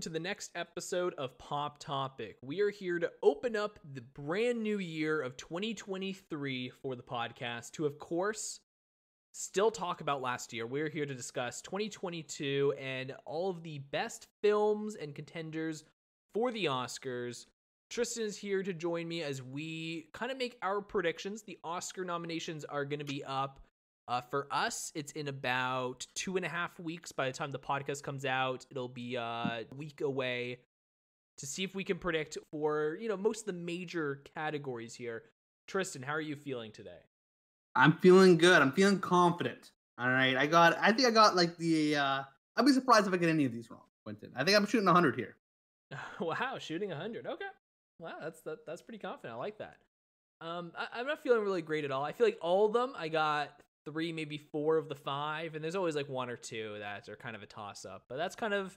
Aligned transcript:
to 0.00 0.08
the 0.08 0.18
next 0.18 0.50
episode 0.54 1.12
of 1.18 1.36
Pop 1.36 1.78
Topic. 1.78 2.38
We 2.42 2.62
are 2.62 2.70
here 2.70 2.98
to 2.98 3.10
open 3.22 3.54
up 3.54 3.78
the 3.92 4.00
brand 4.00 4.62
new 4.62 4.78
year 4.78 5.20
of 5.20 5.36
2023 5.36 6.70
for 6.80 6.96
the 6.96 7.02
podcast 7.02 7.72
to, 7.72 7.84
of 7.84 7.98
course, 7.98 8.60
still 9.32 9.70
talk 9.70 10.00
about 10.00 10.22
last 10.22 10.54
year. 10.54 10.66
We're 10.66 10.88
here 10.88 11.04
to 11.04 11.14
discuss 11.14 11.60
2022 11.60 12.72
and 12.80 13.14
all 13.26 13.50
of 13.50 13.62
the 13.62 13.80
best 13.90 14.28
films 14.42 14.94
and 14.94 15.14
contenders 15.14 15.84
for 16.32 16.50
the 16.50 16.64
Oscars. 16.64 17.44
Tristan 17.90 18.24
is 18.24 18.38
here 18.38 18.62
to 18.62 18.72
join 18.72 19.06
me 19.06 19.22
as 19.22 19.42
we 19.42 20.08
kind 20.14 20.32
of 20.32 20.38
make 20.38 20.56
our 20.62 20.80
predictions. 20.80 21.42
The 21.42 21.58
Oscar 21.62 22.06
nominations 22.06 22.64
are 22.64 22.86
going 22.86 23.00
to 23.00 23.04
be 23.04 23.22
up. 23.24 23.60
Uh, 24.10 24.20
for 24.22 24.48
us, 24.50 24.90
it's 24.96 25.12
in 25.12 25.28
about 25.28 26.04
two 26.16 26.36
and 26.36 26.44
a 26.44 26.48
half 26.48 26.80
weeks. 26.80 27.12
By 27.12 27.26
the 27.28 27.32
time 27.32 27.52
the 27.52 27.60
podcast 27.60 28.02
comes 28.02 28.24
out, 28.24 28.66
it'll 28.68 28.88
be 28.88 29.16
uh, 29.16 29.20
a 29.20 29.66
week 29.76 30.00
away 30.00 30.58
to 31.38 31.46
see 31.46 31.62
if 31.62 31.76
we 31.76 31.84
can 31.84 31.96
predict 31.96 32.36
for 32.50 32.98
you 33.00 33.08
know 33.08 33.16
most 33.16 33.42
of 33.42 33.46
the 33.46 33.52
major 33.52 34.20
categories 34.34 34.96
here. 34.96 35.22
Tristan, 35.68 36.02
how 36.02 36.12
are 36.12 36.20
you 36.20 36.34
feeling 36.34 36.72
today? 36.72 36.98
I'm 37.76 37.92
feeling 37.98 38.36
good. 38.36 38.60
I'm 38.60 38.72
feeling 38.72 38.98
confident. 38.98 39.70
All 39.96 40.08
right, 40.08 40.36
I 40.36 40.46
got. 40.46 40.76
I 40.80 40.90
think 40.90 41.06
I 41.06 41.12
got 41.12 41.36
like 41.36 41.56
the. 41.56 41.94
uh 41.94 42.22
I'd 42.56 42.66
be 42.66 42.72
surprised 42.72 43.06
if 43.06 43.14
I 43.14 43.16
get 43.16 43.28
any 43.28 43.44
of 43.44 43.52
these 43.52 43.70
wrong, 43.70 43.86
Quentin. 44.02 44.32
I 44.34 44.42
think 44.42 44.56
I'm 44.56 44.66
shooting 44.66 44.86
100 44.86 45.14
here. 45.14 45.36
wow, 46.20 46.58
shooting 46.58 46.88
100. 46.88 47.28
Okay, 47.28 47.44
wow, 48.00 48.14
that's 48.20 48.40
that, 48.42 48.66
that's 48.66 48.82
pretty 48.82 48.98
confident. 48.98 49.34
I 49.34 49.38
like 49.38 49.58
that. 49.58 49.76
Um, 50.40 50.72
I, 50.76 50.98
I'm 50.98 51.06
not 51.06 51.22
feeling 51.22 51.42
really 51.42 51.62
great 51.62 51.84
at 51.84 51.92
all. 51.92 52.04
I 52.04 52.10
feel 52.10 52.26
like 52.26 52.38
all 52.42 52.66
of 52.66 52.72
them 52.72 52.92
I 52.98 53.06
got 53.06 53.52
three, 53.90 54.12
maybe 54.12 54.38
four 54.38 54.76
of 54.76 54.88
the 54.88 54.94
five, 54.94 55.54
and 55.54 55.64
there's 55.64 55.76
always 55.76 55.96
like 55.96 56.08
one 56.08 56.30
or 56.30 56.36
two 56.36 56.76
that 56.78 57.08
are 57.08 57.16
kind 57.16 57.36
of 57.36 57.42
a 57.42 57.46
toss 57.46 57.84
up. 57.84 58.04
But 58.08 58.16
that's 58.16 58.36
kind 58.36 58.54
of 58.54 58.76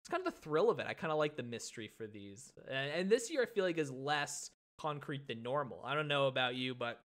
it's 0.00 0.08
kind 0.08 0.26
of 0.26 0.34
the 0.34 0.40
thrill 0.40 0.70
of 0.70 0.78
it. 0.78 0.86
I 0.88 0.94
kind 0.94 1.12
of 1.12 1.18
like 1.18 1.36
the 1.36 1.42
mystery 1.42 1.88
for 1.88 2.06
these, 2.06 2.52
and, 2.68 2.90
and 2.90 3.10
this 3.10 3.30
year 3.30 3.42
I 3.42 3.46
feel 3.46 3.64
like 3.64 3.78
is 3.78 3.90
less 3.90 4.50
concrete 4.78 5.26
than 5.28 5.42
normal. 5.42 5.82
I 5.84 5.94
don't 5.94 6.08
know 6.08 6.26
about 6.26 6.54
you, 6.54 6.74
but 6.74 7.00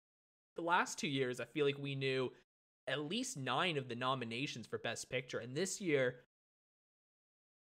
the 0.55 0.61
last 0.61 0.97
two 0.97 1.07
years 1.07 1.39
I 1.39 1.45
feel 1.45 1.65
like 1.65 1.77
we 1.77 1.95
knew 1.95 2.31
at 2.87 3.01
least 3.01 3.35
nine 3.35 3.77
of 3.77 3.89
the 3.89 3.95
nominations 3.95 4.67
for 4.67 4.77
Best 4.77 5.09
Picture, 5.09 5.39
and 5.39 5.55
this 5.55 5.81
year 5.81 6.15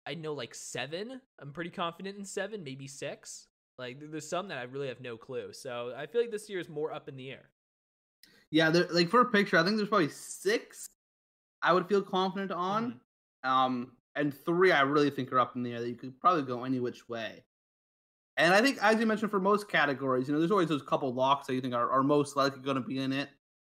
I 0.05 0.13
know 0.13 0.33
like 0.33 0.53
seven. 0.53 1.19
I'm 1.39 1.51
pretty 1.51 1.71
confident 1.71 2.17
in 2.17 2.25
seven, 2.25 2.63
maybe 2.63 2.87
six. 2.87 3.47
Like 3.77 3.97
there's 3.99 4.27
some 4.27 4.47
that 4.49 4.57
I 4.57 4.63
really 4.63 4.87
have 4.87 5.01
no 5.01 5.17
clue. 5.17 5.51
So 5.51 5.93
I 5.97 6.05
feel 6.05 6.21
like 6.21 6.31
this 6.31 6.49
year 6.49 6.59
is 6.59 6.69
more 6.69 6.93
up 6.93 7.09
in 7.09 7.17
the 7.17 7.31
air. 7.31 7.49
Yeah, 8.55 8.69
like 8.89 9.09
for 9.09 9.19
a 9.19 9.25
picture, 9.25 9.57
I 9.57 9.65
think 9.65 9.75
there's 9.75 9.89
probably 9.89 10.07
six 10.07 10.87
I 11.61 11.73
would 11.73 11.89
feel 11.89 12.01
confident 12.01 12.53
on. 12.53 13.01
Mm-hmm. 13.43 13.51
Um, 13.51 13.91
and 14.15 14.33
three 14.33 14.71
I 14.71 14.79
really 14.83 15.09
think 15.09 15.33
are 15.33 15.41
up 15.41 15.57
in 15.57 15.63
the 15.63 15.73
air 15.73 15.81
that 15.81 15.89
you 15.89 15.95
could 15.95 16.17
probably 16.21 16.43
go 16.43 16.63
any 16.63 16.79
which 16.79 17.09
way. 17.09 17.43
And 18.37 18.53
I 18.53 18.61
think, 18.61 18.77
as 18.81 18.97
you 18.97 19.05
mentioned, 19.07 19.29
for 19.29 19.41
most 19.41 19.69
categories, 19.69 20.29
you 20.29 20.33
know, 20.33 20.39
there's 20.39 20.51
always 20.51 20.69
those 20.69 20.83
couple 20.83 21.13
locks 21.13 21.47
that 21.47 21.53
you 21.53 21.59
think 21.59 21.73
are, 21.73 21.91
are 21.91 22.01
most 22.01 22.37
likely 22.37 22.61
going 22.61 22.77
to 22.77 22.81
be 22.81 22.99
in 22.99 23.11
it. 23.11 23.27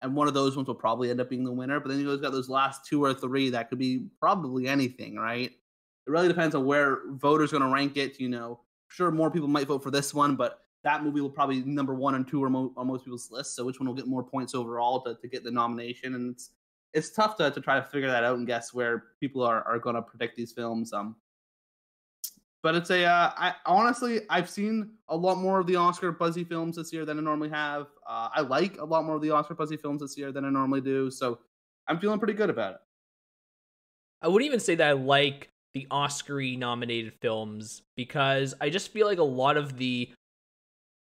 And 0.03 0.15
one 0.15 0.27
of 0.27 0.35
those 0.35 0.55
ones 0.55 0.67
will 0.67 0.75
probably 0.75 1.09
end 1.09 1.19
up 1.21 1.29
being 1.31 1.43
the 1.43 1.51
winner. 1.51 1.79
But 1.79 1.89
then 1.89 1.99
you 1.99 2.05
always 2.05 2.21
got 2.21 2.31
those 2.31 2.47
last 2.47 2.85
two 2.85 3.03
or 3.03 3.15
three 3.15 3.49
that 3.49 3.69
could 3.69 3.79
be 3.79 4.09
probably 4.19 4.67
anything, 4.67 5.15
right? 5.15 5.49
It 5.49 6.11
really 6.11 6.27
depends 6.27 6.53
on 6.53 6.67
where 6.67 6.99
voters 7.13 7.49
going 7.49 7.63
to 7.63 7.73
rank 7.73 7.97
it. 7.97 8.19
You 8.19 8.29
know, 8.29 8.59
sure, 8.89 9.09
more 9.09 9.31
people 9.31 9.47
might 9.47 9.65
vote 9.65 9.81
for 9.81 9.89
this 9.89 10.13
one, 10.13 10.35
but 10.35 10.59
that 10.87 11.03
movie 11.03 11.19
will 11.19 11.29
probably 11.29 11.61
be 11.61 11.69
number 11.69 11.93
one 11.93 12.15
and 12.15 12.25
two 12.25 12.49
mo- 12.49 12.71
on 12.77 12.87
most 12.87 13.03
people's 13.03 13.29
lists. 13.29 13.57
So 13.57 13.65
which 13.65 13.77
one 13.77 13.87
will 13.87 13.93
get 13.93 14.07
more 14.07 14.23
points 14.23 14.55
overall 14.55 15.01
to, 15.01 15.15
to 15.15 15.27
get 15.27 15.43
the 15.43 15.51
nomination? 15.51 16.15
And 16.15 16.33
it's 16.33 16.51
it's 16.93 17.09
tough 17.09 17.35
to, 17.37 17.51
to 17.51 17.59
try 17.59 17.75
to 17.75 17.85
figure 17.85 18.07
that 18.09 18.23
out 18.23 18.37
and 18.37 18.47
guess 18.47 18.73
where 18.73 19.03
people 19.19 19.43
are, 19.43 19.67
are 19.67 19.79
going 19.79 19.97
to 19.97 20.01
predict 20.01 20.37
these 20.37 20.53
films. 20.53 20.93
Um, 20.93 21.17
but 22.63 22.73
it's 22.73 22.89
a 22.89 23.03
uh, 23.03 23.31
I 23.35 23.55
honestly 23.65 24.21
I've 24.29 24.49
seen 24.49 24.91
a 25.09 25.17
lot 25.17 25.39
more 25.39 25.59
of 25.59 25.67
the 25.67 25.75
Oscar 25.75 26.13
buzzy 26.13 26.45
films 26.45 26.77
this 26.77 26.93
year 26.93 27.03
than 27.03 27.19
I 27.19 27.21
normally 27.21 27.49
have. 27.49 27.87
Uh, 28.07 28.29
I 28.33 28.39
like 28.39 28.77
a 28.77 28.85
lot 28.85 29.03
more 29.03 29.17
of 29.17 29.21
the 29.21 29.31
Oscar 29.31 29.55
buzzy 29.55 29.75
films 29.75 29.99
this 29.99 30.17
year 30.17 30.31
than 30.31 30.45
I 30.45 30.49
normally 30.49 30.81
do. 30.81 31.11
So 31.11 31.39
I'm 31.89 31.99
feeling 31.99 32.17
pretty 32.17 32.33
good 32.33 32.49
about 32.49 32.75
it. 32.75 32.79
I 34.21 34.29
wouldn't 34.29 34.47
even 34.47 34.61
say 34.61 34.75
that 34.75 34.87
I 34.87 34.93
like 34.93 35.49
the 35.73 35.85
Oscar 35.91 36.41
nominated 36.41 37.13
films 37.21 37.81
because 37.97 38.53
I 38.61 38.69
just 38.69 38.93
feel 38.93 39.05
like 39.05 39.19
a 39.19 39.23
lot 39.23 39.57
of 39.57 39.77
the 39.77 40.13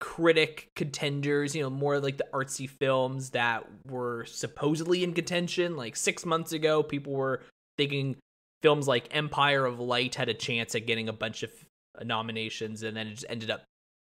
critic 0.01 0.71
contenders, 0.75 1.55
you 1.55 1.61
know, 1.61 1.69
more 1.69 1.99
like 1.99 2.17
the 2.17 2.27
artsy 2.33 2.67
films 2.67 3.29
that 3.29 3.65
were 3.85 4.25
supposedly 4.25 5.03
in 5.03 5.13
contention. 5.13 5.77
Like 5.77 5.95
six 5.95 6.25
months 6.25 6.51
ago, 6.51 6.83
people 6.83 7.13
were 7.13 7.43
thinking 7.77 8.17
films 8.61 8.87
like 8.87 9.15
Empire 9.15 9.63
of 9.63 9.79
Light 9.79 10.15
had 10.15 10.27
a 10.27 10.33
chance 10.33 10.75
at 10.75 10.87
getting 10.87 11.07
a 11.07 11.13
bunch 11.13 11.43
of 11.43 11.51
nominations, 12.03 12.83
and 12.83 12.97
then 12.97 13.07
it 13.07 13.11
just 13.11 13.25
ended 13.29 13.51
up 13.51 13.63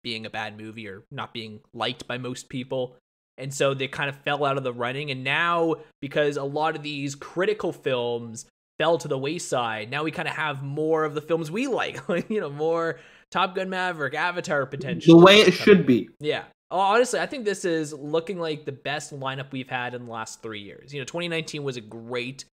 being 0.04 0.26
a 0.26 0.30
bad 0.30 0.56
movie 0.56 0.86
or 0.86 1.02
not 1.10 1.32
being 1.32 1.60
liked 1.72 2.06
by 2.06 2.18
most 2.18 2.48
people. 2.48 2.96
And 3.38 3.52
so 3.52 3.72
they 3.72 3.88
kind 3.88 4.10
of 4.10 4.16
fell 4.16 4.44
out 4.44 4.58
of 4.58 4.64
the 4.64 4.72
running. 4.72 5.10
And 5.10 5.24
now, 5.24 5.76
because 6.00 6.36
a 6.36 6.44
lot 6.44 6.76
of 6.76 6.82
these 6.82 7.14
critical 7.14 7.72
films 7.72 8.46
fell 8.78 8.98
to 8.98 9.08
the 9.08 9.18
wayside, 9.18 9.90
now 9.90 10.04
we 10.04 10.10
kind 10.10 10.28
of 10.28 10.34
have 10.34 10.62
more 10.62 11.04
of 11.04 11.14
the 11.14 11.22
films 11.22 11.50
we 11.50 11.66
like, 11.66 11.98
you 12.28 12.40
know, 12.40 12.50
more 12.50 12.98
Top 13.30 13.54
Gun 13.54 13.68
Maverick, 13.68 14.14
Avatar 14.14 14.64
potential. 14.66 15.18
The 15.18 15.24
way 15.24 15.40
it 15.40 15.52
should 15.52 15.86
be. 15.86 16.08
Yeah. 16.20 16.44
Honestly, 16.70 17.18
I 17.18 17.26
think 17.26 17.44
this 17.44 17.64
is 17.64 17.92
looking 17.92 18.38
like 18.38 18.64
the 18.64 18.72
best 18.72 19.18
lineup 19.18 19.52
we've 19.52 19.68
had 19.68 19.94
in 19.94 20.04
the 20.04 20.10
last 20.12 20.42
three 20.42 20.60
years. 20.60 20.92
You 20.92 21.00
know, 21.00 21.04
2019 21.04 21.62
was 21.62 21.76
a 21.76 21.80
great 21.80 22.44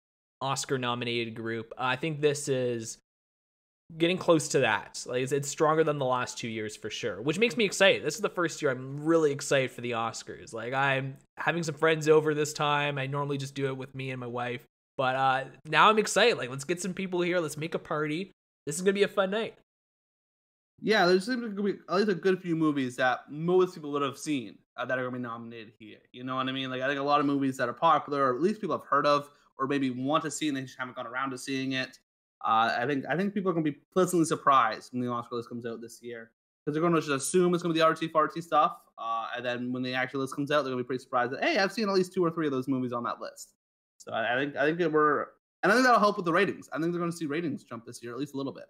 Oscar 0.41 0.79
nominated 0.79 1.35
group. 1.35 1.73
I 1.77 1.97
think 1.97 2.21
this 2.21 2.49
is 2.49 2.99
getting 3.97 4.19
close 4.19 4.49
to 4.49 4.61
that. 4.61 5.05
Like 5.07 5.31
it's, 5.31 5.49
stronger 5.49 5.85
than 5.85 5.99
the 5.99 6.05
last 6.05 6.39
two 6.39 6.49
years 6.49 6.77
for 6.77 6.91
sure, 6.91 7.21
which 7.23 7.39
makes 7.39 7.56
me 7.56 7.65
excited. 7.65 8.05
This 8.05 8.15
is 8.15 8.21
the 8.21 8.29
first 8.29 8.61
year 8.62 8.71
I'm 8.71 9.05
really 9.05 9.33
excited 9.33 9.71
for 9.71 9.81
the 9.81 9.93
Oscars. 9.93 10.53
Like 10.53 10.73
I'm 10.73 11.17
having 11.37 11.62
some 11.62 11.75
friends 11.75 12.09
over 12.09 12.35
this 12.35 12.53
time. 12.53 12.99
I 12.99 13.06
normally 13.06 13.39
just 13.39 13.55
do 13.55 13.67
it 13.67 13.77
with 13.77 13.95
me 13.95 14.11
and 14.11 14.21
my 14.21 14.27
wife, 14.27 14.65
but 14.97 15.17
uh, 15.17 15.45
now 15.67 15.91
I'm 15.91 15.99
excited. 15.99 16.39
Like 16.39 16.51
let's 16.51 16.65
get 16.65 16.81
some 16.81 16.95
people 16.95 17.21
here. 17.21 17.41
Let's 17.41 17.56
make 17.56 17.75
a 17.75 17.79
party. 17.79 18.33
This 18.67 18.77
is 18.77 18.83
gonna 18.83 18.95
be 18.95 19.03
a 19.03 19.09
fun 19.09 19.31
night. 19.31 19.55
Yeah, 20.81 21.07
there's 21.07 21.27
going 21.27 21.57
to 21.57 21.62
be 21.62 21.75
at 21.89 21.95
least 21.95 22.09
a 22.09 22.15
good 22.15 22.41
few 22.41 22.57
movies 22.57 22.97
that 22.97 23.21
most 23.31 23.75
people 23.75 23.93
would 23.93 24.03
have 24.03 24.19
seen 24.19 24.59
uh, 24.77 24.85
that 24.85 24.99
are 24.99 25.03
going 25.03 25.15
to 25.15 25.19
be 25.19 25.23
nominated 25.23 25.73
here. 25.79 25.99
You 26.12 26.25
know 26.25 26.37
what 26.37 26.49
I 26.49 26.53
mean? 26.53 26.71
Like 26.71 26.83
I 26.83 26.89
think 26.89 27.01
a 27.01 27.05
lot 27.05 27.21
of 27.21 27.27
movies 27.27 27.57
that 27.57 27.69
are 27.69 27.75
popular, 27.75 28.25
or 28.25 28.35
at 28.35 28.43
least 28.43 28.61
people 28.61 28.77
have 28.77 28.87
heard 28.87 29.07
of, 29.07 29.31
or 29.59 29.67
maybe 29.67 29.91
want 29.91 30.25
to 30.25 30.31
see 30.31 30.49
and 30.49 30.57
they 30.57 30.62
just 30.62 30.79
haven't 30.79 30.97
gone 30.97 31.07
around 31.07 31.31
to 31.31 31.39
seeing 31.39 31.73
it. 31.73 31.99
Uh, 32.45 32.77
I 32.79 32.87
think 32.87 33.05
I 33.09 33.17
think 33.17 33.33
people 33.33 33.51
are 33.51 33.55
going 33.55 33.65
to 33.65 33.71
be 33.71 33.79
pleasantly 33.93 34.27
surprised 34.27 34.93
when 34.93 35.01
the 35.01 35.09
Oscar 35.09 35.37
list 35.37 35.49
comes 35.49 35.65
out 35.65 35.81
this 35.81 36.01
year 36.03 36.33
because 36.61 36.75
they're 36.75 36.83
going 36.83 36.95
to 36.95 37.01
just 37.01 37.11
assume 37.11 37.55
it's 37.55 37.62
going 37.62 37.75
to 37.75 37.79
be 37.79 37.81
the 37.81 37.87
artsy 37.87 38.11
fartsy 38.11 38.43
stuff, 38.43 38.77
uh, 38.99 39.29
and 39.37 39.45
then 39.45 39.73
when 39.73 39.83
the 39.83 39.95
actual 39.95 40.21
list 40.21 40.35
comes 40.35 40.51
out, 40.51 40.62
they're 40.62 40.73
going 40.73 40.79
to 40.79 40.85
be 40.85 40.87
pretty 40.87 41.03
surprised 41.03 41.33
that 41.33 41.43
hey, 41.43 41.59
I've 41.59 41.73
seen 41.73 41.89
at 41.89 41.95
least 41.95 42.12
two 42.12 42.25
or 42.25 42.31
three 42.31 42.47
of 42.47 42.53
those 42.53 42.69
movies 42.69 42.93
on 42.93 43.05
that 43.05 43.21
list. 43.21 43.55
So 43.97 44.12
I, 44.12 44.35
I 44.35 44.39
think 44.39 44.56
I 44.56 44.75
think 44.75 44.93
we're 44.93 45.29
and 45.62 45.73
I 45.73 45.75
think 45.75 45.87
that'll 45.87 46.01
help 46.01 46.17
with 46.17 46.27
the 46.27 46.33
ratings. 46.33 46.69
I 46.73 46.79
think 46.79 46.93
they're 46.93 47.01
going 47.01 47.11
to 47.11 47.17
see 47.17 47.27
ratings 47.27 47.65
jump 47.65 47.87
this 47.87 48.03
year 48.03 48.12
at 48.12 48.19
least 48.19 48.35
a 48.35 48.37
little 48.37 48.53
bit. 48.53 48.67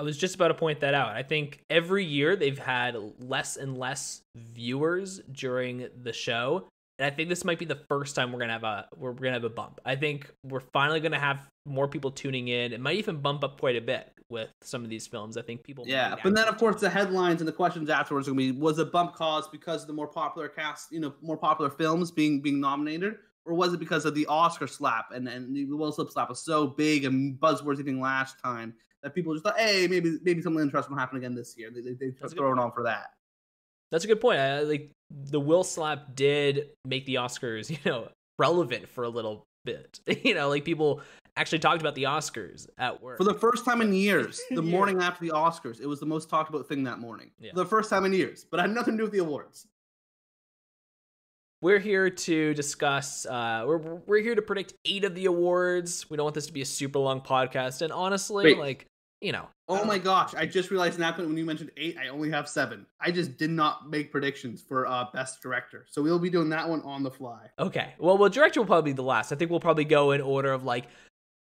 I 0.00 0.02
was 0.02 0.16
just 0.16 0.34
about 0.34 0.48
to 0.48 0.54
point 0.54 0.80
that 0.80 0.94
out. 0.94 1.14
I 1.14 1.22
think 1.22 1.60
every 1.68 2.06
year 2.06 2.34
they've 2.34 2.58
had 2.58 2.96
less 3.18 3.58
and 3.58 3.76
less 3.76 4.22
viewers 4.34 5.20
during 5.30 5.88
the 6.02 6.14
show. 6.14 6.66
And 6.98 7.04
I 7.04 7.14
think 7.14 7.28
this 7.28 7.44
might 7.44 7.58
be 7.58 7.66
the 7.66 7.80
first 7.86 8.16
time 8.16 8.32
we're 8.32 8.38
gonna 8.38 8.54
have 8.54 8.64
a 8.64 8.88
we're 8.96 9.12
gonna 9.12 9.34
have 9.34 9.44
a 9.44 9.50
bump. 9.50 9.78
I 9.84 9.96
think 9.96 10.30
we're 10.42 10.62
finally 10.72 11.00
gonna 11.00 11.18
have 11.18 11.46
more 11.66 11.86
people 11.86 12.10
tuning 12.10 12.48
in. 12.48 12.72
It 12.72 12.80
might 12.80 12.96
even 12.96 13.20
bump 13.20 13.44
up 13.44 13.60
quite 13.60 13.76
a 13.76 13.80
bit 13.82 14.10
with 14.30 14.48
some 14.62 14.84
of 14.84 14.88
these 14.88 15.06
films. 15.06 15.36
I 15.36 15.42
think 15.42 15.64
people. 15.64 15.84
Yeah, 15.86 16.16
but 16.22 16.34
then 16.34 16.48
of 16.48 16.56
course 16.56 16.80
the 16.80 16.88
headlines 16.88 17.42
and 17.42 17.48
the 17.48 17.52
questions 17.52 17.90
afterwards 17.90 18.26
are 18.26 18.30
gonna 18.30 18.40
be: 18.40 18.52
Was 18.52 18.78
a 18.78 18.86
bump 18.86 19.14
caused 19.14 19.52
because 19.52 19.82
of 19.82 19.86
the 19.86 19.92
more 19.92 20.08
popular 20.08 20.48
cast, 20.48 20.92
you 20.92 21.00
know, 21.00 21.12
more 21.20 21.36
popular 21.36 21.68
films 21.68 22.10
being 22.10 22.40
being 22.40 22.58
nominated, 22.58 23.16
or 23.44 23.52
was 23.52 23.74
it 23.74 23.80
because 23.80 24.06
of 24.06 24.14
the 24.14 24.24
Oscar 24.26 24.66
slap 24.66 25.10
and 25.12 25.28
and 25.28 25.54
the 25.54 25.66
Will 25.66 25.92
Smith 25.92 26.10
slap 26.10 26.30
was 26.30 26.42
so 26.42 26.66
big 26.66 27.04
and 27.04 27.38
buzzworthy 27.38 27.80
even 27.80 28.00
last 28.00 28.36
time 28.42 28.72
that 29.02 29.14
people 29.14 29.32
just 29.32 29.44
thought, 29.44 29.58
hey, 29.58 29.86
maybe 29.88 30.18
maybe 30.22 30.42
something 30.42 30.62
interesting 30.62 30.94
will 30.94 31.00
happen 31.00 31.18
again 31.18 31.34
this 31.34 31.54
year. 31.56 31.70
They 31.70 31.80
they, 31.80 31.92
they 31.94 32.10
just 32.10 32.36
throw 32.36 32.52
it 32.52 32.58
on 32.58 32.72
for 32.72 32.84
that. 32.84 33.10
That's 33.90 34.04
a 34.04 34.08
good 34.08 34.20
point. 34.20 34.38
I, 34.38 34.60
like 34.60 34.90
the 35.10 35.40
Will 35.40 35.64
slap 35.64 36.14
did 36.14 36.70
make 36.84 37.06
the 37.06 37.16
Oscars, 37.16 37.70
you 37.70 37.78
know, 37.84 38.08
relevant 38.38 38.88
for 38.88 39.04
a 39.04 39.08
little 39.08 39.44
bit. 39.64 40.00
you 40.24 40.34
know, 40.34 40.48
like 40.48 40.64
people 40.64 41.00
actually 41.36 41.58
talked 41.58 41.80
about 41.80 41.94
the 41.94 42.04
Oscars 42.04 42.68
at 42.78 43.02
work 43.02 43.18
for 43.18 43.24
the 43.24 43.34
first 43.34 43.64
time 43.64 43.80
in 43.80 43.92
years. 43.94 44.40
The 44.50 44.62
morning 44.62 45.00
after 45.02 45.24
the 45.24 45.32
Oscars, 45.32 45.80
it 45.80 45.86
was 45.86 46.00
the 46.00 46.06
most 46.06 46.28
talked 46.28 46.50
about 46.50 46.68
thing 46.68 46.84
that 46.84 46.98
morning. 46.98 47.30
Yeah. 47.38 47.50
For 47.50 47.58
the 47.58 47.66
first 47.66 47.90
time 47.90 48.04
in 48.04 48.12
years, 48.12 48.44
but 48.50 48.60
it 48.60 48.62
had 48.62 48.70
nothing 48.70 48.94
to 48.94 48.98
do 48.98 49.04
with 49.04 49.12
the 49.12 49.18
awards. 49.18 49.66
We're 51.62 51.78
here 51.78 52.08
to 52.08 52.54
discuss. 52.54 53.26
Uh, 53.26 53.64
we're 53.66 53.76
we're 53.76 54.22
here 54.22 54.34
to 54.34 54.40
predict 54.40 54.72
eight 54.86 55.04
of 55.04 55.14
the 55.14 55.26
awards. 55.26 56.08
We 56.08 56.16
don't 56.16 56.24
want 56.24 56.34
this 56.34 56.46
to 56.46 56.54
be 56.54 56.62
a 56.62 56.66
super 56.66 56.98
long 56.98 57.20
podcast, 57.20 57.82
and 57.82 57.92
honestly, 57.92 58.44
Wait. 58.46 58.58
like 58.58 58.86
you 59.20 59.32
know. 59.32 59.48
Oh 59.68 59.84
my 59.84 59.98
gosh! 59.98 60.34
I 60.34 60.46
just 60.46 60.70
realized 60.70 60.98
now 60.98 61.12
that 61.12 61.26
when 61.26 61.36
you 61.36 61.44
mentioned 61.44 61.70
eight, 61.76 61.96
I 62.02 62.08
only 62.08 62.30
have 62.30 62.48
seven. 62.48 62.86
I 63.00 63.10
just 63.10 63.36
did 63.36 63.50
not 63.50 63.88
make 63.88 64.10
predictions 64.10 64.62
for 64.62 64.86
uh, 64.86 65.06
best 65.12 65.42
director, 65.42 65.86
so 65.88 66.02
we'll 66.02 66.18
be 66.18 66.30
doing 66.30 66.48
that 66.50 66.68
one 66.68 66.82
on 66.82 67.02
the 67.02 67.10
fly. 67.10 67.46
Okay. 67.58 67.94
Well, 67.98 68.18
well, 68.18 68.28
director 68.28 68.60
will 68.60 68.66
probably 68.66 68.92
be 68.92 68.96
the 68.96 69.02
last. 69.02 69.32
I 69.32 69.36
think 69.36 69.50
we'll 69.50 69.60
probably 69.60 69.84
go 69.84 70.10
in 70.12 70.20
order 70.20 70.52
of 70.52 70.64
like 70.64 70.86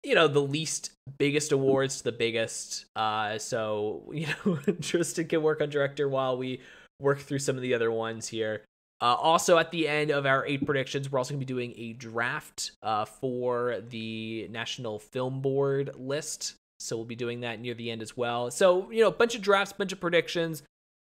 you 0.02 0.14
know 0.14 0.28
the 0.28 0.40
least 0.40 0.92
biggest 1.18 1.52
awards 1.52 1.98
to 1.98 2.04
the 2.04 2.12
biggest. 2.12 2.86
Uh, 2.96 3.38
so 3.38 4.10
you 4.14 4.26
know 4.26 4.58
Tristan 4.80 5.28
can 5.28 5.42
work 5.42 5.60
on 5.60 5.70
director 5.70 6.08
while 6.08 6.36
we 6.36 6.60
work 6.98 7.20
through 7.20 7.38
some 7.38 7.56
of 7.56 7.62
the 7.62 7.74
other 7.74 7.90
ones 7.90 8.28
here. 8.28 8.64
Uh, 9.02 9.14
also, 9.14 9.56
at 9.56 9.70
the 9.70 9.88
end 9.88 10.10
of 10.10 10.26
our 10.26 10.44
eight 10.44 10.66
predictions, 10.66 11.10
we're 11.10 11.18
also 11.18 11.32
going 11.32 11.40
to 11.40 11.46
be 11.46 11.50
doing 11.50 11.72
a 11.76 11.94
draft 11.94 12.72
uh, 12.82 13.06
for 13.06 13.80
the 13.88 14.46
National 14.50 14.98
Film 14.98 15.40
Board 15.40 15.90
list. 15.96 16.56
So 16.80 16.96
we'll 16.96 17.04
be 17.04 17.14
doing 17.14 17.40
that 17.40 17.60
near 17.60 17.74
the 17.74 17.90
end 17.90 18.00
as 18.00 18.16
well. 18.16 18.50
So, 18.50 18.90
you 18.90 19.02
know, 19.02 19.08
a 19.08 19.12
bunch 19.12 19.34
of 19.34 19.42
drafts, 19.42 19.72
bunch 19.72 19.92
of 19.92 20.00
predictions. 20.00 20.62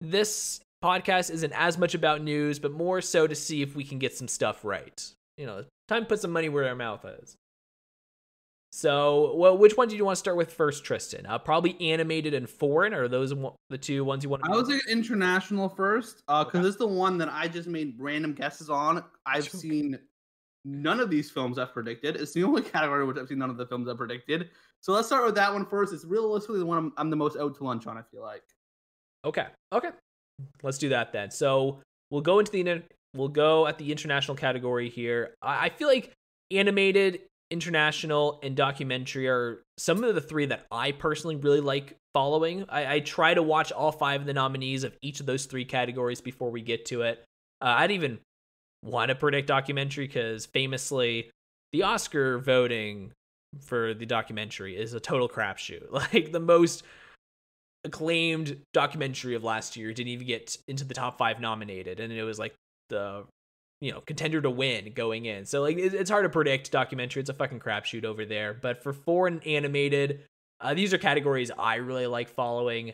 This 0.01 0.61
podcast 0.83 1.29
isn't 1.31 1.53
as 1.53 1.77
much 1.77 1.93
about 1.93 2.23
news, 2.23 2.57
but 2.57 2.71
more 2.71 3.01
so 3.01 3.27
to 3.27 3.35
see 3.35 3.61
if 3.61 3.75
we 3.75 3.83
can 3.83 3.99
get 3.99 4.15
some 4.15 4.27
stuff 4.27 4.65
right. 4.65 5.13
You 5.37 5.45
know, 5.45 5.65
time 5.87 6.03
to 6.03 6.07
put 6.07 6.21
some 6.21 6.31
money 6.31 6.49
where 6.49 6.67
our 6.67 6.75
mouth 6.75 7.05
is. 7.21 7.35
So, 8.71 9.35
well, 9.35 9.57
which 9.57 9.77
one 9.77 9.87
do 9.87 9.95
you 9.95 10.05
want 10.05 10.15
to 10.15 10.19
start 10.19 10.37
with 10.37 10.53
first, 10.53 10.83
Tristan? 10.83 11.25
Uh, 11.25 11.39
probably 11.39 11.75
animated 11.81 12.33
and 12.33 12.47
foreign, 12.47 12.93
or 12.93 13.07
those 13.07 13.33
the 13.69 13.77
two 13.77 14.03
ones 14.03 14.23
you 14.23 14.29
want? 14.29 14.43
to 14.43 14.51
I 14.51 14.55
would 14.55 14.67
say 14.67 14.79
international 14.89 15.69
first, 15.69 16.17
because 16.27 16.45
uh, 16.45 16.57
okay. 16.57 16.67
it's 16.67 16.77
the 16.77 16.87
one 16.87 17.17
that 17.17 17.29
I 17.29 17.47
just 17.47 17.67
made 17.67 17.95
random 17.97 18.33
guesses 18.33 18.69
on. 18.69 19.03
I've 19.25 19.49
seen 19.49 19.97
none 20.65 20.99
of 20.99 21.09
these 21.09 21.31
films 21.31 21.57
I've 21.57 21.73
predicted. 21.73 22.15
It's 22.15 22.33
the 22.33 22.43
only 22.43 22.61
category 22.75 23.05
which 23.05 23.17
I've 23.17 23.27
seen 23.27 23.39
none 23.39 23.49
of 23.49 23.57
the 23.57 23.65
films 23.65 23.87
I've 23.89 23.97
predicted. 23.97 24.49
So 24.81 24.93
let's 24.93 25.07
start 25.07 25.25
with 25.25 25.35
that 25.35 25.53
one 25.53 25.65
first. 25.65 25.93
It's 25.93 26.05
realistically 26.05 26.59
the 26.59 26.65
one 26.65 26.77
I'm, 26.77 26.93
I'm 26.97 27.09
the 27.09 27.15
most 27.15 27.37
out 27.37 27.55
to 27.57 27.63
lunch 27.63 27.87
on. 27.87 27.97
I 27.97 28.01
feel 28.01 28.21
like. 28.21 28.43
Okay. 29.25 29.47
Okay. 29.73 29.89
Let's 30.63 30.77
do 30.77 30.89
that 30.89 31.11
then. 31.11 31.31
So 31.31 31.81
we'll 32.11 32.21
go 32.21 32.39
into 32.39 32.51
the 32.51 32.83
we'll 33.13 33.27
go 33.27 33.67
at 33.67 33.77
the 33.77 33.91
international 33.91 34.35
category 34.35 34.89
here. 34.89 35.35
I, 35.41 35.65
I 35.65 35.69
feel 35.69 35.87
like 35.87 36.13
animated 36.51 37.21
international 37.51 38.39
and 38.43 38.55
documentary 38.55 39.27
are 39.27 39.63
some 39.77 40.03
of 40.03 40.13
the 40.15 40.21
three 40.21 40.45
that 40.45 40.65
I 40.71 40.91
personally 40.91 41.35
really 41.35 41.61
like 41.61 41.95
following. 42.13 42.65
I, 42.69 42.95
I, 42.95 42.99
try 42.99 43.33
to 43.33 43.41
watch 43.41 43.71
all 43.71 43.91
five 43.91 44.21
of 44.21 44.27
the 44.27 44.33
nominees 44.33 44.83
of 44.83 44.95
each 45.01 45.19
of 45.19 45.25
those 45.25 45.45
three 45.45 45.65
categories 45.65 46.21
before 46.21 46.51
we 46.51 46.61
get 46.61 46.85
to 46.85 47.03
it. 47.03 47.23
Uh, 47.61 47.75
I'd 47.77 47.91
even 47.91 48.19
want 48.83 49.09
to 49.09 49.15
predict 49.15 49.47
documentary 49.47 50.07
because 50.07 50.45
famously, 50.45 51.31
the 51.71 51.83
Oscar 51.83 52.39
voting 52.39 53.11
for 53.61 53.93
the 53.93 54.05
documentary 54.05 54.77
is 54.77 54.93
a 54.93 54.99
total 54.99 55.29
crapshoot. 55.29 55.89
Like 55.91 56.31
the 56.31 56.39
most 56.39 56.83
acclaimed 57.83 58.57
documentary 58.73 59.35
of 59.35 59.43
last 59.43 59.77
year 59.77 59.93
didn't 59.93 60.09
even 60.09 60.27
get 60.27 60.57
into 60.67 60.83
the 60.83 60.93
top 60.93 61.17
five 61.17 61.39
nominated, 61.39 61.99
and 61.99 62.11
it 62.11 62.23
was 62.23 62.39
like 62.39 62.53
the 62.89 63.25
you 63.81 63.91
know 63.91 64.01
contender 64.01 64.41
to 64.41 64.49
win 64.49 64.91
going 64.93 65.25
in. 65.25 65.45
So 65.45 65.61
like 65.61 65.77
it's 65.77 66.09
hard 66.09 66.25
to 66.25 66.29
predict 66.29 66.71
documentary. 66.71 67.21
It's 67.21 67.29
a 67.29 67.33
fucking 67.33 67.59
crapshoot 67.59 68.05
over 68.05 68.25
there. 68.25 68.53
But 68.53 68.83
for 68.83 68.93
foreign 68.93 69.39
animated, 69.45 70.23
uh, 70.61 70.73
these 70.73 70.93
are 70.93 70.97
categories 70.97 71.51
I 71.57 71.75
really 71.75 72.07
like 72.07 72.29
following. 72.29 72.93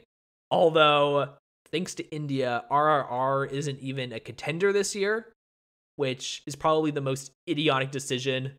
Although 0.52 1.30
thanks 1.72 1.96
to 1.96 2.10
India, 2.16 2.64
RRR 2.72 3.52
isn't 3.52 3.80
even 3.80 4.14
a 4.14 4.20
contender 4.20 4.72
this 4.72 4.96
year, 4.96 5.34
which 5.96 6.44
is 6.46 6.56
probably 6.56 6.92
the 6.92 7.02
most 7.02 7.32
idiotic 7.50 7.92
decision. 7.92 8.54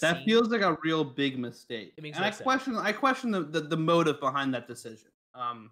That 0.00 0.24
feels 0.24 0.48
like 0.48 0.60
a 0.60 0.78
real 0.82 1.04
big 1.04 1.38
mistake. 1.38 1.94
and 1.98 2.06
I 2.16 2.30
sense. 2.30 2.40
question 2.40 2.76
I 2.76 2.92
question 2.92 3.30
the, 3.30 3.42
the, 3.42 3.60
the 3.60 3.76
motive 3.76 4.20
behind 4.20 4.54
that 4.54 4.66
decision. 4.66 5.10
Um, 5.34 5.70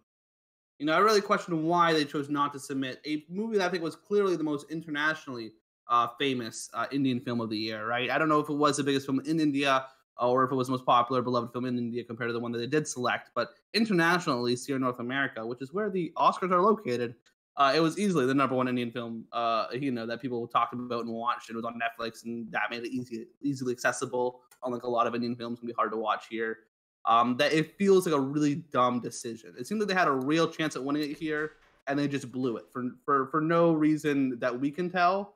you 0.79 0.87
know, 0.87 0.93
I 0.93 0.99
really 0.99 1.21
question 1.21 1.65
why 1.65 1.93
they 1.93 2.05
chose 2.05 2.29
not 2.29 2.53
to 2.53 2.59
submit 2.59 3.01
a 3.07 3.25
movie 3.31 3.59
that 3.59 3.67
I 3.67 3.71
think 3.71 3.83
was 3.83 3.97
clearly 3.97 4.37
the 4.37 4.45
most 4.45 4.71
internationally 4.71 5.53
uh, 5.89 6.09
famous 6.19 6.69
uh, 6.75 6.87
Indian 6.91 7.21
film 7.21 7.41
of 7.41 7.51
the 7.51 7.57
year, 7.57 7.87
right? 7.87 8.11
I 8.11 8.19
don't 8.19 8.29
know 8.29 8.41
if 8.41 8.49
it 8.49 8.55
was 8.55 8.77
the 8.77 8.83
biggest 8.83 9.07
film 9.07 9.21
in 9.21 9.41
India 9.41 9.87
or 10.19 10.45
if 10.45 10.53
it 10.53 10.55
was 10.55 10.69
the 10.69 10.73
most 10.73 10.87
popular, 10.87 11.23
beloved 11.23 11.53
film 11.53 11.67
in 11.67 11.79
India 11.79 12.03
compared 12.03 12.29
to 12.29 12.33
the 12.33 12.41
one 12.41 12.53
that 12.53 12.59
they 12.59 12.67
did 12.67 12.89
select, 12.89 13.31
but 13.35 13.51
internationally, 13.75 14.55
here 14.55 14.77
in 14.77 14.83
North 14.83 14.99
America, 14.99 15.47
which 15.47 15.61
is 15.61 15.73
where 15.73 15.91
the 15.91 16.13
Oscars 16.17 16.53
are 16.53 16.63
located, 16.63 17.15
uh, 17.57 17.73
it 17.75 17.81
was 17.81 17.99
easily 17.99 18.27
the 18.27 18.35
number 18.35 18.55
one 18.55 18.69
Indian 18.69 18.91
film, 18.91 19.25
uh, 19.33 19.67
you 19.73 19.91
know, 19.91 20.07
that 20.07 20.21
people 20.21 20.47
talked 20.47 20.75
about 20.75 21.05
and 21.05 21.13
watched. 21.13 21.49
It 21.49 21.57
was 21.57 21.65
on 21.65 21.81
Netflix, 21.81 22.25
and 22.25 22.51
that 22.53 22.65
made 22.71 22.85
it 22.85 22.91
easy, 22.91 23.27
easily 23.43 23.73
accessible. 23.73 24.41
Unlike 24.65 24.83
a 24.83 24.91
lot 24.91 25.07
of 25.07 25.15
Indian 25.15 25.37
films, 25.37 25.59
can 25.59 25.67
be 25.67 25.75
hard 25.75 25.93
to 25.93 25.97
watch 25.97 26.27
here 26.29 26.59
um, 27.07 27.37
that 27.37 27.53
it 27.53 27.77
feels 27.79 28.07
like 28.07 28.15
a 28.15 28.21
really 28.21 28.57
dumb 28.73 29.01
decision. 29.01 29.55
It 29.59 29.67
seemed 29.67 29.81
like 29.81 29.89
they 29.89 29.95
had 29.95 30.09
a 30.09 30.13
real 30.13 30.49
chance 30.49 30.77
at 30.77 30.85
winning 30.85 31.11
it 31.11 31.17
here, 31.17 31.53
and 31.87 31.99
they 31.99 32.09
just 32.09 32.31
blew 32.31 32.57
it 32.57 32.65
for 32.73 32.91
for 33.05 33.27
for 33.29 33.41
no 33.41 33.73
reason 33.73 34.39
that 34.41 34.59
we 34.59 34.71
can 34.71 34.91
tell. 34.91 35.35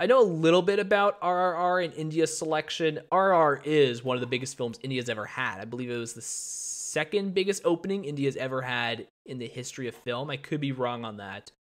I 0.00 0.06
know 0.06 0.20
a 0.20 0.22
little 0.22 0.62
bit 0.62 0.78
about 0.78 1.20
RRR 1.20 1.84
and 1.84 1.94
India's 1.94 2.36
selection. 2.36 3.00
RRR 3.10 3.62
is 3.64 4.04
one 4.04 4.16
of 4.16 4.20
the 4.20 4.28
biggest 4.28 4.56
films 4.56 4.78
India's 4.82 5.08
ever 5.08 5.24
had. 5.24 5.60
I 5.60 5.64
believe 5.64 5.90
it 5.90 5.96
was 5.96 6.12
the 6.14 6.22
second 6.98 7.32
biggest 7.32 7.62
opening 7.64 8.04
India's 8.04 8.36
ever 8.36 8.60
had 8.60 9.06
in 9.24 9.38
the 9.38 9.46
history 9.46 9.86
of 9.86 9.94
film. 9.94 10.30
I 10.30 10.36
could 10.36 10.60
be 10.60 10.72
wrong 10.72 11.04
on 11.04 11.18
that. 11.18 11.52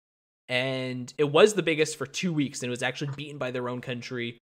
And 0.49 1.13
it 1.19 1.31
was 1.31 1.53
the 1.53 1.63
biggest 1.63 1.99
for 1.99 2.07
two 2.07 2.33
weeks, 2.33 2.63
and 2.63 2.69
it 2.69 2.71
was 2.71 2.83
actually 2.83 3.11
beaten 3.15 3.37
by 3.37 3.51
their 3.51 3.69
own 3.69 3.83
country 3.83 4.39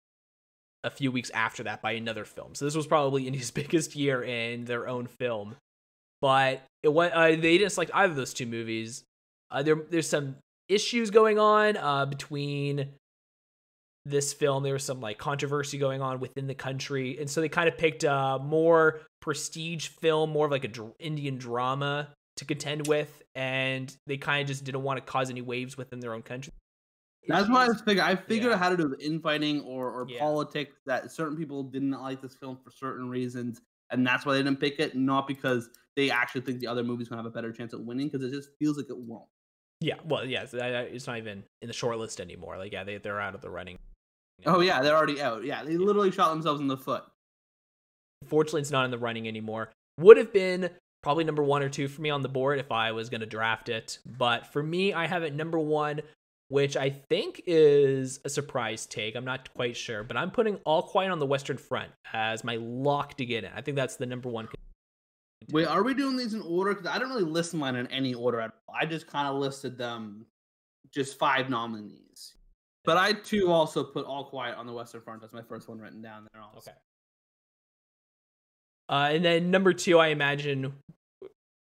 a 0.83 0.91
few 0.91 1.11
weeks 1.11 1.31
after 1.31 1.63
that 1.63 1.81
by 1.81 1.93
another 1.93 2.25
film. 2.25 2.53
So 2.53 2.65
this 2.65 2.75
was 2.75 2.85
probably 2.85 3.25
India's 3.27 3.49
biggest 3.49 3.95
year 3.95 4.21
in 4.21 4.65
their 4.65 4.87
own 4.87 5.07
film. 5.07 5.55
But 6.21 6.61
it 6.83 6.93
went. 6.93 7.13
Uh, 7.15 7.29
they 7.29 7.57
didn't 7.57 7.71
select 7.71 7.91
either 7.91 8.11
of 8.11 8.15
those 8.15 8.35
two 8.35 8.45
movies. 8.45 9.03
Uh, 9.49 9.63
there, 9.63 9.75
there's 9.89 10.07
some 10.07 10.35
issues 10.69 11.09
going 11.09 11.39
on 11.39 11.75
uh, 11.75 12.05
between 12.05 12.89
this 14.05 14.33
film. 14.33 14.63
There 14.63 14.73
was 14.73 14.83
some 14.83 14.99
like 15.01 15.17
controversy 15.17 15.77
going 15.77 16.01
on 16.01 16.19
within 16.19 16.47
the 16.47 16.55
country, 16.55 17.17
and 17.19 17.29
so 17.29 17.41
they 17.41 17.49
kind 17.49 17.67
of 17.67 17.77
picked 17.77 18.03
a 18.03 18.39
more 18.41 19.01
prestige 19.21 19.87
film, 19.87 20.31
more 20.31 20.45
of 20.45 20.51
like 20.51 20.65
a 20.65 20.69
dr- 20.69 20.93
Indian 20.99 21.37
drama 21.37 22.09
to 22.37 22.45
contend 22.45 22.87
with, 22.87 23.21
and 23.35 23.95
they 24.07 24.17
kind 24.17 24.41
of 24.41 24.47
just 24.47 24.63
didn't 24.63 24.83
want 24.83 24.97
to 24.97 25.11
cause 25.11 25.29
any 25.29 25.41
waves 25.41 25.77
within 25.77 25.99
their 25.99 26.13
own 26.13 26.21
country. 26.21 26.51
That's 27.27 27.47
why 27.47 27.65
I 27.65 27.67
was 27.69 27.81
figured. 27.81 28.05
I 28.05 28.15
figured 28.15 28.49
yeah. 28.49 28.55
out 28.55 28.59
how 28.59 28.69
to 28.69 28.77
do 28.77 28.89
with 28.89 28.99
infighting 28.99 29.61
or 29.61 29.89
or 29.89 30.05
yeah. 30.09 30.19
politics 30.19 30.75
that 30.85 31.11
certain 31.11 31.37
people 31.37 31.63
didn't 31.63 31.91
like 31.91 32.21
this 32.21 32.35
film 32.35 32.57
for 32.63 32.71
certain 32.71 33.09
reasons, 33.09 33.61
and 33.91 34.05
that's 34.05 34.25
why 34.25 34.33
they 34.33 34.43
didn't 34.43 34.59
pick 34.59 34.79
it. 34.79 34.95
Not 34.95 35.27
because 35.27 35.69
they 35.95 36.11
actually 36.11 36.41
think 36.41 36.59
the 36.59 36.67
other 36.67 36.83
movie's 36.83 37.07
gonna 37.07 37.21
have 37.21 37.31
a 37.31 37.33
better 37.33 37.53
chance 37.53 37.73
at 37.73 37.79
winning, 37.79 38.09
because 38.09 38.27
it 38.27 38.31
just 38.35 38.49
feels 38.59 38.75
like 38.75 38.87
it 38.89 38.97
won't. 38.97 39.23
Yeah, 39.79 39.95
well, 40.05 40.25
yeah, 40.25 40.45
it's 40.51 41.07
not 41.07 41.17
even 41.17 41.43
in 41.61 41.67
the 41.67 41.73
short 41.73 41.97
list 41.97 42.19
anymore. 42.19 42.57
Like, 42.57 42.73
yeah, 42.73 42.83
they 42.83 42.97
they're 42.97 43.21
out 43.21 43.35
of 43.35 43.41
the 43.41 43.49
running. 43.49 43.77
Oh 44.45 44.59
yeah, 44.61 44.81
they're 44.81 44.95
already 44.95 45.21
out. 45.21 45.43
Yeah, 45.43 45.63
they 45.63 45.77
literally 45.77 46.11
shot 46.11 46.29
themselves 46.31 46.61
in 46.61 46.67
the 46.67 46.77
foot. 46.77 47.03
Fortunately, 48.27 48.61
it's 48.61 48.71
not 48.71 48.85
in 48.85 48.91
the 48.91 48.97
running 48.97 49.27
anymore. 49.27 49.71
Would 49.99 50.17
have 50.17 50.33
been 50.33 50.69
probably 51.01 51.23
number 51.23 51.43
one 51.43 51.61
or 51.61 51.69
two 51.69 51.87
for 51.87 52.01
me 52.01 52.09
on 52.09 52.21
the 52.21 52.29
board 52.29 52.59
if 52.59 52.71
I 52.71 52.93
was 52.93 53.09
going 53.09 53.21
to 53.21 53.27
draft 53.27 53.69
it. 53.69 53.99
But 54.05 54.47
for 54.47 54.63
me, 54.63 54.93
I 54.93 55.07
have 55.07 55.23
it 55.23 55.33
number 55.33 55.59
one 55.59 56.01
which 56.53 56.77
I 56.77 56.91
think 56.91 57.41
is 57.47 58.19
a 58.25 58.29
surprise 58.29 58.85
take. 58.85 59.15
I'm 59.15 59.25
not 59.25 59.51
quite 59.55 59.75
sure, 59.75 60.03
but 60.03 60.15
I'm 60.15 60.29
putting 60.29 60.57
All 60.65 60.83
Quiet 60.83 61.11
on 61.11 61.17
the 61.17 61.25
Western 61.25 61.57
Front 61.57 61.91
as 62.13 62.43
my 62.43 62.57
lock 62.57 63.17
to 63.17 63.25
get 63.25 63.43
in. 63.43 63.49
I 63.55 63.61
think 63.61 63.75
that's 63.75 63.95
the 63.95 64.05
number 64.05 64.29
one. 64.29 64.47
Wait, 65.49 65.65
are 65.65 65.81
we 65.81 65.95
doing 65.95 66.15
these 66.15 66.35
in 66.35 66.41
order? 66.41 66.75
Because 66.75 66.85
I 66.85 66.99
don't 66.99 67.09
really 67.09 67.23
list 67.23 67.55
mine 67.55 67.75
in 67.75 67.87
any 67.87 68.13
order 68.13 68.39
at 68.39 68.51
all. 68.67 68.75
I 68.79 68.85
just 68.85 69.07
kind 69.07 69.27
of 69.27 69.37
listed 69.37 69.79
them, 69.79 70.27
just 70.93 71.17
five 71.17 71.49
nominees. 71.49 72.32
But 72.85 72.97
I 72.97 73.13
too 73.13 73.49
also 73.49 73.83
put 73.83 74.05
All 74.05 74.25
Quiet 74.25 74.57
on 74.57 74.67
the 74.67 74.73
Western 74.73 75.01
Front. 75.01 75.21
That's 75.21 75.33
my 75.33 75.41
first 75.41 75.69
one 75.69 75.79
written 75.79 76.01
down 76.01 76.27
there. 76.33 76.41
Also. 76.41 76.71
Okay. 76.71 76.77
Uh, 78.89 79.15
and 79.15 79.23
then 79.23 79.49
number 79.49 79.73
two, 79.73 79.97
I 79.97 80.07
imagine, 80.07 80.73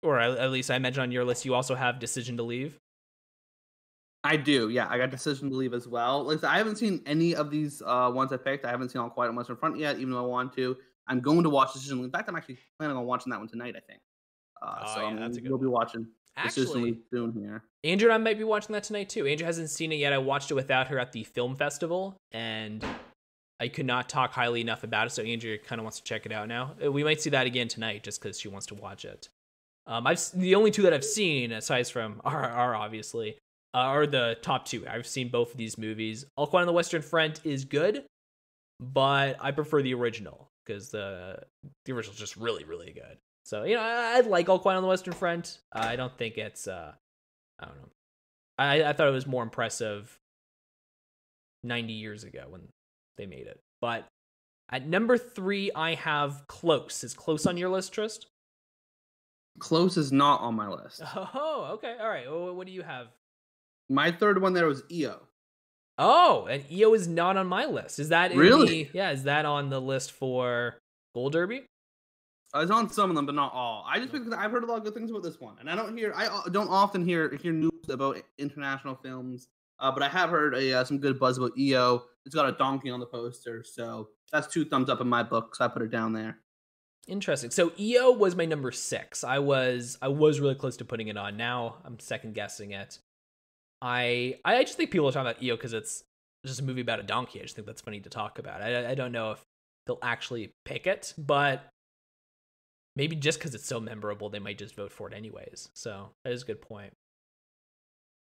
or 0.01 0.20
at 0.20 0.51
least 0.51 0.72
I 0.72 0.75
imagine 0.75 1.03
on 1.03 1.12
your 1.12 1.25
list, 1.25 1.44
you 1.44 1.53
also 1.53 1.75
have 1.75 2.00
Decision 2.00 2.38
to 2.38 2.44
Leave. 2.44 2.77
I 4.24 4.38
do, 4.38 4.70
yeah. 4.70 4.88
I 4.89 4.98
got 4.98 5.10
Decision 5.10 5.50
to 5.50 5.56
Leave 5.56 5.74
as 5.74 5.88
well. 5.88 6.24
Like 6.24 6.44
I 6.44 6.58
haven't 6.58 6.77
seen 6.77 7.01
any 7.06 7.36
of 7.36 7.51
these 7.51 7.82
uh, 7.86 8.10
ones 8.13 8.32
I 8.32 8.38
picked. 8.38 8.65
I 8.65 8.70
haven't 8.70 8.89
seen 8.89 9.01
All 9.01 9.10
Quiet 9.10 9.30
on 9.30 9.36
Western 9.36 9.58
Front 9.58 9.77
yet, 9.77 9.98
even 9.98 10.12
though 10.12 10.24
I 10.24 10.27
want 10.27 10.53
to. 10.53 10.77
I'm 11.08 11.20
going 11.20 11.44
to 11.44 11.50
watch 11.50 11.74
Decision. 11.74 12.00
In 12.00 12.12
fact, 12.12 12.30
I'm 12.30 12.36
actually 12.36 12.60
planning 12.80 12.96
on 12.96 13.06
watching 13.06 13.32
that 13.32 13.39
one 13.39 13.50
tonight. 13.50 13.75
I 13.75 13.82
think. 13.82 14.00
Uh, 14.62 14.84
oh, 14.86 14.96
so 14.96 15.10
yeah, 15.10 15.15
that's 15.20 15.38
a 15.38 15.41
good 15.41 15.50
we'll 15.50 15.58
one. 15.58 15.68
be 15.68 15.72
watching 15.72 16.08
actually 16.38 17.00
soon 17.12 17.34
here. 17.34 17.64
Andrew 17.84 18.10
and 18.10 18.14
I 18.14 18.18
might 18.18 18.38
be 18.38 18.44
watching 18.44 18.74
that 18.74 18.84
tonight 18.84 19.10
too. 19.10 19.26
Andrew 19.26 19.46
hasn't 19.46 19.70
seen 19.70 19.92
it 19.92 19.96
yet. 19.96 20.14
I 20.14 20.18
watched 20.18 20.52
it 20.52 20.56
without 20.56 20.88
her 20.88 21.00
at 21.00 21.12
the 21.12 21.24
film 21.24 21.56
festival, 21.56 22.16
and 22.32 22.86
I 23.60 23.68
could 23.68 23.86
not 23.86 24.10
talk 24.10 24.32
highly 24.34 24.62
enough 24.62 24.84
about 24.84 25.08
it. 25.08 25.12
So 25.12 25.24
Andrew 25.24 25.58
kind 25.58 25.80
of 25.80 25.84
wants 25.84 26.00
to 26.00 26.04
check 26.04 26.26
it 26.26 26.32
out 26.32 26.48
now. 26.48 26.76
Uh, 26.84 26.92
we 26.92 27.04
might 27.04 27.22
see 27.22 27.30
that 27.32 27.48
again 27.48 27.68
tonight, 27.68 28.04
just 28.04 28.22
because 28.22 28.40
she 28.40 28.48
wants 28.48 28.66
to 28.68 28.76
watch 28.76 29.06
it. 29.06 29.30
Um, 29.88 30.06
I've 30.08 30.20
the 30.34 30.56
only 30.56 30.72
two 30.72 30.84
that 30.84 30.94
I've 30.94 31.06
seen, 31.06 31.52
aside 31.52 31.88
from 31.88 32.22
RRR, 32.26 32.78
obviously, 32.78 33.38
uh, 33.74 33.78
are 33.78 34.08
the 34.08 34.38
top 34.42 34.66
two. 34.66 34.86
I've 34.88 35.08
seen 35.08 35.30
both 35.30 35.52
of 35.52 35.58
these 35.58 35.78
movies. 35.78 36.26
All 36.36 36.48
Quiet 36.48 36.62
on 36.62 36.68
the 36.68 36.74
Western 36.74 37.02
Front 37.02 37.42
is 37.44 37.66
good, 37.66 38.04
but 38.80 39.38
I 39.40 39.52
prefer 39.52 39.82
the 39.82 39.94
original 39.94 40.50
because 40.66 40.90
the 40.90 41.44
the 41.86 41.94
original 41.94 42.14
is 42.14 42.20
just 42.20 42.38
really 42.38 42.64
really 42.64 42.92
good. 42.92 43.18
So 43.45 43.63
you 43.63 43.75
know 43.75 43.81
I, 43.81 44.17
I 44.17 44.19
like 44.21 44.50
All 44.50 44.60
Quiet 44.60 44.77
on 44.77 44.83
the 44.83 44.89
Western 44.89 45.13
Front. 45.13 45.60
Uh, 45.75 45.83
I 45.83 45.95
don't 45.95 46.15
think 46.17 46.38
it's 46.38 46.67
uh 46.67 46.93
I 47.60 47.65
don't 47.65 47.75
know. 47.77 47.89
I 48.57 48.83
I 48.83 48.93
thought 48.93 49.07
it 49.07 49.12
was 49.12 49.27
more 49.27 49.43
impressive 49.43 50.17
90 51.63 51.93
years 51.93 52.24
ago 52.24 52.45
when 52.50 52.62
they 53.17 53.25
made 53.25 53.48
it, 53.48 53.60
but 53.81 54.07
At 54.71 54.88
number 54.88 55.17
three, 55.17 55.69
I 55.75 55.95
have 55.95 56.48
Close. 56.48 57.03
Is 57.03 57.13
Close 57.13 57.45
on 57.45 57.57
your 57.57 57.69
list, 57.69 57.93
Trist? 57.93 58.27
Close 59.60 59.98
is 59.98 60.12
not 60.13 60.39
on 60.41 60.55
my 60.55 60.69
list. 60.69 61.01
Oh, 61.15 61.71
okay. 61.74 61.98
All 62.00 62.07
right. 62.10 62.25
Well, 62.31 62.55
what 62.55 62.67
do 62.67 62.74
you 62.74 62.81
have? 62.83 63.07
My 63.89 64.12
third 64.12 64.41
one 64.41 64.53
there 64.53 64.67
was 64.67 64.81
EO. 64.89 65.19
Oh, 65.98 66.45
and 66.45 66.63
EO 66.71 66.93
is 66.93 67.07
not 67.07 67.36
on 67.38 67.48
my 67.48 67.65
list. 67.65 68.00
Is 68.00 68.10
that 68.10 68.31
in 68.31 68.38
Really? 68.39 68.83
The, 68.86 68.89
yeah, 68.93 69.12
is 69.12 69.24
that 69.24 69.45
on 69.45 69.69
the 69.69 69.81
list 69.81 70.13
for 70.13 70.79
Gold 71.13 71.33
Derby? 71.33 71.65
I 72.53 72.60
was 72.60 72.72
on 72.72 72.89
some 72.89 73.10
of 73.10 73.15
them, 73.15 73.25
but 73.25 73.36
not 73.36 73.53
all. 73.53 73.86
I 73.88 74.00
just 74.00 74.12
because 74.12 74.34
I've 74.34 74.51
heard 74.51 74.63
a 74.63 74.67
lot 74.67 74.77
of 74.77 74.84
good 74.84 74.93
things 74.93 75.10
about 75.10 75.24
this 75.24 75.39
one, 75.39 75.55
and 75.60 75.70
I 75.70 75.75
don't 75.75 75.98
hear 75.98 76.13
I 76.15 76.27
uh, 76.27 76.50
don't 76.50 76.70
often 76.70 77.05
hear 77.05 77.36
hear 77.38 77.53
news 77.53 77.72
about 77.89 78.17
international 78.38 78.96
films. 78.96 79.48
Uh, 79.79 79.91
but 79.91 80.03
I 80.03 80.10
have 80.10 80.29
heard 80.29 80.53
a, 80.53 80.74
uh, 80.74 80.84
some 80.84 81.00
good 81.00 81.17
buzz 81.20 81.39
about 81.39 81.58
EO. 81.58 82.03
It's 82.24 82.36
got 82.36 82.48
a 82.48 82.51
donkey 82.51 82.91
on 82.91 83.00
the 83.00 83.08
poster, 83.08 83.63
so 83.63 84.10
that's 84.31 84.46
two 84.46 84.63
thumbs 84.63 84.89
up 84.89 85.01
in 85.01 85.08
my 85.08 85.24
book. 85.24 85.55
So 85.55 85.65
I 85.65 85.70
put 85.70 85.81
it 85.81 85.89
down 85.89 86.13
there. 86.13 86.38
Interesting. 87.08 87.50
So 87.50 87.72
EO 87.79 88.12
was 88.12 88.36
my 88.36 88.46
number 88.46 88.72
six. 88.72 89.24
I 89.24 89.39
was 89.39 89.98
I 90.01 90.10
was 90.10 90.39
really 90.39 90.55
close 90.55 90.77
to 90.77 90.86
putting 90.86 91.08
it 91.08 91.17
on. 91.17 91.36
Now 91.36 91.77
I'm 91.84 92.00
second 92.00 92.36
guessing 92.36 92.72
it. 92.72 93.00
I 93.81 94.36
I 94.46 94.63
just 94.63 94.77
think 94.77 94.91
people 94.91 95.10
are 95.10 95.12
talking 95.12 95.31
about 95.31 95.41
EO 95.41 95.55
because 95.55 95.74
it's 95.74 96.03
just 96.46 96.60
a 96.60 96.63
movie 96.63 96.81
about 96.81 97.00
a 97.00 97.03
donkey. 97.03 97.39
I 97.39 97.43
just 97.43 97.55
think 97.55 97.65
that's 97.65 97.81
funny 97.81 98.01
to 98.01 98.10
talk 98.10 98.38
about. 98.38 98.62
I 98.62 98.91
I 98.91 98.96
don't 98.96 99.12
know 99.12 99.31
if 99.31 99.41
they'll 99.88 100.00
actually 100.03 100.51
pick 100.63 100.86
it, 100.86 101.15
but 101.17 101.63
maybe 102.95 103.15
just 103.15 103.39
because 103.39 103.55
it's 103.55 103.65
so 103.65 103.79
memorable, 103.79 104.29
they 104.29 104.39
might 104.39 104.57
just 104.57 104.75
vote 104.75 104.91
for 104.91 105.07
it 105.07 105.13
anyways. 105.13 105.69
So 105.74 106.10
that 106.24 106.33
is 106.33 106.43
a 106.43 106.45
good 106.45 106.62
point. 106.62 106.93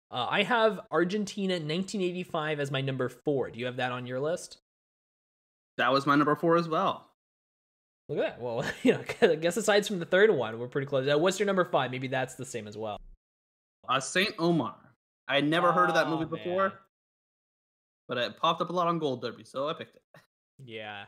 Uh, 0.10 0.26
I 0.30 0.44
have 0.44 0.80
Argentina 0.92 1.56
1985 1.56 2.60
as 2.62 2.72
my 2.72 2.82
number 2.82 3.10
four. 3.10 3.50
Do 3.52 3.60
you 3.60 3.66
have 3.66 3.76
that 3.78 3.92
on 3.92 4.08
your 4.08 4.20
list? 4.20 4.58
That 5.78 5.92
was 5.92 6.06
my 6.06 6.16
number 6.16 6.36
four 6.36 6.56
as 6.58 6.68
well. 6.70 7.08
Look 8.10 8.20
at 8.20 8.22
that. 8.38 8.42
Well, 8.42 8.64
you 8.84 8.94
know, 8.94 9.04
I 9.22 9.36
guess 9.36 9.58
aside 9.58 9.86
from 9.86 10.00
the 10.00 10.06
third 10.06 10.32
one, 10.32 10.58
we're 10.60 10.68
pretty 10.68 10.88
close. 10.88 11.08
Uh, 11.12 11.18
what's 11.18 11.40
your 11.40 11.46
number 11.46 11.66
five? 11.66 11.92
Maybe 11.92 12.08
that's 12.08 12.36
the 12.36 12.46
same 12.46 12.68
as 12.68 12.78
well. 12.78 12.98
Uh, 13.88 14.00
Saint 14.00 14.34
Omer. 14.40 14.74
I 15.28 15.36
had 15.36 15.46
never 15.48 15.74
heard 15.74 15.90
of 15.90 15.96
that 15.96 16.08
movie 16.08 16.24
Oh, 16.24 16.28
before, 16.38 16.70
man. 16.70 16.78
but 18.08 18.18
it 18.18 18.38
popped 18.38 18.62
up 18.62 18.70
a 18.70 18.74
lot 18.74 18.88
on 18.88 18.98
Gold 18.98 19.22
Derby, 19.22 19.44
so 19.44 19.68
I 19.68 19.74
picked 19.74 19.98
it. 19.98 20.02
Yeah. 20.64 21.04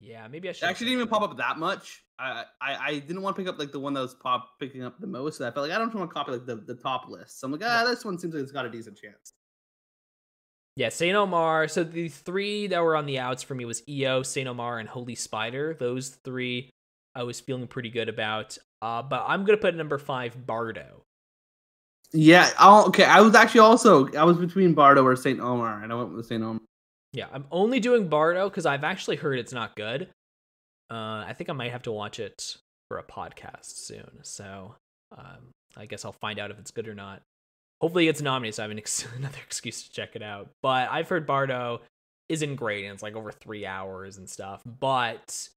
Yeah, 0.00 0.28
maybe 0.28 0.48
I 0.48 0.50
It 0.50 0.56
should. 0.56 0.68
actually 0.68 0.86
didn't 0.88 1.00
even 1.00 1.08
pop 1.08 1.22
up 1.22 1.36
that 1.38 1.58
much. 1.58 2.04
I, 2.18 2.44
I 2.60 2.76
I 2.88 2.98
didn't 2.98 3.22
want 3.22 3.36
to 3.36 3.42
pick 3.42 3.48
up 3.48 3.58
like 3.58 3.72
the 3.72 3.80
one 3.80 3.94
that 3.94 4.00
was 4.00 4.14
pop 4.14 4.58
picking 4.60 4.82
up 4.84 4.98
the 5.00 5.06
most. 5.06 5.38
So 5.38 5.46
I 5.46 5.50
felt 5.50 5.68
like 5.68 5.76
I 5.76 5.78
don't 5.78 5.94
want 5.94 6.10
to 6.10 6.14
copy 6.14 6.32
like 6.32 6.46
the, 6.46 6.56
the 6.56 6.74
top 6.74 7.08
list. 7.08 7.40
So 7.40 7.46
I'm 7.46 7.52
like, 7.52 7.62
ah, 7.64 7.84
this 7.86 8.04
one 8.04 8.18
seems 8.18 8.34
like 8.34 8.42
it's 8.42 8.52
got 8.52 8.66
a 8.66 8.70
decent 8.70 8.96
chance. 8.98 9.32
Yeah, 10.76 10.90
Saint 10.90 11.16
Omer. 11.16 11.68
So 11.68 11.84
the 11.84 12.08
three 12.08 12.66
that 12.66 12.82
were 12.82 12.96
on 12.96 13.06
the 13.06 13.18
outs 13.18 13.42
for 13.42 13.54
me 13.54 13.64
was 13.64 13.82
EO, 13.88 14.22
Saint 14.22 14.48
Omer, 14.48 14.78
and 14.78 14.88
Holy 14.88 15.14
Spider. 15.14 15.74
Those 15.78 16.10
three 16.10 16.70
I 17.14 17.22
was 17.22 17.40
feeling 17.40 17.66
pretty 17.66 17.88
good 17.90 18.10
about. 18.10 18.58
Uh, 18.82 19.00
but 19.02 19.24
I'm 19.26 19.44
gonna 19.44 19.56
put 19.58 19.74
number 19.74 19.96
five 19.96 20.46
Bardo. 20.46 21.02
Yeah. 22.12 22.50
I'll, 22.58 22.86
okay. 22.88 23.04
I 23.04 23.20
was 23.22 23.34
actually 23.34 23.60
also 23.60 24.12
I 24.14 24.24
was 24.24 24.36
between 24.36 24.74
Bardo 24.74 25.02
or 25.04 25.16
Saint 25.16 25.40
Omer, 25.40 25.82
and 25.82 25.90
I 25.92 25.96
went 25.96 26.12
with 26.12 26.26
Saint 26.26 26.42
Omer. 26.42 26.60
Yeah, 27.16 27.28
I'm 27.32 27.46
only 27.50 27.80
doing 27.80 28.08
Bardo 28.08 28.46
because 28.50 28.66
I've 28.66 28.84
actually 28.84 29.16
heard 29.16 29.38
it's 29.38 29.52
not 29.52 29.74
good. 29.74 30.08
Uh, 30.90 31.24
I 31.26 31.34
think 31.34 31.48
I 31.48 31.54
might 31.54 31.72
have 31.72 31.84
to 31.84 31.92
watch 31.92 32.20
it 32.20 32.58
for 32.88 32.98
a 32.98 33.02
podcast 33.02 33.74
soon. 33.74 34.10
So 34.20 34.74
um, 35.16 35.48
I 35.78 35.86
guess 35.86 36.04
I'll 36.04 36.12
find 36.12 36.38
out 36.38 36.50
if 36.50 36.58
it's 36.58 36.70
good 36.70 36.86
or 36.86 36.94
not. 36.94 37.22
Hopefully, 37.80 38.08
it's 38.08 38.20
nominated, 38.20 38.56
so 38.56 38.62
I 38.62 38.64
have 38.64 38.70
an 38.70 38.78
ex- 38.78 39.06
another 39.16 39.38
excuse 39.46 39.82
to 39.82 39.90
check 39.90 40.14
it 40.14 40.22
out. 40.22 40.50
But 40.62 40.90
I've 40.90 41.08
heard 41.08 41.26
Bardo 41.26 41.80
isn't 42.28 42.56
great, 42.56 42.84
and 42.84 42.92
it's 42.92 43.02
like 43.02 43.16
over 43.16 43.32
three 43.32 43.64
hours 43.64 44.18
and 44.18 44.28
stuff. 44.28 44.60
But 44.66 45.48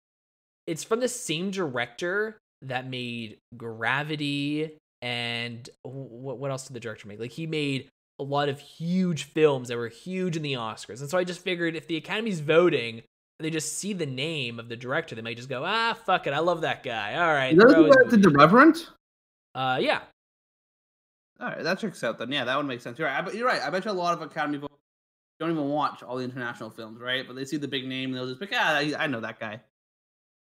it's 0.66 0.86
from 0.86 1.02
the 1.02 1.10
same 1.10 1.52
director 1.52 2.38
that 2.62 2.88
made 2.88 3.38
Gravity 3.58 4.78
and 5.02 5.70
what 5.84 6.38
what 6.38 6.52
else 6.52 6.68
did 6.68 6.74
the 6.74 6.80
director 6.80 7.10
make? 7.10 7.20
Like 7.20 7.32
he 7.32 7.48
made 7.48 7.90
a 8.20 8.24
lot 8.24 8.50
of 8.50 8.60
huge 8.60 9.24
films 9.24 9.70
that 9.70 9.78
were 9.78 9.88
huge 9.88 10.36
in 10.36 10.44
the 10.44 10.54
Oscars. 10.54 11.00
And 11.00 11.10
so 11.10 11.18
I 11.18 11.24
just 11.24 11.42
figured 11.42 11.76
if 11.76 11.88
the 11.88 11.98
Academy's 11.98 12.42
voting 12.42 12.96
and 12.96 13.46
they 13.46 13.50
just 13.50 13.78
see 13.78 13.94
the 13.94 14.06
name 14.06 14.60
of 14.60 14.68
the 14.68 14.76
director, 14.76 15.16
they 15.16 15.22
might 15.22 15.38
just 15.38 15.50
go, 15.50 15.64
ah, 15.66 15.98
fuck 16.06 16.28
it, 16.28 16.34
I 16.34 16.40
love 16.40 16.62
that 16.62 16.84
guy. 16.84 17.16
All 17.16 17.34
right. 17.34 17.54
Is 17.54 17.60
that 17.60 17.70
the 17.70 17.76
his 17.76 17.96
one 17.96 17.98
that 18.04 18.10
did 18.10 18.24
the 18.24 18.30
Revenant? 18.30 18.90
Uh, 19.56 19.80
yeah. 19.82 20.02
All 21.40 21.48
right, 21.48 21.64
that 21.64 21.80
checks 21.80 22.04
out 22.04 22.20
then. 22.20 22.32
Yeah, 22.32 22.44
that 22.44 22.58
would 22.58 22.66
make 22.66 22.82
sense. 22.82 23.00
You're 23.00 23.08
right. 23.08 23.26
I 23.26 23.32
you're 23.32 23.48
right. 23.48 23.62
I 23.62 23.70
bet 23.70 23.86
you 23.86 23.92
a 23.92 23.94
lot 23.94 24.14
of 24.14 24.22
Academy 24.22 24.58
voters 24.58 24.78
don't 25.40 25.52
even 25.52 25.70
watch 25.70 26.04
all 26.04 26.18
the 26.18 26.24
international 26.24 26.70
films, 26.70 27.00
right? 27.00 27.26
But 27.26 27.38
they 27.38 27.46
see 27.46 27.56
the 27.56 27.68
big 27.68 27.88
name 27.88 28.10
and 28.10 28.18
they'll 28.18 28.28
just 28.28 28.42
be 28.42 28.48
like, 28.48 28.56
ah, 28.58 28.76
I, 28.76 28.94
I 29.00 29.08
know 29.08 29.22
that 29.22 29.40
guy. 29.40 29.62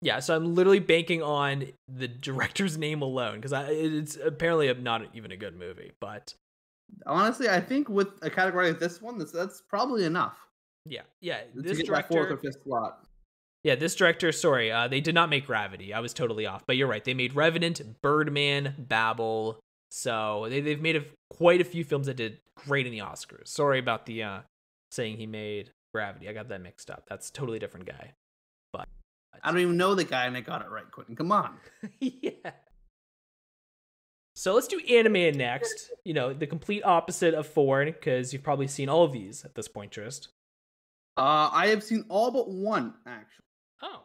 Yeah, 0.01 0.19
so 0.19 0.35
I'm 0.35 0.53
literally 0.53 0.79
banking 0.79 1.23
on 1.23 1.65
the 1.87 2.07
director's 2.07 2.77
name 2.77 3.01
alone 3.01 3.41
because 3.41 3.53
it's 3.69 4.17
apparently 4.23 4.71
not 4.75 5.07
even 5.15 5.31
a 5.31 5.37
good 5.37 5.57
movie. 5.57 5.93
But 5.99 6.35
Honestly, 7.05 7.49
I 7.49 7.59
think 7.59 7.89
with 7.89 8.09
a 8.21 8.29
category 8.29 8.69
like 8.69 8.79
this 8.79 9.01
one, 9.01 9.17
that's 9.17 9.31
that's 9.31 9.61
probably 9.61 10.05
enough. 10.05 10.37
yeah, 10.85 11.01
yeah, 11.21 11.41
this 11.53 11.77
that 11.77 11.87
fourth 11.87 12.07
director, 12.07 12.33
or 12.33 12.37
fifth 12.37 12.63
slot. 12.63 13.05
yeah, 13.63 13.75
this 13.75 13.95
director. 13.95 14.31
Sorry, 14.31 14.71
uh, 14.71 14.87
they 14.87 15.01
did 15.01 15.15
not 15.15 15.29
make 15.29 15.45
Gravity. 15.47 15.93
I 15.93 15.99
was 15.99 16.13
totally 16.13 16.45
off, 16.45 16.63
but 16.65 16.77
you're 16.77 16.87
right. 16.87 17.03
They 17.03 17.13
made 17.13 17.35
Revenant, 17.35 17.81
Birdman, 18.01 18.75
Babel. 18.77 19.59
So 19.91 20.47
they 20.49 20.61
they've 20.61 20.81
made 20.81 20.95
a, 20.95 21.03
quite 21.29 21.61
a 21.61 21.65
few 21.65 21.83
films 21.83 22.07
that 22.07 22.17
did 22.17 22.39
great 22.55 22.85
in 22.85 22.91
the 22.91 22.99
Oscars. 22.99 23.47
Sorry 23.47 23.79
about 23.79 24.05
the 24.05 24.23
uh, 24.23 24.39
saying 24.91 25.17
he 25.17 25.27
made 25.27 25.71
Gravity. 25.93 26.29
I 26.29 26.33
got 26.33 26.49
that 26.49 26.61
mixed 26.61 26.89
up. 26.89 27.03
That's 27.07 27.29
totally 27.29 27.59
different 27.59 27.85
guy. 27.85 28.13
But 28.71 28.87
I 29.43 29.51
don't 29.51 29.59
even 29.59 29.77
know 29.77 29.93
the 29.93 30.03
guy, 30.03 30.25
and 30.25 30.35
I 30.35 30.41
got 30.41 30.61
it 30.63 30.69
right, 30.69 30.89
Quentin. 30.89 31.15
Come 31.15 31.31
on. 31.31 31.57
yeah. 31.99 32.31
So 34.43 34.53
let's 34.53 34.67
do 34.67 34.77
anime 34.89 35.37
next. 35.37 35.89
You 36.03 36.13
know, 36.13 36.33
the 36.33 36.45
complete 36.45 36.83
opposite 36.83 37.33
of 37.33 37.47
foreign, 37.47 37.87
because 37.93 38.33
you've 38.33 38.43
probably 38.43 38.67
seen 38.67 38.89
all 38.89 39.05
of 39.05 39.13
these 39.13 39.45
at 39.45 39.55
this 39.55 39.69
point, 39.69 39.93
Trist. 39.93 40.27
Uh, 41.15 41.49
I 41.49 41.67
have 41.67 41.81
seen 41.81 42.03
all 42.09 42.29
but 42.29 42.49
one 42.49 42.93
actually. 43.07 43.45
Oh. 43.81 44.01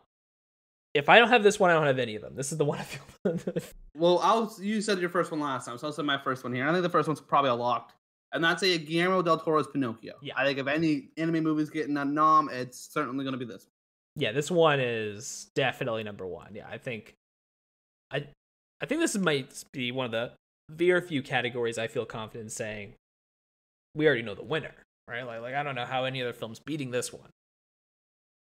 If 0.95 1.09
I 1.09 1.19
don't 1.19 1.31
have 1.31 1.43
this 1.43 1.59
one, 1.59 1.71
I 1.71 1.75
don't 1.75 1.89
have 1.89 1.99
any 1.99 2.15
of 2.15 2.23
them. 2.23 2.37
This 2.37 2.53
is 2.53 2.59
the 2.59 2.65
one 2.65 2.79
I 2.79 2.83
feel. 2.83 3.39
Well, 3.97 4.21
I'll 4.23 4.55
you 4.61 4.81
said 4.81 5.01
your 5.01 5.11
first 5.11 5.33
one 5.33 5.41
last 5.41 5.67
time, 5.67 5.77
so 5.77 5.89
I'll 5.89 5.93
say 5.93 6.05
my 6.05 6.19
first 6.19 6.45
one 6.45 6.55
here. 6.55 6.69
I 6.69 6.71
think 6.71 6.85
the 6.85 6.89
first 6.89 7.09
one's 7.09 7.21
probably 7.21 7.51
a 7.51 7.55
locked, 7.55 7.95
and 8.33 8.45
that's 8.45 8.63
a 8.63 8.79
Guillermo 8.79 9.23
del 9.23 9.41
Toro's 9.41 9.67
Pinocchio. 9.67 10.15
Yeah. 10.23 10.35
I 10.37 10.45
think 10.45 10.61
if 10.61 10.69
any 10.69 11.09
anime 11.17 11.43
movie's 11.43 11.69
getting 11.69 11.97
a 11.97 12.05
nom, 12.05 12.49
it's 12.49 12.93
certainly 12.93 13.25
going 13.25 13.33
to 13.33 13.45
be 13.45 13.45
this. 13.45 13.65
one. 13.65 14.23
yeah, 14.23 14.31
this 14.31 14.53
one 14.53 14.79
is 14.79 15.51
definitely 15.57 16.05
number 16.05 16.29
one. 16.29 16.55
Yeah, 16.55 16.69
I 16.71 16.79
think, 16.79 17.17
I, 18.13 18.29
I 18.81 18.87
think 18.87 19.01
this 19.01 19.17
might 19.17 19.65
be 19.73 19.93
one 19.93 20.07
of 20.07 20.13
the 20.13 20.33
very 20.71 21.01
few 21.01 21.23
categories 21.23 21.79
I 21.79 21.89
feel 21.89 22.05
confident 22.05 22.45
in 22.45 22.51
saying 22.51 22.95
we 23.95 24.07
already 24.07 24.23
know 24.23 24.35
the 24.35 24.43
winner, 24.43 24.75
right? 25.09 25.25
Like, 25.25 25.41
like 25.41 25.55
I 25.55 25.63
don't 25.63 25.75
know 25.75 25.85
how 25.85 26.05
any 26.05 26.23
other 26.23 26.33
film's 26.33 26.61
beating 26.61 26.91
this 26.91 27.13
one. 27.13 27.31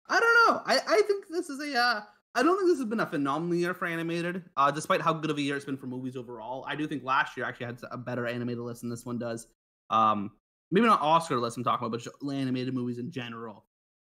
I 0.08 0.20
don't 0.20 0.34
know. 0.48 0.62
I, 0.66 0.78
I 0.86 1.02
think 1.06 1.26
this 1.30 1.48
is 1.48 1.60
a. 1.60 1.78
Uh, 1.78 2.00
I 2.36 2.42
don't 2.42 2.56
think 2.56 2.68
this 2.68 2.78
has 2.78 2.88
been 2.88 3.00
a 3.00 3.06
phenomenal 3.06 3.54
year 3.54 3.74
for 3.74 3.86
animated, 3.86 4.42
uh, 4.56 4.70
despite 4.70 5.00
how 5.00 5.12
good 5.12 5.30
of 5.30 5.38
a 5.38 5.40
year 5.40 5.56
it's 5.56 5.64
been 5.64 5.76
for 5.76 5.86
movies 5.86 6.16
overall. 6.16 6.64
I 6.66 6.74
do 6.74 6.86
think 6.86 7.04
last 7.04 7.36
year 7.36 7.46
actually 7.46 7.66
had 7.66 7.78
a 7.92 7.96
better 7.96 8.26
animated 8.26 8.58
list 8.58 8.80
than 8.80 8.90
this 8.90 9.06
one 9.06 9.18
does. 9.18 9.46
Um, 9.90 10.32
maybe 10.72 10.86
not 10.86 11.00
Oscar 11.00 11.36
list 11.36 11.56
I'm 11.56 11.64
talking 11.64 11.86
about, 11.86 11.96
but 11.96 12.02
just 12.02 12.16
animated 12.22 12.74
movies 12.74 12.98
in 12.98 13.12
general. 13.12 13.64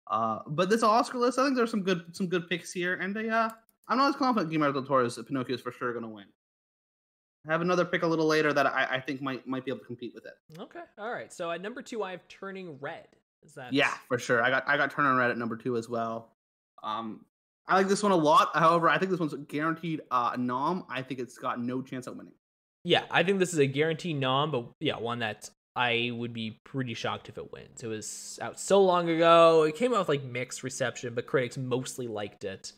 Uh, 0.09 0.39
but 0.47 0.69
this 0.69 0.81
Oscar 0.81 1.19
list, 1.19 1.37
I 1.37 1.43
think 1.43 1.55
there's 1.55 1.71
some 1.71 1.83
good 1.83 2.15
some 2.15 2.27
good 2.27 2.49
picks 2.49 2.71
here, 2.71 2.95
and 2.95 3.15
uh, 3.15 3.19
yeah, 3.19 3.49
I'm 3.87 3.97
not 3.97 4.09
as 4.09 4.15
confident 4.15 4.51
Guillermo 4.51 4.73
del 4.73 4.83
Toro's 4.83 5.19
Pinocchio 5.27 5.55
is 5.55 5.61
for 5.61 5.71
sure 5.71 5.91
going 5.93 6.03
to 6.03 6.09
win. 6.09 6.25
I 7.47 7.51
have 7.51 7.61
another 7.61 7.85
pick 7.85 8.03
a 8.03 8.07
little 8.07 8.25
later 8.25 8.51
that 8.53 8.65
I, 8.65 8.87
I 8.91 8.99
think 8.99 9.21
might 9.21 9.47
might 9.47 9.65
be 9.65 9.71
able 9.71 9.81
to 9.81 9.85
compete 9.85 10.13
with 10.15 10.25
it. 10.25 10.33
Okay, 10.59 10.79
all 10.97 11.11
right. 11.11 11.31
So 11.31 11.51
at 11.51 11.61
number 11.61 11.81
two, 11.81 12.03
I 12.03 12.11
have 12.11 12.27
Turning 12.27 12.79
Red. 12.79 13.07
Is 13.43 13.53
that 13.53 13.71
Yeah, 13.71 13.93
for 14.07 14.17
sure. 14.17 14.41
I 14.41 14.49
got 14.49 14.67
I 14.67 14.77
got 14.77 14.89
Turning 14.91 15.15
Red 15.15 15.29
at 15.29 15.37
number 15.37 15.55
two 15.55 15.77
as 15.77 15.87
well. 15.87 16.31
Um, 16.81 17.25
I 17.67 17.75
like 17.75 17.87
this 17.87 18.01
one 18.01 18.11
a 18.11 18.15
lot. 18.15 18.49
However, 18.55 18.89
I 18.89 18.97
think 18.97 19.11
this 19.11 19.19
one's 19.19 19.33
a 19.33 19.37
guaranteed 19.37 20.01
uh, 20.09 20.35
nom. 20.37 20.85
I 20.89 21.01
think 21.01 21.19
it's 21.19 21.37
got 21.37 21.61
no 21.61 21.81
chance 21.81 22.07
at 22.07 22.15
winning. 22.15 22.33
Yeah, 22.83 23.03
I 23.09 23.23
think 23.23 23.39
this 23.39 23.53
is 23.53 23.59
a 23.59 23.65
guaranteed 23.65 24.17
nom, 24.17 24.51
but 24.51 24.65
yeah, 24.79 24.97
one 24.97 25.19
that 25.19 25.49
I 25.75 26.11
would 26.13 26.33
be 26.33 26.61
pretty 26.63 26.93
shocked 26.93 27.29
if 27.29 27.37
it 27.37 27.51
wins. 27.51 27.83
It 27.83 27.87
was 27.87 28.39
out 28.41 28.59
so 28.59 28.81
long 28.83 29.09
ago. 29.09 29.63
It 29.63 29.75
came 29.75 29.93
out 29.93 29.99
with 29.99 30.09
like 30.09 30.23
mixed 30.23 30.63
reception, 30.63 31.13
but 31.13 31.25
critics 31.25 31.57
mostly 31.57 32.07
liked 32.07 32.43
it. 32.43 32.73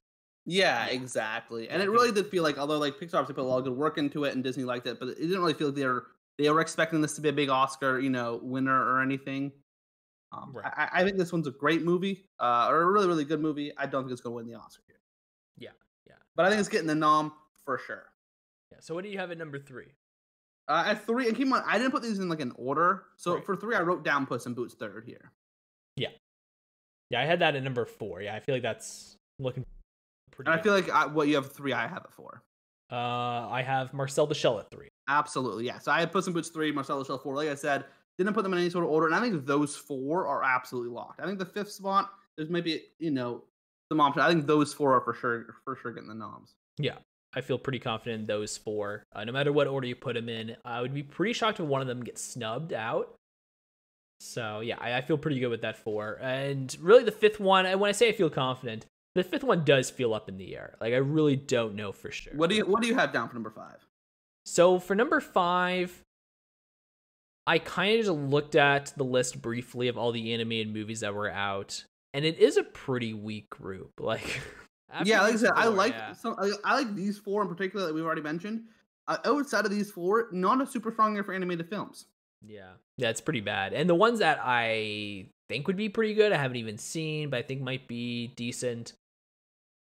Yeah, 0.49 0.85
Yeah. 0.87 0.93
exactly. 0.93 1.69
And 1.69 1.81
it 1.81 1.89
really 1.89 2.11
did 2.11 2.27
feel 2.31 2.41
like, 2.41 2.57
although 2.57 2.77
like 2.79 2.95
Pixar 2.95 3.15
obviously 3.15 3.35
put 3.35 3.41
a 3.41 3.49
lot 3.49 3.57
of 3.59 3.65
good 3.65 3.75
work 3.75 3.97
into 3.97 4.23
it, 4.23 4.33
and 4.33 4.43
Disney 4.43 4.63
liked 4.63 4.87
it, 4.87 4.97
but 4.99 5.09
it 5.09 5.15
didn't 5.19 5.39
really 5.41 5.53
feel 5.53 5.67
like 5.67 5.75
they 5.75 5.85
were 5.85 6.07
they 6.39 6.49
were 6.49 6.61
expecting 6.61 7.01
this 7.01 7.15
to 7.15 7.21
be 7.21 7.29
a 7.29 7.33
big 7.33 7.49
Oscar, 7.49 7.99
you 7.99 8.09
know, 8.09 8.39
winner 8.41 8.75
or 8.93 9.01
anything. 9.01 9.51
Um, 10.31 10.51
Right. 10.53 10.71
I, 10.75 10.89
I 11.01 11.03
think 11.03 11.17
this 11.17 11.31
one's 11.33 11.47
a 11.47 11.51
great 11.51 11.81
movie, 11.83 12.25
uh, 12.39 12.67
or 12.69 12.81
a 12.81 12.85
really 12.91 13.07
really 13.07 13.25
good 13.25 13.41
movie. 13.41 13.71
I 13.77 13.85
don't 13.87 14.03
think 14.03 14.11
it's 14.13 14.21
going 14.21 14.33
to 14.33 14.35
win 14.37 14.47
the 14.47 14.53
Oscar 14.59 14.83
here, 14.87 14.99
Yeah, 15.57 15.69
yeah, 16.07 16.15
but 16.35 16.45
I 16.45 16.49
think 16.49 16.59
it's 16.61 16.69
getting 16.69 16.87
the 16.87 16.95
nom 16.95 17.33
for 17.65 17.77
sure. 17.77 18.05
yeah. 18.71 18.77
So 18.81 18.93
what 18.95 19.03
do 19.03 19.09
you 19.09 19.17
have 19.17 19.31
at 19.31 19.37
number 19.37 19.59
three? 19.59 19.93
Uh, 20.69 20.83
at 20.87 21.05
three, 21.05 21.27
and 21.27 21.35
keep 21.35 21.45
in 21.45 21.49
mind, 21.49 21.63
I 21.65 21.77
didn't 21.77 21.91
put 21.91 22.01
these 22.03 22.19
in 22.19 22.27
like 22.29 22.41
an 22.41 22.51
order. 22.57 23.05
So 23.17 23.35
Right. 23.35 23.45
for 23.45 23.55
three, 23.55 23.75
I 23.75 23.81
wrote 23.81 24.03
down 24.03 24.25
Puss 24.25 24.45
in 24.45 24.53
Boots 24.53 24.73
third 24.75 25.05
here. 25.05 25.31
Yeah. 25.95 26.09
Yeah, 27.09 27.21
I 27.21 27.25
had 27.25 27.39
that 27.39 27.55
at 27.55 27.63
number 27.63 27.85
four. 27.85 28.21
Yeah, 28.21 28.35
I 28.35 28.41
feel 28.41 28.53
like 28.55 28.63
that's 28.63 29.15
looking 29.39 29.65
pretty. 30.37 30.49
And 30.51 30.59
I 30.59 30.63
feel 30.63 30.73
like 30.73 30.89
I, 30.89 31.05
what 31.07 31.27
you 31.27 31.35
have 31.35 31.51
three, 31.51 31.73
I 31.73 31.85
have 31.87 32.05
it 32.05 32.13
four. 32.13 32.41
uh, 32.91 32.95
I 32.95 33.61
have 33.65 33.93
Marcel 33.93 34.25
the 34.27 34.35
Shell 34.35 34.59
at 34.59 34.71
three. 34.71 34.87
Absolutely, 35.09 35.65
yeah. 35.65 35.79
So 35.79 35.91
I 35.91 35.99
had 35.99 36.11
Puss 36.13 36.27
in 36.27 36.33
Boots 36.33 36.49
three, 36.49 36.71
Marcel 36.71 36.99
the 36.99 37.05
Shell 37.05 37.17
four. 37.17 37.35
Like 37.35 37.49
I 37.49 37.55
said, 37.55 37.83
didn't 38.17 38.33
put 38.33 38.43
them 38.43 38.53
in 38.53 38.59
any 38.59 38.69
sort 38.69 38.85
of 38.85 38.89
order, 38.91 39.07
and 39.07 39.15
I 39.15 39.19
think 39.19 39.45
those 39.45 39.75
four 39.75 40.25
are 40.27 40.43
absolutely 40.43 40.91
locked. 40.91 41.19
I 41.19 41.25
think 41.25 41.39
the 41.39 41.45
fifth 41.45 41.71
spot, 41.71 42.11
there's 42.37 42.49
maybe 42.49 42.83
you 42.99 43.11
know 43.11 43.43
some 43.91 43.99
option. 43.99 44.21
I 44.21 44.29
think 44.29 44.47
those 44.47 44.73
four 44.73 44.93
are 44.93 45.01
for 45.01 45.13
sure 45.13 45.55
for 45.63 45.75
sure 45.75 45.91
getting 45.91 46.09
the 46.09 46.15
noms. 46.15 46.53
Yeah, 46.77 46.97
I 47.35 47.41
feel 47.41 47.57
pretty 47.57 47.79
confident 47.79 48.21
in 48.21 48.25
those 48.27 48.57
four. 48.57 49.03
Uh, 49.13 49.23
no 49.23 49.31
matter 49.31 49.51
what 49.51 49.67
order 49.67 49.87
you 49.87 49.95
put 49.95 50.15
them 50.15 50.29
in, 50.29 50.55
I 50.65 50.81
would 50.81 50.93
be 50.93 51.03
pretty 51.03 51.33
shocked 51.33 51.59
if 51.59 51.65
one 51.65 51.81
of 51.81 51.87
them 51.87 52.03
gets 52.03 52.21
snubbed 52.21 52.73
out. 52.73 53.15
So 54.19 54.61
yeah, 54.61 54.77
I, 54.79 54.97
I 54.97 55.01
feel 55.01 55.17
pretty 55.17 55.39
good 55.39 55.49
with 55.49 55.61
that 55.61 55.77
four. 55.77 56.17
And 56.21 56.75
really, 56.81 57.03
the 57.03 57.11
fifth 57.11 57.39
one, 57.39 57.65
and 57.65 57.79
when 57.79 57.89
I 57.89 57.91
say 57.91 58.09
I 58.09 58.13
feel 58.13 58.29
confident, 58.31 58.85
the 59.17 59.23
fifth 59.23 59.43
one 59.43 59.63
does 59.63 59.89
feel 59.89 60.13
up 60.13 60.29
in 60.29 60.37
the 60.37 60.55
air. 60.55 60.75
Like 60.79 60.93
I 60.93 60.97
really 60.97 61.35
don't 61.35 61.73
know 61.75 61.91
for 61.91 62.11
sure. 62.11 62.33
What 62.35 62.51
do 62.51 62.55
you 62.55 62.65
what 62.65 62.83
do 62.83 62.87
you 62.87 62.93
have 62.95 63.11
down 63.11 63.27
for 63.27 63.33
number 63.33 63.49
five? 63.49 63.83
So 64.45 64.77
for 64.79 64.93
number 64.93 65.19
five, 65.19 66.03
I 67.47 67.57
kind 67.57 67.99
of 67.99 68.05
just 68.05 68.15
looked 68.15 68.55
at 68.55 68.93
the 68.95 69.03
list 69.03 69.41
briefly 69.41 69.87
of 69.87 69.97
all 69.97 70.11
the 70.11 70.33
animated 70.33 70.71
movies 70.71 70.99
that 70.99 71.15
were 71.15 71.31
out, 71.31 71.83
and 72.13 72.25
it 72.25 72.37
is 72.37 72.57
a 72.57 72.63
pretty 72.63 73.13
weak 73.13 73.49
group. 73.49 73.91
Like, 73.99 74.39
yeah, 75.03 75.21
like 75.21 75.33
I 75.33 75.37
said, 75.37 75.51
I 75.53 75.67
like 75.67 75.93
yeah. 75.93 76.13
some. 76.13 76.35
I, 76.37 76.51
I 76.63 76.75
like 76.75 76.95
these 76.95 77.17
four 77.17 77.41
in 77.41 77.49
particular 77.49 77.87
that 77.87 77.93
we've 77.93 78.05
already 78.05 78.21
mentioned. 78.21 78.65
Uh, 79.07 79.17
outside 79.25 79.65
of 79.65 79.71
these 79.71 79.91
four, 79.91 80.29
not 80.31 80.61
a 80.61 80.65
super 80.65 80.91
strong 80.91 81.13
year 81.13 81.25
for 81.25 81.33
animated 81.33 81.67
films. 81.69 82.05
Yeah, 82.41 82.71
yeah, 82.95 83.09
it's 83.09 83.19
pretty 83.19 83.41
bad. 83.41 83.73
And 83.73 83.89
the 83.89 83.95
ones 83.95 84.19
that 84.19 84.39
I 84.41 85.25
think 85.49 85.67
would 85.67 85.75
be 85.75 85.89
pretty 85.89 86.13
good, 86.13 86.31
I 86.31 86.37
haven't 86.37 86.57
even 86.57 86.77
seen, 86.77 87.29
but 87.29 87.39
I 87.39 87.41
think 87.41 87.61
might 87.61 87.87
be 87.87 88.27
decent. 88.27 88.93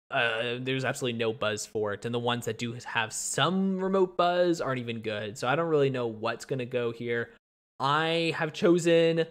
Uh, 0.09 0.55
there's 0.61 0.85
absolutely 0.85 1.17
no 1.19 1.33
buzz 1.33 1.65
for 1.65 1.93
it, 1.93 2.05
and 2.05 2.15
the 2.15 2.19
ones 2.19 2.45
that 2.45 2.57
do 2.57 2.73
have 2.85 3.11
some 3.11 3.77
remote 3.79 4.15
buzz 4.15 4.61
aren't 4.61 4.79
even 4.79 5.01
good. 5.01 5.37
So 5.37 5.47
I 5.47 5.55
don't 5.55 5.67
really 5.67 5.89
know 5.89 6.07
what's 6.07 6.45
gonna 6.45 6.65
go 6.65 6.91
here. 6.91 7.31
I 7.79 8.33
have 8.37 8.53
chosen 8.53 9.25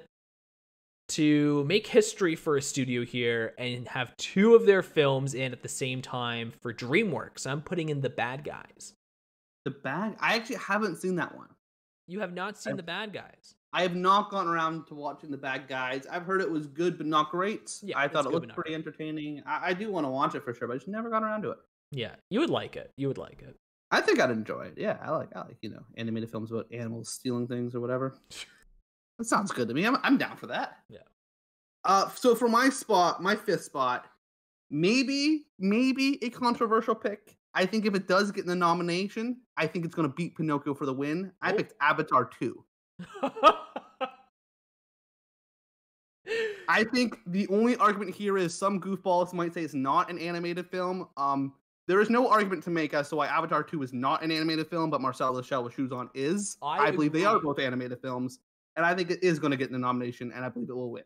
to 1.09 1.65
make 1.65 1.87
history 1.87 2.35
for 2.35 2.57
a 2.57 2.63
studio 2.63 3.05
here 3.05 3.55
and 3.59 3.87
have 3.89 4.17
two 4.17 4.55
of 4.55 4.67
their 4.67 4.83
films 4.83 5.35
in 5.35 5.53
at 5.53 5.63
the 5.63 5.69
same 5.69 6.03
time 6.03 6.53
for 6.61 6.75
DreamWorks. 6.75 7.47
I'm 7.47 7.63
putting 7.63 7.89
in 7.89 8.01
the 8.01 8.11
bad 8.11 8.45
guys. 8.45 8.93
The 9.65 9.71
bad. 9.71 10.17
I 10.21 10.35
actually 10.35 10.57
haven't 10.57 10.97
seen 10.97 11.17
that 11.17 11.35
one. 11.37 11.49
You 12.09 12.21
have 12.21 12.35
not 12.35 12.59
seen 12.59 12.73
I've- 12.73 12.77
the 12.79 12.83
bad 12.83 13.13
guys. 13.13 13.55
I 13.77 13.83
have 13.83 13.95
not 13.95 14.31
gone 14.31 14.49
around 14.49 14.87
to 14.87 14.95
watching 14.95 15.31
the 15.31 15.37
bad 15.37 15.69
guys. 15.69 16.07
I've 16.11 16.23
heard 16.25 16.41
it 16.41 16.51
was 16.51 16.67
good, 16.67 16.97
but 16.97 17.07
not 17.07 17.31
great. 17.31 17.71
Yeah, 17.83 17.99
I 17.99 18.09
thought 18.09 18.25
it 18.25 18.33
looked 18.33 18.55
pretty 18.55 18.71
great. 18.71 18.75
entertaining. 18.81 19.43
I, 19.45 19.69
I 19.71 19.73
do 19.75 19.93
want 19.93 20.07
to 20.07 20.11
watch 20.11 20.35
it 20.35 20.43
for 20.43 20.55
sure, 20.55 20.67
but 20.67 20.75
I 20.75 20.77
just 20.79 20.89
never 20.89 21.11
got 21.11 21.23
around 21.23 21.43
to 21.43 21.51
it. 21.51 21.59
Yeah, 21.93 22.15
you 22.31 22.41
would 22.41 22.49
like 22.51 22.77
it. 22.77 22.91
You 22.97 23.09
would 23.09 23.19
like 23.19 23.43
it. 23.43 23.55
I 23.91 24.01
think 24.01 24.19
I'd 24.19 24.31
enjoy 24.31 24.63
it. 24.63 24.75
Yeah, 24.79 24.97
I 25.03 25.11
like 25.11 25.29
I 25.37 25.41
like 25.41 25.59
you 25.61 25.69
know 25.71 25.83
animated 25.97 26.31
films 26.31 26.51
about 26.51 26.67
animals 26.73 27.11
stealing 27.11 27.47
things 27.47 27.75
or 27.75 27.81
whatever. 27.81 28.17
That 29.19 29.25
sounds 29.25 29.51
good 29.51 29.69
to 29.69 29.75
me. 29.75 29.87
I'm 29.87 29.97
I'm 30.03 30.19
down 30.19 30.37
for 30.37 30.47
that. 30.49 30.77
Yeah. 30.91 30.99
Uh, 31.85 32.09
so 32.11 32.35
for 32.35 32.49
my 32.49 32.69
spot, 32.69 33.23
my 33.23 33.35
fifth 33.35 33.65
spot, 33.65 34.07
maybe 34.71 35.47
maybe 35.59 36.19
a 36.23 36.29
controversial 36.29 36.95
pick. 36.95 37.35
I 37.55 37.65
think 37.65 37.87
if 37.87 37.95
it 37.95 38.09
does 38.09 38.31
get 38.31 38.43
in 38.45 38.49
the 38.49 38.55
nomination, 38.57 39.39
I 39.57 39.67
think 39.69 39.87
it's 39.87 39.95
going 39.95 40.07
to 40.07 40.15
beat 40.15 40.37
Pinocchio 40.37 40.75
for 40.75 40.85
the 40.85 40.93
win. 40.93 41.33
I 41.41 41.53
Oh. 41.53 41.57
picked 41.57 41.73
Avatar 41.81 42.27
two. 42.39 42.63
I 46.69 46.85
think 46.85 47.19
the 47.27 47.47
only 47.49 47.77
argument 47.77 48.15
here 48.15 48.39
is 48.39 48.57
some 48.57 48.81
goofballs 48.81 49.33
might 49.33 49.55
say 49.55 49.63
it's 49.63 49.75
not 49.75 50.11
an 50.11 50.19
animated 50.19 50.67
film. 50.71 51.09
Um, 51.17 51.55
there 51.89 52.01
is 52.01 52.11
no 52.11 52.29
argument 52.29 52.65
to 52.65 52.71
make 52.71 52.95
as 52.95 53.09
to 53.11 53.17
why 53.17 53.29
Avatar 53.29 53.63
2 53.63 53.83
is 53.83 53.93
not 53.93 54.23
an 54.23 54.31
animated 54.31 54.69
film, 54.69 54.91
but 54.91 55.01
Marcel 55.01 55.33
the 55.35 55.43
Shell 55.43 55.65
with 55.65 55.75
Shoes 55.75 55.93
On 55.93 56.11
is. 56.15 56.57
I 56.63 56.87
I, 56.87 56.91
believe 56.91 57.13
they 57.13 57.25
are 57.25 57.39
both 57.39 57.59
animated 57.61 58.01
films, 58.01 58.41
and 58.77 58.85
I 58.85 58.95
think 58.95 59.11
it 59.11 59.23
is 59.23 59.39
going 59.39 59.53
to 59.53 59.57
get 59.57 59.71
the 59.71 59.79
nomination, 59.79 60.33
and 60.33 60.45
I 60.45 60.49
believe 60.49 60.69
it 60.71 60.75
will 60.75 60.91
win. 60.91 61.05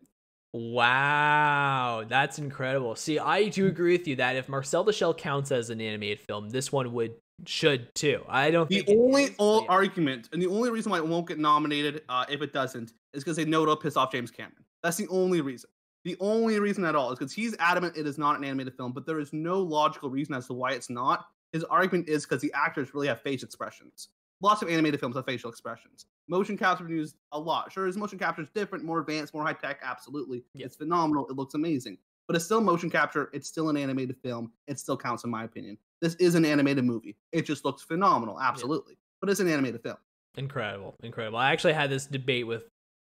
wow, 0.53 2.03
that's 2.07 2.39
incredible. 2.39 2.95
See, 2.95 3.19
I 3.19 3.49
do 3.49 3.67
agree 3.67 3.97
with 3.97 4.07
you 4.07 4.15
that 4.17 4.35
if 4.35 4.49
Marcel 4.49 4.83
the 4.83 4.93
Shell 4.93 5.13
counts 5.15 5.51
as 5.51 5.69
an 5.69 5.79
animated 5.81 6.19
film, 6.21 6.49
this 6.49 6.71
one 6.71 6.91
would 6.93 7.13
should 7.45 7.93
too. 7.95 8.23
I 8.27 8.51
don't 8.51 8.69
The 8.69 8.83
only 8.87 9.23
is, 9.25 9.29
but 9.31 9.43
o- 9.43 9.61
yeah. 9.61 9.67
argument, 9.69 10.29
and 10.33 10.41
the 10.41 10.47
only 10.47 10.69
reason 10.71 10.91
why 10.91 10.97
it 10.97 11.07
won't 11.07 11.27
get 11.27 11.39
nominated, 11.39 12.01
uh, 12.09 12.25
if 12.29 12.41
it 12.41 12.53
doesn't, 12.53 12.93
is 13.13 13.23
because 13.23 13.37
they 13.37 13.45
know 13.45 13.63
it'll 13.63 13.77
piss 13.77 13.95
off 13.97 14.11
James 14.11 14.31
Cameron. 14.31 14.63
That's 14.83 14.97
the 14.97 15.07
only 15.09 15.41
reason. 15.41 15.69
The 16.03 16.17
only 16.19 16.59
reason 16.59 16.83
at 16.85 16.95
all 16.95 17.11
is 17.11 17.19
because 17.19 17.31
he's 17.33 17.55
adamant 17.59 17.95
it 17.95 18.07
is 18.07 18.17
not 18.17 18.37
an 18.37 18.43
animated 18.43 18.75
film, 18.75 18.91
but 18.91 19.05
there 19.05 19.19
is 19.19 19.31
no 19.33 19.59
logical 19.61 20.09
reason 20.09 20.33
as 20.33 20.47
to 20.47 20.53
why 20.53 20.71
it's 20.71 20.89
not. 20.89 21.27
His 21.53 21.63
argument 21.65 22.09
is 22.09 22.25
because 22.25 22.41
the 22.41 22.51
actors 22.53 22.93
really 22.93 23.07
have 23.07 23.21
face 23.21 23.43
expressions. 23.43 24.07
Lots 24.41 24.63
of 24.63 24.69
animated 24.69 24.99
films 24.99 25.15
have 25.15 25.25
facial 25.25 25.51
expressions. 25.51 26.07
Motion 26.27 26.57
capture 26.57 26.87
used 26.89 27.17
a 27.33 27.39
lot. 27.39 27.71
Sure, 27.71 27.85
his 27.85 27.97
motion 27.97 28.17
capture 28.17 28.41
is 28.41 28.49
different, 28.55 28.83
more 28.83 28.99
advanced, 28.99 29.33
more 29.35 29.43
high 29.43 29.53
tech. 29.53 29.79
Absolutely, 29.83 30.43
Yeah. 30.55 30.65
it's 30.65 30.75
phenomenal. 30.75 31.27
It 31.27 31.35
looks 31.35 31.53
amazing, 31.53 31.99
but 32.25 32.35
it's 32.35 32.45
still 32.45 32.61
motion 32.61 32.89
capture. 32.89 33.29
It's 33.33 33.47
still 33.47 33.69
an 33.69 33.77
animated 33.77 34.17
film. 34.23 34.51
It 34.67 34.79
still 34.79 34.97
counts 34.97 35.23
in 35.23 35.29
my 35.29 35.43
opinion. 35.43 35.77
This 36.01 36.15
is 36.15 36.33
an 36.33 36.45
animated 36.45 36.83
movie. 36.85 37.15
It 37.31 37.43
just 37.45 37.63
looks 37.65 37.83
phenomenal, 37.83 38.39
absolutely, 38.41 38.97
but 39.19 39.29
it's 39.29 39.39
an 39.39 39.47
animated 39.47 39.83
film. 39.83 39.97
incredible, 40.37 40.95
incredible. 41.03 41.37
I 41.37 41.51
actually 41.51 41.73
had 41.73 41.89
this 41.91 42.07
debate 42.07 42.47
with 42.47 42.63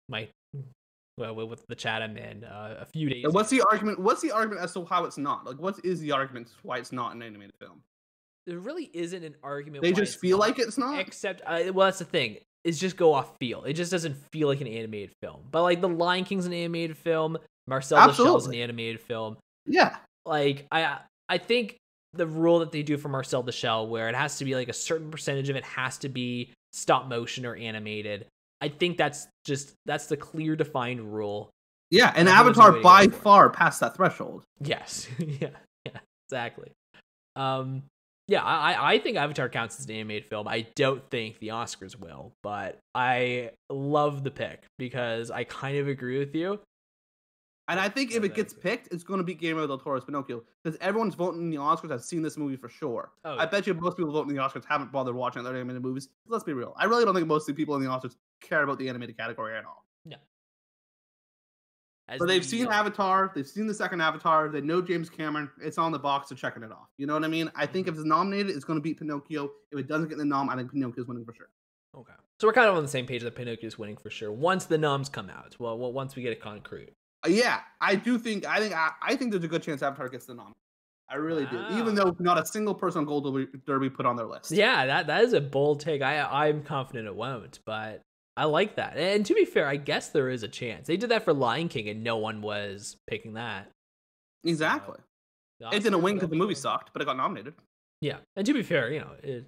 my 0.08 0.28
well 1.18 1.34
with- 1.34 1.48
with 1.48 1.66
the 1.68 1.74
chat 1.74 2.02
I'm 2.02 2.16
in 2.16 2.44
uh, 2.44 2.76
a 2.80 2.84
few 2.86 3.08
days. 3.08 3.24
And 3.24 3.32
what's 3.34 3.50
ago. 3.52 3.62
the 3.62 3.68
argument? 3.70 3.98
What's 4.00 4.22
the 4.22 4.32
argument 4.32 4.62
as 4.62 4.72
to 4.74 4.84
how 4.84 5.04
it's 5.04 5.18
not? 5.18 5.46
Like, 5.46 5.58
what 5.58 5.78
is 5.84 6.00
the 6.00 6.12
argument 6.12 6.48
why 6.62 6.78
it's 6.78 6.92
not 6.92 7.14
an 7.14 7.22
animated 7.22 7.54
film? 7.60 7.82
There 8.46 8.58
really 8.58 8.90
isn't 8.94 9.24
an 9.24 9.34
argument. 9.42 9.82
They 9.82 9.92
just 9.92 10.14
it's 10.14 10.20
feel 10.20 10.38
not. 10.38 10.48
like 10.48 10.58
it's 10.58 10.78
not. 10.78 10.98
Except, 11.00 11.42
uh, 11.46 11.72
well, 11.72 11.86
that's 11.86 11.98
the 11.98 12.04
thing. 12.04 12.38
Is 12.64 12.78
just 12.80 12.96
go 12.96 13.12
off 13.14 13.36
feel. 13.38 13.62
It 13.64 13.74
just 13.74 13.92
doesn't 13.92 14.16
feel 14.32 14.48
like 14.48 14.60
an 14.60 14.66
animated 14.66 15.12
film. 15.22 15.42
But 15.52 15.62
like 15.62 15.80
the 15.80 15.88
Lion 15.88 16.24
King's 16.24 16.46
an 16.46 16.52
animated 16.52 16.96
film. 16.96 17.38
Marcel 17.68 18.06
the 18.08 18.12
Shell's 18.12 18.46
an 18.46 18.54
animated 18.54 19.00
film. 19.00 19.36
yeah, 19.66 19.96
Like 20.24 20.66
I, 20.72 20.98
I 21.28 21.38
think 21.38 21.76
the 22.12 22.26
rule 22.26 22.60
that 22.60 22.72
they 22.72 22.82
do 22.82 22.96
for 22.96 23.08
Marcel 23.08 23.42
the 23.42 23.52
Shell, 23.52 23.88
where 23.88 24.08
it 24.08 24.14
has 24.14 24.38
to 24.38 24.44
be 24.44 24.54
like 24.54 24.68
a 24.68 24.72
certain 24.72 25.10
percentage 25.10 25.48
of 25.48 25.56
it 25.56 25.64
has 25.64 25.98
to 25.98 26.08
be 26.08 26.52
stop 26.72 27.06
motion 27.08 27.44
or 27.46 27.54
animated. 27.56 28.26
I 28.60 28.68
think 28.68 28.96
that's 28.96 29.28
just 29.44 29.74
that's 29.86 30.06
the 30.06 30.16
clear 30.16 30.56
defined 30.56 31.12
rule. 31.14 31.50
yeah, 31.90 32.12
and 32.16 32.28
I 32.28 32.42
think 32.42 32.56
there's 32.56 32.58
a 32.58 32.60
way 32.72 32.78
Avatar 32.78 32.82
by 32.82 33.06
far 33.08 33.50
passed 33.50 33.80
that 33.80 33.96
threshold. 33.96 34.44
Yes. 34.60 35.06
yeah. 35.18 35.48
Yeah. 35.84 35.98
Exactly. 36.28 36.72
Um. 37.36 37.82
Yeah. 38.28 38.42
I- 38.42 38.94
I 38.94 38.98
think 38.98 39.16
Avatar 39.16 39.48
counts 39.48 39.78
as 39.78 39.86
an 39.86 39.92
animated 39.92 40.28
film. 40.28 40.48
I 40.48 40.66
don't 40.74 41.02
think 41.10 41.38
the 41.38 41.48
Oscars 41.48 41.94
will, 41.98 42.32
but 42.42 42.78
I 42.94 43.50
love 43.70 44.24
the 44.24 44.30
pick 44.32 44.64
because 44.78 45.30
I 45.30 45.44
kind 45.44 45.78
of 45.78 45.86
agree 45.88 46.18
with 46.18 46.34
you. 46.34 46.58
And 47.68 47.80
I 47.80 47.88
think 47.88 48.12
if 48.12 48.22
Yeah, 48.22 48.26
it 48.26 48.34
gets 48.34 48.52
picked, 48.52 48.92
it's 48.92 49.02
going 49.02 49.18
to 49.18 49.24
be 49.24 49.34
Guillermo 49.34 49.66
del 49.66 49.78
Toro's 49.78 50.04
Pinocchio 50.04 50.44
because 50.62 50.78
everyone's 50.80 51.16
voting 51.16 51.40
in 51.40 51.50
the 51.50 51.56
Oscars 51.56 51.90
has 51.90 52.04
seen 52.04 52.22
this 52.22 52.36
movie 52.36 52.56
for 52.56 52.68
sure. 52.68 53.10
Oh, 53.24 53.36
I 53.36 53.46
bet 53.46 53.66
you 53.66 53.74
most 53.74 53.96
people 53.96 54.12
voting 54.12 54.30
in 54.30 54.36
the 54.36 54.42
Oscars 54.42 54.64
haven't 54.64 54.92
bothered 54.92 55.16
watching 55.16 55.40
other 55.40 55.54
animated 55.54 55.82
movies. 55.82 56.08
Let's 56.28 56.44
be 56.44 56.52
real. 56.52 56.74
I 56.76 56.84
really 56.84 57.04
don't 57.04 57.14
think 57.14 57.26
most 57.26 57.48
of 57.48 57.56
the 57.56 57.60
people 57.60 57.74
in 57.74 57.82
the 57.82 57.88
Oscars 57.88 58.14
care 58.40 58.62
about 58.62 58.78
the 58.78 58.88
animated 58.88 59.16
category 59.16 59.56
at 59.56 59.64
all. 59.64 59.84
as 62.08 62.18
But 62.20 62.26
they've 62.28 62.42
the, 62.42 62.48
seen 62.48 62.66
uh, 62.68 62.70
Avatar, 62.70 63.32
they've 63.34 63.46
seen 63.46 63.66
the 63.66 63.74
second 63.74 64.00
Avatar, 64.00 64.48
they 64.48 64.60
know 64.60 64.80
James 64.80 65.10
Cameron. 65.10 65.50
It's 65.60 65.78
on 65.78 65.90
the 65.90 65.98
box, 65.98 66.28
they're 66.28 66.38
checking 66.38 66.62
it 66.62 66.70
off. 66.70 66.88
You 66.98 67.06
know 67.06 67.14
what 67.14 67.24
I 67.24 67.28
mean? 67.28 67.50
I 67.56 67.66
think 67.66 67.88
if 67.88 67.94
it's 67.94 68.04
nominated, 68.04 68.54
it's 68.54 68.64
going 68.64 68.78
to 68.78 68.82
beat 68.82 68.98
Pinocchio. 68.98 69.50
If 69.72 69.80
it 69.80 69.88
doesn't 69.88 70.08
get 70.08 70.18
the 70.18 70.24
nom, 70.24 70.48
I 70.48 70.56
think 70.56 70.70
Pinocchio's 70.70 71.08
winning 71.08 71.24
for 71.24 71.34
sure. 71.34 71.48
Okay. 71.96 72.12
So 72.38 72.46
we're 72.46 72.52
kind 72.52 72.68
of 72.68 72.76
on 72.76 72.82
the 72.82 72.88
same 72.88 73.06
page 73.06 73.22
that 73.22 73.34
Pinocchio's 73.34 73.78
winning 73.78 73.96
for 73.96 74.10
sure. 74.10 74.30
Once 74.30 74.66
the 74.66 74.78
noms 74.78 75.08
come 75.08 75.30
out, 75.30 75.56
well, 75.58 75.76
well 75.78 75.92
once 75.92 76.14
we 76.14 76.22
get 76.22 76.32
it 76.32 76.40
concrete. 76.40 76.92
Yeah, 77.28 77.60
I 77.80 77.94
do 77.96 78.18
think 78.18 78.46
I 78.46 78.58
think 78.58 78.74
I, 78.74 78.90
I 79.02 79.16
think 79.16 79.30
there's 79.32 79.44
a 79.44 79.48
good 79.48 79.62
chance 79.62 79.82
Avatar 79.82 80.08
gets 80.08 80.26
the 80.26 80.34
nom. 80.34 80.52
I 81.08 81.16
really 81.16 81.46
do, 81.46 81.64
even 81.70 81.94
though 81.94 82.16
not 82.18 82.36
a 82.36 82.44
single 82.44 82.74
person 82.74 83.00
on 83.00 83.04
Gold 83.04 83.48
Derby, 83.64 83.88
put 83.88 84.06
on 84.06 84.16
their 84.16 84.26
list. 84.26 84.50
Yeah, 84.50 84.86
that 84.86 85.06
that 85.06 85.22
is 85.22 85.34
a 85.34 85.40
bold 85.40 85.80
take. 85.80 86.02
I 86.02 86.20
I'm 86.20 86.62
confident 86.62 87.06
it 87.06 87.14
won't, 87.14 87.60
but 87.64 88.02
I 88.36 88.44
like 88.44 88.74
that. 88.76 88.96
And 88.96 89.24
to 89.26 89.34
be 89.34 89.44
fair, 89.44 89.68
I 89.68 89.76
guess 89.76 90.08
there 90.08 90.28
is 90.28 90.42
a 90.42 90.48
chance. 90.48 90.88
They 90.88 90.96
did 90.96 91.10
that 91.10 91.24
for 91.24 91.32
Lion 91.32 91.68
King, 91.68 91.88
and 91.88 92.02
no 92.02 92.16
one 92.16 92.42
was 92.42 92.96
picking 93.06 93.34
that. 93.34 93.70
exactly. 94.44 94.98
The 95.60 95.68
It 95.68 95.82
didn't 95.84 96.02
win 96.02 96.16
because 96.16 96.28
the 96.28 96.36
movie 96.36 96.54
sucked, 96.54 96.92
but 96.92 97.00
it 97.00 97.04
got 97.04 97.16
nominated. 97.16 97.54
Yeah, 98.00 98.18
and 98.34 98.44
to 98.44 98.52
be 98.52 98.62
fair, 98.62 98.92
you 98.92 99.00
know, 99.00 99.12
it, 99.22 99.46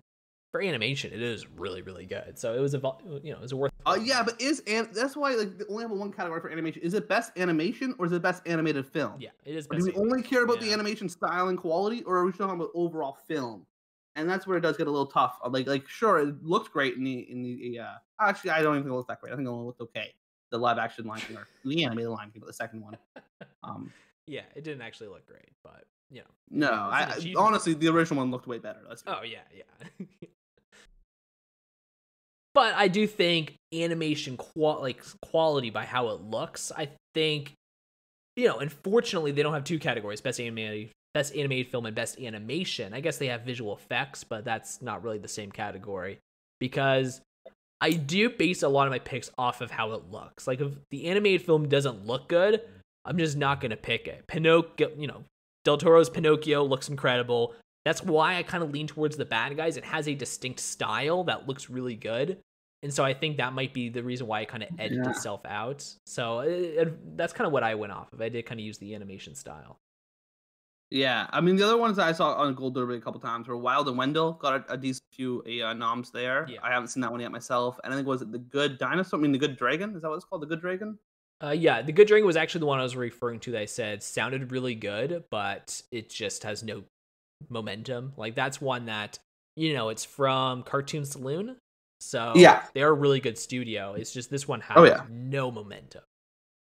for 0.51 0.63
animation, 0.63 1.13
it 1.13 1.21
is 1.21 1.49
really 1.49 1.83
really 1.83 2.07
good. 2.07 2.39
So 2.39 2.55
it 2.55 2.61
was 2.61 2.75
a 2.75 2.79
you 3.23 3.33
know 3.33 3.39
it 3.39 3.43
was 3.43 3.53
a 3.53 3.57
worth. 3.57 3.73
Uh, 3.87 3.99
yeah, 4.03 4.23
but 4.23 4.41
is 4.41 4.63
and 4.67 4.89
that's 4.93 5.17
why 5.17 5.35
like 5.35 5.59
they 5.59 5.65
only 5.69 5.83
have 5.83 5.91
one 5.91 6.13
category 6.13 6.41
for 6.41 6.51
animation. 6.51 6.83
Is 6.83 6.95
it 6.95 7.09
best 7.09 7.33
animation 7.37 7.95
or 7.99 8.07
is 8.07 8.13
it 8.13 8.23
best 8.23 8.43
animated 8.47 8.87
film? 8.87 9.15
yeah, 9.19 9.31
it 9.45 9.55
is. 9.55 9.67
Do 9.67 9.85
we 9.85 9.93
only 9.95 10.23
care 10.23 10.45
about 10.45 10.61
the 10.61 10.73
animation 10.73 11.09
style 11.09 11.49
and 11.49 11.59
quality, 11.59 12.03
or 12.05 12.17
are 12.17 12.25
we 12.25 12.33
talking 12.33 12.57
about 12.57 12.71
overall 12.75 13.19
film? 13.27 13.67
And 14.17 14.29
that's 14.29 14.49
where 14.49 14.59
it 14.59 14.63
does 14.63 14.77
get 14.77 14.89
a 14.89 14.91
little 14.91 15.07
tough. 15.07 15.39
Like, 15.49 15.69
like 15.69 15.87
sure, 15.87 16.19
it 16.19 16.43
looked 16.43 16.73
great 16.73 16.97
in 16.97 17.05
the 17.05 17.31
in 17.31 17.43
the 17.43 17.79
uh. 17.81 17.95
Actually, 18.21 18.51
I 18.51 18.63
don't 18.63 18.75
even 18.75 18.83
think 18.83 18.93
it 18.93 18.97
looked 18.97 19.09
that 19.09 19.21
great. 19.21 19.33
I 19.33 19.37
think 19.37 19.47
it 19.47 19.51
only 19.51 19.67
looked 19.67 19.81
okay. 19.81 20.13
The 20.51 20.59
live 20.59 20.79
action 20.79 21.07
Lion 21.07 21.21
King 21.21 21.37
or 21.37 21.47
the 21.65 21.85
animated 21.85 22.11
Lion 22.11 22.31
King, 22.31 22.41
but 22.41 22.47
the 22.47 22.55
second 22.55 22.83
one. 22.83 22.97
Um, 23.65 23.93
yeah, 24.27 24.43
it 24.55 24.65
didn't 24.65 24.83
actually 24.83 25.09
look 25.09 25.27
great, 25.27 25.51
but 25.63 25.85
you 26.11 26.21
know. 26.21 26.69
No, 26.69 26.73
I, 26.73 27.35
honestly, 27.37 27.75
the 27.75 27.89
original 27.89 28.23
one 28.23 28.31
looked 28.31 28.47
way 28.47 28.59
better. 28.59 28.81
Let's 28.89 29.03
oh 29.07 29.23
yeah, 29.25 29.41
yeah. 29.55 30.07
but 32.59 32.75
I 32.75 32.88
do 32.88 33.07
think 33.07 33.55
animation 33.73 34.37
qual 34.37 34.81
like 34.81 35.01
quality 35.23 35.71
by 35.71 35.85
how 35.85 36.09
it 36.09 36.23
looks. 36.23 36.73
I 36.77 36.88
think, 37.14 37.53
you 38.35 38.49
know, 38.49 38.59
unfortunately, 38.59 39.31
they 39.31 39.44
don't 39.44 39.55
have 39.55 39.62
two 39.62 39.79
categories: 39.79 40.21
best 40.21 40.40
animated, 40.40 40.90
best 41.14 41.37
animated 41.37 41.68
film, 41.71 41.87
and 41.87 41.94
best 41.94 42.18
animation. 42.18 42.94
I 42.94 43.01
guess 43.01 43.18
they 43.18 43.29
have 43.29 43.42
visual 43.42 43.77
effects, 43.77 44.25
but 44.25 44.44
that's 44.44 44.83
not 44.83 45.05
really 45.05 45.18
the 45.18 45.29
same 45.29 45.53
category 45.53 46.18
because 46.59 47.21
I 47.81 47.92
do 47.92 48.29
base 48.29 48.64
a 48.64 48.68
lot 48.68 48.88
of 48.88 48.90
my 48.90 48.99
picks 48.99 49.31
off 49.38 49.61
of 49.61 49.71
how 49.71 49.92
it 49.92 50.11
looks. 50.11 50.49
Like 50.49 50.61
if 50.61 50.73
the 50.90 51.07
animated 51.07 51.47
film 51.47 51.68
doesn't 51.68 52.07
look 52.07 52.29
good, 52.29 52.61
I'm 53.05 53.18
just 53.18 53.37
not 53.37 53.61
gonna 53.61 53.77
pick 53.77 54.09
it. 54.09 54.27
Pinocchio, 54.27 54.90
you 54.99 55.07
know, 55.07 55.23
Del 55.64 55.79
Toro's 55.79 56.11
Pinocchio 56.11 56.64
looks 56.64 56.88
incredible. 56.88 57.55
That's 57.85 58.03
why 58.03 58.35
I 58.35 58.42
kind 58.42 58.64
of 58.64 58.73
lean 58.73 58.88
towards 58.88 59.16
the 59.16 59.25
bad 59.25 59.57
guys. 59.57 59.77
It 59.77 59.85
has 59.85 60.09
a 60.09 60.14
distinct 60.16 60.59
style 60.59 61.23
that 61.25 61.47
looks 61.47 61.71
really 61.71 61.94
good. 61.94 62.38
And 62.83 62.95
so 62.95 63.05
I 63.05 63.12
think 63.12 63.38
that 63.38 63.53
might 63.53 63.75
be 63.75 63.88
the 63.88 64.03
reason 64.03 64.27
why 64.27 64.41
it 64.43 64.49
kind 64.49 64.62
of 64.62 64.69
edged 64.79 64.95
yeah. 64.95 65.11
itself 65.11 65.41
out. 65.45 65.85
So 66.07 66.41
it, 66.41 66.51
it, 66.51 67.17
that's 67.17 67.33
kind 67.33 67.47
of 67.47 67.53
what 67.53 67.64
I 67.64 67.75
went 67.75 67.93
off 67.93 68.12
of. 68.12 68.21
I 68.21 68.29
did 68.29 68.47
kind 68.47 68.61
of 68.61 68.64
use 68.64 68.79
the 68.79 68.95
animation 68.95 69.35
style. 69.35 69.81
Yeah, 70.91 71.27
I 71.31 71.43
mean 71.43 71.57
the 71.57 71.64
other 71.64 71.77
ones 71.77 71.99
I 71.99 72.12
saw 72.12 72.33
on 72.35 72.55
Gold 72.55 72.75
Derby 72.75 72.95
a 72.95 73.01
couple 73.01 73.21
times 73.21 73.47
were 73.47 73.59
Wild 73.59 73.88
and 73.88 73.99
Wendell 73.99 74.33
got 74.33 74.71
a, 74.71 74.73
a 74.73 74.77
decent 74.77 75.05
few 75.12 75.43
uh, 75.62 75.75
noms 75.75 76.11
there. 76.11 76.47
Yeah. 76.49 76.61
I 76.62 76.71
haven't 76.71 76.88
seen 76.88 77.03
that 77.03 77.11
one 77.11 77.21
yet 77.21 77.31
myself. 77.31 77.79
And 77.85 77.93
I 77.93 77.97
think 77.97 78.09
was 78.09 78.23
it 78.23 78.33
the 78.33 78.38
Good 78.38 78.79
Dinosaur? 78.79 79.19
I 79.19 79.23
mean 79.23 79.33
the 79.33 79.38
Good 79.38 79.57
Dragon? 79.57 79.95
Is 79.95 80.03
that 80.03 80.09
what 80.09 80.17
it's 80.17 80.25
called? 80.25 80.43
The 80.43 80.47
Good 80.47 80.62
Dragon? 80.62 80.99
Uh, 81.43 81.51
yeah, 81.51 81.83
the 81.83 81.93
Good 81.93 82.09
Dragon 82.09 82.27
was 82.27 82.37
actually 82.37 82.61
the 82.61 82.67
one 82.67 82.79
I 82.81 82.83
was 82.83 82.97
referring 82.97 83.41
to. 83.41 83.53
That 83.53 83.61
I 83.61 83.67
said 83.67 84.03
sounded 84.03 84.51
really 84.51 84.75
good, 84.75 85.25
but 85.31 85.83
it 85.93 86.09
just 86.09 86.45
has 86.45 86.62
no 86.62 86.85
momentum. 87.51 88.14
Like 88.17 88.35
that's 88.35 88.61
one 88.61 88.87
that 88.87 89.19
you 89.57 89.75
know 89.75 89.91
it's 89.91 90.05
from 90.05 90.62
Cartoon 90.62 91.05
Saloon, 91.05 91.57
so 92.01 92.33
yeah, 92.37 92.63
they're 92.75 92.91
a 92.91 92.95
really 92.95 93.21
good 93.21 93.39
studio. 93.39 93.95
It's 93.95 94.13
just 94.13 94.31
this 94.31 94.47
one 94.47 94.61
has 94.63 94.77
oh, 94.77 94.85
yeah. 94.85 95.03
no 95.11 95.51
momentum. 95.51 96.03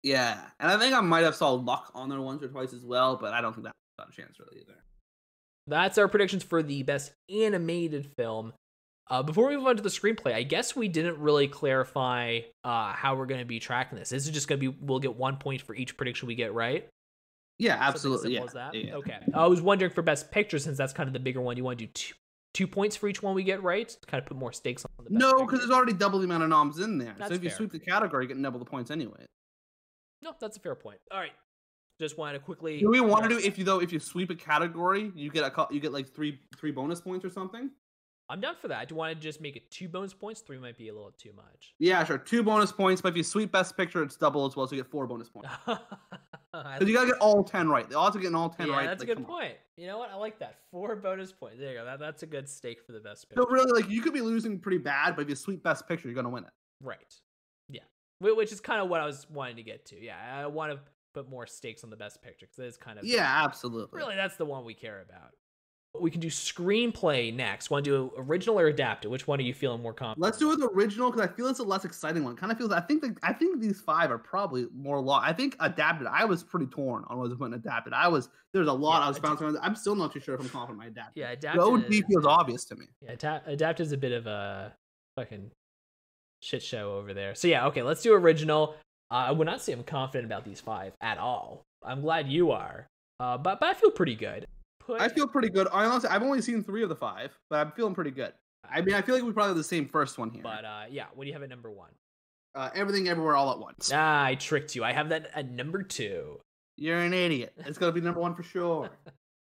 Yeah, 0.03 0.39
and 0.61 0.71
I 0.71 0.79
think 0.79 0.95
I 0.95 1.01
might 1.01 1.25
have 1.25 1.35
saw 1.35 1.51
luck 1.53 1.91
on 1.95 2.09
there 2.09 2.21
once 2.21 2.43
or 2.43 2.49
twice 2.49 2.73
as 2.73 2.85
well, 2.85 3.17
but 3.17 3.35
I 3.35 3.41
don't 3.41 3.53
think 3.53 3.65
that 3.65 3.73
got 3.99 4.09
a 4.09 4.13
chance 4.13 4.39
really 4.39 4.63
either. 4.63 4.79
That's 5.67 5.99
our 5.99 6.09
predictions 6.09 6.45
for 6.45 6.63
the 6.63 6.83
best 6.83 7.13
animated 7.29 8.07
film. 8.17 8.53
Uh, 9.09 9.23
before 9.23 9.49
we 9.49 9.57
move 9.57 9.67
on 9.67 9.77
to 9.77 9.83
the 9.83 9.89
screenplay, 9.89 10.33
I 10.33 10.43
guess 10.43 10.75
we 10.75 10.89
didn't 10.89 11.19
really 11.19 11.47
clarify 11.47 12.41
uh, 12.65 12.93
how 12.93 13.15
we're 13.15 13.27
going 13.27 13.41
to 13.41 13.47
be 13.47 13.61
tracking 13.61 13.99
this. 13.99 14.11
This 14.11 14.27
is 14.27 14.33
just 14.33 14.49
going 14.49 14.61
to 14.61 14.73
be 14.73 14.77
we'll 14.81 14.99
get 14.99 15.17
one 15.17 15.37
point 15.37 15.63
for 15.63 15.75
each 15.75 15.97
prediction 15.97 16.27
we 16.27 16.35
get 16.35 16.55
right. 16.55 16.89
Yeah, 17.59 17.77
absolutely. 17.81 18.35
Yeah. 18.35 18.71
yeah. 18.73 18.95
Okay. 18.97 19.19
I 19.33 19.47
was 19.47 19.61
wondering 19.61 19.91
for 19.91 20.03
best 20.03 20.31
picture 20.31 20.59
since 20.59 20.77
that's 20.77 20.93
kind 20.93 21.09
of 21.09 21.13
the 21.13 21.21
bigger 21.21 21.41
one. 21.41 21.57
You 21.57 21.65
want 21.65 21.79
to 21.79 21.87
do 21.87 21.93
two, 21.93 22.15
two 22.57 22.67
points 22.67 22.97
for 22.97 23.07
each 23.07 23.23
one 23.23 23.35
we 23.35 23.43
get 23.45 23.63
right 23.63 23.87
to 23.89 24.07
kind 24.07 24.23
of 24.23 24.27
put 24.27 24.37
more 24.37 24.53
stakes 24.53 24.83
on 24.85 25.05
the. 25.05 25.11
no, 25.11 25.45
because 25.45 25.61
there's 25.61 25.71
already 25.71 25.93
double 25.93 26.19
the 26.19 26.25
amount 26.25 26.43
of 26.43 26.49
noms 26.49 26.79
in 26.79 26.97
there. 26.97 27.15
That's 27.19 27.29
so 27.29 27.35
if 27.35 27.43
fair. 27.43 27.51
you 27.51 27.55
sweep 27.55 27.71
the 27.71 27.79
category, 27.79 28.25
you 28.25 28.29
get 28.29 28.43
double 28.43 28.59
the 28.59 28.65
points 28.65 28.91
anyway. 28.91 29.27
No, 30.23 30.35
that's 30.41 30.57
a 30.57 30.61
fair 30.61 30.75
point. 30.75 30.99
All 31.13 31.19
right. 31.19 31.33
Just 32.01 32.17
wanted 32.17 32.39
to 32.39 32.45
quickly. 32.45 32.81
Do 32.81 32.89
we 32.89 33.01
want 33.01 33.25
to 33.25 33.29
do 33.29 33.39
if 33.39 33.59
you 33.59 33.65
though 33.65 33.81
if 33.81 33.93
you 33.93 34.01
sweep 34.01 34.31
a 34.31 34.35
category, 34.35 35.13
you 35.15 35.31
get 35.31 35.45
a 35.45 35.67
you 35.71 35.81
get 35.81 35.93
like 35.93 36.09
three 36.09 36.41
three 36.57 36.71
bonus 36.71 37.01
points 37.01 37.25
or 37.25 37.31
something? 37.31 37.71
I'm 38.29 38.41
down 38.41 38.57
for 38.61 38.69
that. 38.69 38.89
Do 38.89 38.95
you 38.95 38.99
want 38.99 39.15
to 39.15 39.21
just 39.21 39.41
make 39.41 39.57
it 39.57 39.71
two 39.71 39.89
bonus 39.89 40.13
points? 40.13 40.41
Three 40.41 40.59
might 40.59 40.77
be 40.77 40.89
a 40.89 40.93
little 40.93 41.13
too 41.13 41.33
much. 41.37 41.75
Yeah, 41.79 42.03
sure. 42.05 42.19
Two 42.19 42.43
bonus 42.43 42.73
points, 42.73 43.01
but 43.01 43.11
if 43.11 43.17
you 43.17 43.23
sweep 43.23 43.53
best 43.53 43.77
picture, 43.77 44.03
it's 44.03 44.17
double 44.17 44.47
as 44.47 44.57
well, 44.57 44.67
so 44.67 44.75
you 44.75 44.83
get 44.83 44.91
four 44.91 45.07
bonus 45.07 45.29
points. 45.29 45.49
Because 46.53 46.89
you 46.89 46.95
gotta 46.95 47.09
get 47.09 47.19
all 47.19 47.45
ten 47.45 47.69
right. 47.69 47.87
They 47.87 47.97
also 47.97 48.19
get 48.19 48.35
all 48.35 48.49
ten 48.49 48.69
yeah, 48.69 48.77
right. 48.77 48.87
that's 48.87 49.01
like, 49.01 49.11
a 49.11 49.15
good 49.15 49.27
point. 49.27 49.53
On. 49.53 49.83
You 49.83 49.89
know 49.89 49.99
what? 49.99 50.11
I 50.11 50.15
like 50.15 50.39
that. 50.39 50.57
Four 50.71 50.97
bonus 50.97 51.31
points. 51.31 51.59
There 51.59 51.73
you 51.73 51.79
go. 51.79 51.85
That, 51.85 51.99
that's 51.99 52.23
a 52.23 52.27
good 52.27 52.49
stake 52.49 52.83
for 52.83 52.93
the 52.93 53.01
best 53.01 53.29
picture. 53.29 53.43
So 53.43 53.51
really, 53.51 53.79
like 53.79 53.91
you 53.91 54.01
could 54.01 54.15
be 54.15 54.23
losing 54.23 54.59
pretty 54.59 54.79
bad, 54.79 55.17
but 55.17 55.23
if 55.23 55.29
you 55.29 55.35
sweep 55.35 55.63
best 55.63 55.87
picture, 55.87 56.09
you're 56.09 56.15
gonna 56.15 56.31
win 56.31 56.45
it. 56.45 56.51
Right. 56.83 57.15
Yeah. 57.69 57.83
Which 58.21 58.53
is 58.53 58.61
kind 58.61 58.81
of 58.81 58.89
what 58.89 59.03
I 59.03 59.05
was 59.05 59.27
wanting 59.29 59.57
to 59.57 59.63
get 59.63 59.85
to. 59.87 60.03
Yeah, 60.03 60.17
I 60.17 60.47
want 60.47 60.73
to 60.73 60.79
put 61.13 61.29
more 61.29 61.47
stakes 61.47 61.85
on 61.85 61.91
the 61.91 61.97
best 61.97 62.23
picture 62.23 62.47
because 62.47 62.59
it 62.59 62.69
is 62.69 62.77
kind 62.79 62.99
of 62.99 63.05
yeah, 63.05 63.45
absolutely. 63.45 63.99
Really, 63.99 64.17
that's 64.17 64.37
the 64.37 64.47
one 64.47 64.65
we 64.65 64.75
care 64.75 65.03
about. 65.03 65.33
We 66.01 66.11
can 66.11 66.21
do 66.21 66.29
screenplay 66.29 67.35
next. 67.35 67.71
Want 67.71 67.85
to 67.85 67.91
do 67.91 68.13
original 68.19 68.59
or 68.59 68.67
adapted? 68.67 69.11
Which 69.11 69.27
one 69.27 69.39
are 69.39 69.43
you 69.43 69.55
feeling 69.55 69.83
more 69.83 69.93
confident? 69.93 70.23
Let's 70.23 70.39
do 70.39 70.53
it 70.53 70.59
the 70.59 70.69
original 70.69 71.11
because 71.11 71.29
I 71.29 71.33
feel 71.33 71.47
it's 71.49 71.59
a 71.59 71.65
less 71.65 71.85
exciting 71.85 72.25
one. 72.25 72.37
Kind 72.37 72.53
of 72.53 72.59
feels. 72.59 72.73
I 72.73 72.81
think 72.81 73.03
the, 73.03 73.17
I 73.23 73.33
think 73.33 73.61
these 73.61 73.81
five 73.81 74.11
are 74.11 74.19
probably 74.19 74.67
more 74.75 75.01
long. 75.01 75.23
I 75.25 75.33
think 75.33 75.57
adapted. 75.61 76.07
I 76.07 76.25
was 76.25 76.43
pretty 76.43 76.67
torn 76.67 77.05
on 77.09 77.19
whether 77.19 77.35
to 77.35 77.39
put 77.39 77.47
in 77.47 77.55
adapted. 77.55 77.93
I 77.93 78.09
was 78.09 78.29
there's 78.53 78.69
a 78.69 78.73
lot 78.73 79.01
yeah, 79.01 79.07
I 79.07 79.09
was 79.09 79.19
bouncing 79.19 79.47
around. 79.47 79.59
I'm 79.63 79.75
still 79.75 79.95
not 79.95 80.13
too 80.13 80.21
sure 80.21 80.35
if 80.35 80.41
I'm 80.41 80.49
confident 80.49 80.79
my 80.79 80.87
adapted. 80.87 81.21
Yeah, 81.21 81.31
adapted. 81.31 81.63
The 81.63 81.67
OD 81.67 82.05
feels 82.09 82.27
obvious 82.27 82.65
to 82.67 82.77
me. 82.77 82.87
Yeah, 83.03 83.41
adapted 83.47 83.87
is 83.87 83.93
a 83.93 83.97
bit 83.97 84.13
of 84.13 84.27
a 84.27 84.73
fucking 85.17 85.51
shit 86.41 86.63
show 86.63 86.95
over 86.95 87.15
there. 87.15 87.35
So 87.35 87.49
yeah, 87.49 87.67
okay, 87.67 87.83
let's 87.83 88.03
do 88.03 88.15
original. 88.15 88.75
Uh, 89.11 89.27
I 89.29 89.31
would 89.31 89.47
not 89.47 89.61
say 89.61 89.73
I'm 89.73 89.85
confident 89.85 90.27
about 90.27 90.45
these 90.45 90.61
five 90.61 90.95
at 91.01 91.19
all. 91.19 91.65
I'm 91.85 92.01
glad 92.01 92.29
you 92.29 92.51
are, 92.51 92.89
uh, 93.21 93.39
but 93.39 93.61
but 93.61 93.69
I 93.69 93.75
feel 93.75 93.91
pretty 93.91 94.17
good 94.17 94.47
put. 94.87 95.01
I 95.01 95.09
feel 95.09 95.27
pretty 95.27 95.49
good. 95.49 95.69
I 95.73 95.85
honestly, 95.85 96.11
I've 96.11 96.23
only 96.23 96.41
seen 96.41 96.63
three 96.63 96.83
of 96.83 96.89
the 96.89 96.97
five, 96.97 97.37
but 97.51 97.59
I'm 97.59 97.73
feeling 97.73 97.95
pretty 97.95 98.11
good. 98.11 98.33
I 98.69 98.81
mean, 98.81 98.95
I 98.95 99.03
feel 99.03 99.15
like 99.15 99.25
we 99.25 99.33
probably 99.33 99.51
have 99.51 99.57
the 99.57 99.65
same 99.65 99.89
first 99.89 100.19
one 100.19 100.31
here. 100.31 100.43
But 100.43 100.65
uh, 100.65 100.85
yeah, 100.91 101.07
what 101.15 101.25
do 101.25 101.29
you 101.29 101.35
have 101.35 101.43
at 101.43 101.49
number 101.49 101.71
one? 101.71 101.91
Uh, 102.55 102.71
everything, 102.75 103.09
everywhere, 103.09 103.37
all 103.37 103.53
at 103.53 103.59
once. 103.59 103.91
Ah, 103.93 104.25
I 104.25 104.35
tricked 104.35 104.75
you. 104.75 104.83
I 104.83 104.93
have 104.93 105.11
that 105.11 105.31
at 105.35 105.51
number 105.51 105.83
two. 105.83 106.41
You're 106.77 106.99
an 106.99 107.13
idiot. 107.13 107.53
It's 107.59 107.79
gonna 107.79 107.93
be 107.93 108.01
number 108.01 108.21
one 108.21 108.35
for 108.35 108.43
sure. 108.43 108.91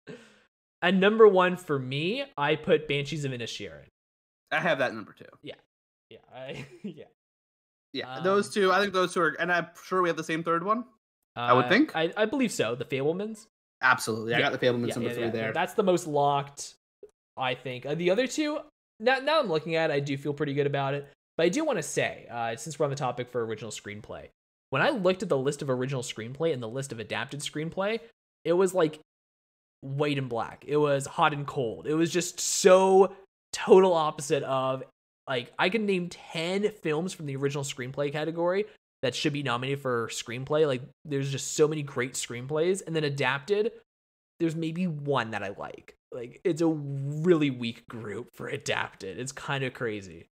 at 0.82 0.94
number 0.94 1.26
one 1.26 1.56
for 1.56 1.78
me, 1.78 2.24
I 2.36 2.56
put 2.56 2.88
Banshees 2.88 3.24
of 3.24 3.32
Inisherin. 3.32 3.86
I 4.50 4.60
have 4.60 4.78
that 4.78 4.94
number 4.94 5.12
two. 5.12 5.24
Yeah, 5.42 5.54
yeah, 6.10 6.18
I, 6.34 6.66
yeah. 6.82 7.04
Yeah, 7.92 8.14
um, 8.14 8.24
those 8.24 8.48
two. 8.48 8.72
I 8.72 8.80
think 8.80 8.92
those 8.92 9.12
two 9.12 9.20
are, 9.20 9.36
and 9.38 9.52
I'm 9.52 9.66
sure 9.84 10.00
we 10.00 10.08
have 10.08 10.16
the 10.16 10.24
same 10.24 10.42
third 10.42 10.64
one. 10.64 10.84
Uh, 11.36 11.40
I 11.40 11.52
would 11.52 11.68
think. 11.68 11.94
I, 11.94 12.12
I 12.16 12.24
believe 12.24 12.52
so. 12.52 12.74
The 12.74 12.84
Fabelmans. 12.84 13.46
Absolutely, 13.82 14.34
I 14.34 14.38
got 14.38 14.52
the 14.52 14.58
Fabelmans 14.58 14.88
yeah, 14.88 14.94
number 14.94 15.08
yeah, 15.10 15.14
three 15.14 15.30
there. 15.30 15.52
That's 15.52 15.74
the 15.74 15.82
most 15.82 16.06
locked, 16.06 16.74
I 17.36 17.54
think. 17.54 17.84
Uh, 17.84 17.94
the 17.94 18.10
other 18.10 18.26
two, 18.26 18.58
now, 19.00 19.18
now 19.18 19.40
I'm 19.40 19.48
looking 19.48 19.74
at, 19.74 19.90
it, 19.90 19.94
I 19.94 20.00
do 20.00 20.16
feel 20.16 20.32
pretty 20.32 20.54
good 20.54 20.66
about 20.66 20.94
it. 20.94 21.08
But 21.36 21.46
I 21.46 21.48
do 21.48 21.64
want 21.64 21.78
to 21.78 21.82
say, 21.82 22.26
uh, 22.30 22.56
since 22.56 22.78
we're 22.78 22.84
on 22.84 22.90
the 22.90 22.96
topic 22.96 23.28
for 23.28 23.44
original 23.44 23.70
screenplay, 23.70 24.28
when 24.70 24.82
I 24.82 24.90
looked 24.90 25.22
at 25.22 25.28
the 25.28 25.38
list 25.38 25.62
of 25.62 25.70
original 25.70 26.02
screenplay 26.02 26.52
and 26.52 26.62
the 26.62 26.68
list 26.68 26.92
of 26.92 27.00
adapted 27.00 27.40
screenplay, 27.40 28.00
it 28.44 28.52
was 28.52 28.74
like 28.74 29.00
white 29.80 30.18
and 30.18 30.28
black. 30.28 30.64
It 30.66 30.76
was 30.76 31.06
hot 31.06 31.32
and 31.32 31.46
cold. 31.46 31.86
It 31.86 31.94
was 31.94 32.10
just 32.10 32.40
so 32.40 33.14
total 33.52 33.92
opposite 33.92 34.42
of 34.44 34.82
like 35.28 35.52
I 35.58 35.68
can 35.68 35.86
name 35.86 36.08
10 36.08 36.70
films 36.82 37.12
from 37.12 37.26
the 37.26 37.36
original 37.36 37.64
screenplay 37.64 38.10
category 38.12 38.64
that 39.02 39.14
should 39.14 39.32
be 39.32 39.42
nominated 39.42 39.80
for 39.80 40.08
screenplay. 40.08 40.66
Like 40.66 40.82
there's 41.04 41.30
just 41.30 41.54
so 41.54 41.68
many 41.68 41.82
great 41.82 42.14
screenplays, 42.14 42.82
and 42.86 42.94
then 42.94 43.04
adapted, 43.04 43.72
there's 44.40 44.56
maybe 44.56 44.86
one 44.86 45.32
that 45.32 45.42
I 45.42 45.50
like. 45.56 45.96
Like 46.12 46.40
it's 46.44 46.62
a 46.62 46.68
really 46.68 47.50
weak 47.50 47.86
group 47.88 48.28
for 48.34 48.48
adapted. 48.48 49.18
It's 49.18 49.32
kind 49.32 49.64
of 49.64 49.74
crazy. 49.74 50.28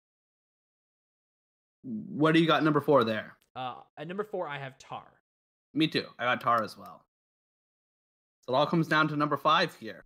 What 1.83 2.33
do 2.33 2.40
you 2.40 2.46
got 2.46 2.64
number 2.64 2.81
four 2.81 3.05
there? 3.05 3.37
Uh, 3.55 3.76
at 3.96 4.09
number 4.09 4.24
four, 4.24 4.48
I 4.48 4.59
have 4.59 4.76
Tar. 4.79 5.05
Me 5.72 5.87
too. 5.87 6.05
I 6.18 6.24
got 6.24 6.40
Tar 6.40 6.62
as 6.62 6.76
well. 6.76 7.02
So 8.42 8.55
it 8.55 8.57
all 8.57 8.66
comes 8.66 8.88
down 8.88 9.09
to 9.09 9.16
number 9.16 9.37
five 9.37 9.74
here. 9.76 10.05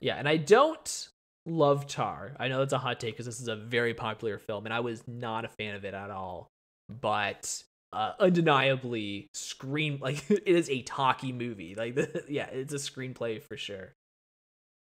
Yeah, 0.00 0.16
and 0.16 0.28
I 0.28 0.36
don't 0.36 1.08
love 1.46 1.86
Tar. 1.86 2.34
I 2.38 2.48
know 2.48 2.58
that's 2.58 2.72
a 2.72 2.78
hot 2.78 3.00
take 3.00 3.14
because 3.14 3.26
this 3.26 3.40
is 3.40 3.48
a 3.48 3.56
very 3.56 3.94
popular 3.94 4.38
film, 4.38 4.64
and 4.64 4.72
I 4.72 4.80
was 4.80 5.02
not 5.06 5.44
a 5.44 5.48
fan 5.48 5.74
of 5.74 5.84
it 5.84 5.94
at 5.94 6.10
all. 6.10 6.48
But 6.88 7.62
uh, 7.92 8.12
undeniably 8.18 9.28
screen 9.32 9.98
like 10.00 10.30
it 10.30 10.46
is 10.46 10.68
a 10.70 10.82
talky 10.82 11.32
movie. 11.32 11.74
Like 11.74 11.94
the, 11.94 12.24
yeah, 12.28 12.46
it's 12.46 12.72
a 12.72 12.76
screenplay 12.76 13.42
for 13.42 13.56
sure. 13.56 13.94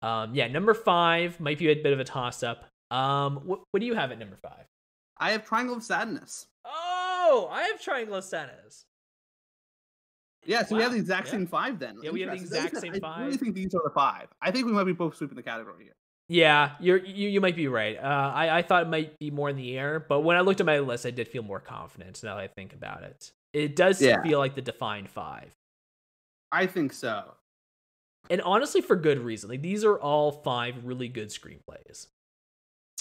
Um, 0.01 0.35
yeah, 0.35 0.47
number 0.47 0.73
five 0.73 1.39
might 1.39 1.57
be 1.57 1.69
a 1.69 1.75
bit 1.75 1.93
of 1.93 1.99
a 1.99 2.03
toss 2.03 2.43
up. 2.43 2.65
Um, 2.91 3.37
what, 3.45 3.61
what 3.71 3.79
do 3.79 3.85
you 3.85 3.95
have 3.95 4.11
at 4.11 4.19
number 4.19 4.35
five? 4.35 4.65
I 5.17 5.31
have 5.31 5.45
Triangle 5.45 5.77
of 5.77 5.83
Sadness. 5.83 6.47
Oh, 6.65 7.47
I 7.51 7.63
have 7.63 7.81
Triangle 7.81 8.15
of 8.15 8.23
Sadness. 8.23 8.85
Yeah, 10.45 10.65
so 10.65 10.75
wow. 10.75 10.77
we 10.77 10.83
have 10.83 10.91
the 10.91 10.97
exact 10.97 11.27
yeah. 11.27 11.31
same 11.31 11.47
five 11.47 11.79
then. 11.79 11.95
Yeah, 12.03 12.11
we 12.11 12.21
have 12.21 12.31
the 12.31 12.35
exact 12.35 12.77
same 12.77 12.99
five. 12.99 13.21
I 13.21 13.25
really 13.25 13.37
think 13.37 13.55
these 13.55 13.73
are 13.73 13.81
the 13.83 13.91
five. 13.91 14.27
I 14.41 14.51
think 14.51 14.65
we 14.65 14.73
might 14.73 14.83
be 14.83 14.91
both 14.91 15.15
sweeping 15.15 15.37
the 15.37 15.43
category 15.43 15.85
here. 15.85 15.93
Yeah, 16.29 16.71
you're 16.79 16.97
you, 16.97 17.27
you 17.29 17.41
might 17.41 17.55
be 17.55 17.67
right. 17.67 17.97
Uh, 17.97 18.31
I 18.33 18.57
I 18.57 18.61
thought 18.61 18.83
it 18.83 18.89
might 18.89 19.19
be 19.19 19.29
more 19.29 19.49
in 19.49 19.57
the 19.57 19.77
air, 19.77 19.99
but 19.99 20.21
when 20.21 20.37
I 20.37 20.41
looked 20.41 20.59
at 20.59 20.65
my 20.65 20.79
list, 20.79 21.05
I 21.05 21.11
did 21.11 21.27
feel 21.27 21.43
more 21.43 21.59
confident. 21.59 22.21
Now 22.23 22.35
that 22.35 22.41
I 22.41 22.47
think 22.47 22.73
about 22.73 23.03
it, 23.03 23.31
it 23.51 23.75
does 23.75 24.01
yeah. 24.01 24.21
feel 24.23 24.39
like 24.39 24.55
the 24.55 24.61
defined 24.61 25.09
five. 25.09 25.51
I 26.51 26.65
think 26.65 26.93
so, 26.93 27.33
and 28.29 28.41
honestly, 28.41 28.81
for 28.81 28.95
good 28.95 29.19
reason. 29.19 29.49
Like 29.49 29.61
these 29.61 29.83
are 29.83 29.99
all 29.99 30.31
five 30.31 30.85
really 30.85 31.09
good 31.09 31.29
screenplays. 31.29 32.07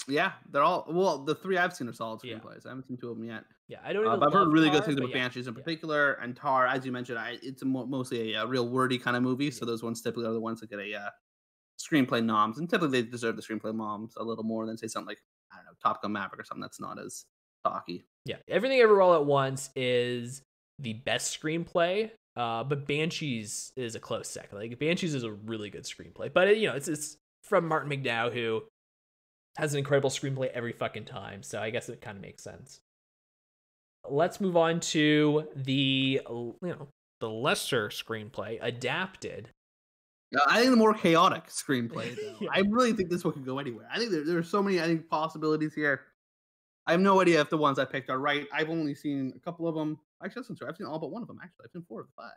Yeah, 0.07 0.33
they're 0.51 0.63
all 0.63 0.85
well. 0.89 1.19
The 1.19 1.35
three 1.35 1.57
I've 1.57 1.73
seen 1.73 1.87
are 1.87 1.93
solid 1.93 2.19
Yeah. 2.23 2.35
screenplays. 2.35 2.65
I 2.65 2.69
haven't 2.69 2.87
seen 2.87 2.97
two 2.97 3.09
of 3.09 3.17
them 3.17 3.25
yet. 3.25 3.45
Yeah, 3.69 3.77
I 3.85 3.93
don't. 3.93 4.05
Uh, 4.05 4.17
but 4.17 4.27
I've 4.27 4.33
heard 4.33 4.51
really 4.51 4.69
good 4.69 4.83
things 4.83 4.97
about 4.97 5.11
yeah. 5.11 5.15
Banshees 5.15 5.47
in 5.47 5.53
yeah. 5.53 5.61
particular, 5.61 6.13
and 6.13 6.35
Tar, 6.35 6.67
as 6.67 6.85
you 6.85 6.91
mentioned, 6.91 7.19
I, 7.19 7.37
it's 7.41 7.61
a 7.61 7.65
mo- 7.65 7.85
mostly 7.85 8.33
a, 8.33 8.41
uh 8.41 8.45
real 8.45 8.67
wordy 8.67 8.97
kind 8.97 9.15
of 9.15 9.23
movie. 9.23 9.49
So 9.49 9.65
those 9.65 9.81
ones 9.81 10.01
typically 10.01 10.25
are 10.25 10.33
the 10.33 10.41
ones 10.41 10.59
that 10.59 10.69
get 10.69 10.79
a 10.79 10.93
uh, 10.93 11.09
screenplay 11.79 12.23
noms, 12.23 12.57
and 12.57 12.69
typically 12.69 13.01
they 13.01 13.09
deserve 13.09 13.35
the 13.35 13.41
screenplay 13.41 13.75
noms 13.75 14.15
a 14.17 14.23
little 14.23 14.43
more 14.43 14.65
than 14.65 14.77
say 14.77 14.87
something 14.87 15.07
like 15.07 15.21
I 15.51 15.57
don't 15.57 15.65
know 15.65 15.71
Top 15.81 16.01
Gun 16.01 16.11
Maverick 16.11 16.41
or 16.41 16.43
something 16.43 16.61
that's 16.61 16.79
not 16.79 16.99
as 16.99 17.25
talky. 17.63 18.05
Yeah, 18.25 18.37
everything 18.47 18.79
ever 18.79 19.01
all 19.01 19.15
at 19.15 19.25
once 19.25 19.69
is 19.75 20.41
the 20.79 20.93
best 20.93 21.39
screenplay. 21.39 22.11
Uh, 22.35 22.63
but 22.63 22.87
Banshees 22.87 23.71
is 23.75 23.95
a 23.95 23.99
close 23.99 24.27
second. 24.27 24.57
Like 24.57 24.79
Banshees 24.79 25.13
is 25.13 25.23
a 25.23 25.31
really 25.31 25.69
good 25.69 25.83
screenplay, 25.83 26.33
but 26.33 26.47
it, 26.47 26.57
you 26.57 26.67
know 26.67 26.75
it's 26.75 26.87
it's 26.87 27.17
from 27.43 27.67
Martin 27.67 27.91
McDonagh 27.91 28.33
who 28.33 28.63
has 29.57 29.73
an 29.73 29.79
incredible 29.79 30.09
screenplay 30.09 30.47
every 30.47 30.71
fucking 30.71 31.05
time. 31.05 31.43
So 31.43 31.59
I 31.61 31.69
guess 31.69 31.89
it 31.89 32.01
kind 32.01 32.17
of 32.17 32.23
makes 32.23 32.43
sense. 32.43 32.79
Let's 34.09 34.41
move 34.41 34.57
on 34.57 34.79
to 34.79 35.47
the 35.55 36.21
you 36.27 36.55
know 36.61 36.87
the 37.19 37.29
lesser 37.29 37.89
screenplay 37.89 38.57
adapted. 38.61 39.49
Uh, 40.35 40.41
I 40.47 40.59
think 40.59 40.71
the 40.71 40.77
more 40.77 40.93
chaotic 40.93 41.47
screenplay. 41.47 42.15
Though. 42.15 42.37
Yeah. 42.41 42.49
I 42.51 42.63
really 42.67 42.93
think 42.93 43.09
this 43.09 43.23
one 43.23 43.33
could 43.33 43.45
go 43.45 43.59
anywhere. 43.59 43.87
I 43.91 43.97
think 43.99 44.11
there, 44.11 44.25
there 44.25 44.37
are 44.37 44.43
so 44.43 44.61
many 44.63 44.81
I 44.81 44.85
think 44.85 45.07
possibilities 45.09 45.73
here. 45.73 46.01
I 46.85 46.91
have 46.91 47.01
no 47.01 47.21
idea 47.21 47.39
if 47.39 47.49
the 47.49 47.57
ones 47.57 47.79
I 47.79 47.85
picked 47.85 48.09
are 48.09 48.19
right. 48.19 48.45
I've 48.53 48.69
only 48.69 48.93
seen 48.93 49.33
a 49.35 49.39
couple 49.39 49.67
of 49.67 49.75
them. 49.75 49.99
Actually, 50.23 50.41
that's 50.41 50.49
not 50.49 50.57
true. 50.59 50.67
I've 50.67 50.75
seen 50.77 50.87
all 50.87 50.99
but 50.99 51.11
one 51.11 51.21
of 51.21 51.27
them. 51.27 51.39
Actually, 51.41 51.65
I've 51.65 51.71
seen 51.71 51.85
four 51.87 52.01
of 52.01 52.07
the 52.07 52.13
five. 52.15 52.31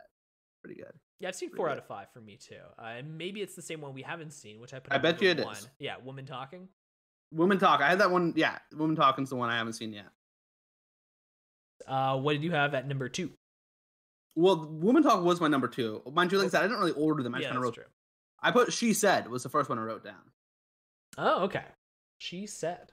Pretty 0.63 0.79
good. 0.81 0.93
Yeah, 1.19 1.29
I've 1.29 1.35
seen 1.35 1.49
Pretty 1.49 1.57
four 1.57 1.69
out 1.69 1.77
of 1.77 1.85
five 1.85 2.07
for 2.13 2.21
me 2.21 2.37
too. 2.37 2.55
Uh, 2.79 2.85
and 2.97 3.17
maybe 3.17 3.41
it's 3.41 3.55
the 3.55 3.61
same 3.61 3.81
one 3.81 3.93
we 3.93 4.01
haven't 4.01 4.31
seen, 4.31 4.59
which 4.59 4.73
I 4.73 4.79
put. 4.79 4.93
I 4.93 4.97
bet 4.97 5.21
you 5.21 5.29
it 5.29 5.43
one. 5.43 5.55
is. 5.55 5.67
Yeah, 5.79 5.95
woman 6.03 6.25
talking. 6.25 6.69
Women 7.31 7.59
Talk. 7.59 7.81
I 7.81 7.89
had 7.89 7.99
that 7.99 8.11
one. 8.11 8.33
Yeah, 8.35 8.57
Women 8.73 8.95
Talking's 8.95 9.29
the 9.29 9.35
one 9.35 9.49
I 9.49 9.57
haven't 9.57 9.73
seen 9.73 9.93
yet. 9.93 10.07
Uh, 11.85 12.17
what 12.17 12.33
did 12.33 12.43
you 12.43 12.51
have 12.51 12.73
at 12.73 12.87
number 12.87 13.09
two? 13.09 13.31
Well, 14.37 14.67
Woman 14.69 15.01
Talk 15.01 15.23
was 15.23 15.41
my 15.41 15.47
number 15.47 15.67
two. 15.67 16.03
Mind 16.13 16.31
you, 16.31 16.37
like 16.37 16.45
I 16.45 16.49
said, 16.51 16.59
I 16.59 16.67
didn't 16.67 16.77
really 16.77 16.91
order 16.91 17.23
them. 17.23 17.33
I 17.33 17.39
yeah, 17.39 17.41
just 17.41 17.49
kind 17.49 17.57
of 17.57 17.63
wrote. 17.63 17.73
true. 17.73 17.83
I 18.39 18.51
put 18.51 18.71
She 18.71 18.93
Said 18.93 19.27
was 19.27 19.41
the 19.41 19.49
first 19.49 19.67
one 19.67 19.79
I 19.79 19.81
wrote 19.81 20.03
down. 20.03 20.31
Oh, 21.17 21.45
okay. 21.45 21.63
She 22.19 22.45
said. 22.45 22.91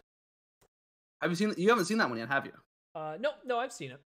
Have 1.20 1.30
you 1.30 1.37
seen? 1.37 1.52
You 1.59 1.68
haven't 1.68 1.85
seen 1.85 1.98
that 1.98 2.09
one 2.09 2.18
yet, 2.18 2.28
have 2.28 2.46
you? 2.46 2.52
Uh, 2.94 3.18
no, 3.20 3.33
no, 3.44 3.59
I've 3.59 3.74
seen 3.74 3.90
it. 3.90 4.00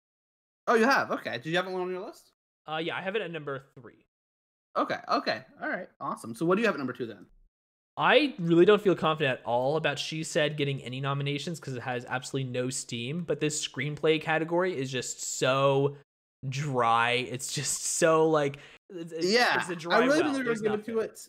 Oh, 0.66 0.76
you 0.76 0.86
have. 0.86 1.12
Okay. 1.12 1.34
Did 1.34 1.48
you 1.48 1.58
have 1.58 1.68
it 1.68 1.72
one 1.72 1.82
on 1.82 1.92
your 1.92 2.06
list? 2.06 2.32
Uh, 2.66 2.78
yeah, 2.78 2.96
I 2.96 3.02
have 3.02 3.18
it 3.18 3.22
at 3.22 3.32
number 3.32 3.66
three. 3.78 4.06
Okay. 4.78 5.00
Okay. 5.12 5.42
All 5.62 5.70
right. 5.70 5.88
Awesome. 6.00 6.36
So, 6.36 6.46
what 6.46 6.56
do 6.56 6.62
you 6.62 6.68
have 6.68 6.76
at 6.76 6.80
number 6.80 6.94
two 6.94 7.06
then? 7.06 7.26
I 7.98 8.34
really 8.40 8.66
don't 8.66 8.82
feel 8.82 8.96
confident 8.96 9.40
at 9.40 9.46
all 9.46 9.76
about 9.76 10.00
She 10.00 10.24
Said 10.24 10.56
getting 10.56 10.82
any 10.84 11.02
nominations 11.02 11.60
because 11.60 11.76
it 11.76 11.84
has 11.84 12.06
absolutely 12.08 12.50
no 12.50 12.70
steam. 12.70 13.26
But 13.28 13.42
this 13.42 13.66
screenplay 13.66 14.22
category 14.22 14.78
is 14.78 14.90
just 14.90 15.38
so 15.38 15.98
dry. 16.50 17.12
It's 17.30 17.52
just 17.54 17.84
so 17.84 18.30
like, 18.30 18.58
it's, 18.90 19.14
yeah, 19.26 19.60
it's 19.60 19.70
a 19.70 19.76
dry 19.76 19.96
I 19.96 20.00
really 20.00 20.10
well. 20.10 20.22
think 20.24 20.36
they're 20.36 20.44
There's 20.46 20.62
to 20.62 20.70
give 20.70 20.80
it 20.80 20.86
to 20.86 21.00
it. 21.00 21.28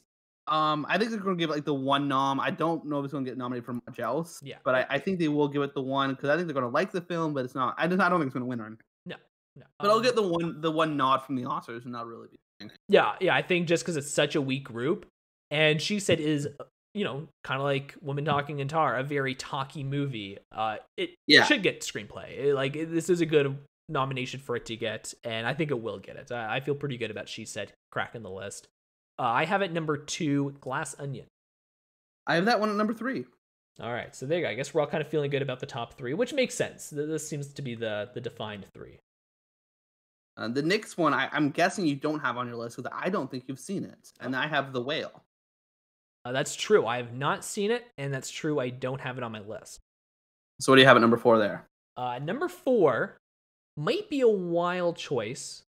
Um, 0.49 0.87
I 0.89 0.97
think 0.97 1.11
they're 1.11 1.19
going 1.19 1.37
to 1.37 1.41
give 1.43 1.51
it 1.51 1.55
like 1.55 1.65
the 1.65 1.75
one 1.75 2.07
nom. 2.07 2.39
I 2.39 2.51
don't 2.53 2.85
know 2.87 3.01
if 3.01 3.05
it's 3.05 3.13
going 3.13 3.25
to 3.25 3.31
get 3.31 3.37
nominated 3.37 3.65
for 3.65 3.73
much 3.73 3.99
else. 3.99 4.39
Yeah. 4.45 4.57
but 4.65 4.75
I, 4.77 4.87
I 4.91 4.99
think 4.99 5.19
they 5.19 5.27
will 5.29 5.49
give 5.49 5.63
it 5.63 5.75
the 5.75 5.83
one 5.83 6.11
because 6.11 6.29
I 6.31 6.37
think 6.37 6.47
they're 6.47 6.55
going 6.55 6.67
to 6.67 6.73
like 6.73 6.93
the 6.93 7.01
film, 7.01 7.35
but 7.35 7.45
it's 7.45 7.55
not. 7.57 7.75
I 7.79 7.89
just 7.89 8.01
I 8.01 8.09
don't 8.09 8.21
think 8.21 8.29
it's 8.29 8.35
going 8.35 8.45
to 8.45 8.49
win 8.49 8.61
or 8.61 8.67
anything. 8.67 8.85
No, 9.07 9.17
But 9.81 9.91
I'll 9.91 9.97
um, 9.97 10.03
get 10.03 10.15
the 10.15 10.23
one 10.23 10.61
the 10.61 10.71
one 10.71 10.97
nod 10.97 11.19
from 11.25 11.35
the 11.37 11.43
Oscars 11.45 11.83
and 11.85 11.93
not 11.93 12.07
really 12.07 12.29
be. 12.31 12.69
Yeah, 12.89 13.15
yeah, 13.21 13.35
I 13.35 13.43
think 13.43 13.67
just 13.69 13.83
because 13.85 13.97
it's 13.97 14.11
such 14.11 14.35
a 14.37 14.41
weak 14.41 14.65
group, 14.65 15.07
and 15.51 15.81
she 15.83 15.99
said 15.99 16.21
is 16.21 16.47
you 16.95 17.05
know 17.05 17.27
kind 17.43 17.59
of 17.61 17.65
like 17.65 17.95
Women 18.01 18.25
Talking 18.25 18.61
and 18.61 18.71
Tar, 18.71 18.97
a 18.99 19.03
very 19.03 19.35
talky 19.35 19.83
movie. 19.83 20.39
Uh, 20.53 20.77
it 20.97 21.11
Yeah. 21.27 21.45
should 21.45 21.63
get 21.63 21.81
screenplay. 21.81 22.39
It- 22.39 22.55
like 22.55 22.77
it- 22.77 22.91
this 22.93 23.11
is 23.11 23.21
a 23.21 23.27
good 23.27 23.59
nomination 23.89 24.41
for 24.41 24.57
it 24.57 24.67
to 24.67 24.77
get, 24.77 25.15
and 25.25 25.47
I 25.47 25.55
think 25.55 25.71
it 25.71 25.81
will 25.81 25.99
get 25.99 26.17
it. 26.17 26.33
I, 26.33 26.57
I 26.57 26.61
feel 26.61 26.75
pretty 26.75 26.97
good 26.97 27.11
about 27.11 27.29
She 27.29 27.45
Said 27.45 27.73
cracking 27.91 28.23
the 28.23 28.31
list. 28.31 28.69
Uh, 29.19 29.23
I 29.23 29.45
have 29.45 29.63
it 29.63 29.73
number 29.73 29.97
two, 29.97 30.57
Glass 30.61 30.95
Onion. 30.99 31.27
I 32.27 32.35
have 32.35 32.47
that 32.47 32.61
one 32.61 32.71
at 32.71 32.77
number 32.77 32.95
three. 32.95 33.25
All 33.81 33.93
right, 33.93 34.15
so 34.15 34.27
there 34.27 34.39
you 34.39 34.45
go. 34.45 34.51
I 34.51 34.55
guess 34.55 34.73
we're 34.73 34.81
all 34.81 34.87
kind 34.87 35.03
of 35.03 35.09
feeling 35.09 35.31
good 35.31 35.43
about 35.43 35.61
the 35.61 35.67
top 35.67 35.95
three, 35.95 36.15
which 36.15 36.33
makes 36.33 36.55
sense. 36.55 36.91
This 36.91 37.29
seems 37.29 37.53
to 37.53 37.63
be 37.63 37.75
the 37.75 38.11
the 38.15 38.21
defined 38.21 38.67
three. 38.73 38.99
Uh, 40.37 40.49
the 40.49 40.63
next 40.63 40.99
one, 40.99 41.15
I, 41.15 41.29
I'm 41.33 41.51
guessing 41.51 41.87
you 41.87 41.95
don't 41.95 42.21
have 42.21 42.37
on 42.37 42.47
your 42.47 42.57
list 42.57 42.77
because 42.77 42.93
I 42.95 43.09
don't 43.09 43.31
think 43.31 43.45
you've 43.49 43.59
seen 43.59 43.85
it, 43.85 44.13
and 44.21 44.35
I 44.35 44.47
have 44.47 44.73
the 44.73 44.83
whale. 44.83 45.23
Uh, 46.25 46.33
that's 46.33 46.57
true. 46.57 46.87
I 46.87 46.97
have 46.97 47.13
not 47.13 47.45
seen 47.45 47.71
it, 47.71 47.85
and 47.97 48.13
that's 48.13 48.31
true. 48.31 48.59
I 48.59 48.71
don't 48.71 49.01
have 49.01 49.17
it 49.17 49.23
on 49.23 49.33
my 49.33 49.41
list. 49.41 49.81
So 50.61 50.73
what 50.73 50.77
do 50.77 50.83
you 50.83 50.89
have 50.89 50.97
at 50.97 51.01
number 51.01 51.17
four 51.17 51.39
there? 51.39 51.67
Uh, 51.97 52.19
number 52.19 52.49
four 52.49 53.19
might 53.77 54.09
be 54.09 54.21
a 54.21 54.29
wild 54.29 54.97
choice. 54.97 55.63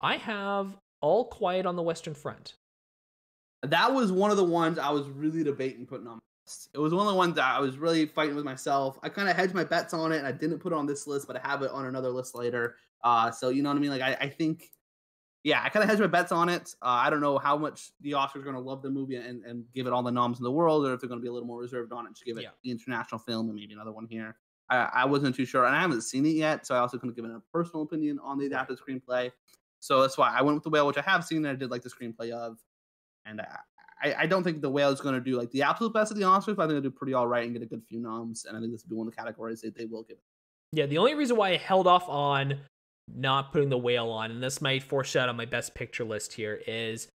I 0.00 0.16
have 0.16 0.76
All 1.00 1.26
Quiet 1.26 1.66
on 1.66 1.76
the 1.76 1.82
Western 1.82 2.14
Front. 2.14 2.54
That 3.62 3.92
was 3.94 4.10
one 4.10 4.30
of 4.30 4.36
the 4.36 4.44
ones 4.44 4.78
I 4.78 4.90
was 4.90 5.08
really 5.08 5.44
debating 5.44 5.86
putting 5.86 6.06
on 6.06 6.14
my 6.14 6.20
list. 6.46 6.68
It 6.74 6.78
was 6.78 6.92
one 6.92 7.06
of 7.06 7.12
the 7.12 7.16
ones 7.16 7.36
that 7.36 7.44
I 7.44 7.60
was 7.60 7.78
really 7.78 8.06
fighting 8.06 8.34
with 8.34 8.44
myself. 8.44 8.98
I 9.02 9.08
kind 9.08 9.28
of 9.28 9.36
hedged 9.36 9.54
my 9.54 9.62
bets 9.64 9.94
on 9.94 10.10
it, 10.10 10.18
and 10.18 10.26
I 10.26 10.32
didn't 10.32 10.58
put 10.58 10.72
it 10.72 10.76
on 10.76 10.86
this 10.86 11.06
list, 11.06 11.28
but 11.28 11.36
I 11.36 11.48
have 11.48 11.62
it 11.62 11.70
on 11.70 11.86
another 11.86 12.10
list 12.10 12.34
later. 12.34 12.76
Uh, 13.04 13.30
so 13.30 13.50
you 13.50 13.62
know 13.62 13.70
what 13.70 13.76
I 13.76 13.80
mean? 13.80 13.90
Like 13.90 14.02
I, 14.02 14.16
I 14.20 14.28
think, 14.28 14.70
yeah, 15.44 15.62
I 15.64 15.68
kind 15.68 15.84
of 15.84 15.90
hedged 15.90 16.00
my 16.00 16.08
bets 16.08 16.32
on 16.32 16.48
it. 16.48 16.74
Uh, 16.82 16.86
I 16.86 17.10
don't 17.10 17.20
know 17.20 17.38
how 17.38 17.56
much 17.56 17.92
the 18.00 18.12
Oscars 18.12 18.36
are 18.36 18.42
going 18.42 18.56
to 18.56 18.60
love 18.60 18.82
the 18.82 18.90
movie 18.90 19.16
and, 19.16 19.44
and 19.44 19.64
give 19.72 19.86
it 19.86 19.92
all 19.92 20.02
the 20.02 20.10
noms 20.10 20.38
in 20.38 20.44
the 20.44 20.50
world, 20.50 20.84
or 20.84 20.94
if 20.94 21.00
they're 21.00 21.08
going 21.08 21.20
to 21.20 21.22
be 21.22 21.28
a 21.28 21.32
little 21.32 21.46
more 21.46 21.60
reserved 21.60 21.92
on 21.92 22.06
it, 22.06 22.16
to 22.16 22.24
give 22.24 22.36
it 22.38 22.42
Yeah. 22.42 22.50
the 22.64 22.70
international 22.72 23.20
film 23.20 23.46
and 23.46 23.54
maybe 23.54 23.74
another 23.74 23.92
one 23.92 24.06
here. 24.06 24.36
I, 24.72 24.88
I 25.02 25.04
wasn't 25.04 25.36
too 25.36 25.44
sure, 25.44 25.66
and 25.66 25.76
I 25.76 25.80
haven't 25.80 26.02
seen 26.02 26.24
it 26.24 26.30
yet, 26.30 26.66
so 26.66 26.74
I 26.74 26.78
also 26.78 26.96
couldn't 26.98 27.14
give 27.14 27.24
it 27.24 27.30
a 27.30 27.42
personal 27.52 27.82
opinion 27.82 28.18
on 28.22 28.38
the 28.38 28.46
adapted 28.46 28.78
screenplay. 28.78 29.30
So 29.80 30.00
that's 30.00 30.16
why 30.16 30.32
I 30.34 30.42
went 30.42 30.56
with 30.56 30.64
the 30.64 30.70
whale, 30.70 30.86
which 30.86 30.96
I 30.96 31.02
have 31.02 31.24
seen 31.24 31.38
and 31.38 31.48
I 31.48 31.54
did 31.54 31.70
like 31.70 31.82
the 31.82 31.90
screenplay 31.90 32.30
of. 32.30 32.58
And 33.26 33.40
I, 33.40 33.58
I, 34.02 34.14
I 34.20 34.26
don't 34.26 34.44
think 34.44 34.62
the 34.62 34.70
whale 34.70 34.90
is 34.90 35.00
going 35.00 35.14
to 35.14 35.20
do 35.20 35.36
like 35.36 35.50
the 35.50 35.62
absolute 35.62 35.92
best 35.92 36.10
of 36.10 36.16
the 36.16 36.22
Oscars, 36.22 36.56
but 36.56 36.60
I 36.60 36.66
think 36.66 36.70
they'll 36.70 36.80
do 36.82 36.90
pretty 36.90 37.14
all 37.14 37.26
right 37.26 37.44
and 37.44 37.52
get 37.52 37.62
a 37.62 37.66
good 37.66 37.82
few 37.88 38.00
noms. 38.00 38.46
And 38.46 38.56
I 38.56 38.60
think 38.60 38.72
this 38.72 38.84
will 38.84 38.90
be 38.90 38.96
one 38.96 39.08
of 39.08 39.14
the 39.14 39.16
categories 39.16 39.60
that 39.60 39.76
they 39.76 39.84
will 39.84 40.04
give. 40.04 40.18
Yeah, 40.72 40.86
the 40.86 40.98
only 40.98 41.14
reason 41.14 41.36
why 41.36 41.50
I 41.50 41.56
held 41.56 41.86
off 41.86 42.08
on 42.08 42.60
not 43.12 43.52
putting 43.52 43.68
the 43.68 43.78
whale 43.78 44.08
on, 44.10 44.30
and 44.30 44.42
this 44.42 44.62
might 44.62 44.82
foreshadow 44.82 45.32
my 45.32 45.44
best 45.44 45.74
picture 45.74 46.04
list 46.04 46.32
here, 46.32 46.62
is 46.66 47.08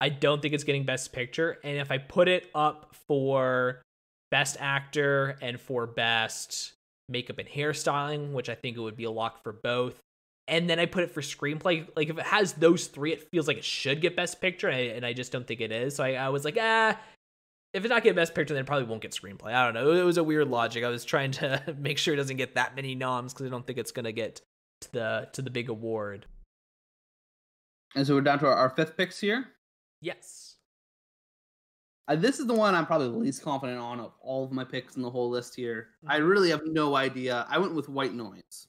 I 0.00 0.08
don't 0.08 0.40
think 0.40 0.54
it's 0.54 0.64
getting 0.64 0.84
best 0.84 1.12
picture. 1.12 1.58
And 1.62 1.76
if 1.76 1.90
I 1.90 1.98
put 1.98 2.28
it 2.28 2.48
up 2.54 2.94
for 3.06 3.82
best 4.30 4.56
actor 4.60 5.36
and 5.42 5.60
for 5.60 5.86
best 5.86 6.72
makeup 7.08 7.38
and 7.38 7.48
hairstyling, 7.48 8.32
which 8.32 8.48
I 8.48 8.54
think 8.54 8.76
it 8.76 8.80
would 8.80 8.96
be 8.96 9.04
a 9.04 9.10
lock 9.10 9.42
for 9.42 9.52
both, 9.52 10.00
and 10.48 10.68
then 10.68 10.78
I 10.78 10.86
put 10.86 11.04
it 11.04 11.10
for 11.10 11.20
screenplay, 11.20 11.86
like 11.96 12.08
if 12.08 12.18
it 12.18 12.26
has 12.26 12.54
those 12.54 12.86
three, 12.86 13.12
it 13.12 13.30
feels 13.30 13.46
like 13.46 13.58
it 13.58 13.64
should 13.64 14.00
get 14.00 14.16
best 14.16 14.40
picture, 14.40 14.68
and 14.68 14.76
I, 14.76 14.80
and 14.94 15.06
I 15.06 15.12
just 15.12 15.32
don't 15.32 15.46
think 15.46 15.60
it 15.60 15.72
is. 15.72 15.96
So 15.96 16.04
I, 16.04 16.14
I 16.14 16.28
was 16.30 16.44
like, 16.44 16.56
ah. 16.60 16.98
If 17.72 17.84
it's 17.84 17.90
not 17.90 18.02
getting 18.02 18.16
best 18.16 18.34
picture, 18.34 18.52
then 18.52 18.64
it 18.64 18.66
probably 18.66 18.86
won't 18.86 19.00
get 19.00 19.12
screenplay. 19.12 19.54
I 19.54 19.64
don't 19.64 19.72
know. 19.72 19.92
It 19.92 20.02
was 20.02 20.18
a 20.18 20.22
weird 20.22 20.48
logic. 20.48 20.84
I 20.84 20.90
was 20.90 21.06
trying 21.06 21.30
to 21.32 21.74
make 21.78 21.96
sure 21.96 22.12
it 22.12 22.18
doesn't 22.18 22.36
get 22.36 22.56
that 22.56 22.76
many 22.76 22.94
noms 22.94 23.32
because 23.32 23.46
I 23.46 23.48
don't 23.48 23.66
think 23.66 23.78
it's 23.78 23.92
gonna 23.92 24.12
get 24.12 24.42
to 24.82 24.92
the 24.92 25.28
to 25.32 25.40
the 25.40 25.48
big 25.48 25.70
award. 25.70 26.26
And 27.94 28.06
so 28.06 28.14
we're 28.14 28.20
down 28.20 28.40
to 28.40 28.46
our, 28.46 28.54
our 28.54 28.70
fifth 28.70 28.96
picks 28.96 29.20
here. 29.20 29.48
Yes. 30.02 30.51
Uh, 32.08 32.16
this 32.16 32.40
is 32.40 32.46
the 32.46 32.54
one 32.54 32.74
I'm 32.74 32.86
probably 32.86 33.08
the 33.08 33.16
least 33.16 33.42
confident 33.42 33.78
on 33.78 34.00
of 34.00 34.12
all 34.20 34.44
of 34.44 34.50
my 34.52 34.64
picks 34.64 34.96
in 34.96 35.02
the 35.02 35.10
whole 35.10 35.30
list 35.30 35.54
here. 35.54 35.90
I 36.06 36.18
Mhm. 36.18 36.28
really 36.28 36.50
have 36.50 36.62
no 36.66 36.96
idea. 36.96 37.46
I 37.48 37.58
went 37.58 37.74
with 37.74 37.88
White 37.88 38.12
Noise. 38.12 38.66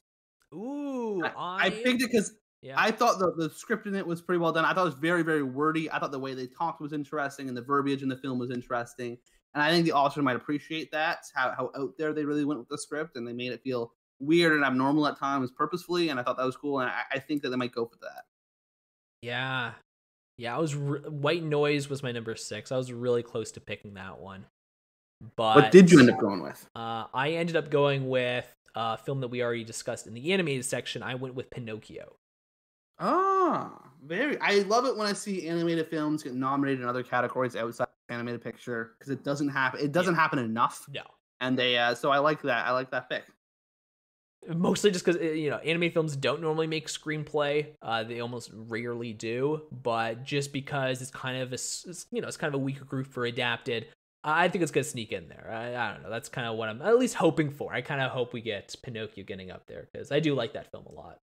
Ooh, 0.54 1.24
I, 1.24 1.66
I 1.66 1.70
picked 1.72 2.02
it 2.04 2.12
because 2.12 2.36
Yeah. 2.62 2.76
I 2.78 2.92
thought 2.92 3.18
the, 3.20 3.34
the 3.36 3.50
script 3.50 3.88
in 3.88 3.96
it 3.96 4.06
was 4.06 4.22
pretty 4.22 4.38
well 4.40 4.52
done. 4.54 4.66
I 4.66 4.74
thought 4.74 4.84
it 4.84 4.86
was 4.86 4.94
very, 4.96 5.24
very 5.24 5.42
wordy. 5.44 5.90
I 5.92 6.00
thought 6.00 6.12
the 6.12 6.20
way 6.20 6.34
they 6.36 6.46
talked 6.48 6.80
was 6.80 6.94
interesting 6.94 7.48
and 7.48 7.58
the 7.58 7.62
verbiage 7.64 8.04
in 8.04 8.10
the 8.10 8.18
film 8.18 8.38
was 8.38 8.52
interesting. 8.52 9.18
And 9.56 9.64
I 9.64 9.72
think 9.72 9.86
the 9.86 9.94
author 9.94 10.22
might 10.22 10.36
appreciate 10.36 10.92
that, 10.92 11.26
how, 11.34 11.52
how 11.58 11.72
out 11.76 11.98
there 11.98 12.14
they 12.14 12.26
really 12.26 12.46
went 12.46 12.60
with 12.60 12.70
the 12.70 12.78
script 12.78 13.18
and 13.18 13.28
they 13.28 13.34
made 13.34 13.52
it 13.52 13.62
feel 13.64 13.94
weird 14.20 14.54
and 14.54 14.64
abnormal 14.64 15.08
at 15.08 15.18
times 15.18 15.52
purposefully. 15.52 16.10
And 16.10 16.20
I 16.20 16.24
thought 16.24 16.38
that 16.38 16.46
was 16.46 16.56
cool. 16.58 16.80
And 16.80 16.90
I, 16.90 17.02
I 17.14 17.20
think 17.20 17.42
that 17.42 17.50
they 17.50 17.56
might 17.58 17.74
go 17.74 17.86
for 17.88 17.98
that. 18.02 18.26
yeah. 19.24 19.74
Yeah. 20.38 20.56
I 20.56 20.60
was 20.60 20.76
re- 20.76 21.02
White 21.02 21.44
Noise 21.44 21.90
was 21.90 22.04
my 22.04 22.12
number 22.12 22.36
six. 22.36 22.72
I 22.72 22.78
was 22.78 22.92
really 22.92 23.24
close 23.24 23.52
to 23.54 23.60
picking 23.60 23.96
that 23.96 24.20
one. 24.20 24.46
But 25.36 25.56
what 25.56 25.72
did 25.72 25.92
you 25.92 26.00
end 26.00 26.10
up 26.10 26.20
going 26.20 26.42
with? 26.42 26.70
Uh, 26.76 27.06
I 27.14 27.32
ended 27.32 27.56
up 27.56 27.70
going 27.70 28.10
with 28.10 28.48
a 28.76 28.98
film 28.98 29.22
that 29.22 29.30
we 29.30 29.42
already 29.42 29.64
discussed 29.64 30.08
in 30.08 30.14
the 30.14 30.34
animated 30.34 30.66
section. 30.66 31.02
I 31.04 31.16
went 31.16 31.36
with 31.36 31.50
Pinocchio. 31.50 32.18
Ah, 33.00 33.82
very. 34.06 34.38
I 34.40 34.60
love 34.60 34.86
it 34.86 34.96
when 34.96 35.08
I 35.08 35.14
see 35.14 35.48
animated 35.48 35.88
films 35.88 36.24
get 36.24 36.34
nominated 36.34 36.82
in 36.82 36.88
other 36.88 37.04
categories 37.04 37.56
outside 37.56 37.84
of 37.84 37.90
animated 38.14 38.44
picture 38.44 38.96
because 38.98 39.12
it 39.12 39.24
doesn't 39.24 39.50
happen. 39.50 39.80
It 39.80 39.92
doesn't 39.92 40.16
happen 40.16 40.40
enough. 40.40 40.86
No. 40.94 41.04
And 41.40 41.58
they, 41.58 41.78
uh, 41.78 41.96
so 41.96 42.12
I 42.12 42.20
like 42.20 42.42
that. 42.44 42.68
I 42.68 42.72
like 42.72 42.92
that 42.92 43.10
pick. 43.10 43.24
Mostly 44.48 44.92
just 44.92 45.06
because 45.06 45.22
you 45.22 45.50
know 45.50 45.58
anime 45.58 45.92
films 45.92 46.16
don't 46.16 46.42
normally 46.42 46.68
make 46.68 46.88
screenplay 46.88 47.68
uh, 47.82 48.04
they 48.04 48.20
almost 48.20 48.52
rarely 48.54 49.14
do 49.14 49.62
but 49.72 50.24
just 50.24 50.52
because 50.52 51.02
it's 51.02 51.12
kind 51.12 51.42
of 51.42 51.52
a 51.52 51.56
it's, 51.56 52.06
you 52.12 52.22
know 52.22 52.28
it's 52.28 52.38
kind 52.38 52.54
of 52.54 52.60
a 52.60 52.64
weaker 52.64 52.86
group 52.86 53.08
for 53.08 53.26
adapted 53.26 53.88
I 54.24 54.48
think 54.48 54.62
it's 54.62 54.72
gonna 54.72 54.86
sneak 54.86 55.12
in 55.12 55.28
there. 55.28 55.50
I, 55.52 55.76
I 55.76 55.92
don't 55.92 56.04
know. 56.04 56.10
That's 56.10 56.30
kind 56.30 56.48
of 56.48 56.56
what 56.56 56.70
I'm 56.70 56.82
at 56.82 56.98
least 56.98 57.16
hoping 57.16 57.50
for. 57.50 57.74
I 57.74 57.82
kind 57.82 58.00
of 58.00 58.12
hope 58.12 58.34
we 58.34 58.42
get 58.42 58.74
Pinocchio 58.82 59.26
getting 59.26 59.52
up 59.52 59.68
there 59.68 59.90
because 59.92 60.12
I 60.12 60.20
do 60.20 60.34
like 60.34 60.54
that 60.54 60.72
film 60.72 60.86
a 60.86 60.94
lot. 60.94 61.18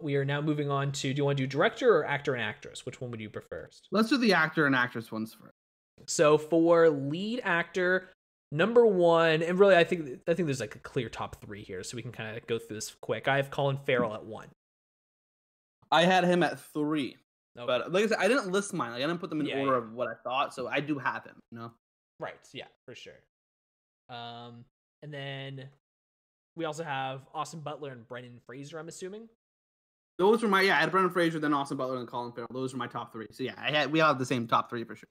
We 0.00 0.16
are 0.16 0.24
now 0.24 0.40
moving 0.40 0.70
on 0.70 0.92
to. 0.92 1.12
Do 1.12 1.18
you 1.18 1.24
want 1.24 1.36
to 1.36 1.42
do 1.42 1.46
director 1.46 1.94
or 1.94 2.06
actor 2.06 2.34
and 2.34 2.42
actress? 2.42 2.86
Which 2.86 3.00
one 3.00 3.10
would 3.10 3.20
you 3.20 3.30
prefer? 3.30 3.68
Let's 3.90 4.08
do 4.08 4.16
the 4.16 4.32
actor 4.32 4.66
and 4.66 4.74
actress 4.74 5.12
ones 5.12 5.36
first. 5.38 5.52
So 6.06 6.38
for 6.38 6.88
lead 6.88 7.40
actor, 7.44 8.10
number 8.54 8.86
one, 8.86 9.42
and 9.42 9.58
really, 9.58 9.76
I 9.76 9.84
think 9.84 10.20
I 10.28 10.34
think 10.34 10.46
there's 10.46 10.60
like 10.60 10.76
a 10.76 10.80
clear 10.80 11.08
top 11.08 11.44
three 11.44 11.62
here, 11.62 11.82
so 11.82 11.96
we 11.96 12.02
can 12.02 12.12
kind 12.12 12.36
of 12.36 12.46
go 12.46 12.58
through 12.58 12.76
this 12.76 12.94
quick. 13.00 13.28
I 13.28 13.36
have 13.36 13.50
Colin 13.50 13.78
Farrell 13.84 14.14
at 14.14 14.24
one. 14.24 14.48
I 15.90 16.04
had 16.04 16.24
him 16.24 16.42
at 16.42 16.60
three. 16.72 17.16
Okay. 17.56 17.66
But 17.66 17.92
like 17.92 18.04
I 18.04 18.06
said, 18.08 18.18
I 18.18 18.28
didn't 18.28 18.50
list 18.50 18.72
mine. 18.72 18.92
Like 18.92 19.02
I 19.02 19.06
didn't 19.06 19.20
put 19.20 19.30
them 19.30 19.40
in 19.40 19.46
yeah, 19.46 19.60
order 19.60 19.72
yeah. 19.72 19.78
of 19.78 19.92
what 19.92 20.08
I 20.08 20.14
thought, 20.22 20.54
so 20.54 20.66
I 20.66 20.80
do 20.80 20.98
have 20.98 21.24
him. 21.24 21.36
You 21.50 21.58
know. 21.58 21.72
Right. 22.18 22.34
Yeah, 22.52 22.66
for 22.86 22.94
sure. 22.94 23.12
Um, 24.08 24.64
and 25.02 25.12
then 25.12 25.68
we 26.56 26.64
also 26.64 26.84
have 26.84 27.22
Austin 27.34 27.60
Butler 27.60 27.90
and 27.90 28.06
Brendan 28.08 28.40
Fraser. 28.46 28.78
I'm 28.78 28.88
assuming. 28.88 29.28
Those 30.18 30.42
were 30.42 30.48
my 30.48 30.62
yeah. 30.62 30.76
I 30.76 30.80
had 30.80 30.90
Brendan 30.90 31.12
Fraser, 31.12 31.40
then 31.40 31.52
Austin 31.52 31.76
Butler, 31.76 31.98
and 31.98 32.08
Colin 32.08 32.32
Farrell. 32.32 32.48
Those 32.52 32.72
are 32.72 32.76
my 32.76 32.86
top 32.86 33.12
three. 33.12 33.26
So 33.32 33.42
yeah, 33.42 33.54
I 33.58 33.70
had 33.70 33.90
we 33.90 34.00
all 34.00 34.08
have 34.08 34.18
the 34.18 34.26
same 34.26 34.46
top 34.46 34.70
three 34.70 34.84
for 34.84 34.94
sure. 34.94 35.08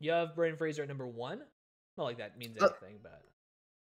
You 0.00 0.12
have 0.12 0.34
Brendan 0.34 0.58
Fraser 0.58 0.82
at 0.82 0.88
number 0.88 1.06
one. 1.06 1.40
Not 1.96 2.04
like 2.04 2.18
that 2.18 2.38
means 2.38 2.56
uh, 2.60 2.66
anything, 2.66 2.96
uh, 2.96 3.08
but 3.08 3.22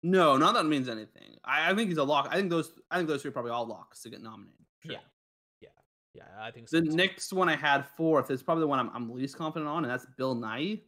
no, 0.03 0.37
not 0.37 0.55
that 0.55 0.65
means 0.65 0.89
anything. 0.89 1.37
I, 1.45 1.71
I, 1.71 1.75
think 1.75 1.89
he's 1.89 1.99
a 1.99 2.05
lock. 2.05 2.29
I 2.31 2.37
think 2.37 2.51
those. 2.51 2.73
I 2.91 2.97
think 2.97 3.09
those 3.09 3.23
three 3.23 3.29
are 3.29 3.33
probably 3.33 3.53
all 3.53 3.67
locks 3.67 4.03
to 4.03 4.11
get 4.11 4.23
nominated. 4.23 4.55
Sure. 4.85 4.93
Yeah, 4.93 5.69
yeah, 6.15 6.23
I 6.41 6.51
think 6.51 6.69
so. 6.69 6.81
The 6.81 6.95
next 6.95 7.33
one 7.33 7.49
I 7.49 7.57
had 7.57 7.87
fourth 7.97 8.31
is 8.31 8.43
probably 8.43 8.63
the 8.63 8.69
one 8.69 8.79
I'm, 8.79 8.91
I'm 8.95 9.11
least 9.11 9.37
confident 9.37 9.69
on, 9.69 9.85
and 9.85 9.93
that's 9.93 10.07
Bill 10.17 10.35
Nighy. 10.35 10.83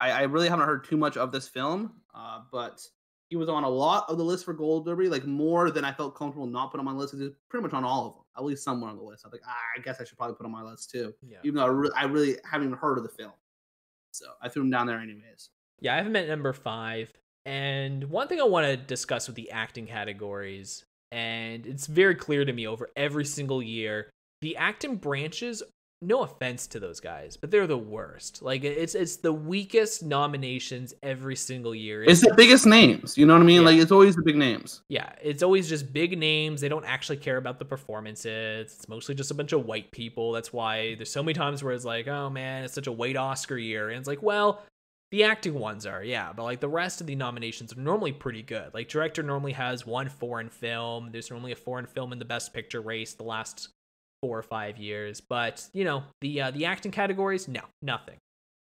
I, 0.00 0.10
I 0.10 0.22
really 0.22 0.48
haven't 0.48 0.66
heard 0.66 0.84
too 0.84 0.96
much 0.96 1.16
of 1.16 1.32
this 1.32 1.48
film, 1.48 1.92
uh, 2.14 2.40
but 2.52 2.80
he 3.28 3.36
was 3.36 3.48
on 3.48 3.64
a 3.64 3.68
lot 3.68 4.04
of 4.08 4.16
the 4.16 4.24
list 4.24 4.44
for 4.44 4.54
Gold 4.54 4.86
Derby, 4.86 5.08
like 5.08 5.26
more 5.26 5.70
than 5.70 5.84
I 5.84 5.92
felt 5.92 6.14
comfortable 6.14 6.46
not 6.46 6.70
put 6.70 6.78
on 6.78 6.86
my 6.86 6.92
list. 6.92 7.14
He's 7.14 7.30
pretty 7.48 7.62
much 7.62 7.72
on 7.72 7.84
all 7.84 8.06
of 8.06 8.14
them, 8.14 8.22
at 8.36 8.44
least 8.44 8.62
somewhere 8.62 8.90
on 8.90 8.96
the 8.96 9.02
list. 9.02 9.24
I 9.26 9.30
think 9.30 9.42
ah, 9.46 9.56
I 9.76 9.80
guess 9.80 10.00
I 10.00 10.04
should 10.04 10.16
probably 10.16 10.36
put 10.36 10.46
on 10.46 10.52
my 10.52 10.62
list 10.62 10.90
too, 10.90 11.12
yeah. 11.26 11.38
even 11.42 11.56
though 11.56 11.64
I, 11.64 11.68
re- 11.68 11.90
I 11.96 12.04
really 12.04 12.36
haven't 12.50 12.68
even 12.68 12.78
heard 12.78 12.98
of 12.98 13.02
the 13.02 13.10
film. 13.10 13.32
So 14.12 14.26
I 14.40 14.48
threw 14.48 14.62
him 14.62 14.70
down 14.70 14.86
there 14.86 14.98
anyways. 14.98 15.50
Yeah, 15.80 15.94
I 15.94 15.96
have 15.98 16.06
him 16.06 16.16
at 16.16 16.28
number 16.28 16.52
five. 16.52 17.12
And 17.46 18.04
one 18.10 18.28
thing 18.28 18.40
I 18.40 18.44
want 18.44 18.66
to 18.66 18.76
discuss 18.76 19.26
with 19.26 19.36
the 19.36 19.50
acting 19.50 19.86
categories, 19.86 20.84
and 21.12 21.66
it's 21.66 21.86
very 21.86 22.14
clear 22.14 22.44
to 22.44 22.52
me 22.52 22.66
over 22.66 22.90
every 22.96 23.24
single 23.24 23.62
year, 23.62 24.10
the 24.42 24.56
acting 24.56 24.96
branches 24.96 25.62
no 26.00 26.22
offense 26.22 26.66
to 26.68 26.80
those 26.80 27.00
guys, 27.00 27.36
but 27.36 27.50
they're 27.50 27.66
the 27.66 27.76
worst. 27.76 28.40
Like 28.40 28.62
it's 28.62 28.94
it's 28.94 29.16
the 29.16 29.32
weakest 29.32 30.02
nominations 30.04 30.94
every 31.02 31.34
single 31.34 31.74
year. 31.74 32.04
It's, 32.04 32.22
it's 32.22 32.28
the 32.28 32.34
biggest 32.36 32.66
names. 32.66 33.18
You 33.18 33.26
know 33.26 33.32
what 33.32 33.42
I 33.42 33.46
mean? 33.46 33.62
Yeah. 33.62 33.66
Like 33.66 33.78
it's 33.80 33.90
always 33.90 34.14
the 34.14 34.22
big 34.22 34.36
names. 34.36 34.82
Yeah, 34.88 35.10
it's 35.20 35.42
always 35.42 35.68
just 35.68 35.92
big 35.92 36.16
names. 36.16 36.60
They 36.60 36.68
don't 36.68 36.84
actually 36.84 37.16
care 37.16 37.36
about 37.36 37.58
the 37.58 37.64
performances. 37.64 38.74
It's 38.74 38.88
mostly 38.88 39.14
just 39.14 39.30
a 39.30 39.34
bunch 39.34 39.52
of 39.52 39.66
white 39.66 39.90
people. 39.90 40.32
That's 40.32 40.52
why 40.52 40.94
there's 40.94 41.10
so 41.10 41.22
many 41.22 41.34
times 41.34 41.64
where 41.64 41.74
it's 41.74 41.84
like, 41.84 42.06
oh 42.06 42.30
man, 42.30 42.64
it's 42.64 42.74
such 42.74 42.86
a 42.86 42.92
white 42.92 43.16
Oscar 43.16 43.58
year, 43.58 43.88
and 43.90 43.98
it's 43.98 44.08
like, 44.08 44.22
well. 44.22 44.62
The 45.10 45.24
acting 45.24 45.54
ones 45.54 45.86
are, 45.86 46.04
yeah, 46.04 46.32
but 46.34 46.42
like 46.42 46.60
the 46.60 46.68
rest 46.68 47.00
of 47.00 47.06
the 47.06 47.14
nominations 47.14 47.72
are 47.72 47.80
normally 47.80 48.12
pretty 48.12 48.42
good. 48.42 48.74
Like 48.74 48.88
director 48.88 49.22
normally 49.22 49.52
has 49.52 49.86
one 49.86 50.10
foreign 50.10 50.50
film. 50.50 51.10
There's 51.12 51.30
normally 51.30 51.52
a 51.52 51.56
foreign 51.56 51.86
film 51.86 52.12
in 52.12 52.18
the 52.18 52.26
best 52.26 52.52
picture 52.52 52.82
race 52.82 53.14
the 53.14 53.22
last 53.22 53.68
four 54.20 54.38
or 54.38 54.42
five 54.42 54.76
years. 54.76 55.20
But 55.20 55.66
you 55.72 55.84
know, 55.84 56.02
the 56.20 56.42
uh, 56.42 56.50
the 56.50 56.66
acting 56.66 56.92
categories, 56.92 57.48
no, 57.48 57.62
nothing. 57.80 58.16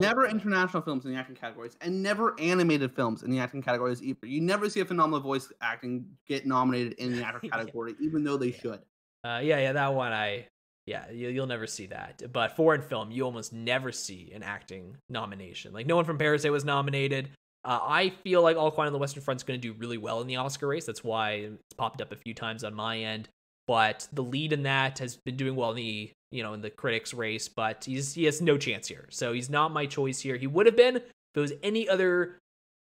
Never 0.01 0.27
international 0.27 0.83
films 0.83 1.05
in 1.05 1.13
the 1.13 1.19
acting 1.19 1.37
categories, 1.37 1.77
and 1.81 2.03
never 2.03 2.39
animated 2.41 2.93
films 2.97 3.23
in 3.23 3.31
the 3.31 3.39
acting 3.39 3.63
categories 3.63 4.03
either. 4.03 4.27
You 4.27 4.41
never 4.41 4.69
see 4.69 4.81
a 4.81 4.85
phenomenal 4.85 5.21
voice 5.21 5.53
acting 5.61 6.07
get 6.27 6.47
nominated 6.47 6.95
in 6.95 7.17
the 7.17 7.25
acting 7.25 7.51
category, 7.53 7.95
yeah. 8.01 8.07
even 8.07 8.25
though 8.25 8.37
they 8.37 8.49
yeah. 8.49 8.59
should. 8.59 8.81
Uh, 9.25 9.41
yeah, 9.43 9.59
yeah, 9.59 9.73
that 9.73 9.95
one 9.95 10.13
I, 10.13 10.49
yeah, 10.87 11.11
you, 11.11 11.29
you'll 11.29 11.47
never 11.47 11.67
see 11.67 11.87
that. 11.87 12.23
But 12.33 12.57
foreign 12.57 12.83
film, 12.83 13.11
you 13.11 13.25
almost 13.25 13.53
never 13.53 13.93
see 13.93 14.33
an 14.35 14.43
acting 14.43 14.97
nomination. 15.09 15.73
Like 15.73 15.87
no 15.87 15.97
one 15.97 16.05
from 16.05 16.19
Parasite 16.19 16.53
was 16.53 16.65
nominated. 16.65 17.31
Uh, 17.65 17.81
I 17.83 18.11
feel 18.11 18.43
like 18.43 18.59
All 18.59 18.71
Quiet 18.71 18.89
on 18.89 18.93
the 18.93 18.99
Western 18.99 19.23
Front 19.23 19.41
is 19.41 19.45
going 19.45 19.59
to 19.59 19.73
do 19.73 19.75
really 19.79 19.97
well 19.97 20.21
in 20.21 20.27
the 20.27 20.37
Oscar 20.37 20.69
race. 20.69 20.85
That's 20.85 21.03
why 21.03 21.33
it's 21.33 21.75
popped 21.79 22.03
up 22.03 22.13
a 22.13 22.17
few 22.17 22.35
times 22.35 22.63
on 22.63 22.75
my 22.75 22.99
end 22.99 23.29
but 23.67 24.09
the 24.13 24.23
lead 24.23 24.53
in 24.53 24.65
that 24.65 24.99
has 24.99 25.17
been 25.17 25.37
doing 25.37 25.57
well 25.57 25.71
in 25.71 25.77
the 25.77 26.11
you 26.31 26.43
know 26.43 26.53
in 26.53 26.61
the 26.61 26.71
critics 26.71 27.15
race 27.15 27.49
but 27.49 27.85
he's 27.85 28.15
he 28.15 28.25
has 28.25 28.41
no 28.41 28.59
chance 28.59 28.89
here 28.89 29.07
so 29.11 29.33
he's 29.33 29.51
not 29.51 29.73
my 29.73 29.87
choice 29.87 30.21
here 30.21 30.37
he 30.37 30.47
would 30.47 30.67
have 30.67 30.77
been 30.77 30.97
if 30.97 31.03
it 31.35 31.41
was 31.41 31.53
any 31.63 31.89
other 31.89 32.37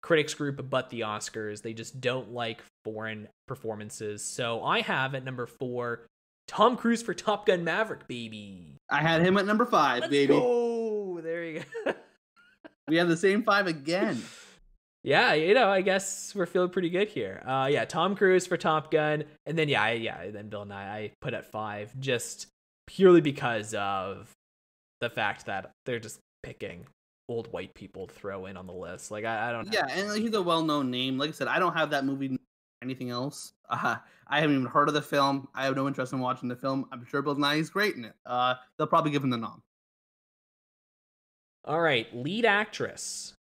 critics 0.03 0.35
group 0.35 0.69
but 0.69 0.91
the 0.91 1.01
oscars 1.01 1.63
they 1.63 1.73
just 1.73 2.01
don't 2.01 2.33
like 2.33 2.63
foreign 2.85 3.29
performances 3.49 4.23
so 4.23 4.63
i 4.63 4.81
have 4.81 5.15
at 5.15 5.25
number 5.25 5.47
four 5.47 6.07
tom 6.47 6.77
cruise 6.77 7.03
for 7.03 7.15
top 7.15 7.47
gun 7.47 7.65
maverick 7.65 8.07
baby 8.09 8.79
i 8.91 9.01
had 9.01 9.23
him 9.23 9.37
at 9.37 9.47
number 9.47 9.67
5 9.67 10.01
Let's 10.01 10.11
baby 10.11 10.35
oh 10.35 11.21
there 11.21 11.45
you 11.45 11.63
go 11.85 11.93
we 12.89 12.97
have 12.97 13.09
the 13.09 13.17
same 13.17 13.43
five 13.43 13.67
again 13.67 14.23
yeah, 15.07 15.35
you 15.35 15.55
know, 15.55 15.69
I 15.69 15.83
guess 15.83 16.35
we're 16.35 16.47
feeling 16.47 16.71
pretty 16.71 16.91
good 16.91 17.07
here. 17.07 17.41
Uh, 17.47 17.69
yeah, 17.71 17.85
Tom 17.85 18.17
Cruise 18.17 18.45
for 18.45 18.57
Top 18.57 18.91
Gun, 18.91 19.23
and 19.47 19.57
then 19.57 19.69
yeah, 19.69 19.81
I, 19.81 19.93
yeah, 19.93 20.33
then 20.33 20.49
Bill 20.49 20.67
I 20.73 20.75
I 20.75 21.13
put 21.21 21.33
at 21.33 21.45
five, 21.53 21.95
just 22.01 22.49
purely 22.89 23.21
because 23.21 23.73
of 23.75 24.33
the 25.01 25.09
fact 25.09 25.47
that 25.47 25.71
they're 25.85 26.01
just 26.01 26.19
picking 26.43 26.87
old 27.29 27.53
white 27.53 27.73
people 27.75 28.09
to 28.09 28.15
throw 28.15 28.47
in 28.47 28.57
on 28.57 28.67
the 28.67 28.73
list. 28.73 29.13
Like 29.13 29.25
I, 29.25 29.49
I 29.49 29.53
don't. 29.53 29.73
Yeah, 29.73 29.87
and 29.89 30.09
like, 30.09 30.21
he's 30.21 30.35
a 30.35 30.43
well-known 30.43 30.91
name. 30.91 31.19
Like 31.19 31.29
I 31.29 31.33
said, 31.33 31.47
I 31.47 31.61
don't 31.61 31.75
have 31.75 31.91
that 31.91 32.05
movie. 32.05 32.41
Anything 32.87 33.11
else? 33.11 33.53
Uh, 33.69 33.97
I 34.29 34.41
haven't 34.41 34.55
even 34.55 34.67
heard 34.69 34.87
of 34.87 34.95
the 34.95 35.03
film. 35.03 35.49
I 35.53 35.65
have 35.65 35.75
no 35.75 35.89
interest 35.89 36.13
in 36.13 36.21
watching 36.21 36.49
the 36.49 36.55
film. 36.55 36.87
I'm 36.93 37.05
sure 37.05 37.21
Bill 37.21 37.35
Nighy's 37.35 37.69
great 37.69 37.97
in 37.97 38.05
it. 38.05 38.15
Uh, 38.25 38.55
they'll 38.79 38.87
probably 38.87 39.11
give 39.11 39.25
him 39.25 39.31
the 39.31 39.37
nom. 39.37 39.61
All 41.65 41.81
right, 41.81 42.07
lead 42.15 42.45
actress. 42.45 43.35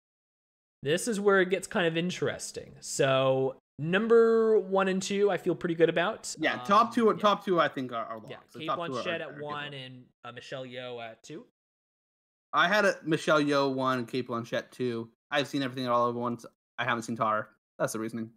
This 0.82 1.06
is 1.06 1.20
where 1.20 1.42
it 1.42 1.50
gets 1.50 1.66
kind 1.66 1.86
of 1.86 1.98
interesting. 1.98 2.76
So 2.80 3.56
number 3.78 4.58
one 4.58 4.88
and 4.88 5.02
two, 5.02 5.30
I 5.30 5.36
feel 5.36 5.54
pretty 5.54 5.74
good 5.74 5.90
about. 5.90 6.34
Yeah, 6.38 6.56
top 6.64 6.94
two. 6.94 7.10
Um, 7.10 7.16
yeah. 7.16 7.22
Top 7.22 7.44
two, 7.44 7.60
I 7.60 7.68
think 7.68 7.92
are, 7.92 8.06
are. 8.06 8.22
Yeah, 8.26 8.36
Cate 8.56 8.70
Blanchett 8.70 9.20
at 9.20 9.38
one 9.40 9.74
and 9.74 10.04
uh, 10.24 10.32
Michelle 10.32 10.64
Yeoh 10.64 11.02
at 11.02 11.22
two. 11.22 11.44
I 12.54 12.68
had 12.68 12.86
a 12.86 12.96
Michelle 13.04 13.42
Yeoh 13.42 13.74
one, 13.74 14.06
Cate 14.06 14.26
Blanchett 14.26 14.70
two. 14.70 15.10
I've 15.30 15.48
seen 15.48 15.62
everything 15.62 15.86
all 15.86 16.08
at 16.08 16.14
once. 16.14 16.46
I 16.78 16.84
haven't 16.84 17.02
seen 17.02 17.16
Tar. 17.16 17.48
That's 17.78 17.92
the 17.92 17.98
reasoning. 17.98 18.30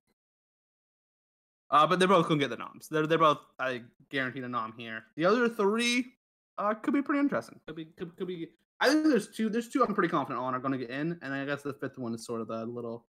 Uh, 1.70 1.86
but 1.86 2.00
they're 2.00 2.08
both 2.08 2.28
gonna 2.28 2.40
get 2.40 2.50
the 2.50 2.58
noms. 2.58 2.88
They're 2.90 3.08
they're 3.08 3.18
both 3.18 3.40
I 3.60 3.82
guaranteed 4.10 4.44
a 4.44 4.50
nom 4.50 4.74
here. 4.78 5.04
The 5.16 5.26
other 5.26 5.50
three 5.50 6.14
uh, 6.58 6.74
could 6.74 6.94
be 6.94 7.02
pretty 7.02 7.20
interesting. 7.20 7.60
Could 7.68 7.76
be 7.76 7.86
could, 7.86 8.16
could 8.16 8.28
be 8.28 8.50
I 8.80 8.90
think 8.90 9.06
there's 9.06 9.28
two. 9.28 9.50
There's 9.50 9.70
two 9.70 9.84
I'm 9.84 9.94
pretty 9.94 10.10
confident 10.10 10.44
on 10.44 10.54
are 10.54 10.60
going 10.60 10.74
to 10.74 10.78
get 10.78 10.90
in, 10.90 11.18
and 11.22 11.34
I 11.34 11.46
guess 11.46 11.64
the 11.64 11.74
fifth 11.74 11.98
one 11.98 12.14
is 12.14 12.26
sort 12.26 12.42
of 12.42 12.48
the 12.48 12.66
little 12.66 13.06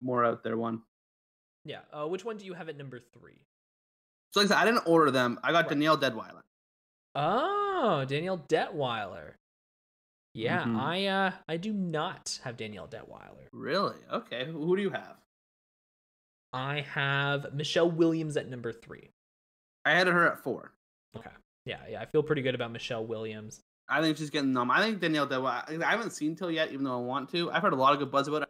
more 0.00 0.24
out 0.24 0.42
there 0.42 0.56
one. 0.56 0.82
Yeah. 1.64 1.80
Uh, 1.92 2.06
which 2.06 2.24
one 2.24 2.38
do 2.38 2.44
you 2.44 2.54
have 2.54 2.68
at 2.68 2.76
number 2.76 2.98
three? 2.98 3.46
So 4.32 4.40
like 4.40 4.50
I 4.50 4.54
said, 4.54 4.62
I 4.62 4.64
didn't 4.64 4.86
order 4.86 5.10
them. 5.10 5.38
I 5.42 5.52
got 5.52 5.64
right. 5.64 5.68
Danielle 5.68 5.98
Deadwyler. 5.98 6.40
Oh, 7.14 8.04
Danielle 8.06 8.38
Deadwyler. 8.38 9.32
Yeah, 10.34 10.62
mm-hmm. 10.62 10.80
I 10.80 11.06
uh 11.06 11.30
I 11.46 11.58
do 11.58 11.74
not 11.74 12.40
have 12.42 12.56
Danielle 12.56 12.88
Deadwyler. 12.88 13.48
Really? 13.52 13.98
Okay. 14.10 14.46
Who 14.46 14.74
do 14.74 14.80
you 14.80 14.88
have? 14.88 15.16
I 16.52 16.84
have 16.92 17.54
Michelle 17.54 17.90
Williams 17.90 18.36
at 18.36 18.48
number 18.48 18.72
three. 18.72 19.10
I 19.84 19.92
had 19.92 20.06
her 20.06 20.30
at 20.30 20.42
four. 20.42 20.72
Okay. 21.16 21.30
Yeah, 21.64 21.80
yeah. 21.88 22.00
I 22.00 22.06
feel 22.06 22.22
pretty 22.22 22.42
good 22.42 22.54
about 22.54 22.72
Michelle 22.72 23.04
Williams. 23.04 23.62
I 23.88 24.00
think 24.00 24.16
she's 24.16 24.30
getting 24.30 24.52
numb. 24.52 24.70
I 24.70 24.80
think 24.80 25.00
Danielle 25.00 25.26
Deadwyler. 25.26 25.82
I 25.82 25.90
haven't 25.90 26.10
seen 26.10 26.36
Till 26.36 26.50
yet, 26.50 26.72
even 26.72 26.84
though 26.84 26.98
I 26.98 27.02
want 27.02 27.30
to. 27.30 27.50
I've 27.50 27.62
heard 27.62 27.72
a 27.72 27.76
lot 27.76 27.92
of 27.92 27.98
good 27.98 28.10
buzz 28.10 28.28
about 28.28 28.42
it. 28.42 28.48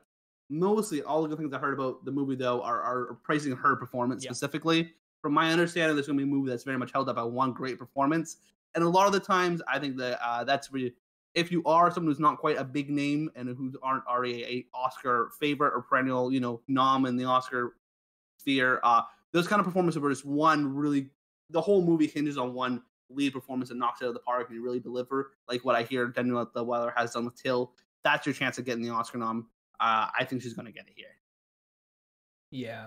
Mostly, 0.51 1.03
all 1.03 1.23
the 1.23 1.29
good 1.29 1.39
things 1.39 1.53
I 1.53 1.59
heard 1.59 1.75
about 1.75 2.05
the 2.05 2.13
movie 2.13 2.35
though 2.35 2.61
are, 2.63 2.81
are 2.83 3.19
praising 3.23 3.57
her 3.57 3.77
performance 3.77 4.23
specifically. 4.23 4.93
From 5.23 5.33
my 5.33 5.51
understanding, 5.51 5.97
there's 5.97 6.07
going 6.07 6.19
to 6.19 6.25
be 6.25 6.31
a 6.31 6.33
movie 6.33 6.51
that's 6.51 6.65
very 6.65 6.77
much 6.77 6.93
held 6.93 7.09
up 7.09 7.17
by 7.17 7.23
one 7.23 7.53
great 7.53 7.79
performance, 7.79 8.37
and 8.75 8.85
a 8.85 8.89
lot 8.89 9.07
of 9.07 9.13
the 9.13 9.21
times, 9.21 9.63
I 9.67 9.79
think 9.79 9.97
that 9.99 10.19
uh, 10.23 10.45
that's 10.45 10.73
really 10.73 10.95
if 11.35 11.51
you 11.51 11.63
are 11.65 11.91
someone 11.91 12.11
who's 12.11 12.21
not 12.21 12.39
quite 12.39 12.59
a 12.59 12.65
big 12.65 12.91
name 12.91 13.31
and 13.35 13.49
who 13.49 13.73
aren't 13.83 14.07
already 14.07 14.45
a 14.45 14.67
Oscar 14.75 15.31
favorite 15.41 15.73
or 15.75 15.83
perennial, 15.83 16.33
you 16.33 16.41
know, 16.41 16.61
nom 16.69 17.07
in 17.07 17.17
the 17.17 17.25
Oscar 17.25 17.75
sphere, 18.43 18.81
uh, 18.83 19.03
those 19.33 19.49
kind 19.49 19.61
of 19.61 19.67
performances 19.67 20.01
were 20.01 20.11
just 20.11 20.25
one 20.25 20.75
really. 20.75 21.11
The 21.51 21.61
whole 21.61 21.85
movie 21.85 22.07
hinges 22.07 22.39
on 22.39 22.55
one 22.55 22.83
lead 23.11 23.35
performance 23.35 23.71
and 23.71 23.79
knocks 23.79 24.01
it 24.01 24.07
out 24.07 24.09
of 24.09 24.15
the 24.15 24.21
park 24.21 24.49
and 24.49 24.57
you 24.57 24.65
really 24.65 24.81
deliver, 24.81 25.33
like 25.49 25.65
what 25.67 25.77
I 25.77 25.83
hear 25.83 26.07
Danielle 26.07 26.47
Deadwyler 26.47 26.93
has 26.97 27.13
done 27.13 27.27
with 27.27 27.35
Till, 27.41 27.73
that's 28.05 28.25
your 28.25 28.35
chance 28.35 28.57
of 28.59 28.65
getting 28.65 28.83
the 28.83 28.89
Oscar 28.89 29.19
nom. 29.19 29.49
Uh, 29.79 30.09
I 30.19 30.25
think 30.25 30.41
she's 30.41 30.55
going 30.55 30.65
to 30.65 30.73
get 30.73 30.87
it 30.87 30.95
here. 30.97 31.07
Yeah, 32.51 32.87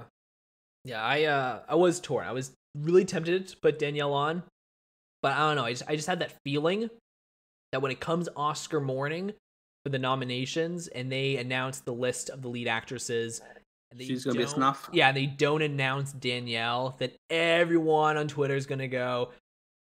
yeah. 0.83 1.03
I 1.03 1.23
uh, 1.23 1.59
I 1.67 1.75
was 1.75 1.99
torn. 1.99 2.27
I 2.27 2.31
was 2.31 2.53
really 2.75 3.05
tempted 3.05 3.47
to 3.47 3.57
put 3.57 3.79
Danielle 3.79 4.13
on, 4.13 4.43
but 5.21 5.33
I 5.33 5.39
don't 5.39 5.55
know. 5.55 5.65
I 5.65 5.71
just 5.71 5.83
I 5.87 5.95
just 5.95 6.07
had 6.07 6.19
that 6.19 6.33
feeling 6.43 6.89
that 7.71 7.81
when 7.81 7.91
it 7.91 7.99
comes 7.99 8.29
Oscar 8.35 8.79
morning, 8.79 9.33
for 9.85 9.89
the 9.89 9.99
nominations, 9.99 10.87
and 10.87 11.11
they 11.11 11.37
announced 11.37 11.85
the 11.85 11.93
list 11.93 12.31
of 12.31 12.41
the 12.41 12.47
lead 12.47 12.67
actresses. 12.67 13.39
She's 13.97 14.25
gonna 14.25 14.37
be 14.37 14.43
a 14.43 14.47
snuff. 14.47 14.89
Yeah, 14.91 15.11
they 15.11 15.25
don't 15.25 15.61
announce 15.61 16.11
Danielle. 16.11 16.95
That 16.99 17.15
everyone 17.29 18.17
on 18.17 18.27
Twitter 18.27 18.55
is 18.55 18.65
gonna 18.65 18.87
go 18.87 19.31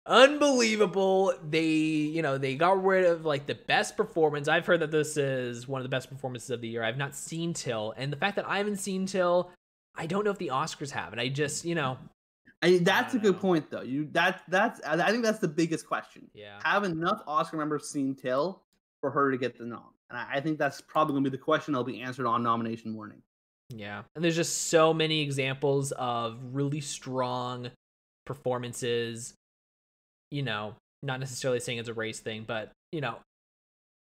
unbelievable. 0.07 1.33
They, 1.49 1.67
you 1.67 2.23
know, 2.23 2.39
they 2.39 2.55
got 2.57 2.83
rid 2.85 3.05
of 3.05 3.25
like 3.25 3.47
the 3.47 3.55
best 3.55 3.97
performance. 3.97 4.49
I've 4.49 4.67
heard 4.67 4.81
that 4.81 4.91
this 4.91 5.17
is 5.17 5.67
one 5.67 5.81
of 5.81 5.85
the 5.85 5.89
best 5.89 6.11
performances 6.11 6.51
of 6.51 6.61
the 6.61 6.69
year. 6.69 6.83
I've 6.83 6.99
not 6.99 7.15
seen 7.15 7.53
Till, 7.53 7.95
and 7.97 8.13
the 8.13 8.17
fact 8.17 8.37
that 8.37 8.47
I 8.47 8.59
haven't 8.59 8.77
seen 8.77 9.07
Till, 9.07 9.51
I 9.95 10.07
don't 10.07 10.25
know 10.25 10.31
if 10.31 10.39
the 10.39 10.49
Oscars 10.49 10.91
have, 10.91 11.13
and 11.13 11.21
I 11.21 11.29
just, 11.29 11.65
you 11.65 11.75
know, 11.75 11.99
I, 12.63 12.79
that's 12.79 13.15
a 13.15 13.19
good 13.19 13.35
know. 13.35 13.41
point, 13.41 13.71
though. 13.71 13.83
You 13.83 14.09
that 14.13 14.43
that's 14.49 14.81
I 14.87 14.95
I 14.95 15.11
think 15.11 15.25
that's 15.25 15.39
the 15.39 15.49
biggest 15.49 15.87
question. 15.87 16.29
yeah. 16.35 16.61
Have 16.63 16.85
enough 16.85 17.23
Oscar 17.27 17.57
members 17.57 17.89
seen 17.89 18.15
Till 18.15 18.63
for 19.01 19.11
her 19.11 19.31
to 19.31 19.39
get 19.39 19.59
the 19.59 19.65
nom? 19.65 19.91
And 20.11 20.19
I, 20.19 20.35
I 20.35 20.41
think 20.41 20.59
that's 20.59 20.81
probably 20.81 21.15
gonna 21.15 21.25
be 21.25 21.31
the 21.31 21.39
question 21.39 21.73
that'll 21.73 21.85
be 21.85 22.01
answered 22.01 22.27
on 22.27 22.43
nomination 22.43 22.93
morning. 22.93 23.23
Yeah. 23.71 24.03
And 24.15 24.25
there's 24.25 24.37
just 24.37 24.69
so 24.69 24.93
many 24.95 25.21
examples 25.23 25.93
of 25.93 26.39
really 26.53 26.81
strong 26.81 27.71
performances. 28.27 29.35
You 30.31 30.43
know, 30.43 30.75
not 31.03 31.21
necessarily 31.21 31.61
saying 31.61 31.79
it's 31.79 31.89
a 31.89 31.95
race 31.95 32.21
thing, 32.21 32.45
but, 32.47 32.73
you 32.93 33.01
know, 33.01 33.19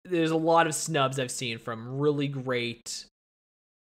there's 0.05 0.31
a 0.31 0.37
lot 0.37 0.67
of 0.67 0.75
snubs 0.75 1.19
I've 1.19 1.31
seen 1.31 1.59
from 1.59 1.99
really 1.99 2.29
great 2.29 3.07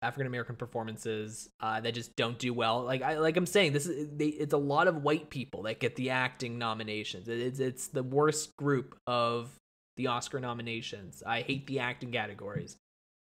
African 0.03 0.27
American 0.27 0.57
performances 0.57 1.49
uh, 1.61 1.81
that 1.81 1.95
just 1.95 2.15
don't 2.17 2.39
do 2.39 2.53
well. 2.53 2.83
Like 2.83 3.01
I 3.03 3.19
like 3.19 3.37
I'm 3.39 3.47
saying, 3.47 3.73
this 3.73 3.87
is 3.87 4.09
they, 4.15 4.27
it's 4.27 4.53
a 4.53 4.59
lot 4.59 4.87
of 4.87 5.03
white 5.03 5.31
people 5.31 5.63
that 5.63 5.81
get 5.81 5.97
the 5.97 6.11
acting 6.11 6.59
nominations. 6.59 7.27
It- 7.29 7.41
It's 7.41 7.59
it's 7.59 7.89
the 7.89 8.03
worst 8.03 8.55
group 8.57 8.97
of 9.07 9.51
the 9.97 10.09
Oscar 10.09 10.41
nominations. 10.41 11.23
I 11.27 11.41
hate 11.41 11.67
the 11.67 11.79
acting 11.79 12.13
categories. 12.13 12.77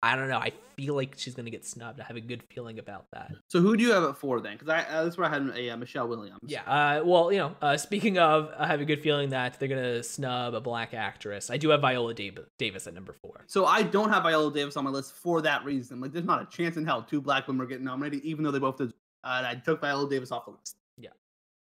I 0.04 0.16
don't 0.16 0.28
know. 0.28 0.36
I 0.36 0.52
feel 0.76 0.94
like 0.94 1.14
she's 1.16 1.34
gonna 1.34 1.48
get 1.48 1.64
snubbed. 1.64 1.98
I 1.98 2.04
have 2.04 2.16
a 2.16 2.20
good 2.20 2.42
feeling 2.42 2.78
about 2.78 3.06
that. 3.14 3.32
So 3.48 3.60
who 3.60 3.74
do 3.74 3.82
you 3.82 3.90
have 3.92 4.02
it 4.02 4.16
for 4.18 4.38
then? 4.38 4.52
Because 4.52 4.68
I 4.68 4.80
uh, 4.80 5.04
that's 5.04 5.16
where 5.16 5.26
I 5.26 5.32
had 5.32 5.50
a 5.56 5.70
uh, 5.70 5.76
Michelle 5.78 6.06
Williams. 6.08 6.40
Yeah. 6.46 6.60
Uh, 6.62 7.02
well, 7.02 7.32
you 7.32 7.38
know, 7.38 7.56
uh, 7.62 7.78
speaking 7.78 8.18
of, 8.18 8.50
I 8.58 8.66
have 8.66 8.82
a 8.82 8.84
good 8.84 9.00
feeling 9.00 9.30
that 9.30 9.58
they're 9.58 9.68
gonna 9.68 10.02
snub 10.02 10.52
a 10.52 10.60
black 10.60 10.92
actress. 10.92 11.48
I 11.48 11.56
do 11.56 11.70
have 11.70 11.80
Viola 11.80 12.12
Dav- 12.12 12.46
Davis 12.58 12.86
at 12.86 12.92
number 12.92 13.14
four. 13.14 13.44
So 13.46 13.64
I 13.64 13.82
don't 13.82 14.10
have 14.10 14.24
Viola 14.24 14.52
Davis 14.52 14.76
on 14.76 14.84
my 14.84 14.90
list 14.90 15.14
for 15.14 15.40
that 15.40 15.64
reason. 15.64 16.02
Like, 16.02 16.12
there's 16.12 16.26
not 16.26 16.42
a 16.42 16.54
chance 16.54 16.76
in 16.76 16.84
hell 16.84 17.02
two 17.02 17.22
black 17.22 17.48
women 17.48 17.64
are 17.64 17.68
getting 17.68 17.86
nominated, 17.86 18.22
even 18.24 18.44
though 18.44 18.50
they 18.50 18.58
both 18.58 18.76
did. 18.76 18.90
Uh, 19.24 19.42
I 19.46 19.54
took 19.54 19.80
Viola 19.80 20.10
Davis 20.10 20.30
off 20.30 20.44
the 20.44 20.50
list. 20.50 20.76
Yeah. 20.98 21.10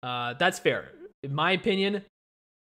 Uh, 0.03 0.35
that's 0.35 0.59
fair. 0.59 0.91
In 1.23 1.33
my 1.33 1.53
opinion, 1.53 2.03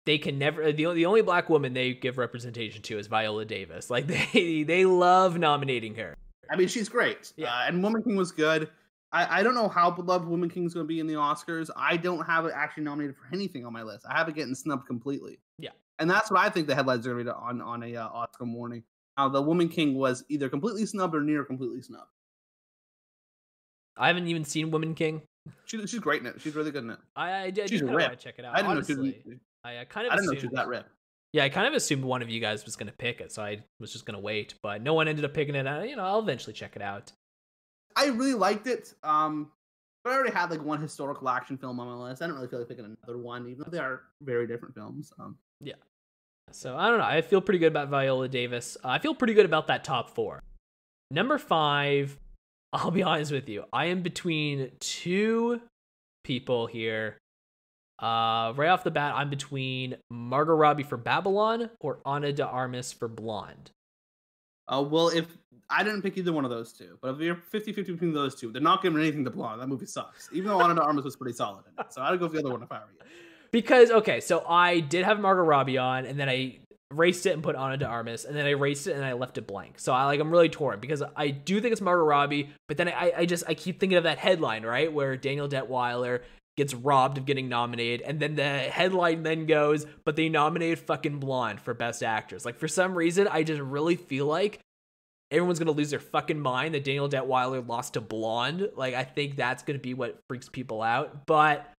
they 0.06 0.18
can 0.18 0.38
never. 0.38 0.72
The, 0.72 0.92
the 0.94 1.04
only 1.04 1.20
black 1.20 1.50
woman 1.50 1.74
they 1.74 1.92
give 1.92 2.16
representation 2.16 2.80
to 2.82 2.98
is 2.98 3.08
Viola 3.08 3.44
Davis. 3.44 3.90
Like 3.90 4.06
they 4.32 4.62
they 4.62 4.86
love 4.86 5.38
nominating 5.38 5.96
her. 5.96 6.16
I 6.50 6.56
mean, 6.56 6.68
she's 6.68 6.88
great. 6.88 7.32
Yeah. 7.36 7.52
Uh, 7.52 7.66
and 7.66 7.82
Woman 7.82 8.02
King 8.02 8.16
was 8.16 8.32
good. 8.32 8.70
I, 9.12 9.40
I 9.40 9.42
don't 9.42 9.54
know 9.54 9.68
how 9.68 9.90
beloved 9.90 10.26
Woman 10.28 10.48
King 10.48 10.64
is 10.64 10.74
going 10.74 10.84
to 10.84 10.88
be 10.88 11.00
in 11.00 11.06
the 11.06 11.14
Oscars. 11.14 11.70
I 11.76 11.96
don't 11.96 12.24
have 12.24 12.44
it 12.46 12.52
actually 12.54 12.84
nominated 12.84 13.16
for 13.16 13.26
anything 13.32 13.66
on 13.66 13.72
my 13.72 13.82
list. 13.82 14.04
I 14.08 14.16
have 14.16 14.28
it 14.28 14.34
getting 14.34 14.54
snubbed 14.54 14.86
completely. 14.86 15.38
Yeah. 15.58 15.70
And 15.98 16.08
that's 16.08 16.30
what 16.30 16.40
I 16.40 16.50
think 16.50 16.66
the 16.66 16.74
headlines 16.74 17.06
are 17.06 17.14
going 17.14 17.26
to 17.26 17.32
be 17.32 17.36
on 17.36 17.60
on 17.60 17.82
a 17.82 17.96
uh, 17.96 18.08
Oscar 18.08 18.46
morning. 18.46 18.84
Uh, 19.16 19.28
the 19.28 19.42
Woman 19.42 19.68
King 19.68 19.94
was 19.94 20.24
either 20.28 20.48
completely 20.48 20.86
snubbed 20.86 21.14
or 21.14 21.20
near 21.20 21.44
completely 21.44 21.82
snubbed. 21.82 22.10
I 23.96 24.08
haven't 24.08 24.28
even 24.28 24.44
seen 24.44 24.70
Woman 24.70 24.94
King. 24.94 25.22
She, 25.64 25.84
she's 25.86 26.00
great 26.00 26.20
in 26.20 26.26
it. 26.26 26.40
She's 26.40 26.54
really 26.54 26.70
good 26.70 26.84
in 26.84 26.90
it. 26.90 26.98
I 27.14 27.30
I, 27.30 27.42
I 27.44 27.50
do 27.50 27.66
She's 27.66 27.80
a 27.80 27.84
kind 27.84 27.94
of 27.94 28.00
want 28.00 28.10
rip. 28.10 28.18
to 28.18 28.24
check 28.24 28.34
it 28.38 28.44
out. 28.44 28.54
I 28.54 28.58
didn't 28.58 28.70
honestly. 28.72 28.94
know 28.96 29.02
she 29.02 29.28
was, 29.28 29.38
I, 29.66 29.80
I 29.80 29.84
kind 29.84 30.06
of 30.06 30.12
I 30.12 30.16
didn't 30.16 30.26
know 30.26 30.36
assumed, 30.36 30.52
was 30.52 30.58
that 30.58 30.68
rip. 30.68 30.88
Yeah, 31.32 31.44
I 31.44 31.48
kind 31.48 31.66
of 31.66 31.74
assumed 31.74 32.04
one 32.04 32.22
of 32.22 32.30
you 32.30 32.40
guys 32.40 32.64
was 32.64 32.76
gonna 32.76 32.92
pick 32.92 33.20
it, 33.20 33.32
so 33.32 33.42
I 33.42 33.62
was 33.80 33.92
just 33.92 34.06
gonna 34.06 34.20
wait. 34.20 34.54
But 34.62 34.82
no 34.82 34.94
one 34.94 35.08
ended 35.08 35.24
up 35.24 35.34
picking 35.34 35.54
it. 35.54 35.88
You 35.88 35.96
know, 35.96 36.04
I'll 36.04 36.20
eventually 36.20 36.54
check 36.54 36.76
it 36.76 36.82
out. 36.82 37.12
I 37.96 38.06
really 38.06 38.34
liked 38.34 38.66
it. 38.66 38.94
Um, 39.02 39.50
but 40.04 40.12
I 40.12 40.14
already 40.14 40.32
had 40.32 40.50
like 40.50 40.62
one 40.62 40.80
historical 40.80 41.28
action 41.28 41.58
film 41.58 41.80
on 41.80 41.88
my 41.88 42.08
list. 42.08 42.22
I 42.22 42.26
don't 42.26 42.36
really 42.36 42.46
feel 42.46 42.60
like 42.60 42.68
picking 42.68 42.84
another 42.84 43.18
one, 43.18 43.48
even 43.48 43.64
though 43.64 43.70
they 43.70 43.78
are 43.78 44.02
very 44.22 44.46
different 44.46 44.74
films. 44.74 45.12
Um, 45.18 45.36
yeah. 45.60 45.74
So 46.52 46.76
I 46.76 46.88
don't 46.88 46.98
know. 46.98 47.04
I 47.04 47.22
feel 47.22 47.40
pretty 47.40 47.58
good 47.58 47.72
about 47.72 47.88
Viola 47.88 48.28
Davis. 48.28 48.76
Uh, 48.84 48.88
I 48.88 48.98
feel 48.98 49.14
pretty 49.14 49.34
good 49.34 49.46
about 49.46 49.66
that 49.66 49.82
top 49.82 50.10
four. 50.10 50.40
Number 51.10 51.38
five, 51.38 52.16
I'll 52.72 52.90
be 52.90 53.02
honest 53.02 53.32
with 53.32 53.48
you. 53.48 53.64
I 53.72 53.86
am 53.86 54.02
between 54.02 54.70
two 54.78 55.60
people 56.22 56.66
here. 56.66 57.18
Uh, 57.98 58.52
right 58.56 58.68
off 58.68 58.84
the 58.84 58.90
bat, 58.90 59.14
I'm 59.16 59.30
between 59.30 59.96
Margot 60.10 60.54
Robbie 60.54 60.82
for 60.82 60.96
Babylon 60.96 61.70
or 61.80 62.00
Ana 62.04 62.32
de 62.32 62.44
Armas 62.46 62.92
for 62.92 63.08
Blonde. 63.08 63.70
uh, 64.68 64.82
well, 64.86 65.08
if 65.08 65.26
I 65.70 65.82
didn't 65.82 66.02
pick 66.02 66.16
either 66.18 66.32
one 66.32 66.44
of 66.44 66.50
those 66.50 66.72
two, 66.72 66.98
but 67.00 67.14
if 67.14 67.20
you're 67.20 67.36
50 67.36 67.72
50 67.72 67.92
between 67.92 68.12
those 68.12 68.34
two, 68.34 68.52
they're 68.52 68.62
not 68.62 68.82
giving 68.82 69.00
anything 69.00 69.24
to 69.24 69.30
Blonde. 69.30 69.60
That 69.60 69.68
movie 69.68 69.86
sucks. 69.86 70.28
Even 70.32 70.48
though 70.50 70.60
Ana 70.60 70.74
de 70.74 70.82
Armas 70.82 71.04
was 71.04 71.16
pretty 71.16 71.34
solid 71.34 71.64
in 71.66 71.84
it. 71.84 71.92
So 71.92 72.02
I'd 72.02 72.18
go 72.20 72.28
for 72.28 72.34
the 72.34 72.40
other 72.40 72.50
one 72.50 72.62
if 72.62 72.70
I 72.70 72.78
were 72.78 72.84
you. 72.92 72.98
Because 73.52 73.90
okay, 73.90 74.20
so 74.20 74.44
I 74.46 74.80
did 74.80 75.04
have 75.04 75.18
Margot 75.18 75.42
Robbie 75.44 75.78
on, 75.78 76.04
and 76.04 76.18
then 76.20 76.28
I 76.28 76.58
erased 76.92 77.24
it 77.26 77.30
and 77.30 77.42
put 77.42 77.56
Ana 77.56 77.76
de 77.78 77.86
Armas, 77.86 78.24
and 78.26 78.36
then 78.36 78.44
I 78.44 78.50
erased 78.50 78.86
it 78.86 78.96
and 78.96 79.04
I 79.04 79.14
left 79.14 79.38
it 79.38 79.46
blank. 79.46 79.78
So 79.78 79.94
I 79.94 80.04
like 80.04 80.20
I'm 80.20 80.30
really 80.30 80.48
torn 80.50 80.78
because 80.78 81.02
I 81.16 81.30
do 81.30 81.60
think 81.60 81.72
it's 81.72 81.80
Margot 81.80 82.04
Robbie, 82.04 82.50
but 82.68 82.76
then 82.76 82.88
I 82.88 83.12
I 83.18 83.24
just 83.24 83.44
I 83.48 83.54
keep 83.54 83.80
thinking 83.80 83.96
of 83.96 84.04
that 84.04 84.18
headline 84.18 84.64
right 84.64 84.92
where 84.92 85.16
Danielle 85.16 85.48
Deadwyler 85.48 86.20
gets 86.56 86.74
robbed 86.74 87.18
of 87.18 87.26
getting 87.26 87.48
nominated, 87.48 88.02
and 88.02 88.18
then 88.20 88.34
the 88.34 88.42
headline 88.44 89.22
then 89.22 89.46
goes, 89.46 89.86
but 90.04 90.16
they 90.16 90.28
nominated 90.28 90.78
fucking 90.78 91.18
Blonde 91.18 91.60
for 91.60 91.74
Best 91.74 92.02
Actress. 92.02 92.44
Like 92.44 92.58
for 92.58 92.68
some 92.68 92.94
reason, 92.94 93.28
I 93.28 93.42
just 93.42 93.60
really 93.60 93.96
feel 93.96 94.26
like 94.26 94.60
everyone's 95.30 95.58
gonna 95.58 95.72
lose 95.72 95.90
their 95.90 95.98
fucking 96.00 96.40
mind 96.40 96.74
that 96.74 96.84
Danielle 96.84 97.08
Deadwyler 97.08 97.66
lost 97.66 97.94
to 97.94 98.00
Blonde. 98.00 98.70
Like 98.76 98.94
I 98.94 99.04
think 99.04 99.36
that's 99.36 99.62
gonna 99.62 99.78
be 99.78 99.94
what 99.94 100.18
freaks 100.28 100.48
people 100.48 100.82
out, 100.82 101.26
but. 101.26 101.70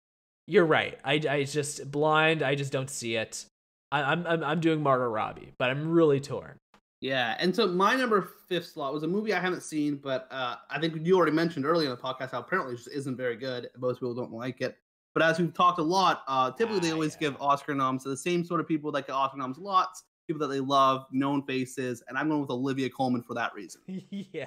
You're 0.49 0.65
right. 0.65 0.97
I, 1.05 1.15
I 1.29 1.43
just 1.43 1.91
blind. 1.91 2.41
I 2.41 2.55
just 2.55 2.71
don't 2.71 2.89
see 2.89 3.17
it. 3.17 3.47
I, 3.91 4.03
I'm, 4.13 4.25
I'm 4.29 4.45
I'm 4.45 4.61
doing 4.61 4.81
Margot 4.81 5.09
Robbie, 5.09 5.53
but 5.59 5.71
I'm 5.71 5.91
really 5.91 6.21
torn. 6.21 6.57
Yeah, 7.01 7.37
and 7.39 7.55
so 7.55 7.67
my 7.67 7.95
number 7.95 8.31
fifth 8.49 8.69
slot 8.69 8.93
was 8.95 9.03
a 9.03 9.07
movie 9.07 9.35
I 9.35 9.39
haven't 9.41 9.63
seen, 9.63 9.97
but 9.97 10.27
uh, 10.31 10.57
I 10.71 10.79
think 10.81 10.97
you 11.07 11.17
already 11.17 11.33
mentioned 11.33 11.67
earlier 11.67 11.91
in 11.91 11.95
the 11.95 12.01
podcast 12.01 12.31
how 12.31 12.41
apparently 12.41 12.73
it 12.75 12.77
just 12.79 12.89
isn't 12.89 13.17
very 13.17 13.37
good. 13.37 13.69
Most 13.77 13.97
people 14.01 14.15
don't 14.15 14.33
like 14.33 14.61
it. 14.63 14.77
But 15.15 15.23
as 15.23 15.39
we've 15.39 15.53
talked 15.53 15.79
a 15.79 15.83
lot, 15.83 16.23
uh, 16.29 16.51
typically 16.53 16.81
they 16.81 16.91
Ah, 16.91 16.95
always 16.95 17.15
yeah. 17.15 17.29
give 17.31 17.37
Oscar 17.41 17.75
noms 17.75 18.03
to 18.05 18.09
the 18.11 18.17
same 18.17 18.45
sort 18.45 18.61
of 18.61 18.69
people 18.69 18.91
that 18.93 19.07
get 19.07 19.13
Oscar 19.15 19.37
noms 19.39 19.59
lots, 19.59 20.05
people 20.27 20.41
that 20.41 20.49
they 20.49 20.61
love, 20.61 21.07
known 21.13 21.43
faces, 21.43 22.03
and 22.09 22.17
I'm 22.19 22.29
going 22.29 22.41
with 22.41 22.51
Olivia 22.51 22.89
Colman 22.91 23.23
for 23.23 23.35
that 23.35 23.53
reason. 23.55 23.83
yeah, 24.11 24.47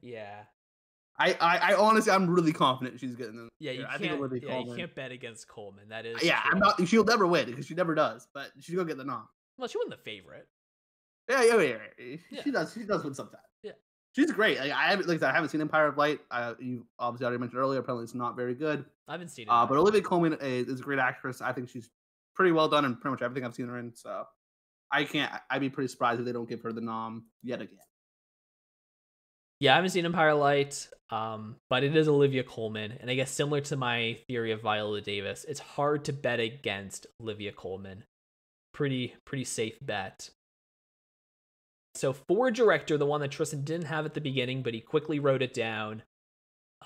yeah, 0.00 0.42
I, 1.18 1.32
I, 1.40 1.56
I 1.58 1.74
honestly, 1.74 2.12
I'm 2.12 2.28
really 2.30 2.52
confident 2.52 2.98
she's 3.00 3.14
getting 3.16 3.36
them. 3.36 3.48
yeah. 3.58 3.72
You 3.72 3.84
I 3.84 3.90
can't. 3.90 4.00
think 4.02 4.12
Olivia 4.14 4.40
yeah, 4.48 4.58
you 4.60 4.76
can't 4.76 4.94
bet 4.94 5.10
against 5.12 5.48
Colman. 5.48 5.88
That 5.88 6.06
is. 6.06 6.22
Yeah, 6.22 6.40
I'm 6.44 6.58
not. 6.58 6.86
She'll 6.88 7.04
never 7.04 7.26
win 7.26 7.46
because 7.46 7.66
she 7.66 7.74
never 7.74 7.94
does, 7.94 8.26
but 8.32 8.50
she's 8.60 8.74
gonna 8.74 8.86
get 8.88 8.96
the 8.98 9.04
nom. 9.04 9.28
Well, 9.58 9.68
she 9.68 9.78
wasn't 9.78 9.96
the 9.96 10.02
favorite. 10.10 10.48
Yeah, 11.30 11.42
yeah, 11.44 11.60
yeah. 11.60 11.76
yeah. 11.98 12.16
Yeah. 12.30 12.42
She 12.42 12.50
does. 12.50 12.74
She 12.74 12.84
does 12.84 13.04
win 13.04 13.14
sometimes. 13.14 13.44
Yeah. 13.62 13.72
she's 14.16 14.32
great. 14.32 14.58
Like, 14.58 14.72
I 14.72 14.90
haven't, 14.90 15.08
like 15.08 15.22
I 15.22 15.32
haven't 15.32 15.50
seen 15.50 15.60
Empire 15.60 15.86
of 15.86 15.96
Light. 15.96 16.20
Uh, 16.30 16.54
you 16.58 16.86
obviously 16.98 17.26
already 17.26 17.40
mentioned 17.40 17.60
earlier. 17.60 17.80
Apparently, 17.80 18.04
it's 18.04 18.14
not 18.14 18.36
very 18.36 18.54
good. 18.54 18.84
I 19.06 19.12
haven't 19.12 19.28
seen 19.28 19.46
it. 19.46 19.50
Uh, 19.50 19.64
but 19.66 19.78
Olivia 19.78 20.02
Colman 20.02 20.36
is, 20.40 20.66
is 20.66 20.80
a 20.80 20.82
great 20.82 20.98
actress. 20.98 21.40
I 21.40 21.52
think 21.52 21.68
she's 21.68 21.88
pretty 22.34 22.52
well 22.52 22.68
done 22.68 22.84
in 22.84 22.96
pretty 22.96 23.12
much 23.12 23.22
everything 23.22 23.44
I've 23.44 23.54
seen 23.54 23.68
her 23.68 23.78
in. 23.78 23.94
So 23.94 24.24
I 24.90 25.04
can't. 25.04 25.32
I'd 25.48 25.60
be 25.60 25.70
pretty 25.70 25.88
surprised 25.88 26.20
if 26.20 26.26
they 26.26 26.32
don't 26.32 26.48
give 26.48 26.62
her 26.62 26.72
the 26.72 26.80
nom 26.80 27.26
yet 27.42 27.60
again. 27.60 27.78
Yeah, 29.60 29.72
I 29.72 29.76
haven't 29.76 29.90
seen 29.90 30.06
Empire 30.06 30.30
of 30.30 30.38
Light, 30.38 30.88
um, 31.10 31.56
but 31.68 31.84
it 31.84 31.94
is 31.94 32.08
Olivia 32.08 32.42
Colman, 32.42 32.96
and 32.98 33.10
I 33.10 33.14
guess 33.14 33.30
similar 33.30 33.60
to 33.62 33.76
my 33.76 34.16
theory 34.26 34.52
of 34.52 34.62
Viola 34.62 35.02
Davis, 35.02 35.44
it's 35.46 35.60
hard 35.60 36.06
to 36.06 36.14
bet 36.14 36.40
against 36.40 37.06
Olivia 37.20 37.52
Colman. 37.52 38.04
Pretty 38.72 39.14
pretty 39.26 39.44
safe 39.44 39.76
bet. 39.82 40.30
So 41.94 42.12
for 42.12 42.50
director, 42.50 42.96
the 42.96 43.06
one 43.06 43.20
that 43.20 43.30
Tristan 43.30 43.62
didn't 43.62 43.86
have 43.86 44.06
at 44.06 44.14
the 44.14 44.20
beginning, 44.20 44.62
but 44.62 44.74
he 44.74 44.80
quickly 44.80 45.18
wrote 45.18 45.42
it 45.42 45.52
down. 45.52 46.02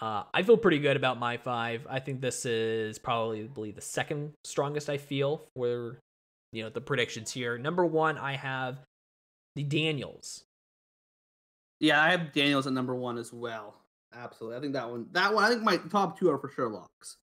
Uh, 0.00 0.24
I 0.32 0.42
feel 0.42 0.56
pretty 0.56 0.80
good 0.80 0.96
about 0.96 1.18
my 1.18 1.36
five. 1.36 1.86
I 1.88 2.00
think 2.00 2.20
this 2.20 2.44
is 2.44 2.98
probably 2.98 3.70
the 3.70 3.80
second 3.80 4.32
strongest 4.44 4.90
I 4.90 4.98
feel 4.98 5.46
for 5.54 6.00
you 6.52 6.62
know 6.62 6.70
the 6.70 6.80
predictions 6.80 7.30
here. 7.32 7.58
Number 7.58 7.84
one, 7.84 8.18
I 8.18 8.36
have 8.36 8.78
the 9.54 9.62
Daniels. 9.62 10.44
Yeah, 11.80 12.02
I 12.02 12.10
have 12.10 12.32
Daniels 12.32 12.66
at 12.66 12.72
number 12.72 12.94
one 12.94 13.18
as 13.18 13.32
well. 13.32 13.74
Absolutely, 14.14 14.56
I 14.56 14.60
think 14.60 14.72
that 14.72 14.90
one. 14.90 15.06
That 15.12 15.34
one. 15.34 15.44
I 15.44 15.48
think 15.48 15.62
my 15.62 15.76
top 15.76 16.18
two 16.18 16.30
are 16.30 16.38
for 16.38 16.48
Sherlock's. 16.48 17.16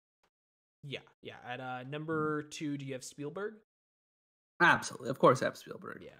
Yeah, 0.83 0.99
yeah. 1.21 1.35
At 1.47 1.59
uh, 1.59 1.83
number 1.83 2.43
two, 2.43 2.77
do 2.77 2.85
you 2.85 2.93
have 2.93 3.03
Spielberg? 3.03 3.55
Absolutely, 4.61 5.09
of 5.09 5.19
course, 5.19 5.41
I 5.41 5.45
have 5.45 5.57
Spielberg. 5.57 6.03
Yeah. 6.03 6.11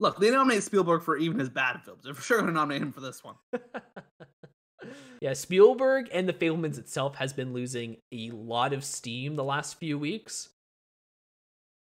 Look, 0.00 0.18
they 0.18 0.30
nominate 0.30 0.62
Spielberg 0.62 1.02
for 1.02 1.16
even 1.16 1.38
his 1.38 1.48
bad 1.48 1.80
films. 1.84 2.02
They're 2.04 2.14
for 2.14 2.22
sure 2.22 2.38
going 2.38 2.48
to 2.48 2.54
nominate 2.54 2.82
him 2.82 2.92
for 2.92 3.00
this 3.00 3.22
one. 3.22 3.36
yeah, 5.20 5.32
Spielberg 5.34 6.08
and 6.12 6.28
The 6.28 6.32
Fabelmans 6.32 6.78
itself 6.78 7.16
has 7.16 7.32
been 7.32 7.52
losing 7.52 7.98
a 8.12 8.30
lot 8.30 8.72
of 8.72 8.84
steam 8.84 9.36
the 9.36 9.44
last 9.44 9.78
few 9.78 9.98
weeks. 9.98 10.48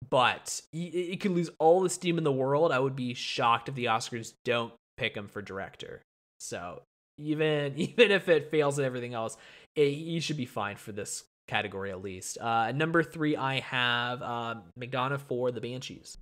but 0.10 0.62
it 0.74 1.20
could 1.20 1.32
lose 1.32 1.50
all 1.60 1.82
the 1.82 1.90
steam 1.90 2.18
in 2.18 2.24
the 2.24 2.32
world. 2.32 2.72
I 2.72 2.80
would 2.80 2.96
be 2.96 3.14
shocked 3.14 3.70
if 3.70 3.76
the 3.76 3.86
Oscars 3.86 4.34
don't 4.46 4.74
pick 4.98 5.16
him 5.16 5.28
for 5.28 5.42
director. 5.42 6.02
So 6.40 6.82
even 7.18 7.74
even 7.78 8.12
if 8.12 8.28
it 8.30 8.50
fails 8.52 8.80
at 8.80 8.86
everything 8.86 9.14
else, 9.14 9.38
it, 9.76 9.92
he 9.92 10.20
should 10.20 10.38
be 10.38 10.46
fine 10.46 10.78
for 10.78 10.92
this 10.92 11.24
category 11.48 11.92
at 11.92 12.02
least. 12.02 12.38
Uh, 12.40 12.72
number 12.72 13.04
three, 13.04 13.36
I 13.36 13.60
have 13.60 14.22
uh, 14.22 14.56
McDonagh 14.80 15.20
for 15.22 15.52
the 15.52 15.62
Banshees. 15.62 16.18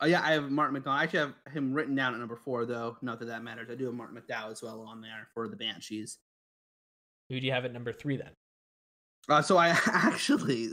Oh 0.00 0.06
yeah, 0.06 0.22
I 0.22 0.32
have 0.32 0.50
Martin 0.50 0.80
McDonagh. 0.80 0.98
I 0.98 1.02
actually 1.02 1.18
have 1.18 1.34
him 1.52 1.72
written 1.72 1.94
down 1.94 2.14
at 2.14 2.20
number 2.20 2.36
four, 2.36 2.66
though. 2.66 2.96
Not 3.02 3.18
that 3.18 3.26
that 3.26 3.42
matters. 3.42 3.68
I 3.70 3.74
do 3.74 3.86
have 3.86 3.94
Martin 3.94 4.16
McDowell 4.16 4.52
as 4.52 4.62
well 4.62 4.80
on 4.82 5.00
there 5.00 5.28
for 5.34 5.48
the 5.48 5.56
Banshees. 5.56 6.18
Who 7.28 7.40
do 7.40 7.46
you 7.46 7.52
have 7.52 7.64
at 7.64 7.72
number 7.72 7.92
three 7.92 8.16
then? 8.16 8.30
Uh, 9.28 9.42
so 9.42 9.56
I 9.56 9.68
actually, 9.86 10.68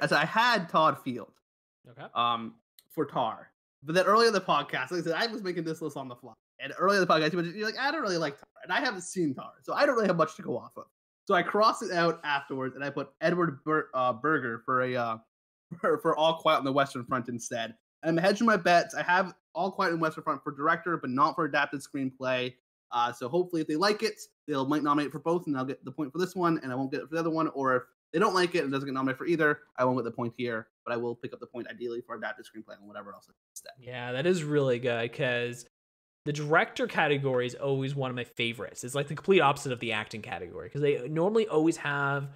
as 0.00 0.12
I 0.12 0.24
had 0.24 0.68
Todd 0.68 0.98
Field. 1.02 1.32
Okay. 1.90 2.06
Um, 2.14 2.54
for 2.90 3.06
Tar, 3.06 3.50
but 3.82 3.94
then 3.94 4.04
earlier 4.04 4.28
in 4.28 4.34
the 4.34 4.40
podcast, 4.40 4.90
like 4.90 5.00
I 5.00 5.02
said, 5.02 5.14
I 5.14 5.26
was 5.26 5.42
making 5.42 5.64
this 5.64 5.80
list 5.80 5.96
on 5.96 6.08
the 6.08 6.16
fly, 6.16 6.34
and 6.60 6.72
earlier 6.78 7.00
in 7.00 7.06
the 7.06 7.12
podcast, 7.12 7.32
you're 7.32 7.66
like, 7.66 7.78
I 7.78 7.90
don't 7.90 8.02
really 8.02 8.18
like 8.18 8.38
Tar, 8.38 8.48
and 8.62 8.72
I 8.72 8.80
haven't 8.80 9.02
seen 9.02 9.34
Tar, 9.34 9.52
so 9.62 9.72
I 9.72 9.86
don't 9.86 9.94
really 9.94 10.08
have 10.08 10.16
much 10.16 10.36
to 10.36 10.42
go 10.42 10.56
off 10.58 10.72
of. 10.76 10.84
So 11.26 11.34
I 11.34 11.42
crossed 11.42 11.82
it 11.82 11.92
out 11.92 12.20
afterwards, 12.24 12.74
and 12.74 12.84
I 12.84 12.90
put 12.90 13.10
Edward 13.20 13.62
Ber- 13.64 13.90
uh, 13.94 14.12
Berger 14.12 14.62
for 14.64 14.82
a 14.82 14.96
uh, 14.96 15.16
for, 15.80 15.98
for 15.98 16.16
All 16.16 16.38
Quiet 16.38 16.58
on 16.58 16.64
the 16.64 16.72
Western 16.72 17.04
Front 17.04 17.28
instead. 17.28 17.74
I'm 18.02 18.16
hedging 18.16 18.46
my 18.46 18.56
bets. 18.56 18.94
I 18.94 19.02
have 19.02 19.34
All 19.54 19.70
Quiet 19.70 19.92
on 19.92 20.00
Western 20.00 20.24
Front 20.24 20.42
for 20.42 20.52
director, 20.52 20.96
but 20.96 21.10
not 21.10 21.34
for 21.34 21.44
adapted 21.44 21.80
screenplay. 21.80 22.54
Uh, 22.90 23.12
so 23.12 23.28
hopefully, 23.28 23.62
if 23.62 23.68
they 23.68 23.76
like 23.76 24.02
it, 24.02 24.20
they'll 24.46 24.66
might 24.66 24.82
nominate 24.82 25.12
for 25.12 25.18
both, 25.18 25.46
and 25.46 25.56
I'll 25.56 25.64
get 25.64 25.84
the 25.84 25.90
point 25.90 26.12
for 26.12 26.18
this 26.18 26.34
one, 26.34 26.60
and 26.62 26.72
I 26.72 26.74
won't 26.74 26.90
get 26.90 27.00
it 27.00 27.08
for 27.08 27.14
the 27.14 27.20
other 27.20 27.30
one. 27.30 27.48
Or 27.48 27.76
if 27.76 27.82
they 28.12 28.18
don't 28.18 28.34
like 28.34 28.54
it 28.54 28.62
and 28.62 28.72
doesn't 28.72 28.86
get 28.86 28.94
nominated 28.94 29.18
for 29.18 29.26
either, 29.26 29.60
I 29.76 29.84
won't 29.84 29.98
get 29.98 30.04
the 30.04 30.10
point 30.10 30.34
here, 30.36 30.68
but 30.86 30.94
I 30.94 30.96
will 30.96 31.14
pick 31.14 31.32
up 31.32 31.40
the 31.40 31.46
point 31.46 31.66
ideally 31.68 32.02
for 32.06 32.14
adapted 32.14 32.46
screenplay 32.46 32.78
and 32.78 32.88
whatever 32.88 33.12
else 33.12 33.28
instead. 33.52 33.72
Yeah, 33.78 34.12
that 34.12 34.26
is 34.26 34.42
really 34.42 34.78
good 34.78 35.10
because 35.10 35.66
the 36.24 36.32
director 36.32 36.86
category 36.86 37.46
is 37.46 37.54
always 37.54 37.94
one 37.94 38.10
of 38.10 38.16
my 38.16 38.24
favorites. 38.24 38.84
It's 38.84 38.94
like 38.94 39.08
the 39.08 39.14
complete 39.14 39.40
opposite 39.40 39.72
of 39.72 39.80
the 39.80 39.92
acting 39.92 40.22
category 40.22 40.68
because 40.68 40.80
they 40.80 41.08
normally 41.08 41.46
always 41.46 41.76
have 41.78 42.28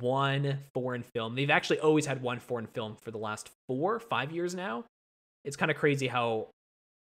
one 0.00 0.60
foreign 0.74 1.02
film. 1.02 1.34
They've 1.34 1.50
actually 1.50 1.80
always 1.80 2.06
had 2.06 2.22
one 2.22 2.38
foreign 2.38 2.66
film 2.66 2.96
for 3.00 3.10
the 3.10 3.18
last 3.18 3.50
four, 3.66 3.98
five 3.98 4.32
years 4.32 4.54
now. 4.54 4.84
It's 5.44 5.56
kind 5.56 5.70
of 5.70 5.76
crazy 5.76 6.06
how 6.06 6.48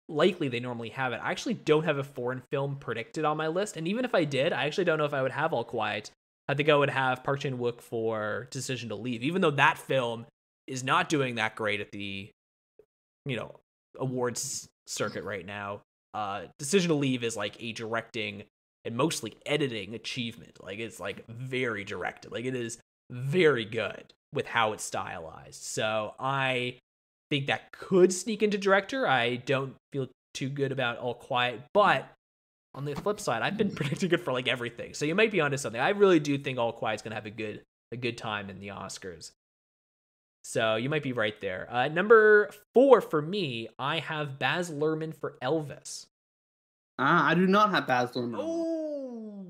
likely 0.09 0.49
they 0.49 0.61
normally 0.61 0.91
have 0.91 1.13
it. 1.13 1.21
I 1.23 1.31
actually 1.31 1.55
don't 1.55 1.85
have 1.85 1.99
a 1.99 2.05
foreign 2.05 2.43
film 2.51 2.77
predicted 2.77 3.25
on 3.25 3.37
my 3.37 3.49
list, 3.49 3.77
and 3.77 3.89
even 3.89 4.05
if 4.05 4.15
I 4.15 4.25
did, 4.25 4.53
I 4.53 4.67
actually 4.67 4.85
don't 4.85 4.99
know 4.99 5.05
if 5.05 5.15
I 5.15 5.23
would 5.23 5.33
have 5.33 5.53
All 5.53 5.65
Quiet. 5.65 6.11
I 6.49 6.55
think 6.55 6.69
I 6.69 6.77
would 6.77 6.91
have 6.91 7.25
Park 7.25 7.41
Chan 7.41 7.59
Wook 7.59 7.81
for 7.81 8.47
Decision 8.51 8.91
to 8.91 8.95
Leave, 8.95 9.23
even 9.25 9.43
though 9.43 9.51
that 9.53 9.79
film 9.79 10.27
is 10.67 10.85
not 10.85 11.09
doing 11.09 11.37
that 11.37 11.57
great 11.57 11.81
at 11.81 11.91
the, 11.93 12.31
you 13.25 13.37
know, 13.37 13.57
awards 13.99 14.69
circuit 14.87 15.25
right 15.25 15.45
now. 15.45 15.81
Uh, 16.15 16.43
Decision 16.59 16.89
to 16.89 16.95
Leave 16.95 17.25
is 17.25 17.37
like 17.37 17.57
a 17.61 17.73
directing 17.73 18.45
and 18.85 18.97
mostly 18.97 19.37
editing 19.45 19.95
achievement. 19.95 20.59
Like 20.63 20.79
it's 20.79 21.01
like 21.01 21.27
very 21.29 21.85
directed. 21.85 22.33
Like 22.33 22.45
it 22.45 22.55
is 22.55 22.79
very 23.11 23.65
good 23.65 24.13
with 24.33 24.47
how 24.47 24.73
it's 24.73 24.85
stylized. 24.85 25.63
So 25.63 26.15
I 26.19 26.79
think 27.31 27.47
that 27.47 27.73
could 27.73 28.13
sneak 28.13 28.43
into 28.43 28.59
director. 28.59 29.07
I 29.07 29.37
don't 29.37 29.75
feel 29.93 30.09
too 30.35 30.49
good 30.49 30.73
about 30.73 30.99
All 30.99 31.15
Quiet, 31.15 31.61
but 31.73 32.09
on 32.75 32.85
the 32.85 32.95
flip 32.95 33.21
side, 33.21 33.43
I've 33.43 33.57
been 33.57 33.71
predicting 33.75 34.13
it 34.13 34.21
for 34.21 34.33
like 34.33 34.49
everything. 34.49 34.95
So 34.95 35.05
you 35.05 35.15
might 35.15 35.33
be 35.33 35.41
onto 35.41 35.57
something. 35.57 35.81
I 35.81 35.91
really 35.91 36.21
do 36.21 36.39
think 36.39 36.59
All 36.59 36.73
Quiet's 36.73 37.03
gonna 37.03 37.15
have 37.15 37.27
a 37.27 37.31
good 37.31 37.63
a 37.93 37.97
good 37.97 38.19
time 38.19 38.51
in 38.51 38.59
the 38.59 38.69
Oscars. 38.69 39.33
So 40.45 40.77
you 40.77 40.89
might 40.89 41.03
be 41.03 41.13
right 41.13 41.41
there. 41.41 41.67
Uh, 41.71 41.89
number 41.89 42.51
four 42.73 43.01
for 43.01 43.21
me, 43.21 43.69
I 43.79 43.99
have 43.99 44.39
Baz 44.39 44.71
Luhrmann 44.71 45.13
for 45.13 45.37
Elvis. 45.43 46.07
Ah, 46.99 47.27
I 47.27 47.35
do 47.35 47.47
not 47.47 47.71
have 47.71 47.87
Baz 47.87 48.13
Luhrmann. 48.13 48.39
Oh. 48.39 49.47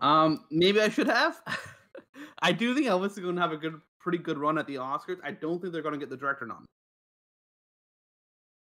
Um, 0.00 0.44
maybe 0.50 0.80
I 0.80 0.90
should 0.90 1.08
have. 1.08 1.40
I 2.42 2.52
do 2.52 2.74
think 2.74 2.86
Elvis 2.86 3.12
is 3.12 3.18
going 3.18 3.36
to 3.36 3.40
have 3.40 3.52
a 3.52 3.56
good, 3.56 3.80
pretty 4.04 4.18
good 4.18 4.38
run 4.38 4.58
at 4.58 4.68
the 4.68 4.76
Oscars. 4.76 5.18
I 5.24 5.32
don't 5.32 5.60
think 5.60 5.72
they're 5.72 5.82
going 5.82 5.94
to 5.94 5.98
get 5.98 6.10
the 6.10 6.16
director 6.16 6.46
nom 6.46 6.64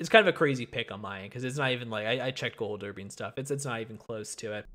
it's 0.00 0.08
kind 0.08 0.26
of 0.26 0.34
a 0.34 0.36
crazy 0.36 0.64
pick 0.64 0.90
on 0.90 1.02
my 1.02 1.20
end 1.20 1.30
because 1.30 1.44
it's 1.44 1.58
not 1.58 1.72
even 1.72 1.90
like 1.90 2.06
I, 2.06 2.28
I 2.28 2.30
checked 2.30 2.56
Gold 2.56 2.80
Derby 2.80 3.02
and 3.02 3.12
stuff. 3.12 3.34
It's 3.36 3.50
it's 3.50 3.66
not 3.66 3.80
even 3.80 3.98
close 3.98 4.34
to 4.36 4.54
it. 4.54 4.66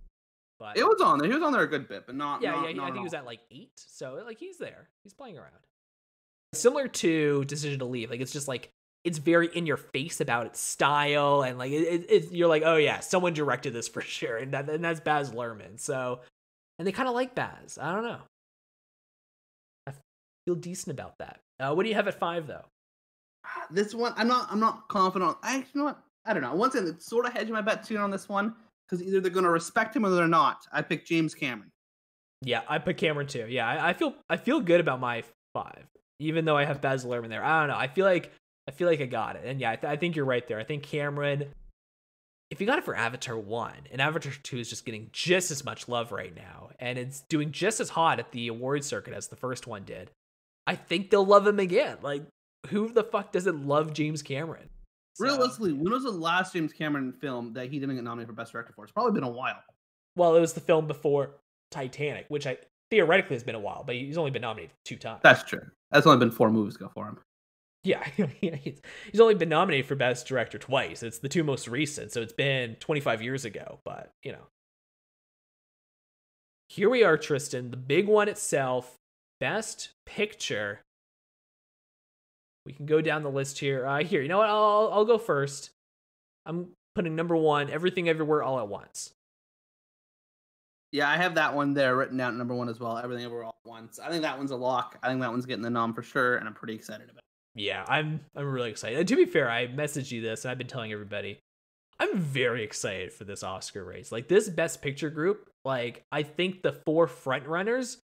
But 0.60 0.78
it 0.78 0.86
was 0.86 1.02
on 1.02 1.18
there. 1.18 1.28
He 1.28 1.34
was 1.34 1.44
on 1.44 1.52
there 1.52 1.64
a 1.64 1.68
good 1.68 1.90
bit, 1.90 2.06
but 2.06 2.16
not. 2.16 2.42
Yeah, 2.42 2.52
not, 2.52 2.70
yeah. 2.70 2.76
Not 2.76 2.84
I 2.84 2.86
think 2.88 2.98
he 2.98 3.04
was 3.04 3.14
at 3.16 3.26
like 3.26 3.40
eight. 3.52 3.72
So 3.76 4.22
like 4.24 4.40
he's 4.40 4.60
there. 4.60 4.88
He's 5.04 5.14
playing 5.14 5.38
around. 5.38 5.50
Similar 6.54 6.88
to 6.88 7.44
Decision 7.46 7.80
to 7.80 7.86
Leave, 7.86 8.12
like 8.12 8.22
it's 8.22 8.32
just 8.32 8.48
like 8.48 8.70
it's 9.04 9.18
very 9.18 9.48
in 9.48 9.66
your 9.66 9.78
face 9.78 10.22
about 10.22 10.46
its 10.46 10.60
style 10.60 11.42
and 11.42 11.58
like 11.58 11.72
it, 11.72 12.06
it, 12.10 12.32
you're 12.32 12.48
like 12.48 12.64
oh 12.66 12.78
yeah 12.78 13.02
someone 13.02 13.34
directed 13.34 13.74
this 13.74 13.88
for 13.88 14.02
sure 14.02 14.38
and 14.38 14.54
that 14.54 14.70
and 14.70 14.84
that's 14.84 15.00
Baz 15.00 15.30
Luhrmann 15.30 15.80
so 15.80 16.22
and 16.80 16.88
they 16.88 16.92
kind 16.92 17.08
of 17.08 17.14
like 17.14 17.36
Baz 17.36 17.78
I 17.80 17.94
don't 17.94 18.04
know 18.04 18.22
feel 20.46 20.56
decent 20.56 20.98
about 20.98 21.18
that 21.20 21.40
uh, 21.60 21.74
what 21.74 21.84
do 21.84 21.90
you 21.90 21.96
have 21.96 22.08
at 22.08 22.20
five 22.20 22.48
though 22.48 22.66
this 23.72 23.94
one, 23.94 24.14
I'm 24.16 24.28
not. 24.28 24.48
I'm 24.52 24.60
not 24.60 24.88
confident. 24.88 25.38
I 25.44 25.58
you 25.58 25.64
know 25.74 25.86
what? 25.86 26.00
I 26.26 26.34
don't 26.34 26.44
know. 26.44 26.54
Once 26.56 26.76
again, 26.76 26.88
it's 26.88 27.06
sort 27.06 27.26
of 27.26 27.34
hedging 27.34 27.54
my 27.54 27.62
bet 27.62 27.84
too 27.84 27.98
on 27.98 28.12
this 28.12 28.28
one 28.28 28.56
because 28.88 29.06
either 29.06 29.20
they're 29.20 29.32
going 29.32 29.46
to 29.46 29.52
respect 29.52 29.96
him 29.96 30.06
or 30.06 30.10
they're 30.10 30.28
not. 30.28 30.66
I 30.72 30.82
picked 30.82 31.08
James 31.08 31.36
Cameron. 31.36 31.72
Yeah, 32.42 32.62
I 32.68 32.80
picked 32.80 33.00
Cameron 33.00 33.28
too. 33.28 33.46
Yeah, 33.48 33.68
I, 33.68 33.90
I 33.90 33.94
feel 33.94 34.14
I 34.30 34.38
feel 34.38 34.60
good 34.60 34.80
about 34.80 35.00
my 35.00 35.24
five, 35.54 35.86
even 36.20 36.46
though 36.46 36.58
I 36.58 36.66
have 36.66 36.82
Baz 36.82 37.06
Luhrmann 37.06 37.30
there. 37.30 37.44
I 37.44 37.62
don't 37.62 37.70
know. 37.70 37.78
I 37.78 37.88
feel 37.88 38.06
like 38.06 38.32
I 38.68 38.72
feel 38.72 38.88
like 38.88 39.02
I 39.02 39.06
got 39.06 39.36
it, 39.36 39.44
and 39.46 39.60
yeah, 39.60 39.72
I, 39.72 39.76
th- 39.76 39.92
I 39.92 39.96
think 39.96 40.16
you're 40.16 40.26
right 40.26 40.48
there. 40.48 40.60
I 40.60 40.64
think 40.64 40.84
Cameron. 40.84 41.46
If 42.52 42.62
you 42.62 42.68
got 42.68 42.78
it 42.78 42.86
for 42.86 42.96
Avatar 42.96 43.36
1, 43.36 43.74
and 43.92 44.00
Avatar 44.00 44.32
2 44.32 44.60
is 44.60 44.70
just 44.70 44.86
getting 44.86 45.10
just 45.12 45.50
as 45.50 45.66
much 45.66 45.88
love 45.88 46.12
right 46.12 46.34
now, 46.34 46.70
and 46.80 47.00
it's 47.00 47.22
doing 47.22 47.52
just 47.52 47.80
as 47.80 47.90
hot 47.90 48.20
at 48.20 48.32
the 48.32 48.50
award 48.50 48.84
circuit 48.84 49.16
as 49.16 49.30
the 49.30 49.36
first 49.36 49.66
one 49.66 49.84
did, 49.84 50.12
I 50.68 50.76
think 50.76 51.10
they'll 51.10 51.26
love 51.26 51.46
him 51.46 51.60
again. 51.60 51.98
Like, 52.02 52.24
who 52.70 52.92
the 52.92 53.04
fuck 53.04 53.32
doesn't 53.32 53.68
love 53.68 53.94
James 53.94 54.22
Cameron? 54.22 54.70
So, 55.16 55.26
Realistically, 55.26 55.74
when 55.74 55.94
was 55.94 56.04
the 56.04 56.12
last 56.12 56.54
James 56.54 56.74
Cameron 56.74 57.14
film 57.14 57.54
that 57.54 57.70
he 57.70 57.80
didn't 57.80 57.96
get 57.96 58.04
nominated 58.04 58.28
for 58.28 58.34
Best 58.34 58.52
Director 58.52 58.74
for? 58.74 58.84
It's 58.84 58.92
probably 58.92 59.14
been 59.14 59.24
a 59.24 59.30
while. 59.30 59.62
Well, 60.16 60.36
it 60.36 60.42
was 60.42 60.54
the 60.54 60.60
film 60.60 60.88
before 60.88 61.36
Titanic, 61.72 62.26
which 62.28 62.48
I 62.48 62.58
theoretically 62.90 63.36
has 63.36 63.44
been 63.44 63.56
a 63.56 63.60
while, 63.60 63.84
but 63.86 63.96
he's 63.96 64.18
only 64.18 64.32
been 64.32 64.42
nominated 64.42 64.72
two 64.84 64.98
times. 64.98 65.22
That's 65.24 65.44
true. 65.44 65.62
That's 65.92 66.06
only 66.06 66.20
been 66.20 66.32
four 66.32 66.50
movies 66.52 66.76
ago 66.76 66.90
for 66.94 67.08
him. 67.08 67.20
Yeah, 67.84 68.04
he's 68.42 69.20
only 69.20 69.36
been 69.36 69.50
nominated 69.50 69.86
for 69.86 69.96
Best 69.96 70.26
Director 70.28 70.58
twice. 70.58 71.04
It's 71.04 71.20
the 71.20 71.30
two 71.30 71.44
most 71.44 71.68
recent, 71.68 72.12
so 72.12 72.22
it's 72.22 72.34
been 72.34 72.76
25 72.76 73.22
years 73.22 73.46
ago, 73.46 73.80
but 73.86 74.12
you 74.24 74.32
know. 74.32 74.48
Here 76.68 76.90
we 76.90 77.04
are, 77.04 77.16
Tristan, 77.16 77.70
the 77.70 77.78
big 77.78 78.08
one 78.08 78.28
itself, 78.28 78.96
Best 79.40 79.90
Picture. 80.06 80.82
We 82.66 82.74
can 82.74 82.86
go 82.86 83.02
down 83.02 83.24
the 83.24 83.30
list 83.30 83.60
here. 83.60 83.86
Uh, 83.86 84.04
here, 84.04 84.22
you 84.22 84.28
know 84.28 84.40
what? 84.40 84.50
I'll 84.50 84.90
I'll 84.92 85.06
go 85.06 85.18
first. 85.18 85.72
I'm 86.46 86.70
putting 86.96 87.16
number 87.16 87.36
one, 87.36 87.70
Everything 87.70 88.10
Everywhere 88.10 88.44
All 88.44 88.60
at 88.60 88.68
Once. 88.68 89.12
Yeah, 90.92 91.10
I 91.10 91.18
have 91.18 91.36
that 91.36 91.54
one 91.54 91.74
there 91.74 91.96
written 91.96 92.18
down 92.18 92.38
number 92.38 92.56
one 92.56 92.70
as 92.70 92.80
well. 92.80 92.98
Everything 92.98 93.26
Everywhere 93.26 93.46
All 93.46 93.56
at 93.66 93.70
Once. 93.70 94.00
I 94.00 94.10
think 94.10 94.22
that 94.22 94.38
one's 94.38 94.52
a 94.52 94.56
lock. 94.56 94.98
I 95.04 95.10
think 95.10 95.22
that 95.22 95.32
one's 95.32 95.46
getting 95.46 95.64
the 95.64 95.70
nom 95.70 95.94
for 95.94 96.02
sure, 96.04 96.38
and 96.38 96.48
I'm 96.48 96.54
pretty 96.54 96.74
excited 96.74 97.10
about. 97.10 97.18
it. 97.18 97.62
Yeah, 97.62 97.86
I'm 97.88 98.22
I'm 98.36 98.50
really 98.50 98.70
excited. 98.70 99.00
And 99.00 99.08
to 99.08 99.16
be 99.16 99.26
fair, 99.26 99.50
I 99.50 99.68
messaged 99.68 100.12
you 100.12 100.22
this, 100.22 100.46
and 100.46 100.52
I've 100.52 100.58
been 100.58 100.68
telling 100.68 100.92
everybody. 100.92 101.40
I'm 102.00 102.18
very 102.20 102.64
excited 102.64 103.14
for 103.14 103.24
this 103.24 103.42
Oscar 103.44 103.84
race. 103.84 104.12
Like 104.12 104.28
this 104.28 104.50
Best 104.50 104.82
Picture 104.82 105.10
group, 105.10 105.50
like 105.64 106.04
I 106.12 106.24
think 106.24 106.62
the 106.62 106.74
four 106.74 107.08
front 107.08 107.48
runners 107.48 108.00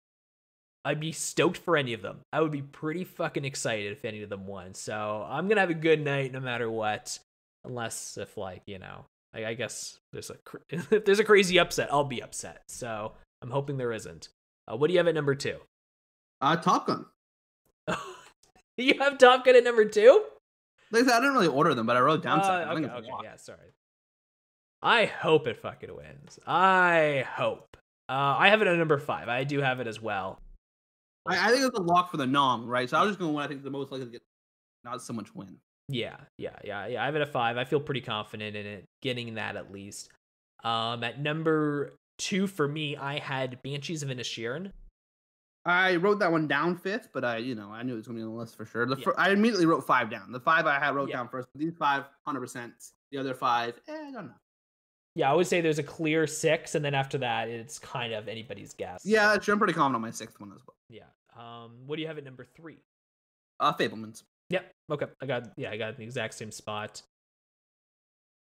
I'd 0.86 1.00
be 1.00 1.12
stoked 1.12 1.58
for 1.58 1.76
any 1.76 1.94
of 1.94 2.02
them. 2.02 2.20
I 2.32 2.42
would 2.42 2.52
be 2.52 2.62
pretty 2.62 3.04
fucking 3.04 3.46
excited 3.46 3.92
if 3.92 4.06
any 4.06 4.24
of 4.24 4.30
them 4.30 4.48
won. 4.48 4.74
So 4.74 5.26
I'm 5.28 5.48
gonna 5.48 5.62
have 5.62 5.70
a 5.70 5.76
good 5.76 6.04
night 6.04 6.32
no 6.32 6.40
matter 6.40 6.70
what, 6.70 7.20
unless 7.66 8.18
if 8.18 8.38
like 8.38 8.64
you 8.66 8.80
know, 8.80 9.06
I, 9.34 9.46
I 9.46 9.54
guess 9.54 10.00
there's 10.14 10.30
a 10.30 10.38
if 10.70 11.06
there's 11.06 11.20
a 11.20 11.26
crazy 11.26 11.60
upset, 11.60 11.92
I'll 11.92 12.04
be 12.04 12.24
upset. 12.24 12.64
So 12.68 13.14
I'm 13.42 13.52
hoping 13.52 13.78
there 13.78 13.92
isn't. 13.92 14.30
Uh, 14.68 14.78
what 14.78 14.88
do 14.88 14.94
you 14.94 15.00
have 15.00 15.08
at 15.08 15.16
number 15.16 15.36
two? 15.36 15.58
Uh, 16.42 16.56
Top 16.56 16.88
Gun. 16.88 17.06
you 18.78 18.96
have 19.00 19.18
Top 19.18 19.44
Gun 19.44 19.56
at 19.56 19.64
number 19.64 19.86
two? 19.86 20.24
Like 20.92 21.04
I, 21.04 21.08
said, 21.08 21.16
I 21.18 21.20
didn't 21.20 21.34
really 21.34 21.48
order 21.48 21.74
them, 21.76 21.86
but 21.86 21.98
I 21.98 22.00
wrote 22.00 22.24
down 22.24 22.40
uh, 22.40 22.44
something. 22.44 22.86
Okay, 22.86 22.96
okay, 22.96 23.10
yeah, 23.24 23.36
sorry. 23.36 23.74
I 24.82 25.06
hope 25.06 25.48
it 25.48 25.58
fucking 25.58 25.94
wins. 25.94 26.40
I 26.48 27.26
hope. 27.36 27.78
Uh, 28.08 28.36
I 28.40 28.50
have 28.50 28.62
it 28.62 28.68
at 28.68 28.78
number 28.78 28.98
five. 28.98 29.28
I 29.28 29.44
do 29.44 29.60
have 29.60 29.80
it 29.80 29.88
as 29.88 30.02
well. 30.02 30.40
I, 31.30 31.48
I 31.50 31.52
think 31.52 31.66
it's 31.66 31.78
a 31.78 31.82
lock 31.82 32.12
for 32.12 32.18
the 32.18 32.28
nom, 32.28 32.66
right? 32.68 32.90
So 32.90 32.98
I 32.98 33.02
was 33.02 33.12
just 33.12 33.20
going 33.20 33.34
to 33.34 33.40
I 33.40 33.48
think 33.48 33.64
the 33.64 33.70
most 33.70 33.92
likely 33.92 34.06
to 34.08 34.12
get 34.12 34.22
not 34.84 35.02
so 35.02 35.14
much 35.14 35.34
win. 35.36 35.58
Yeah, 35.88 36.18
yeah, 36.38 36.56
yeah, 36.64 36.88
yeah. 36.88 37.02
I 37.02 37.06
have 37.06 37.16
it 37.16 37.22
at 37.22 37.32
five. 37.32 37.58
I 37.58 37.64
feel 37.66 37.80
pretty 37.80 38.02
confident 38.02 38.56
in 38.56 38.66
it 38.66 38.86
getting 39.02 39.36
that 39.36 39.56
at 39.56 39.72
least. 39.72 40.10
Um, 40.64 41.04
at 41.04 41.20
number 41.20 41.94
two 42.18 42.48
for 42.48 42.68
me, 42.68 42.96
I 42.96 43.18
had 43.20 43.62
Banshees 43.64 44.04
of 44.04 44.10
Inisherin. 44.10 44.72
I 45.66 45.98
wrote 45.98 46.20
that 46.20 46.32
one 46.32 46.48
down 46.48 46.78
fifth, 46.78 47.10
but 47.14 47.24
I, 47.26 47.38
you 47.38 47.54
know, 47.56 47.70
I 47.72 47.84
knew 47.84 47.94
it 47.94 47.98
was 47.98 48.08
gonna 48.08 48.20
be 48.20 48.24
on 48.24 48.30
the 48.30 48.36
list 48.36 48.56
for 48.56 48.66
sure. 48.66 48.86
The 48.86 48.96
Yeah. 48.98 49.04
fir- 49.04 49.16
I 49.18 49.32
immediately 49.32 49.66
wrote 49.66 49.86
five 49.86 50.10
down. 50.10 50.32
The 50.32 50.40
five 50.40 50.66
I 50.66 50.80
had 50.80 50.96
wrote 50.96 51.10
Yeah. 51.10 51.18
down 51.18 51.30
first. 51.30 51.48
These 51.56 51.76
five, 51.78 52.06
hundred 52.26 52.42
percent. 52.42 52.74
The 53.12 53.18
other 53.18 53.34
five, 53.34 53.80
eh, 53.88 53.92
I 53.94 54.12
don't 54.12 54.28
know. 54.28 54.34
Yeah, 55.16 55.32
I 55.32 55.34
would 55.34 55.48
say 55.48 55.60
there's 55.60 55.80
a 55.80 55.84
clear 55.84 56.28
six, 56.28 56.76
and 56.76 56.86
then 56.86 56.94
after 56.94 57.18
that, 57.18 57.50
it's 57.50 57.78
kind 57.80 58.14
of 58.14 58.28
anybody's 58.28 58.74
guess. 58.74 59.02
Yeah, 59.04 59.32
I'm 59.32 59.40
pretty 59.58 59.74
confident 59.74 59.96
on 59.96 60.02
my 60.02 60.12
sixth 60.12 60.40
one 60.40 60.52
as 60.54 60.62
well. 60.66 60.76
Yeah. 60.88 61.04
Um, 61.38 61.72
what 61.86 61.96
do 61.96 62.02
you 62.02 62.08
have 62.08 62.18
at 62.18 62.24
number 62.24 62.46
three? 62.56 62.78
Uh, 63.60 63.74
Fabelmans. 63.74 64.24
Yep. 64.50 64.72
Okay. 64.92 65.06
I 65.22 65.26
got 65.26 65.52
yeah, 65.58 65.72
I 65.72 65.78
got 65.78 65.98
the 65.98 66.04
exact 66.04 66.34
same 66.34 66.52
spot. 66.52 67.02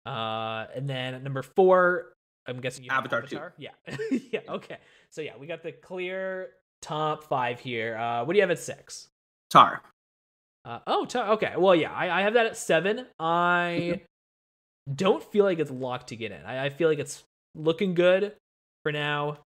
Uh, 0.04 0.66
and 0.74 0.88
then 0.88 1.14
at 1.14 1.22
number 1.22 1.42
four, 1.42 2.12
I'm 2.46 2.60
guessing 2.60 2.84
you 2.84 2.90
have 2.90 3.00
Avatar 3.00 3.22
two. 3.22 3.36
Avatar. 3.36 3.54
Yeah. 3.58 3.70
yeah. 4.32 4.40
Okay. 4.48 4.78
So 5.10 5.20
yeah, 5.20 5.32
we 5.38 5.46
got 5.46 5.62
the 5.62 5.72
clear 5.72 6.50
top 6.80 7.24
five 7.24 7.58
here. 7.58 7.96
Uh, 7.96 8.24
what 8.24 8.32
do 8.32 8.36
you 8.36 8.42
have 8.42 8.50
at 8.50 8.58
six? 8.58 9.08
Tar. 9.50 9.82
Uh, 10.64 10.80
oh, 10.86 11.04
tar. 11.04 11.32
okay. 11.32 11.54
Well, 11.56 11.74
yeah, 11.74 11.92
I, 11.92 12.20
I 12.20 12.22
have 12.22 12.34
that 12.34 12.46
at 12.46 12.56
seven. 12.56 13.06
I 13.18 14.02
don't 14.92 15.22
feel 15.22 15.44
like 15.44 15.58
it's 15.58 15.70
locked 15.70 16.08
to 16.08 16.16
get 16.16 16.32
in. 16.32 16.42
I, 16.44 16.66
I 16.66 16.70
feel 16.70 16.88
like 16.88 16.98
it's 16.98 17.24
looking 17.54 17.94
good 17.94 18.34
for 18.82 18.92
now. 18.92 19.38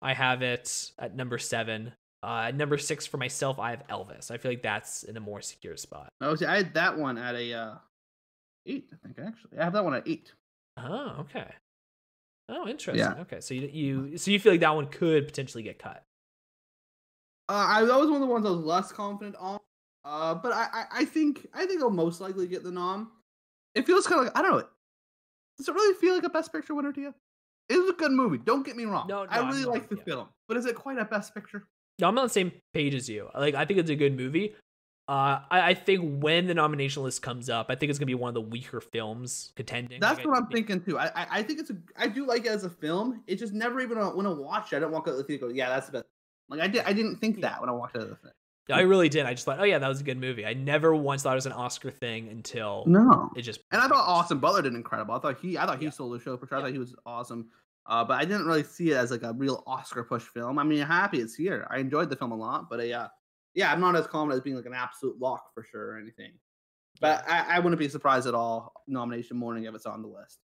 I 0.00 0.14
have 0.14 0.42
it 0.42 0.92
at 0.98 1.14
number 1.14 1.38
seven. 1.38 1.92
Uh, 2.22 2.46
at 2.48 2.56
number 2.56 2.78
six 2.78 3.06
for 3.06 3.16
myself, 3.16 3.58
I 3.58 3.70
have 3.70 3.86
Elvis. 3.88 4.30
I 4.30 4.38
feel 4.38 4.50
like 4.50 4.62
that's 4.62 5.04
in 5.04 5.16
a 5.16 5.20
more 5.20 5.40
secure 5.40 5.76
spot. 5.76 6.08
Oh, 6.20 6.34
see, 6.34 6.46
I 6.46 6.56
had 6.56 6.74
that 6.74 6.98
one 6.98 7.16
at 7.16 7.34
a 7.34 7.52
uh, 7.52 7.74
eight. 8.66 8.88
I 8.92 8.96
think 9.06 9.18
actually, 9.24 9.58
I 9.58 9.64
have 9.64 9.72
that 9.74 9.84
one 9.84 9.94
at 9.94 10.08
eight. 10.08 10.32
Oh, 10.76 11.16
okay. 11.20 11.46
Oh, 12.48 12.66
interesting. 12.66 13.04
Yeah. 13.04 13.20
Okay, 13.22 13.40
so 13.40 13.54
you 13.54 13.68
you 13.72 14.18
so 14.18 14.30
you 14.30 14.40
feel 14.40 14.52
like 14.52 14.60
that 14.60 14.74
one 14.74 14.86
could 14.86 15.26
potentially 15.26 15.62
get 15.62 15.78
cut. 15.78 16.04
Uh, 17.48 17.66
I 17.68 17.84
that 17.84 17.98
was 17.98 18.08
one 18.08 18.20
of 18.20 18.28
the 18.28 18.32
ones 18.32 18.46
I 18.46 18.50
was 18.50 18.60
less 18.60 18.92
confident 18.92 19.36
on. 19.38 19.58
Uh, 20.04 20.34
but 20.34 20.52
I, 20.52 20.68
I, 20.72 20.84
I 21.00 21.04
think 21.04 21.46
I 21.52 21.66
think 21.66 21.82
I'll 21.82 21.90
most 21.90 22.20
likely 22.20 22.46
get 22.46 22.64
the 22.64 22.70
nom. 22.70 23.12
It 23.74 23.86
feels 23.86 24.06
kind 24.06 24.20
of 24.20 24.26
like 24.26 24.36
I 24.36 24.42
don't 24.42 24.58
know. 24.58 24.66
Does 25.56 25.68
it 25.68 25.74
really 25.74 25.94
feel 25.98 26.14
like 26.14 26.24
a 26.24 26.30
Best 26.30 26.52
Picture 26.52 26.74
winner 26.74 26.92
to 26.92 27.00
you? 27.00 27.14
It 27.68 27.78
was 27.78 27.90
a 27.90 27.92
good 27.94 28.12
movie. 28.12 28.38
Don't 28.38 28.64
get 28.64 28.76
me 28.76 28.84
wrong. 28.84 29.06
No, 29.08 29.26
I 29.28 29.36
no, 29.36 29.42
I'm 29.42 29.48
really 29.48 29.62
not- 29.64 29.70
like 29.72 29.88
the 29.88 29.96
yeah. 29.96 30.04
film, 30.04 30.28
but 30.48 30.56
is 30.56 30.66
it 30.66 30.74
quite 30.74 30.98
a 30.98 31.04
Best 31.04 31.34
Picture? 31.34 31.66
No, 31.98 32.08
I'm 32.08 32.16
on 32.18 32.24
the 32.26 32.30
same 32.30 32.52
page 32.72 32.94
as 32.94 33.08
you. 33.08 33.28
Like, 33.34 33.54
I 33.54 33.64
think 33.64 33.80
it's 33.80 33.90
a 33.90 33.96
good 33.96 34.16
movie. 34.16 34.54
Uh, 35.08 35.40
I, 35.50 35.70
I 35.70 35.74
think 35.74 36.22
when 36.22 36.46
the 36.46 36.54
nomination 36.54 37.02
list 37.02 37.22
comes 37.22 37.48
up, 37.48 37.66
I 37.70 37.74
think 37.74 37.90
it's 37.90 37.98
gonna 37.98 38.06
be 38.06 38.14
one 38.14 38.28
of 38.28 38.34
the 38.34 38.42
weaker 38.42 38.80
films 38.80 39.52
contending. 39.56 40.00
That's 40.00 40.18
Like, 40.18 40.26
what 40.26 40.36
I'm 40.36 40.46
think- 40.48 40.68
thinking 40.68 40.84
too. 40.84 40.98
I, 40.98 41.06
I 41.06 41.26
I 41.38 41.42
think 41.42 41.60
it's 41.60 41.70
a 41.70 41.76
I 41.96 42.08
do 42.08 42.26
like 42.26 42.44
it 42.44 42.50
as 42.50 42.64
a 42.64 42.70
film. 42.70 43.22
It 43.26 43.36
just 43.36 43.52
never 43.54 43.80
even 43.80 43.98
when 44.14 44.26
I 44.26 44.30
watch 44.30 44.72
it, 44.72 44.76
I 44.76 44.80
don't 44.80 44.92
walk 44.92 45.08
out 45.08 45.12
of 45.12 45.16
the 45.18 45.24
theater. 45.24 45.46
Go, 45.48 45.52
yeah, 45.52 45.70
that's 45.70 45.86
the 45.86 45.92
best. 45.92 46.04
Like 46.50 46.60
I 46.60 46.68
did, 46.68 46.84
I 46.84 46.92
didn't 46.92 47.16
think 47.16 47.40
that 47.40 47.58
when 47.60 47.68
I 47.70 47.72
walked 47.72 47.96
out 47.96 48.02
of 48.02 48.10
the 48.10 48.16
thing. 48.16 48.32
I 48.70 48.80
really 48.82 49.08
did. 49.08 49.24
I 49.26 49.32
just 49.32 49.44
thought, 49.44 49.58
oh 49.60 49.64
yeah, 49.64 49.78
that 49.78 49.88
was 49.88 50.00
a 50.00 50.04
good 50.04 50.18
movie. 50.18 50.44
I 50.44 50.52
never 50.54 50.94
once 50.94 51.22
thought 51.22 51.32
it 51.32 51.36
was 51.36 51.46
an 51.46 51.52
Oscar 51.52 51.90
thing 51.90 52.28
until 52.28 52.84
No, 52.86 53.30
it 53.36 53.42
just. 53.42 53.60
and 53.72 53.80
I 53.80 53.88
thought 53.88 54.06
Austin 54.06 54.38
Butler 54.38 54.62
did 54.62 54.74
incredible. 54.74 55.14
I 55.14 55.18
thought 55.20 55.38
he 55.40 55.56
I 55.56 55.64
thought 55.66 55.78
he 55.78 55.84
Yeah. 55.86 55.90
stole 55.90 56.10
the 56.10 56.20
show 56.20 56.36
for 56.36 56.46
sure. 56.46 56.58
I 56.58 56.60
Yeah. 56.60 56.66
thought 56.66 56.72
he 56.72 56.78
was 56.78 56.94
awesome. 57.06 57.48
Uh, 57.86 58.04
but 58.04 58.20
I 58.20 58.24
didn't 58.26 58.46
really 58.46 58.64
see 58.64 58.90
it 58.90 58.96
as 58.96 59.10
like 59.10 59.22
a 59.22 59.32
real 59.32 59.62
Oscar 59.66 60.04
push 60.04 60.22
film. 60.22 60.58
I 60.58 60.64
mean, 60.64 60.80
happy 60.80 61.20
it's 61.20 61.34
here. 61.34 61.66
I 61.70 61.78
enjoyed 61.78 62.10
the 62.10 62.16
film 62.16 62.32
a 62.32 62.36
lot, 62.36 62.68
but 62.68 62.80
uh, 62.80 62.82
yeah, 62.82 63.06
yeah, 63.54 63.72
I'm 63.72 63.80
not 63.80 63.96
as 63.96 64.06
confident 64.06 64.38
as 64.38 64.44
being 64.44 64.56
like 64.56 64.66
an 64.66 64.74
absolute 64.74 65.18
lock 65.18 65.54
for 65.54 65.62
sure 65.62 65.92
or 65.92 65.98
anything. 65.98 66.32
But 67.00 67.24
I, 67.26 67.56
I 67.56 67.58
wouldn't 67.60 67.78
be 67.78 67.88
surprised 67.88 68.26
at 68.26 68.34
all 68.34 68.74
nomination 68.86 69.36
morning 69.38 69.64
if 69.64 69.74
it's 69.74 69.86
on 69.86 70.02
the 70.02 70.08
list. 70.08 70.38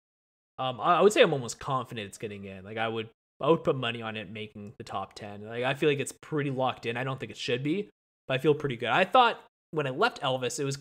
Um, 0.58 0.80
I 0.80 0.98
I 0.98 1.00
would 1.02 1.12
say 1.12 1.20
I'm 1.20 1.32
almost 1.34 1.58
confident 1.60 2.06
it's 2.06 2.16
getting 2.18 2.44
in. 2.44 2.64
Like 2.64 2.78
I 2.78 2.88
would, 2.88 3.10
I 3.42 3.50
would 3.50 3.64
put 3.64 3.76
money 3.76 4.00
on 4.00 4.16
it 4.16 4.30
making 4.30 4.72
the 4.78 4.84
top 4.84 5.14
ten. 5.14 5.44
Like 5.44 5.64
I 5.64 5.74
feel 5.74 5.88
like 5.90 5.98
it's 5.98 6.12
pretty 6.12 6.50
locked 6.50 6.86
in. 6.86 6.96
I 6.96 7.04
don't 7.04 7.18
think 7.20 7.30
it 7.32 7.36
should 7.36 7.62
be, 7.64 7.90
but 8.26 8.34
I 8.34 8.38
feel 8.38 8.54
pretty 8.54 8.76
good. 8.76 8.88
I 8.88 9.04
thought 9.04 9.40
when 9.70 9.86
I 9.86 9.90
left 9.90 10.20
Elvis, 10.22 10.58
it 10.58 10.64
was, 10.64 10.78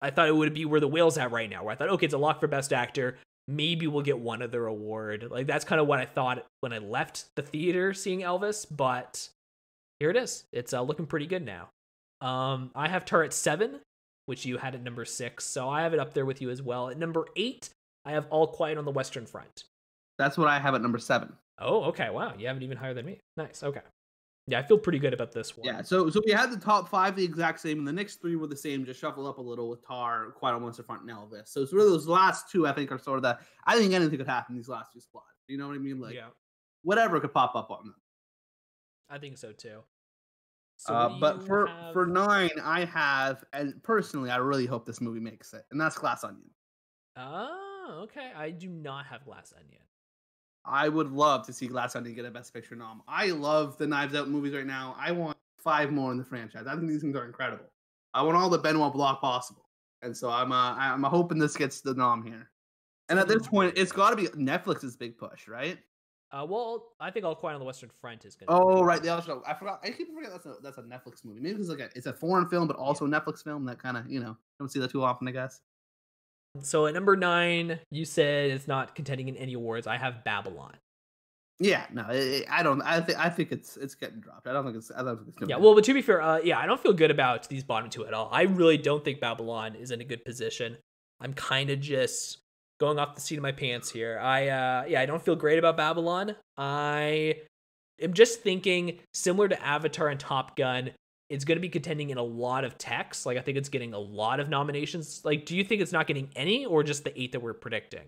I 0.00 0.10
thought 0.10 0.28
it 0.28 0.36
would 0.36 0.54
be 0.54 0.64
where 0.64 0.80
the 0.80 0.88
whale's 0.88 1.18
at 1.18 1.32
right 1.32 1.50
now. 1.50 1.64
Where 1.64 1.72
I 1.72 1.76
thought, 1.76 1.88
okay, 1.90 2.06
it's 2.06 2.14
a 2.14 2.18
lock 2.18 2.40
for 2.40 2.46
best 2.46 2.72
actor. 2.72 3.16
Maybe 3.48 3.86
we'll 3.86 4.02
get 4.02 4.18
one 4.18 4.42
other 4.42 4.66
award. 4.66 5.28
Like 5.30 5.46
that's 5.46 5.64
kind 5.64 5.80
of 5.80 5.86
what 5.86 5.98
I 5.98 6.06
thought 6.06 6.46
when 6.60 6.72
I 6.72 6.78
left 6.78 7.26
the 7.36 7.42
theater 7.42 7.92
seeing 7.92 8.20
Elvis. 8.20 8.66
But 8.70 9.28
here 9.98 10.10
it 10.10 10.16
is. 10.16 10.44
It's 10.52 10.72
uh, 10.72 10.82
looking 10.82 11.06
pretty 11.06 11.26
good 11.26 11.44
now. 11.44 11.68
Um, 12.20 12.70
I 12.74 12.88
have 12.88 13.04
Tar 13.04 13.24
at 13.24 13.32
seven, 13.32 13.80
which 14.26 14.46
you 14.46 14.58
had 14.58 14.76
at 14.76 14.82
number 14.82 15.04
six, 15.04 15.44
so 15.44 15.68
I 15.68 15.82
have 15.82 15.92
it 15.92 15.98
up 15.98 16.14
there 16.14 16.24
with 16.24 16.40
you 16.40 16.50
as 16.50 16.62
well. 16.62 16.88
At 16.88 16.98
number 16.98 17.26
eight, 17.34 17.70
I 18.04 18.12
have 18.12 18.26
All 18.30 18.46
Quiet 18.46 18.78
on 18.78 18.84
the 18.84 18.92
Western 18.92 19.26
Front. 19.26 19.64
That's 20.18 20.38
what 20.38 20.46
I 20.46 20.60
have 20.60 20.76
at 20.76 20.82
number 20.82 20.98
seven. 20.98 21.32
Oh, 21.58 21.84
okay. 21.84 22.10
Wow, 22.10 22.34
you 22.38 22.46
have 22.46 22.56
it 22.56 22.62
even 22.62 22.76
higher 22.78 22.94
than 22.94 23.06
me. 23.06 23.18
Nice. 23.36 23.62
Okay. 23.64 23.80
Yeah, 24.48 24.58
I 24.58 24.62
feel 24.64 24.78
pretty 24.78 24.98
good 24.98 25.14
about 25.14 25.30
this 25.30 25.56
one. 25.56 25.66
Yeah, 25.66 25.82
so 25.82 26.10
so 26.10 26.20
we 26.26 26.32
had 26.32 26.50
the 26.50 26.56
top 26.58 26.88
five 26.88 27.14
the 27.14 27.24
exact 27.24 27.60
same, 27.60 27.78
and 27.78 27.86
the 27.86 27.92
next 27.92 28.20
three 28.20 28.34
were 28.34 28.48
the 28.48 28.56
same, 28.56 28.84
just 28.84 28.98
shuffle 29.00 29.26
up 29.26 29.38
a 29.38 29.40
little 29.42 29.68
with 29.70 29.86
Tar, 29.86 30.32
Quiet 30.32 30.54
on 30.54 30.64
Western 30.64 30.84
Front, 30.84 31.02
and 31.02 31.10
Elvis. 31.10 31.48
So 31.48 31.62
it's 31.62 31.72
really 31.72 31.90
those 31.90 32.08
last 32.08 32.50
two 32.50 32.66
I 32.66 32.72
think 32.72 32.90
are 32.90 32.98
sort 32.98 33.18
of 33.18 33.22
that. 33.22 33.40
I 33.66 33.76
think 33.78 33.92
anything 33.94 34.18
could 34.18 34.26
happen 34.26 34.54
in 34.54 34.58
these 34.58 34.68
last 34.68 34.92
two 34.92 35.00
spots. 35.00 35.26
You 35.46 35.58
know 35.58 35.68
what 35.68 35.74
I 35.76 35.78
mean? 35.78 36.00
Like 36.00 36.14
yeah, 36.16 36.28
whatever 36.82 37.20
could 37.20 37.32
pop 37.32 37.54
up 37.54 37.70
on 37.70 37.84
them. 37.86 37.94
I 39.08 39.18
think 39.18 39.38
so 39.38 39.52
too. 39.52 39.82
So 40.76 40.92
uh, 40.92 41.18
but 41.20 41.46
for 41.46 41.66
have- 41.68 41.92
for 41.92 42.06
nine, 42.06 42.50
I 42.60 42.84
have, 42.86 43.44
and 43.52 43.80
personally, 43.84 44.30
I 44.30 44.38
really 44.38 44.66
hope 44.66 44.84
this 44.86 45.00
movie 45.00 45.20
makes 45.20 45.54
it, 45.54 45.64
and 45.70 45.80
that's 45.80 45.96
Glass 45.96 46.24
Onion. 46.24 46.50
Oh, 47.16 48.00
okay. 48.04 48.32
I 48.34 48.50
do 48.50 48.68
not 48.68 49.06
have 49.06 49.24
Glass 49.24 49.52
Onion. 49.56 49.82
I 50.64 50.88
would 50.88 51.10
love 51.10 51.44
to 51.46 51.52
see 51.52 51.66
Glass 51.66 51.96
Onion 51.96 52.14
get 52.14 52.24
a 52.24 52.30
Best 52.30 52.54
Picture 52.54 52.76
nom. 52.76 53.02
I 53.08 53.26
love 53.26 53.76
the 53.78 53.86
Knives 53.86 54.14
Out 54.14 54.28
movies 54.28 54.54
right 54.54 54.66
now. 54.66 54.94
I 54.98 55.10
want 55.10 55.36
five 55.58 55.90
more 55.90 56.12
in 56.12 56.18
the 56.18 56.24
franchise. 56.24 56.66
I 56.66 56.74
think 56.74 56.88
these 56.88 57.00
things 57.00 57.16
are 57.16 57.24
incredible. 57.24 57.66
I 58.14 58.22
want 58.22 58.36
all 58.36 58.50
the 58.50 58.58
Benoit 58.58 58.92
Blanc 58.92 59.20
possible, 59.20 59.66
and 60.02 60.16
so 60.16 60.30
I'm 60.30 60.52
uh, 60.52 60.74
I'm 60.74 61.02
hoping 61.02 61.38
this 61.38 61.56
gets 61.56 61.80
the 61.80 61.94
nom 61.94 62.24
here. 62.24 62.50
And 63.08 63.18
at 63.18 63.28
this 63.28 63.46
point, 63.46 63.74
it's 63.76 63.92
got 63.92 64.10
to 64.10 64.16
be 64.16 64.28
Netflix's 64.28 64.96
big 64.96 65.18
push, 65.18 65.48
right? 65.48 65.78
Uh, 66.30 66.46
well, 66.48 66.92
I 66.98 67.10
think 67.10 67.26
All 67.26 67.34
Quiet 67.34 67.54
on 67.54 67.60
the 67.60 67.66
Western 67.66 67.90
Front 68.00 68.24
is 68.24 68.36
gonna. 68.36 68.50
Oh, 68.50 68.82
right, 68.82 69.02
the 69.02 69.10
other 69.10 69.22
show. 69.22 69.42
I 69.46 69.54
forgot. 69.54 69.80
I 69.82 69.90
keep 69.90 70.08
forgetting 70.08 70.30
that's 70.30 70.46
a 70.46 70.56
that's 70.62 70.78
a 70.78 70.82
Netflix 70.82 71.24
movie. 71.24 71.40
Maybe 71.40 71.60
it's 71.60 71.68
like 71.68 71.80
a, 71.80 71.90
it's 71.94 72.06
a 72.06 72.12
foreign 72.12 72.48
film, 72.48 72.66
but 72.66 72.76
also 72.76 73.04
a 73.04 73.08
Netflix 73.08 73.44
film. 73.44 73.64
That 73.66 73.78
kind 73.78 73.96
of 73.96 74.08
you 74.10 74.20
know 74.20 74.36
don't 74.58 74.70
see 74.70 74.80
that 74.80 74.90
too 74.90 75.02
often, 75.02 75.28
I 75.28 75.32
guess. 75.32 75.60
So 76.60 76.86
at 76.86 76.94
number 76.94 77.16
nine, 77.16 77.78
you 77.90 78.04
said 78.04 78.50
it's 78.50 78.68
not 78.68 78.94
contending 78.94 79.28
in 79.28 79.36
any 79.36 79.54
awards. 79.54 79.86
I 79.86 79.96
have 79.96 80.22
Babylon. 80.24 80.76
Yeah, 81.58 81.86
no, 81.92 82.04
I 82.08 82.62
don't. 82.62 82.82
I 82.82 83.00
think 83.00 83.18
I 83.18 83.28
think 83.28 83.52
it's 83.52 83.76
it's 83.76 83.94
getting 83.94 84.20
dropped. 84.20 84.48
I 84.48 84.52
don't 84.52 84.64
think 84.64 84.76
it's. 84.76 84.90
I 84.90 85.02
don't 85.02 85.16
think 85.18 85.36
it's. 85.40 85.48
Yeah, 85.48 85.56
well, 85.56 85.74
but 85.74 85.84
to 85.84 85.94
be 85.94 86.02
fair, 86.02 86.20
uh, 86.20 86.40
yeah, 86.42 86.58
I 86.58 86.66
don't 86.66 86.80
feel 86.80 86.92
good 86.92 87.10
about 87.10 87.48
these 87.48 87.62
bottom 87.62 87.88
two 87.88 88.04
at 88.04 88.12
all. 88.12 88.28
I 88.32 88.42
really 88.42 88.78
don't 88.78 89.04
think 89.04 89.20
Babylon 89.20 89.76
is 89.76 89.92
in 89.92 90.00
a 90.00 90.04
good 90.04 90.24
position. 90.24 90.76
I'm 91.20 91.34
kind 91.34 91.70
of 91.70 91.80
just 91.80 92.38
going 92.80 92.98
off 92.98 93.14
the 93.14 93.20
seat 93.20 93.36
of 93.36 93.42
my 93.42 93.52
pants 93.52 93.90
here. 93.90 94.18
I, 94.18 94.48
uh, 94.48 94.84
yeah, 94.88 95.00
I 95.00 95.06
don't 95.06 95.22
feel 95.22 95.36
great 95.36 95.60
about 95.60 95.76
Babylon. 95.76 96.34
I 96.56 97.36
am 98.00 98.12
just 98.12 98.40
thinking 98.40 98.98
similar 99.14 99.46
to 99.48 99.64
Avatar 99.64 100.08
and 100.08 100.18
Top 100.18 100.56
Gun. 100.56 100.90
It's 101.32 101.44
going 101.44 101.56
to 101.56 101.60
be 101.62 101.68
contending 101.70 102.10
in 102.10 102.18
a 102.18 102.22
lot 102.22 102.64
of 102.64 102.76
texts. 102.76 103.24
Like, 103.24 103.38
I 103.38 103.40
think 103.40 103.56
it's 103.56 103.70
getting 103.70 103.94
a 103.94 103.98
lot 103.98 104.38
of 104.38 104.48
nominations. 104.48 105.22
Like, 105.24 105.46
do 105.46 105.56
you 105.56 105.64
think 105.64 105.80
it's 105.80 105.92
not 105.92 106.06
getting 106.06 106.28
any, 106.36 106.66
or 106.66 106.82
just 106.82 107.04
the 107.04 107.20
eight 107.20 107.32
that 107.32 107.40
we're 107.40 107.54
predicting? 107.54 108.04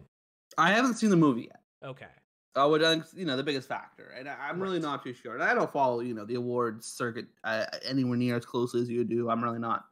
I 0.58 0.72
haven't 0.72 0.94
seen 0.94 1.08
the 1.10 1.16
movie 1.16 1.48
yet. 1.50 1.60
Okay. 1.82 2.06
Uh, 2.54 2.68
which 2.68 2.82
I 2.82 2.92
think 2.92 3.04
you 3.16 3.24
know 3.24 3.36
the 3.36 3.42
biggest 3.42 3.66
factor, 3.66 4.14
and 4.16 4.28
I, 4.28 4.36
I'm 4.48 4.60
really 4.62 4.78
not 4.78 5.02
too 5.02 5.12
sure. 5.12 5.34
And 5.34 5.42
I 5.42 5.54
don't 5.54 5.72
follow 5.72 5.98
you 6.00 6.14
know 6.14 6.24
the 6.24 6.36
awards 6.36 6.86
circuit 6.86 7.26
uh, 7.42 7.64
anywhere 7.84 8.16
near 8.16 8.36
as 8.36 8.44
closely 8.44 8.80
as 8.80 8.88
you 8.88 9.02
do. 9.04 9.28
I'm 9.28 9.42
really 9.42 9.58
not 9.58 9.86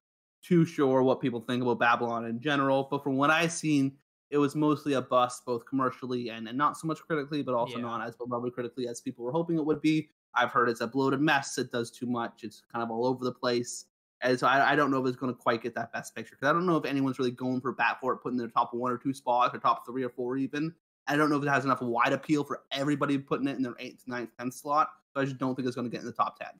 too 0.44 0.64
sure 0.64 1.02
what 1.02 1.20
people 1.20 1.40
think 1.40 1.62
about 1.62 1.80
Babylon 1.80 2.26
in 2.26 2.38
general. 2.40 2.86
But 2.88 3.02
from 3.02 3.16
what 3.16 3.30
I've 3.30 3.50
seen, 3.50 3.96
it 4.30 4.38
was 4.38 4.54
mostly 4.54 4.92
a 4.92 5.02
bust, 5.02 5.44
both 5.44 5.66
commercially 5.66 6.30
and, 6.30 6.46
and 6.46 6.56
not 6.56 6.76
so 6.76 6.86
much 6.86 7.00
critically, 7.00 7.42
but 7.42 7.54
also 7.54 7.78
Yeah. 7.78 7.82
not 7.82 8.06
as 8.06 8.14
beloved 8.14 8.52
critically 8.52 8.86
as 8.86 9.00
people 9.00 9.24
were 9.24 9.32
hoping 9.32 9.56
it 9.56 9.64
would 9.64 9.80
be. 9.80 10.08
I've 10.34 10.50
heard 10.50 10.68
it's 10.68 10.80
a 10.80 10.86
bloated 10.86 11.20
mess. 11.20 11.58
It 11.58 11.72
does 11.72 11.90
too 11.90 12.06
much. 12.06 12.44
It's 12.44 12.62
kind 12.72 12.82
of 12.82 12.90
all 12.90 13.06
over 13.06 13.24
the 13.24 13.32
place. 13.32 13.86
And 14.22 14.38
so 14.38 14.46
I, 14.46 14.72
I 14.72 14.76
don't 14.76 14.90
know 14.90 15.00
if 15.00 15.06
it's 15.08 15.16
going 15.16 15.34
to 15.34 15.38
quite 15.38 15.62
get 15.62 15.74
that 15.74 15.92
best 15.92 16.14
picture 16.14 16.36
because 16.36 16.48
I 16.48 16.52
don't 16.52 16.66
know 16.66 16.76
if 16.76 16.84
anyone's 16.84 17.18
really 17.18 17.32
going 17.32 17.60
for 17.60 17.72
bat 17.72 17.98
for 18.00 18.16
putting 18.16 18.38
their 18.38 18.48
top 18.48 18.72
one 18.72 18.92
or 18.92 18.96
two 18.96 19.12
spots 19.12 19.54
or 19.54 19.58
top 19.58 19.84
three 19.84 20.04
or 20.04 20.10
four 20.10 20.36
even. 20.36 20.72
I 21.08 21.16
don't 21.16 21.28
know 21.28 21.36
if 21.36 21.42
it 21.42 21.48
has 21.48 21.64
enough 21.64 21.82
wide 21.82 22.12
appeal 22.12 22.44
for 22.44 22.62
everybody 22.70 23.18
putting 23.18 23.48
it 23.48 23.56
in 23.56 23.62
their 23.62 23.74
eighth, 23.80 24.04
ninth, 24.06 24.30
tenth 24.38 24.54
slot. 24.54 24.90
So 25.14 25.20
I 25.20 25.24
just 25.24 25.38
don't 25.38 25.56
think 25.56 25.66
it's 25.66 25.74
going 25.74 25.88
to 25.88 25.90
get 25.90 26.00
in 26.00 26.06
the 26.06 26.12
top 26.12 26.38
ten. 26.38 26.52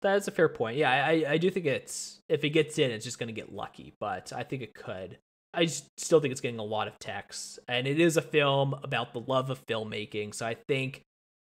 That's 0.00 0.28
a 0.28 0.30
fair 0.30 0.48
point. 0.48 0.76
Yeah, 0.76 0.90
I, 0.90 1.24
I 1.28 1.38
do 1.38 1.50
think 1.50 1.66
it's 1.66 2.20
if 2.28 2.44
it 2.44 2.50
gets 2.50 2.78
in, 2.78 2.90
it's 2.90 3.04
just 3.04 3.18
going 3.18 3.26
to 3.26 3.32
get 3.32 3.52
lucky, 3.52 3.94
but 4.00 4.32
I 4.32 4.44
think 4.44 4.62
it 4.62 4.74
could. 4.74 5.18
I 5.52 5.66
still 5.66 6.20
think 6.20 6.32
it's 6.32 6.40
getting 6.40 6.60
a 6.60 6.64
lot 6.64 6.88
of 6.88 6.98
text, 6.98 7.58
and 7.68 7.86
it 7.86 7.98
is 7.98 8.16
a 8.16 8.22
film 8.22 8.74
about 8.82 9.12
the 9.12 9.20
love 9.20 9.50
of 9.50 9.66
filmmaking. 9.66 10.34
So 10.34 10.46
I 10.46 10.54
think 10.54 11.02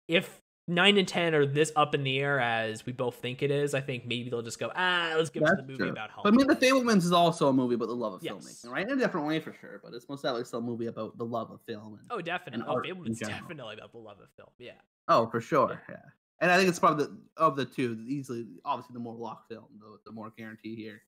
if 0.09 0.41
nine 0.69 0.97
and 0.97 1.07
ten 1.09 1.35
are 1.35 1.45
this 1.45 1.73
up 1.77 1.95
in 1.95 2.05
the 2.05 2.19
air 2.19 2.39
as 2.41 2.87
we 2.87 2.93
both 2.93 3.17
think 3.17 3.43
it 3.43 3.51
is, 3.51 3.75
I 3.75 3.81
think 3.81 4.07
maybe 4.07 4.31
they'll 4.31 4.43
just 4.43 4.59
go, 4.61 4.71
ah, 4.75 5.13
let's 5.17 5.31
give 5.31 5.43
us 5.43 5.51
the 5.57 5.63
movie 5.63 5.77
true. 5.77 5.91
about 5.91 6.11
But 6.23 6.33
I 6.33 6.37
mean, 6.37 6.47
The 6.47 6.55
Hollywood." 6.55 6.87
Fabelmans 6.87 7.05
is 7.05 7.13
also 7.13 7.49
a 7.49 7.53
movie 7.53 7.75
about 7.75 7.89
the 7.89 7.95
love 7.97 8.15
of 8.15 8.23
Yes. 8.23 8.33
filmmaking, 8.35 8.71
right? 8.73 8.87
In 8.87 8.93
a 8.93 8.97
different 9.01 9.27
way 9.27 9.41
for 9.41 9.53
sure, 9.61 9.81
but 9.83 9.93
it's 9.95 10.09
most 10.09 10.23
definitely 10.23 10.45
still 10.45 10.61
a 10.61 10.63
movie 10.63 10.87
about 10.87 11.19
the 11.19 11.25
love 11.25 11.51
of 11.51 11.61
film. 11.63 11.95
And, 12.01 12.07
Oh, 12.11 12.21
definitely. 12.21 12.63
and 12.63 12.71
Oh, 12.71 12.81
Fabelman's 12.81 13.19
definitely 13.19 13.75
about 13.75 13.93
the 13.93 13.99
love 13.99 14.21
of 14.21 14.29
film. 14.37 14.49
Yeah. 14.59 14.73
oh, 15.09 15.27
for 15.29 15.41
sure, 15.41 15.83
yeah. 15.89 15.97
And 16.41 16.51
I 16.51 16.57
think 16.57 16.69
it's 16.69 16.79
probably 16.79 17.05
the, 17.07 17.17
of 17.37 17.55
the 17.57 17.65
two, 17.65 17.99
easily, 18.07 18.47
obviously, 18.65 18.95
the 18.95 18.99
more 19.01 19.15
lock 19.15 19.49
film, 19.49 19.67
the, 19.79 19.99
the 20.07 20.13
more 20.13 20.33
guarantee 20.37 20.75
here. 20.75 21.03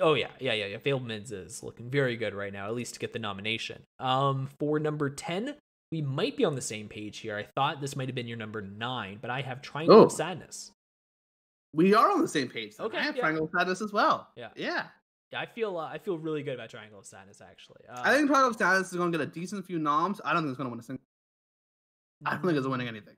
Oh 0.00 0.12
yeah, 0.14 0.28
yeah, 0.38 0.52
yeah, 0.52 0.66
yeah. 0.66 0.76
Fabelmans 0.76 1.32
is 1.32 1.62
looking 1.62 1.88
very 1.90 2.16
good 2.16 2.34
right 2.34 2.52
now, 2.52 2.66
at 2.66 2.74
least 2.74 2.94
to 2.94 3.00
get 3.00 3.12
the 3.14 3.18
nomination. 3.18 3.82
Um, 3.98 4.48
for 4.58 4.78
number 4.78 5.08
ten, 5.08 5.54
we 5.92 6.02
might 6.02 6.36
be 6.36 6.44
on 6.44 6.54
the 6.54 6.60
same 6.60 6.88
page 6.88 7.18
here. 7.18 7.36
I 7.36 7.44
thought 7.44 7.80
this 7.80 7.94
might 7.96 8.08
have 8.08 8.14
been 8.14 8.26
your 8.28 8.36
number 8.38 8.60
nine, 8.60 9.18
but 9.20 9.30
I 9.30 9.40
have 9.42 9.62
Triangle 9.62 9.96
Oh. 10.00 10.02
of 10.04 10.12
Sadness. 10.12 10.72
We 11.72 11.94
are 11.94 12.10
on 12.10 12.20
the 12.22 12.28
same 12.28 12.48
page. 12.48 12.76
then. 12.76 12.86
Okay, 12.86 12.98
I 12.98 13.02
have 13.02 13.16
yeah. 13.16 13.22
Triangle 13.22 13.44
of 13.44 13.50
Sadness 13.56 13.80
as 13.82 13.92
well. 13.92 14.28
Yeah. 14.36 14.48
Yeah. 14.56 14.86
Yeah, 15.32 15.40
I 15.40 15.46
feel 15.46 15.76
uh, 15.76 15.86
I 15.86 15.98
feel 15.98 16.18
really 16.18 16.42
good 16.44 16.54
about 16.54 16.70
Triangle 16.70 16.98
of 17.00 17.04
Sadness 17.06 17.40
actually. 17.40 17.82
Uh, 17.88 18.00
I 18.04 18.14
think 18.16 18.28
Triangle 18.28 18.50
of 18.50 18.56
Sadness 18.56 18.90
is 18.90 18.96
going 18.96 19.10
to 19.12 19.18
get 19.18 19.26
a 19.26 19.30
decent 19.30 19.66
few 19.66 19.78
noms. 19.78 20.20
I 20.24 20.32
don't 20.32 20.42
think 20.42 20.50
it's 20.50 20.56
going 20.56 20.66
to 20.68 20.70
win 20.70 20.80
a 20.80 20.84
single. 20.84 21.02
I 22.24 22.30
don't 22.34 22.42
think 22.42 22.56
it's 22.56 22.66
winning 22.66 22.88
anything. 22.88 23.16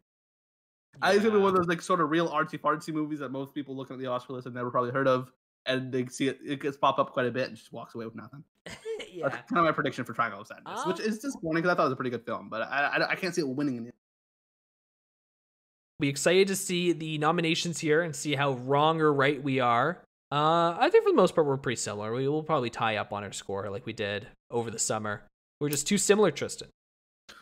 I 1.03 1.11
think 1.11 1.17
it's 1.19 1.25
going 1.25 1.35
to 1.35 1.39
be 1.39 1.43
one 1.43 1.51
of 1.51 1.57
those 1.57 1.69
like 1.69 1.83
sort 1.83 2.01
of 2.01 2.11
real 2.11 2.29
artsy 2.31 2.59
fartsy 2.59 2.93
movies 2.93 3.19
that 3.21 3.31
most 3.31 3.55
people 3.55 3.77
looking 3.77 3.95
at 3.95 4.01
the 4.01 4.07
Oscar 4.07 4.33
list 4.33 4.47
have 4.47 4.55
never 4.55 4.71
probably 4.71 4.91
heard 4.91 5.07
of, 5.07 5.31
and 5.67 5.93
they 5.93 6.07
see 6.07 6.29
it. 6.29 6.39
It 6.45 6.61
gets 6.61 6.77
pop 6.79 6.99
up 6.99 7.13
quite 7.13 7.27
a 7.27 7.31
bit 7.31 7.49
and 7.49 7.57
just 7.57 7.73
walks 7.73 7.95
away 7.95 8.07
with 8.07 8.17
nothing. 8.17 8.43
yeah. 9.13 9.29
That's 9.29 9.51
kind 9.51 9.59
of 9.61 9.65
my 9.65 9.73
prediction 9.73 10.05
for 10.05 10.13
Triangle 10.13 10.41
of 10.41 10.47
Sadness, 10.47 10.87
which 10.87 11.01
Um, 11.01 11.07
is 11.07 11.19
disappointing 11.19 11.63
because 11.63 11.71
I 11.71 11.75
thought 11.75 11.83
it 11.83 11.87
was 11.87 11.93
a 11.93 11.97
pretty 11.97 12.11
good 12.11 12.25
film, 12.25 12.49
but 12.49 12.63
I, 12.63 12.97
I, 12.97 13.11
I 13.11 13.15
can't 13.15 13.35
see 13.35 13.41
it 13.41 13.49
winning. 13.49 13.77
In 13.77 13.85
the 13.85 13.93
Be 16.01 16.09
excited 16.09 16.49
to 16.49 16.57
see 16.57 16.93
the 16.93 17.19
nominations 17.19 17.79
here 17.79 18.03
and 18.03 18.15
see 18.15 18.35
how 18.35 18.53
wrong 18.53 19.01
or 19.01 19.13
right 19.13 19.43
we 19.43 19.61
are. 19.61 20.03
Uh, 20.31 20.77
I 20.79 20.91
think 20.91 21.05
for 21.05 21.11
the 21.11 21.17
most 21.17 21.35
part 21.35 21.47
we're 21.47 21.57
pretty 21.57 21.81
similar. 21.81 22.13
We 22.13 22.29
will 22.29 22.43
probably 22.43 22.71
tie 22.71 22.97
up 22.97 23.13
on 23.13 23.25
our 23.25 23.33
score 23.33 23.71
like 23.71 23.87
we 23.87 23.93
did 23.93 24.29
over 24.51 24.71
the 24.71 24.79
summer. 24.79 25.23
We're 25.61 25.71
just 25.71 25.87
too 25.87 25.99
similar, 25.99 26.31
Tristan. 26.31 26.69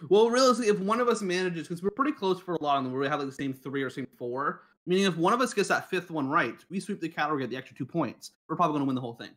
Well, 0.08 0.30
realistically, 0.30 0.70
if 0.70 0.80
one 0.80 1.00
of 1.00 1.08
us 1.08 1.22
manages, 1.22 1.68
because 1.68 1.82
we're 1.82 1.90
pretty 1.90 2.12
close 2.12 2.40
for 2.40 2.54
a 2.54 2.62
lot 2.62 2.78
of 2.78 2.84
them, 2.84 2.92
where 2.92 3.00
we 3.00 3.08
have 3.08 3.18
like 3.18 3.28
the 3.28 3.34
same 3.34 3.52
three 3.52 3.82
or 3.82 3.90
same 3.90 4.06
four, 4.18 4.62
meaning 4.86 5.04
if 5.04 5.16
one 5.16 5.32
of 5.32 5.40
us 5.40 5.52
gets 5.54 5.68
that 5.68 5.90
fifth 5.90 6.10
one 6.10 6.28
right, 6.28 6.56
we 6.70 6.80
sweep 6.80 7.00
the 7.00 7.08
category, 7.08 7.42
get 7.42 7.50
the 7.50 7.56
extra 7.56 7.76
two 7.76 7.86
points. 7.86 8.32
We're 8.48 8.56
probably 8.56 8.74
going 8.74 8.82
to 8.82 8.86
win 8.86 8.94
the 8.94 9.00
whole 9.00 9.14
thing. 9.14 9.30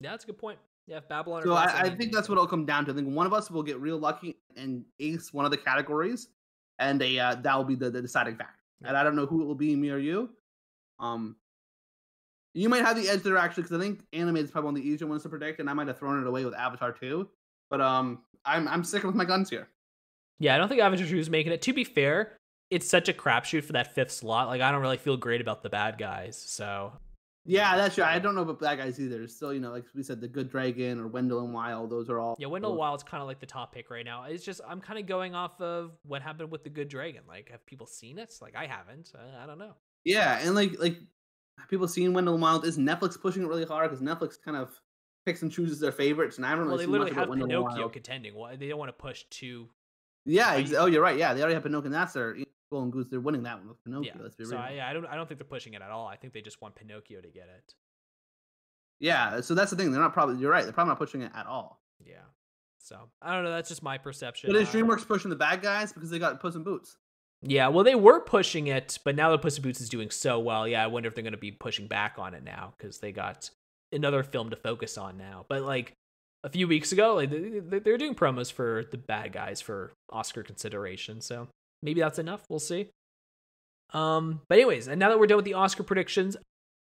Yeah, 0.00 0.10
that's 0.10 0.24
a 0.24 0.26
good 0.28 0.38
point. 0.38 0.58
Yeah, 0.86 0.98
if 0.98 1.08
Babylon. 1.08 1.42
So 1.42 1.54
I, 1.54 1.82
I 1.82 1.90
think 1.90 2.12
that's 2.12 2.28
what 2.28 2.34
it'll 2.34 2.46
come 2.46 2.66
down 2.66 2.84
to. 2.86 2.92
I 2.92 2.94
think 2.94 3.14
one 3.14 3.26
of 3.26 3.32
us 3.32 3.50
will 3.50 3.62
get 3.62 3.78
real 3.80 3.98
lucky 3.98 4.36
and 4.56 4.84
ace 4.98 5.32
one 5.32 5.44
of 5.44 5.50
the 5.50 5.56
categories, 5.56 6.28
and 6.78 7.00
a 7.02 7.18
uh, 7.18 7.34
that 7.36 7.56
will 7.56 7.64
be 7.64 7.76
the, 7.76 7.90
the 7.90 8.02
deciding 8.02 8.36
factor. 8.36 8.54
And 8.84 8.96
I 8.96 9.04
don't 9.04 9.14
know 9.14 9.26
who 9.26 9.42
it 9.42 9.44
will 9.44 9.54
be, 9.54 9.76
me 9.76 9.90
or 9.90 9.98
you. 9.98 10.30
Um, 10.98 11.36
you 12.54 12.68
might 12.68 12.84
have 12.84 12.96
the 12.96 13.08
edge 13.08 13.22
there 13.22 13.36
actually, 13.36 13.64
because 13.64 13.78
I 13.78 13.80
think 13.80 14.00
animated 14.12 14.46
is 14.46 14.50
probably 14.50 14.66
one 14.66 14.76
of 14.76 14.82
the 14.82 14.88
easier 14.88 15.06
ones 15.06 15.22
to 15.22 15.28
predict, 15.28 15.60
and 15.60 15.70
I 15.70 15.72
might 15.72 15.86
have 15.86 15.98
thrown 15.98 16.20
it 16.20 16.26
away 16.26 16.44
with 16.44 16.54
Avatar 16.54 16.92
too. 16.92 17.28
But 17.68 17.80
um, 17.80 18.22
I'm 18.44 18.66
I'm 18.66 18.82
sticking 18.82 19.06
with 19.06 19.16
my 19.16 19.24
guns 19.24 19.48
here. 19.48 19.68
Yeah, 20.40 20.54
I 20.54 20.58
don't 20.58 20.68
think 20.68 20.80
Avatar 20.80 21.06
2 21.06 21.18
is 21.18 21.30
making 21.30 21.52
it. 21.52 21.62
To 21.62 21.72
be 21.74 21.84
fair, 21.84 22.32
it's 22.70 22.88
such 22.88 23.08
a 23.08 23.12
crapshoot 23.12 23.62
for 23.62 23.74
that 23.74 23.94
fifth 23.94 24.10
slot. 24.10 24.48
Like, 24.48 24.62
I 24.62 24.72
don't 24.72 24.80
really 24.80 24.96
feel 24.96 25.18
great 25.18 25.42
about 25.42 25.62
the 25.62 25.68
bad 25.68 25.98
guys. 25.98 26.42
So, 26.42 26.92
Yeah, 27.46 27.76
that's 27.76 27.94
true. 27.94 28.04
I 28.04 28.18
don't 28.18 28.34
know 28.34 28.42
about 28.42 28.60
bad 28.60 28.78
guys 28.78 29.00
either. 29.00 29.26
Still, 29.26 29.52
you 29.54 29.60
know, 29.60 29.70
like 29.70 29.84
we 29.94 30.02
said, 30.02 30.20
the 30.20 30.28
Good 30.28 30.50
Dragon 30.50 31.00
or 31.00 31.06
Wendell 31.08 31.42
and 31.44 31.54
Wild, 31.54 31.90
those 31.90 32.10
are 32.10 32.20
all. 32.20 32.36
yeah, 32.38 32.46
Wendell 32.48 32.72
and 32.72 32.78
Wild's 32.78 33.02
kind 33.02 33.22
of 33.22 33.26
like 33.26 33.40
the 33.40 33.46
top 33.46 33.74
pick 33.74 33.90
right 33.90 34.04
now. 34.04 34.24
It's 34.24 34.44
just, 34.44 34.60
I'm 34.68 34.80
kind 34.80 34.98
of 34.98 35.06
going 35.06 35.34
off 35.34 35.58
of 35.60 35.92
what 36.04 36.20
happened 36.22 36.50
with 36.50 36.64
The 36.64 36.70
Good 36.70 36.88
Dragon. 36.88 37.22
Like, 37.26 37.50
have 37.50 37.64
people 37.64 37.86
seen 37.86 38.18
it? 38.18 38.34
Like, 38.42 38.54
I 38.54 38.66
haven't. 38.66 39.12
I, 39.14 39.44
I 39.44 39.46
don't 39.46 39.58
know. 39.58 39.72
Yeah, 40.04 40.38
and 40.42 40.54
like 40.54 40.78
like 40.78 40.98
have 41.58 41.68
people 41.68 41.88
seen 41.88 42.12
Wendell 42.12 42.34
and 42.34 42.42
Wild? 42.42 42.64
Is 42.66 42.76
Netflix 42.78 43.20
pushing 43.20 43.42
it 43.42 43.46
really 43.48 43.64
hard? 43.64 43.90
Because 43.90 44.04
Netflix 44.04 44.34
kind 44.42 44.56
of 44.56 44.70
picks 45.26 45.42
and 45.42 45.50
chooses 45.50 45.80
their 45.80 45.92
favorites, 45.92 46.36
and 46.36 46.46
I 46.46 46.50
don't 46.50 46.60
Well, 46.68 46.76
really 46.76 46.78
they 46.78 46.86
see 46.86 46.90
literally 46.92 47.10
much 47.10 47.16
about 47.16 47.20
have 47.22 47.28
Wendell 47.30 47.44
and 47.44 47.50
Pinocchio 47.52 47.80
Wild. 47.82 47.92
contending. 47.94 48.34
Why 48.34 48.56
They 48.56 48.68
don't 48.68 48.78
want 48.78 48.88
to 48.90 48.92
push 49.02 49.24
two. 49.30 49.68
Yeah, 50.26 50.54
ex- 50.54 50.72
oh, 50.74 50.86
you're 50.86 51.02
right. 51.02 51.16
Yeah, 51.18 51.32
they 51.34 51.40
already 51.40 51.54
have 51.54 51.62
Pinocchio, 51.62 51.86
and 51.86 51.94
that's 51.94 52.12
their 52.12 52.36
Golden 52.70 52.90
Goose. 52.90 53.08
They're 53.10 53.20
winning 53.20 53.42
that 53.44 53.58
one 53.58 53.68
with 53.68 53.82
Pinocchio. 53.84 54.12
Yeah. 54.16 54.22
Let's 54.22 54.36
be 54.36 54.44
So, 54.44 54.52
real. 54.52 54.60
I, 54.60 54.80
I 54.90 54.92
don't, 54.92 55.06
I 55.06 55.16
don't 55.16 55.26
think 55.28 55.38
they're 55.38 55.46
pushing 55.46 55.74
it 55.74 55.82
at 55.82 55.90
all. 55.90 56.06
I 56.06 56.16
think 56.16 56.32
they 56.32 56.40
just 56.40 56.60
want 56.62 56.74
Pinocchio 56.74 57.20
to 57.20 57.28
get 57.28 57.48
it. 57.54 57.74
Yeah, 59.00 59.40
so 59.40 59.54
that's 59.54 59.70
the 59.70 59.76
thing. 59.76 59.92
They're 59.92 60.00
not 60.00 60.12
probably. 60.12 60.36
You're 60.38 60.50
right. 60.50 60.62
They're 60.64 60.72
probably 60.72 60.90
not 60.90 60.98
pushing 60.98 61.22
it 61.22 61.32
at 61.34 61.46
all. 61.46 61.80
Yeah. 62.04 62.16
So, 62.78 62.96
I 63.22 63.34
don't 63.34 63.44
know. 63.44 63.50
That's 63.50 63.68
just 63.68 63.82
my 63.82 63.98
perception. 63.98 64.50
But 64.50 64.56
is 64.56 64.68
Uh, 64.68 64.72
DreamWorks 64.72 65.06
pushing 65.06 65.30
the 65.30 65.36
bad 65.36 65.62
guys 65.62 65.92
because 65.92 66.10
they 66.10 66.18
got 66.18 66.40
Puss 66.40 66.54
in 66.54 66.62
Boots? 66.62 66.96
Yeah, 67.42 67.68
well, 67.68 67.84
they 67.84 67.94
were 67.94 68.20
pushing 68.20 68.66
it, 68.66 68.98
but 69.04 69.16
now 69.16 69.30
that 69.30 69.40
Puss 69.40 69.56
in 69.56 69.62
Boots 69.62 69.80
is 69.80 69.88
doing 69.88 70.10
so 70.10 70.38
well, 70.38 70.68
yeah, 70.68 70.84
I 70.84 70.88
wonder 70.88 71.08
if 71.08 71.14
they're 71.14 71.22
going 71.22 71.32
to 71.32 71.38
be 71.38 71.52
pushing 71.52 71.86
back 71.86 72.14
on 72.18 72.34
it 72.34 72.42
now 72.44 72.74
because 72.76 72.98
they 72.98 73.12
got 73.12 73.48
another 73.92 74.22
film 74.22 74.50
to 74.50 74.56
focus 74.56 74.98
on 74.98 75.16
now. 75.16 75.46
But 75.48 75.62
like 75.62 75.94
a 76.44 76.50
few 76.50 76.68
weeks 76.68 76.92
ago, 76.92 77.14
like 77.14 77.30
they, 77.30 77.60
they- 77.60 77.78
they're 77.78 77.96
doing 77.98 78.14
promos 78.14 78.52
for 78.52 78.84
the 78.90 78.98
bad 78.98 79.32
guys 79.32 79.60
for 79.62 79.92
Oscar 80.10 80.42
consideration, 80.42 81.22
so 81.22 81.48
maybe 81.82 82.00
that's 82.00 82.18
enough. 82.18 82.44
We'll 82.48 82.58
see. 82.58 82.88
Um, 83.92 84.40
but 84.48 84.58
anyways, 84.58 84.88
and 84.88 84.98
now 85.00 85.08
that 85.08 85.18
we're 85.18 85.26
done 85.26 85.36
with 85.36 85.44
the 85.44 85.54
Oscar 85.54 85.82
predictions, 85.82 86.36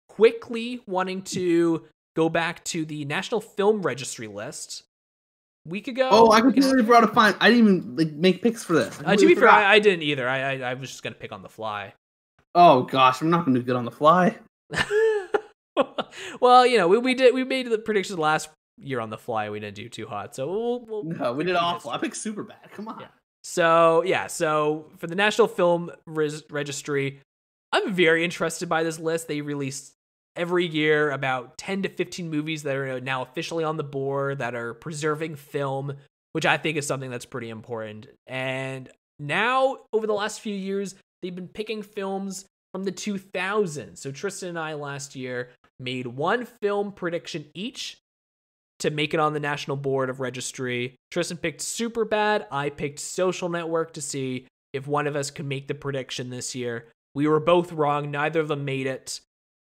quickly 0.08 0.80
wanting 0.86 1.22
to 1.22 1.84
go 2.14 2.28
back 2.28 2.64
to 2.64 2.84
the 2.84 3.04
National 3.04 3.40
Film 3.40 3.82
Registry 3.82 4.26
list. 4.26 4.84
Week 5.66 5.88
ago. 5.88 6.08
Oh, 6.12 6.28
I 6.28 6.36
week 6.36 6.44
and 6.44 6.50
a 6.50 6.52
completely 6.60 6.84
forgot 6.84 7.00
to 7.00 7.08
find. 7.08 7.36
I 7.40 7.50
didn't 7.50 7.66
even 7.66 7.96
like 7.96 8.12
make 8.12 8.40
picks 8.40 8.62
for 8.62 8.74
this. 8.74 8.98
I 9.04 9.14
Uh, 9.14 9.16
to 9.16 9.26
be 9.26 9.34
fair. 9.34 9.48
I, 9.48 9.74
I 9.74 9.78
didn't 9.80 10.02
either. 10.04 10.28
I, 10.28 10.54
I 10.54 10.70
I 10.70 10.74
was 10.74 10.88
just 10.88 11.02
gonna 11.02 11.16
pick 11.16 11.32
on 11.32 11.42
the 11.42 11.48
fly. 11.48 11.92
oh 12.54 12.84
gosh, 12.84 13.20
I'm 13.20 13.30
not 13.30 13.44
going 13.44 13.54
to 13.54 13.60
do 13.60 13.66
good 13.66 13.76
on 13.76 13.84
the 13.84 13.90
fly. 13.90 14.36
well, 16.40 16.64
you 16.64 16.78
know, 16.78 16.88
we, 16.88 16.98
we 16.98 17.14
did 17.14 17.34
we 17.34 17.44
made 17.44 17.68
the 17.68 17.78
predictions 17.78 18.18
last 18.18 18.48
year 18.78 19.00
on 19.00 19.10
the 19.10 19.18
fly. 19.18 19.50
We 19.50 19.60
didn't 19.60 19.76
do 19.76 19.88
too 19.88 20.06
hot, 20.06 20.34
so 20.34 20.46
we'll, 20.46 20.84
we'll 20.86 21.04
No, 21.04 21.32
we 21.32 21.44
did 21.44 21.56
awful. 21.56 21.90
I 21.90 21.98
picked 21.98 22.16
super 22.16 22.44
bad. 22.44 22.70
Come 22.72 22.88
on. 22.88 23.00
Yeah. 23.00 23.06
So 23.48 24.02
yeah, 24.02 24.26
so 24.26 24.86
for 24.98 25.06
the 25.06 25.14
National 25.14 25.46
Film 25.46 25.92
Registry, 26.04 27.20
I'm 27.70 27.94
very 27.94 28.24
interested 28.24 28.68
by 28.68 28.82
this 28.82 28.98
list. 28.98 29.28
They 29.28 29.40
release 29.40 29.92
every 30.34 30.66
year 30.66 31.12
about 31.12 31.56
10 31.56 31.82
to 31.82 31.88
15 31.88 32.28
movies 32.28 32.64
that 32.64 32.74
are 32.74 33.00
now 33.00 33.22
officially 33.22 33.62
on 33.62 33.76
the 33.76 33.84
board 33.84 34.40
that 34.40 34.56
are 34.56 34.74
preserving 34.74 35.36
film, 35.36 35.94
which 36.32 36.44
I 36.44 36.56
think 36.56 36.76
is 36.76 36.88
something 36.88 37.08
that's 37.08 37.24
pretty 37.24 37.48
important. 37.48 38.08
And 38.26 38.90
now, 39.20 39.76
over 39.92 40.08
the 40.08 40.12
last 40.12 40.40
few 40.40 40.54
years, 40.54 40.96
they've 41.22 41.34
been 41.34 41.46
picking 41.46 41.84
films 41.84 42.46
from 42.72 42.82
the 42.82 42.92
2000s. 42.92 43.98
So 43.98 44.10
Tristan 44.10 44.50
and 44.50 44.58
I 44.58 44.74
last 44.74 45.14
year 45.14 45.50
made 45.78 46.08
one 46.08 46.46
film 46.60 46.90
prediction 46.90 47.44
each 47.54 47.96
to 48.86 48.92
make 48.92 49.12
it 49.12 49.20
on 49.20 49.32
the 49.32 49.40
National 49.40 49.76
Board 49.76 50.08
of 50.08 50.20
Registry. 50.20 50.94
Tristan 51.10 51.38
picked 51.38 51.60
Superbad. 51.60 52.46
I 52.52 52.70
picked 52.70 53.00
Social 53.00 53.48
Network 53.48 53.92
to 53.94 54.00
see 54.00 54.46
if 54.72 54.86
one 54.86 55.08
of 55.08 55.16
us 55.16 55.32
could 55.32 55.44
make 55.44 55.66
the 55.66 55.74
prediction 55.74 56.30
this 56.30 56.54
year. 56.54 56.86
We 57.12 57.26
were 57.26 57.40
both 57.40 57.72
wrong. 57.72 58.12
Neither 58.12 58.38
of 58.38 58.46
them 58.46 58.64
made 58.64 58.86
it. 58.86 59.20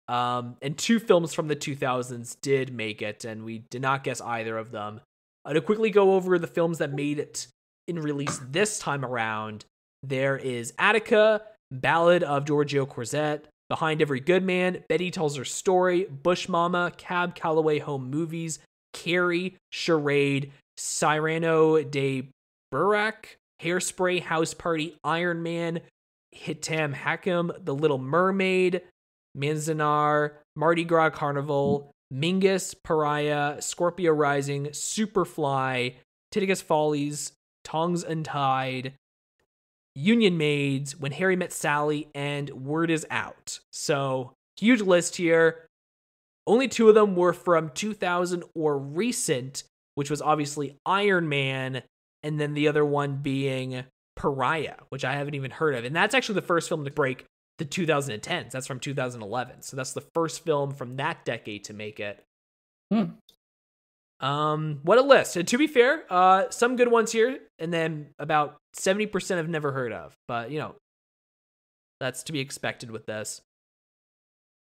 Um, 0.06 0.56
and 0.62 0.78
two 0.78 1.00
films 1.00 1.34
from 1.34 1.48
the 1.48 1.56
2000s 1.56 2.40
did 2.40 2.72
make 2.72 3.02
it, 3.02 3.24
and 3.24 3.44
we 3.44 3.64
did 3.70 3.82
not 3.82 4.04
guess 4.04 4.20
either 4.20 4.56
of 4.56 4.70
them. 4.70 5.00
Uh, 5.44 5.54
to 5.54 5.60
quickly 5.60 5.90
go 5.90 6.12
over 6.12 6.38
the 6.38 6.46
films 6.46 6.78
that 6.78 6.92
made 6.92 7.18
it 7.18 7.48
in 7.88 7.98
release 7.98 8.40
this 8.50 8.78
time 8.78 9.04
around, 9.04 9.64
there 10.04 10.36
is 10.36 10.72
Attica, 10.78 11.42
Ballad 11.72 12.22
of 12.22 12.46
Gregorio 12.46 12.86
Cortez, 12.86 13.40
Behind 13.68 14.00
Every 14.00 14.20
Good 14.20 14.44
Man, 14.44 14.84
Betty 14.88 15.10
Tells 15.10 15.36
Her 15.36 15.44
Story, 15.44 16.04
Bush 16.04 16.48
Mama, 16.48 16.92
Cab 16.96 17.34
Calloway 17.34 17.80
Home 17.80 18.08
Movies, 18.08 18.60
Carrie, 18.92 19.56
Charade, 19.70 20.52
Cyrano 20.76 21.82
de 21.82 22.28
Burak, 22.72 23.36
Hairspray, 23.62 24.22
House 24.22 24.54
Party, 24.54 24.96
Iron 25.04 25.42
Man, 25.42 25.80
Hitam 26.34 26.94
Hakim, 26.94 27.52
The 27.58 27.74
Little 27.74 27.98
Mermaid, 27.98 28.82
Manzanar, 29.36 30.32
Mardi 30.56 30.84
Gras 30.84 31.10
Carnival, 31.10 31.90
Mingus, 32.12 32.74
Pariah, 32.82 33.60
Scorpio 33.60 34.12
Rising, 34.12 34.66
Superfly, 34.66 35.94
Titicut 36.32 36.62
Follies, 36.62 37.32
Tongues 37.64 38.02
Untied, 38.02 38.94
Union 39.94 40.38
Maids, 40.38 40.98
When 40.98 41.12
Harry 41.12 41.36
Met 41.36 41.52
Sally, 41.52 42.08
and 42.14 42.50
Word 42.50 42.90
Is 42.90 43.06
Out. 43.10 43.60
So, 43.72 44.32
huge 44.56 44.80
list 44.80 45.16
here. 45.16 45.66
Only 46.48 46.66
two 46.66 46.88
of 46.88 46.94
them 46.94 47.14
were 47.14 47.34
from 47.34 47.70
2000 47.74 48.42
or 48.54 48.78
recent, 48.78 49.64
which 49.96 50.08
was 50.10 50.22
obviously 50.22 50.78
Iron 50.86 51.28
Man, 51.28 51.82
and 52.22 52.40
then 52.40 52.54
the 52.54 52.68
other 52.68 52.86
one 52.86 53.16
being 53.16 53.84
Pariah, 54.16 54.76
which 54.88 55.04
I 55.04 55.12
haven't 55.12 55.34
even 55.34 55.50
heard 55.50 55.74
of. 55.74 55.84
And 55.84 55.94
that's 55.94 56.14
actually 56.14 56.36
the 56.36 56.46
first 56.46 56.70
film 56.70 56.86
to 56.86 56.90
break 56.90 57.26
the 57.58 57.66
2010s. 57.66 58.50
That's 58.50 58.66
from 58.66 58.80
2011. 58.80 59.60
So 59.60 59.76
that's 59.76 59.92
the 59.92 60.00
first 60.14 60.42
film 60.42 60.72
from 60.72 60.96
that 60.96 61.26
decade 61.26 61.64
to 61.64 61.74
make 61.74 62.00
it. 62.00 62.24
Hmm. 62.90 63.04
Um, 64.20 64.80
what 64.84 64.96
a 64.96 65.02
list. 65.02 65.36
And 65.36 65.46
to 65.48 65.58
be 65.58 65.66
fair, 65.66 66.04
uh, 66.10 66.44
some 66.48 66.76
good 66.76 66.90
ones 66.90 67.12
here, 67.12 67.38
and 67.58 67.72
then 67.72 68.08
about 68.18 68.56
70% 68.74 69.38
I've 69.38 69.50
never 69.50 69.72
heard 69.72 69.92
of. 69.92 70.14
But, 70.26 70.50
you 70.50 70.58
know, 70.58 70.76
that's 72.00 72.22
to 72.24 72.32
be 72.32 72.40
expected 72.40 72.90
with 72.90 73.04
this. 73.04 73.42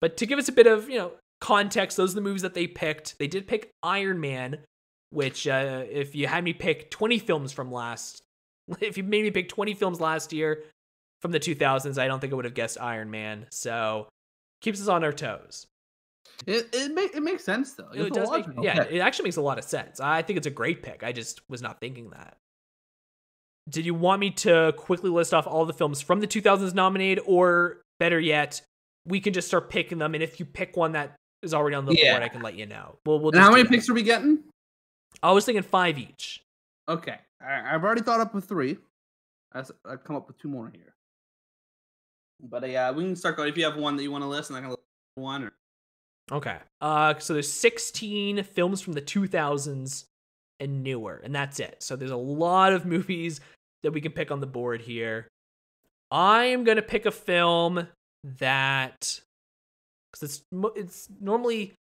But 0.00 0.16
to 0.16 0.26
give 0.26 0.38
us 0.38 0.48
a 0.48 0.52
bit 0.52 0.66
of, 0.66 0.88
you 0.88 0.98
know, 0.98 1.12
context, 1.44 1.98
those 1.98 2.12
are 2.12 2.14
the 2.14 2.22
movies 2.22 2.40
that 2.40 2.54
they 2.54 2.66
picked. 2.66 3.18
They 3.18 3.26
did 3.26 3.46
pick 3.46 3.70
Iron 3.82 4.18
Man, 4.18 4.60
which, 5.10 5.46
uh, 5.46 5.84
if 5.90 6.14
you 6.14 6.26
had 6.26 6.42
me 6.42 6.54
pick 6.54 6.90
20 6.90 7.18
films 7.18 7.52
from 7.52 7.70
last, 7.70 8.22
if 8.80 8.96
you 8.96 9.04
made 9.04 9.24
me 9.24 9.30
pick 9.30 9.50
20 9.50 9.74
films 9.74 10.00
last 10.00 10.32
year 10.32 10.64
from 11.20 11.32
the 11.32 11.40
2000s, 11.40 11.98
I 11.98 12.06
don't 12.06 12.18
think 12.18 12.32
I 12.32 12.36
would 12.36 12.46
have 12.46 12.54
guessed 12.54 12.80
Iron 12.80 13.10
Man. 13.10 13.46
So 13.50 14.08
keeps 14.62 14.80
us 14.80 14.88
on 14.88 15.04
our 15.04 15.12
toes. 15.12 15.66
It 16.46 16.70
it, 16.72 16.94
make, 16.94 17.14
it 17.14 17.22
makes 17.22 17.44
sense 17.44 17.74
though. 17.74 17.90
It, 17.92 18.14
does 18.14 18.30
make, 18.30 18.46
yeah, 18.62 18.82
it 18.82 19.00
actually 19.00 19.24
makes 19.24 19.36
a 19.36 19.42
lot 19.42 19.58
of 19.58 19.64
sense. 19.64 20.00
I 20.00 20.22
think 20.22 20.38
it's 20.38 20.46
a 20.46 20.50
great 20.50 20.82
pick. 20.82 21.04
I 21.04 21.12
just 21.12 21.42
was 21.50 21.60
not 21.60 21.78
thinking 21.78 22.08
that. 22.10 22.38
Did 23.68 23.84
you 23.84 23.92
want 23.92 24.20
me 24.20 24.30
to 24.30 24.72
quickly 24.78 25.10
list 25.10 25.34
off 25.34 25.46
all 25.46 25.66
the 25.66 25.74
films 25.74 26.00
from 26.00 26.20
the 26.20 26.26
2000s 26.26 26.74
nominated, 26.74 27.22
or 27.26 27.82
better 28.00 28.18
yet, 28.18 28.62
we 29.06 29.20
can 29.20 29.34
just 29.34 29.46
start 29.46 29.68
picking 29.68 29.98
them? 29.98 30.14
And 30.14 30.22
if 30.22 30.40
you 30.40 30.46
pick 30.46 30.76
one 30.76 30.92
that 30.92 31.16
is 31.44 31.54
already 31.54 31.76
on 31.76 31.84
the 31.84 31.94
yeah. 31.94 32.12
board, 32.12 32.22
I 32.22 32.28
can 32.28 32.42
let 32.42 32.54
you 32.54 32.66
know. 32.66 32.96
We'll, 33.06 33.20
we'll 33.20 33.32
how 33.34 33.50
many 33.50 33.62
that. 33.62 33.68
picks 33.68 33.88
are 33.88 33.94
we 33.94 34.02
getting? 34.02 34.40
I 35.22 35.32
was 35.32 35.44
thinking 35.44 35.62
five 35.62 35.98
each. 35.98 36.42
Okay, 36.88 37.16
I've 37.40 37.84
already 37.84 38.02
thought 38.02 38.20
up 38.20 38.34
with 38.34 38.44
three. 38.46 38.78
I've 39.52 39.70
come 40.04 40.16
up 40.16 40.26
with 40.26 40.38
two 40.38 40.48
more 40.48 40.70
here. 40.72 40.94
But 42.42 42.64
uh, 42.64 42.66
yeah, 42.66 42.90
we 42.90 43.04
can 43.04 43.16
start 43.16 43.36
going. 43.36 43.48
If 43.48 43.56
you 43.56 43.64
have 43.64 43.76
one 43.76 43.96
that 43.96 44.02
you 44.02 44.10
want 44.10 44.22
to 44.22 44.28
list, 44.28 44.50
and 44.50 44.56
I 44.56 44.60
can 44.60 44.70
list 44.70 44.82
one. 45.14 45.44
Or... 45.44 45.52
Okay. 46.32 46.56
Uh, 46.80 47.14
so 47.18 47.32
there's 47.32 47.50
16 47.50 48.42
films 48.42 48.80
from 48.80 48.94
the 48.94 49.02
2000s 49.02 50.04
and 50.60 50.82
newer, 50.82 51.20
and 51.22 51.34
that's 51.34 51.60
it. 51.60 51.76
So 51.80 51.96
there's 51.96 52.10
a 52.10 52.16
lot 52.16 52.72
of 52.72 52.84
movies 52.84 53.40
that 53.82 53.92
we 53.92 54.00
can 54.00 54.12
pick 54.12 54.30
on 54.30 54.40
the 54.40 54.46
board 54.46 54.80
here. 54.80 55.28
I'm 56.10 56.64
gonna 56.64 56.82
pick 56.82 57.06
a 57.06 57.10
film 57.10 57.88
that 58.38 59.20
because 60.14 60.42
it's 60.52 60.76
it's 60.76 61.08
normally 61.20 61.74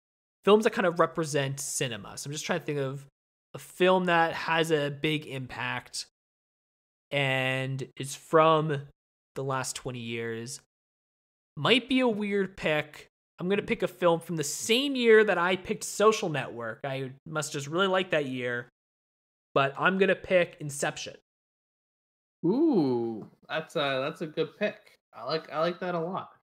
films 0.44 0.64
that 0.64 0.72
kind 0.72 0.86
of 0.86 1.00
represent 1.00 1.60
cinema. 1.60 2.16
So 2.18 2.28
I'm 2.28 2.32
just 2.32 2.44
trying 2.44 2.60
to 2.60 2.66
think 2.66 2.78
of 2.78 3.06
a 3.54 3.58
film 3.58 4.06
that 4.06 4.32
has 4.32 4.70
a 4.70 4.90
big 4.90 5.26
impact 5.26 6.06
and 7.10 7.86
is 7.96 8.14
from 8.14 8.82
the 9.34 9.44
last 9.44 9.76
20 9.76 9.98
years. 9.98 10.60
Might 11.56 11.88
be 11.88 12.00
a 12.00 12.08
weird 12.08 12.56
pick. 12.56 13.08
I'm 13.38 13.48
going 13.48 13.60
to 13.60 13.66
pick 13.66 13.82
a 13.82 13.88
film 13.88 14.20
from 14.20 14.36
the 14.36 14.44
same 14.44 14.96
year 14.96 15.24
that 15.24 15.38
I 15.38 15.56
picked 15.56 15.84
Social 15.84 16.28
Network. 16.28 16.80
I 16.84 17.12
must 17.26 17.52
just 17.52 17.66
really 17.66 17.86
like 17.86 18.10
that 18.10 18.26
year. 18.26 18.68
But 19.54 19.74
I'm 19.78 19.98
going 19.98 20.08
to 20.08 20.16
pick 20.16 20.56
Inception. 20.60 21.14
Ooh, 22.44 23.26
that's 23.48 23.76
a 23.76 24.02
that's 24.04 24.20
a 24.20 24.26
good 24.26 24.56
pick. 24.58 24.76
I 25.14 25.24
like 25.24 25.50
I 25.50 25.60
like 25.60 25.80
that 25.80 25.94
a 25.94 26.00
lot. 26.00 26.33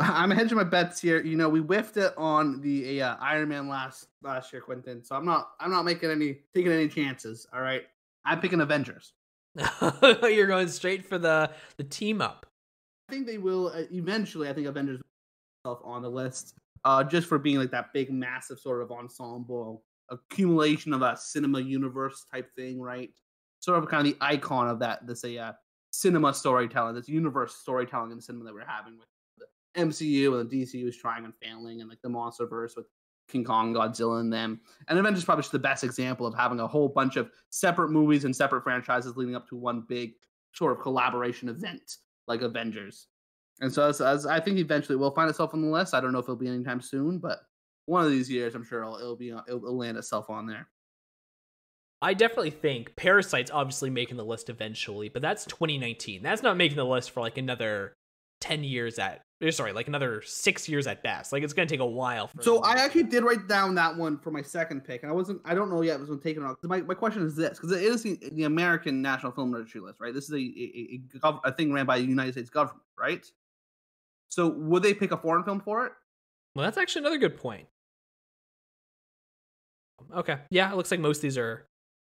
I'm 0.00 0.30
hedging 0.30 0.56
my 0.56 0.64
bets 0.64 1.00
here. 1.00 1.22
You 1.22 1.36
know, 1.36 1.48
we 1.48 1.60
whiffed 1.60 1.96
it 1.96 2.14
on 2.16 2.60
the 2.60 3.02
uh, 3.02 3.16
Iron 3.20 3.48
Man 3.48 3.68
last 3.68 4.08
last 4.22 4.52
year, 4.52 4.62
Quentin. 4.62 5.04
So 5.04 5.14
I'm 5.14 5.26
not 5.26 5.50
I'm 5.60 5.70
not 5.70 5.84
making 5.84 6.10
any 6.10 6.38
taking 6.54 6.72
any 6.72 6.88
chances. 6.88 7.46
All 7.52 7.60
right, 7.60 7.82
I'm 8.24 8.40
picking 8.40 8.60
Avengers. 8.60 9.12
You're 10.22 10.46
going 10.46 10.68
straight 10.68 11.06
for 11.06 11.18
the 11.18 11.50
the 11.76 11.84
team 11.84 12.22
up. 12.22 12.46
I 13.08 13.12
think 13.12 13.26
they 13.26 13.38
will 13.38 13.68
uh, 13.68 13.82
eventually. 13.92 14.48
I 14.48 14.54
think 14.54 14.66
Avengers 14.66 15.00
itself 15.64 15.80
on 15.84 16.02
the 16.02 16.10
list, 16.10 16.54
uh, 16.84 17.04
just 17.04 17.28
for 17.28 17.38
being 17.38 17.58
like 17.58 17.70
that 17.72 17.92
big, 17.92 18.10
massive 18.10 18.58
sort 18.58 18.82
of 18.82 18.90
ensemble 18.90 19.82
accumulation 20.08 20.92
of 20.92 21.02
a 21.02 21.16
cinema 21.16 21.60
universe 21.60 22.24
type 22.32 22.50
thing, 22.56 22.80
right? 22.80 23.10
Sort 23.60 23.78
of 23.78 23.88
kind 23.88 24.06
of 24.06 24.14
the 24.14 24.24
icon 24.24 24.68
of 24.68 24.78
that. 24.78 25.06
This 25.06 25.24
a 25.24 25.36
uh, 25.36 25.52
cinema 25.90 26.32
storytelling, 26.32 26.94
this 26.94 27.08
universe 27.08 27.56
storytelling 27.56 28.12
in 28.12 28.20
cinema 28.20 28.44
that 28.44 28.54
we're 28.54 28.64
having 28.64 28.96
with 28.96 29.06
MCU 29.76 30.40
and 30.40 30.50
the 30.50 30.62
DCU 30.62 30.88
is 30.88 30.96
trying 30.96 31.24
and 31.24 31.34
failing, 31.42 31.80
and 31.80 31.88
like 31.88 32.00
the 32.02 32.08
MonsterVerse 32.08 32.76
with 32.76 32.86
King 33.28 33.44
Kong, 33.44 33.72
Godzilla, 33.72 34.20
and 34.20 34.32
them. 34.32 34.60
And 34.88 34.98
Avengers 34.98 35.24
probably 35.24 35.42
just 35.42 35.52
the 35.52 35.58
best 35.58 35.84
example 35.84 36.26
of 36.26 36.34
having 36.34 36.60
a 36.60 36.66
whole 36.66 36.88
bunch 36.88 37.16
of 37.16 37.30
separate 37.50 37.90
movies 37.90 38.24
and 38.24 38.34
separate 38.34 38.62
franchises 38.62 39.16
leading 39.16 39.36
up 39.36 39.48
to 39.48 39.56
one 39.56 39.84
big 39.88 40.14
sort 40.52 40.72
of 40.72 40.80
collaboration 40.80 41.48
event 41.48 41.96
like 42.26 42.42
Avengers. 42.42 43.06
And 43.60 43.72
so 43.72 43.88
as, 43.88 44.00
as 44.00 44.26
I 44.26 44.40
think 44.40 44.58
eventually 44.58 44.96
will 44.96 45.10
find 45.10 45.28
itself 45.30 45.54
on 45.54 45.62
the 45.62 45.68
list. 45.68 45.94
I 45.94 46.00
don't 46.00 46.12
know 46.12 46.18
if 46.18 46.24
it'll 46.24 46.36
be 46.36 46.48
anytime 46.48 46.80
soon, 46.80 47.18
but 47.18 47.40
one 47.86 48.04
of 48.04 48.10
these 48.10 48.30
years, 48.30 48.54
I'm 48.54 48.64
sure 48.64 48.82
it'll, 48.82 48.96
it'll 48.96 49.16
be 49.16 49.28
it'll, 49.30 49.44
it'll 49.46 49.76
land 49.76 49.96
itself 49.96 50.30
on 50.30 50.46
there. 50.46 50.68
I 52.02 52.14
definitely 52.14 52.50
think 52.50 52.96
Parasite's 52.96 53.50
obviously 53.50 53.90
making 53.90 54.16
the 54.16 54.24
list 54.24 54.48
eventually, 54.48 55.10
but 55.10 55.20
that's 55.20 55.44
2019. 55.44 56.22
That's 56.22 56.42
not 56.42 56.56
making 56.56 56.78
the 56.78 56.84
list 56.84 57.10
for 57.10 57.20
like 57.20 57.36
another 57.36 57.94
10 58.40 58.64
years 58.64 58.98
at 58.98 59.22
eh, 59.42 59.50
sorry 59.50 59.72
like 59.72 59.86
another 59.88 60.22
six 60.22 60.68
years 60.68 60.86
at 60.86 61.02
best. 61.02 61.32
Like 61.32 61.42
it's 61.42 61.52
gonna 61.52 61.68
take 61.68 61.80
a 61.80 61.86
while 61.86 62.30
so 62.40 62.62
i 62.62 62.74
actually 62.74 63.04
did 63.04 63.22
write 63.22 63.46
down 63.48 63.74
that 63.74 63.96
one 63.96 64.18
for 64.18 64.30
my 64.30 64.42
second 64.42 64.82
pick 64.84 65.02
and 65.02 65.10
i 65.10 65.14
wasn't 65.14 65.40
i 65.44 65.54
don't 65.54 65.70
know 65.70 65.82
yet 65.82 65.94
if 65.94 65.98
it 65.98 66.00
was 66.02 66.10
one 66.10 66.20
taken 66.20 66.42
off 66.42 66.56
my, 66.62 66.80
my 66.82 66.94
question 66.94 67.22
is 67.22 67.36
this 67.36 67.58
because 67.58 67.72
it 67.72 67.82
is 67.82 68.02
the, 68.02 68.18
the, 68.32 68.44
american 68.44 69.02
national 69.02 69.32
film 69.32 69.52
registry 69.52 69.80
list 69.80 70.00
right? 70.00 70.14
This 70.14 70.24
is 70.24 70.32
a, 70.32 70.36
a, 70.36 71.28
a, 71.28 71.40
a 71.44 71.52
thing 71.52 71.72
ran 71.72 71.86
by 71.86 71.98
the 71.98 72.04
united 72.04 72.32
states 72.32 72.50
government 72.50 72.82
right? 72.98 73.24
So 74.28 74.48
would 74.48 74.82
they 74.82 74.94
pick 74.94 75.10
a 75.10 75.16
foreign 75.16 75.42
film 75.44 75.60
for 75.60 75.86
it? 75.86 75.92
Well 76.54 76.64
that's 76.64 76.78
actually 76.78 77.02
another 77.02 77.18
good 77.18 77.36
point. 77.36 77.66
Okay. 80.14 80.36
Yeah 80.50 80.70
it 80.70 80.76
looks 80.76 80.90
like 80.90 81.00
most 81.00 81.18
of 81.18 81.22
these 81.22 81.38
are 81.38 81.66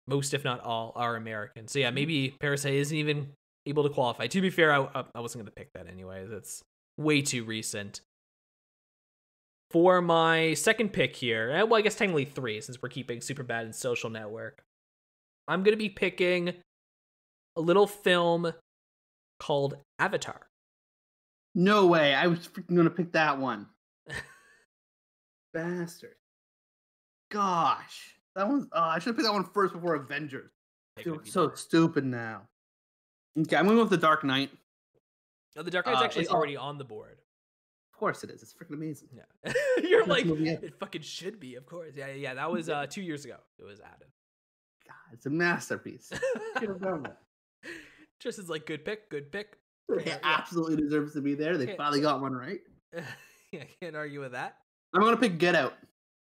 most 0.08 0.34
if 0.34 0.44
not 0.44 0.62
all 0.62 0.94
are 0.96 1.16
american. 1.16 1.68
So 1.68 1.80
yeah 1.80 1.92
maybe 1.92 2.36
parasite 2.40 2.74
isn't 2.74 2.98
even 2.98 3.30
able 3.68 3.84
to 3.84 3.90
qualify. 3.90 4.28
To 4.28 4.42
be 4.42 4.50
fair, 4.50 4.72
I, 4.74 5.04
I 5.14 5.20
wasn't 5.20 5.44
going 5.44 5.52
to 5.52 5.52
pick 5.52 5.74
that 5.74 5.88
anyway. 5.88 6.26
That's 6.28 6.64
way 6.98 7.22
too 7.22 7.44
recent. 7.44 8.02
For 9.70 10.02
my 10.02 10.54
second 10.54 10.94
pick 10.94 11.16
here, 11.16 11.52
eh, 11.52 11.64
well, 11.64 11.76
I 11.78 11.82
guess 11.82 11.96
technically 11.96 12.26
three, 12.26 12.62
since 12.62 12.82
we're 12.82 12.90
keeping 12.90 13.20
Superbad 13.20 13.64
and 13.64 13.76
Social 13.76 14.10
Network, 14.10 14.64
I'm 15.48 15.64
going 15.64 15.74
to 15.74 15.78
be 15.78 15.90
picking 15.90 16.54
a 17.58 17.62
little 17.62 17.88
film 17.88 18.54
called 19.40 19.76
Avatar. 20.00 20.48
No 21.54 21.88
way. 21.88 22.14
I 22.14 22.28
was 22.28 22.48
freaking 22.48 22.76
going 22.76 22.86
to 22.86 22.92
pick 22.92 23.12
that 23.14 23.40
one. 23.40 23.68
Bastard. 25.54 26.16
Gosh. 27.30 28.16
That 28.36 28.48
one. 28.48 28.70
Oh, 28.72 28.82
I 28.82 29.00
should 29.00 29.08
have 29.08 29.16
picked 29.16 29.28
that 29.28 29.34
one 29.34 29.44
first 29.44 29.74
before 29.74 29.96
Avengers. 29.96 30.52
so 31.26 31.52
stupid 31.56 32.06
now. 32.06 32.44
Okay, 33.40 33.56
I'm 33.56 33.66
going 33.66 33.78
with 33.78 33.90
the 33.90 33.98
Dark 33.98 34.24
Knight. 34.24 34.50
No, 35.56 35.64
the 35.64 35.72
Dark 35.72 35.86
Knight's 35.86 36.02
uh, 36.02 36.06
actually 36.06 36.28
already 36.28 36.58
on 36.58 36.78
the 36.78 36.84
board. 36.84 37.20
Of 37.94 38.00
course 38.00 38.24
it 38.24 38.30
is. 38.30 38.44
It's 38.44 38.54
freaking 38.54 38.76
amazing. 38.76 39.10
Yeah, 39.14 39.54
you're 39.84 40.06
like 40.06 40.26
it 40.26 40.76
fucking 40.80 41.02
should 41.02 41.40
be. 41.40 41.56
Of 41.56 41.66
course. 41.66 41.94
Yeah, 41.96 42.08
yeah. 42.10 42.36
That 42.36 42.52
was 42.52 42.70
uh 42.70 42.86
two 42.88 43.02
years 43.02 43.26
ago. 43.26 43.38
It 43.60 43.64
was 43.64 43.80
added. 43.80 44.08
God, 44.88 45.14
it's 45.14 45.26
a 45.26 45.30
masterpiece. 45.32 46.12
Tristan's 48.20 48.50
like 48.50 48.66
good 48.66 48.86
pick, 48.86 49.10
good 49.10 49.32
pick. 49.32 49.58
It 49.90 50.06
yeah, 50.06 50.18
absolutely 50.24 50.76
yeah. 50.76 50.82
deserves 50.82 51.14
to 51.14 51.22
be 51.22 51.34
there. 51.34 51.58
They 51.58 51.76
finally 51.76 52.02
got 52.02 52.22
one 52.22 52.34
right. 52.34 52.60
yeah, 53.52 53.64
can't 53.82 53.96
argue 53.96 54.20
with 54.20 54.34
that. 54.34 54.58
I'm 54.94 55.02
gonna 55.02 55.18
pick 55.18 55.40
Get 55.40 55.56
Out. 55.56 55.74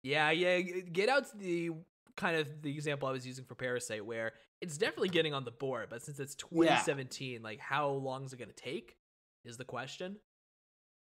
Yeah, 0.02 0.30
yeah. 0.30 0.60
Get 0.60 1.08
Out's 1.08 1.32
the 1.32 1.70
kind 2.16 2.36
of 2.36 2.62
the 2.62 2.70
example 2.70 3.08
I 3.08 3.12
was 3.12 3.26
using 3.26 3.44
for 3.44 3.54
Parasite, 3.54 4.04
where 4.04 4.32
it's 4.60 4.78
definitely 4.78 5.08
getting 5.08 5.34
on 5.34 5.44
the 5.44 5.50
board, 5.50 5.88
but 5.90 6.02
since 6.02 6.20
it's 6.20 6.34
2017, 6.36 7.32
yeah. 7.32 7.38
like 7.42 7.58
how 7.58 7.88
long 7.88 8.24
is 8.24 8.32
it 8.32 8.38
going 8.38 8.48
to 8.48 8.54
take? 8.54 8.96
Is 9.44 9.56
the 9.56 9.64
question. 9.64 10.16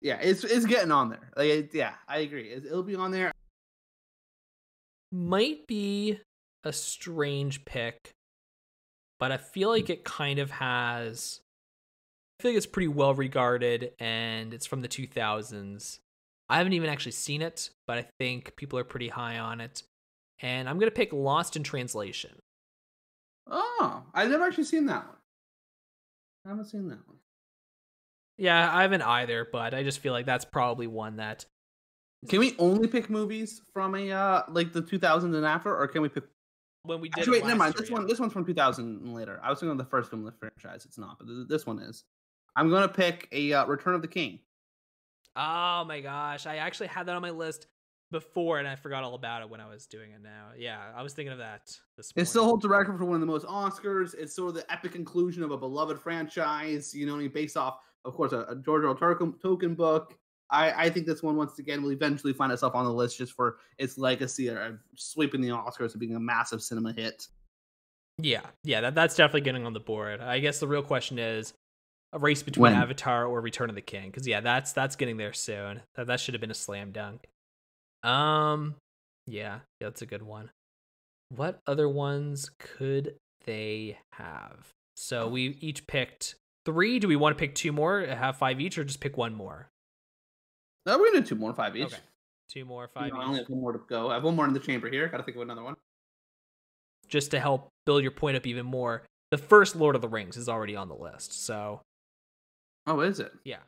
Yeah, 0.01 0.17
it's 0.21 0.43
it's 0.43 0.65
getting 0.65 0.91
on 0.91 1.09
there. 1.09 1.31
Like, 1.35 1.49
it, 1.49 1.69
yeah, 1.73 1.93
I 2.07 2.19
agree. 2.19 2.49
It, 2.49 2.65
it'll 2.65 2.83
be 2.83 2.95
on 2.95 3.11
there. 3.11 3.31
Might 5.11 5.67
be 5.67 6.19
a 6.63 6.71
strange 6.71 7.65
pick, 7.65 8.11
but 9.19 9.31
I 9.31 9.37
feel 9.37 9.69
like 9.69 9.89
it 9.89 10.03
kind 10.03 10.39
of 10.39 10.49
has. 10.51 11.41
I 12.39 12.43
feel 12.43 12.51
like 12.51 12.57
it's 12.57 12.65
pretty 12.65 12.87
well 12.87 13.13
regarded, 13.13 13.91
and 13.99 14.53
it's 14.53 14.65
from 14.65 14.81
the 14.81 14.87
2000s. 14.87 15.99
I 16.49 16.57
haven't 16.57 16.73
even 16.73 16.89
actually 16.89 17.11
seen 17.13 17.41
it, 17.41 17.69
but 17.85 17.97
I 17.97 18.07
think 18.17 18.55
people 18.55 18.79
are 18.79 18.83
pretty 18.83 19.09
high 19.09 19.37
on 19.37 19.61
it. 19.61 19.83
And 20.41 20.67
I'm 20.67 20.79
gonna 20.79 20.91
pick 20.91 21.13
Lost 21.13 21.55
in 21.55 21.63
Translation. 21.63 22.41
Oh, 23.47 24.03
I've 24.13 24.29
never 24.29 24.43
actually 24.43 24.63
seen 24.63 24.87
that 24.87 25.05
one. 25.05 25.17
I 26.45 26.49
haven't 26.49 26.65
seen 26.65 26.87
that 26.89 27.07
one. 27.07 27.17
Yeah, 28.37 28.75
I 28.75 28.81
haven't 28.81 29.03
either, 29.03 29.47
but 29.51 29.73
I 29.73 29.83
just 29.83 29.99
feel 29.99 30.13
like 30.13 30.25
that's 30.25 30.45
probably 30.45 30.87
one 30.87 31.17
that. 31.17 31.45
Can 32.27 32.39
we 32.39 32.55
only 32.59 32.87
pick 32.87 33.09
movies 33.09 33.61
from 33.73 33.95
a 33.95 34.11
uh 34.11 34.43
like 34.49 34.73
the 34.73 34.81
2000s 34.81 35.23
and 35.35 35.45
after, 35.45 35.75
or 35.75 35.87
can 35.87 36.01
we 36.01 36.09
pick? 36.09 36.23
When 36.83 36.99
we 36.99 37.09
did. 37.09 37.19
Actually, 37.19 37.41
wait, 37.41 37.45
never 37.45 37.59
mind. 37.59 37.75
This 37.75 37.91
one, 37.91 38.07
this 38.07 38.19
one's 38.19 38.33
from 38.33 38.45
2000 38.45 39.03
and 39.03 39.13
later. 39.13 39.39
I 39.43 39.49
was 39.51 39.59
thinking 39.59 39.73
of 39.73 39.77
the 39.77 39.85
first 39.85 40.09
film 40.09 40.25
of 40.25 40.33
the 40.33 40.37
franchise. 40.39 40.85
It's 40.85 40.97
not, 40.97 41.19
but 41.19 41.27
this 41.47 41.67
one 41.67 41.77
is. 41.79 42.03
I'm 42.55 42.69
gonna 42.71 42.87
pick 42.87 43.27
a 43.31 43.53
uh, 43.53 43.65
Return 43.67 43.93
of 43.93 44.01
the 44.01 44.07
King. 44.07 44.39
Oh 45.35 45.85
my 45.85 46.01
gosh, 46.01 46.47
I 46.47 46.57
actually 46.57 46.87
had 46.87 47.05
that 47.05 47.15
on 47.15 47.21
my 47.21 47.29
list 47.29 47.67
before 48.11 48.59
and 48.59 48.67
I 48.67 48.75
forgot 48.75 49.03
all 49.03 49.15
about 49.15 49.41
it 49.41 49.49
when 49.49 49.61
I 49.61 49.67
was 49.67 49.87
doing 49.87 50.11
it 50.11 50.21
now. 50.21 50.49
Yeah, 50.57 50.79
I 50.95 51.01
was 51.01 51.13
thinking 51.13 51.31
of 51.31 51.39
that 51.39 51.65
this 51.97 52.15
morning. 52.15 52.23
It 52.23 52.29
still 52.29 52.43
holds 52.43 52.63
the 52.63 52.69
record 52.69 52.97
for 52.97 53.05
one 53.05 53.15
of 53.15 53.21
the 53.21 53.25
most 53.25 53.45
Oscars. 53.45 54.13
It's 54.17 54.35
sort 54.35 54.49
of 54.49 54.55
the 54.55 54.71
epic 54.71 54.91
conclusion 54.91 55.43
of 55.43 55.51
a 55.51 55.57
beloved 55.57 55.99
franchise, 55.99 56.93
you 56.93 57.05
know, 57.05 57.27
based 57.29 57.57
off, 57.57 57.79
of 58.05 58.13
course, 58.13 58.33
a, 58.33 58.41
a 58.49 58.55
George 58.55 58.83
R. 58.85 58.95
Tolkien 58.95 59.75
book. 59.75 60.17
I, 60.51 60.85
I 60.85 60.89
think 60.89 61.05
this 61.05 61.23
one, 61.23 61.37
once 61.37 61.59
again, 61.59 61.81
will 61.81 61.93
eventually 61.93 62.33
find 62.33 62.51
itself 62.51 62.75
on 62.75 62.83
the 62.83 62.93
list 62.93 63.17
just 63.17 63.31
for 63.31 63.57
its 63.77 63.97
legacy 63.97 64.49
of 64.49 64.79
sweeping 64.95 65.39
the 65.41 65.49
Oscars 65.49 65.91
and 65.91 65.99
being 65.99 66.15
a 66.15 66.19
massive 66.19 66.61
cinema 66.61 66.91
hit. 66.91 67.27
Yeah, 68.17 68.41
yeah, 68.63 68.81
that, 68.81 68.95
that's 68.95 69.15
definitely 69.15 69.41
getting 69.41 69.65
on 69.65 69.73
the 69.73 69.79
board. 69.79 70.19
I 70.19 70.39
guess 70.39 70.59
the 70.59 70.67
real 70.67 70.83
question 70.83 71.17
is 71.17 71.53
a 72.13 72.19
race 72.19 72.43
between 72.43 72.73
When? 72.73 72.73
Avatar 72.73 73.25
or 73.25 73.41
Return 73.41 73.69
of 73.69 73.75
the 73.75 73.81
King. 73.81 74.07
Because 74.09 74.27
yeah, 74.27 74.41
that's 74.41 74.73
that's 74.73 74.95
getting 74.95 75.17
there 75.17 75.33
soon. 75.33 75.81
That 75.95 76.07
that 76.07 76.19
should 76.19 76.33
have 76.33 76.41
been 76.41 76.51
a 76.51 76.55
slam 76.55 76.91
dunk. 76.91 77.27
Um, 78.03 78.75
yeah, 79.27 79.59
that's 79.79 80.01
a 80.01 80.05
good 80.05 80.23
one. 80.23 80.49
What 81.29 81.59
other 81.67 81.87
ones 81.87 82.49
could 82.59 83.15
they 83.45 83.97
have? 84.13 84.67
So 84.95 85.27
we 85.27 85.57
each 85.61 85.87
picked 85.87 86.35
three. 86.65 86.99
Do 86.99 87.07
we 87.07 87.15
want 87.15 87.37
to 87.37 87.39
pick 87.39 87.55
two 87.55 87.71
more, 87.71 88.01
have 88.01 88.37
five 88.37 88.59
each, 88.59 88.77
or 88.77 88.83
just 88.83 88.99
pick 88.99 89.17
one 89.17 89.33
more? 89.33 89.69
No, 90.85 90.97
we're 90.97 91.11
gonna 91.11 91.21
do 91.21 91.27
two 91.27 91.35
more, 91.35 91.53
five 91.53 91.75
each. 91.75 91.85
Okay, 91.85 91.97
two 92.49 92.65
more, 92.65 92.87
five 92.87 93.13
know, 93.13 93.19
I 93.19 93.25
only 93.25 93.39
have 93.39 93.49
one 93.49 93.61
more 93.61 93.71
to 93.73 93.79
go. 93.87 94.09
I 94.09 94.15
have 94.15 94.23
one 94.23 94.35
more 94.35 94.45
in 94.47 94.53
the 94.53 94.59
chamber 94.59 94.89
here. 94.89 95.07
Got 95.07 95.17
to 95.17 95.23
think 95.23 95.37
of 95.37 95.43
another 95.43 95.63
one. 95.63 95.75
just 97.07 97.31
to 97.31 97.39
help 97.39 97.69
build 97.85 98.01
your 98.01 98.11
point 98.11 98.35
up 98.37 98.47
even 98.47 98.65
more. 98.65 99.03
The 99.31 99.37
first 99.37 99.75
Lord 99.75 99.95
of 99.95 100.01
the 100.01 100.09
Rings 100.09 100.37
is 100.37 100.49
already 100.49 100.75
on 100.75 100.87
the 100.89 100.95
list, 100.95 101.33
so 101.45 101.81
Oh, 102.87 102.99
is 103.01 103.19
it? 103.19 103.31
yeah, 103.45 103.59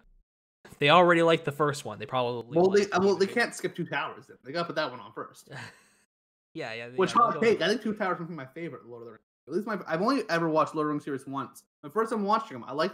they 0.80 0.90
already 0.90 1.22
like 1.22 1.44
the 1.44 1.52
first 1.52 1.86
one. 1.86 2.00
They 2.00 2.06
probably 2.06 2.58
Well, 2.58 2.70
they 2.70 2.90
uh, 2.90 3.00
well 3.02 3.16
they 3.16 3.28
can't 3.28 3.54
skip 3.54 3.76
Two 3.76 3.86
Towers. 3.86 4.28
Then. 4.28 4.38
They 4.44 4.52
got 4.52 4.60
to 4.62 4.66
put 4.66 4.76
that 4.76 4.90
one 4.92 5.00
on 5.00 5.12
first. 5.14 5.50
yeah, 6.54 6.74
yeah. 6.74 6.88
Which 6.96 7.14
hot 7.14 7.42
take? 7.42 7.62
I 7.62 7.68
think 7.68 7.82
Two 7.82 7.94
Towers 7.94 8.20
be 8.20 8.34
my 8.34 8.46
favorite 8.46 8.86
Lord 8.86 9.02
of 9.02 9.06
the 9.08 9.12
Rings. 9.14 9.24
At 9.48 9.54
least 9.54 9.68
my 9.68 9.78
I've 9.88 10.02
only 10.02 10.24
ever 10.30 10.50
watched 10.50 10.76
Lord 10.76 10.86
of 10.86 10.90
the 10.90 10.94
Rings 10.94 11.04
series 11.06 11.28
once. 11.28 11.64
My 11.84 11.90
first 11.90 12.12
time 12.12 12.24
watching 12.24 12.54
them, 12.60 12.64
I 12.68 12.74
like 12.74 12.92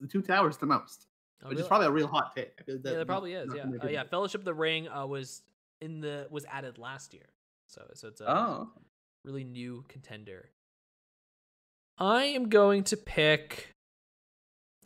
the 0.00 0.06
Two 0.08 0.22
Towers 0.22 0.56
the 0.56 0.66
most, 0.66 1.06
Oh, 1.42 1.48
which 1.48 1.56
really? 1.56 1.62
is 1.62 1.68
probably 1.68 1.86
a 1.88 1.90
real 1.90 2.08
hot 2.08 2.34
take. 2.34 2.52
Yeah, 2.66 2.76
that 2.82 3.06
probably 3.06 3.34
is. 3.34 3.50
Yeah, 3.54 3.64
uh, 3.82 3.88
yeah. 3.88 4.04
Fellowship 4.04 4.40
of 4.40 4.44
the 4.44 4.54
Ring 4.54 4.88
uh, 4.88 5.06
was 5.06 5.42
in 5.80 6.00
the 6.00 6.26
was 6.30 6.44
added 6.50 6.78
last 6.78 7.12
year, 7.12 7.26
so 7.66 7.82
so 7.94 8.08
it's 8.08 8.20
a 8.20 8.30
Oh, 8.30 8.70
really 9.24 9.44
new 9.44 9.84
contender. 9.88 10.48
I 11.98 12.24
am 12.24 12.48
going 12.48 12.84
to 12.84 12.96
pick. 12.96 13.74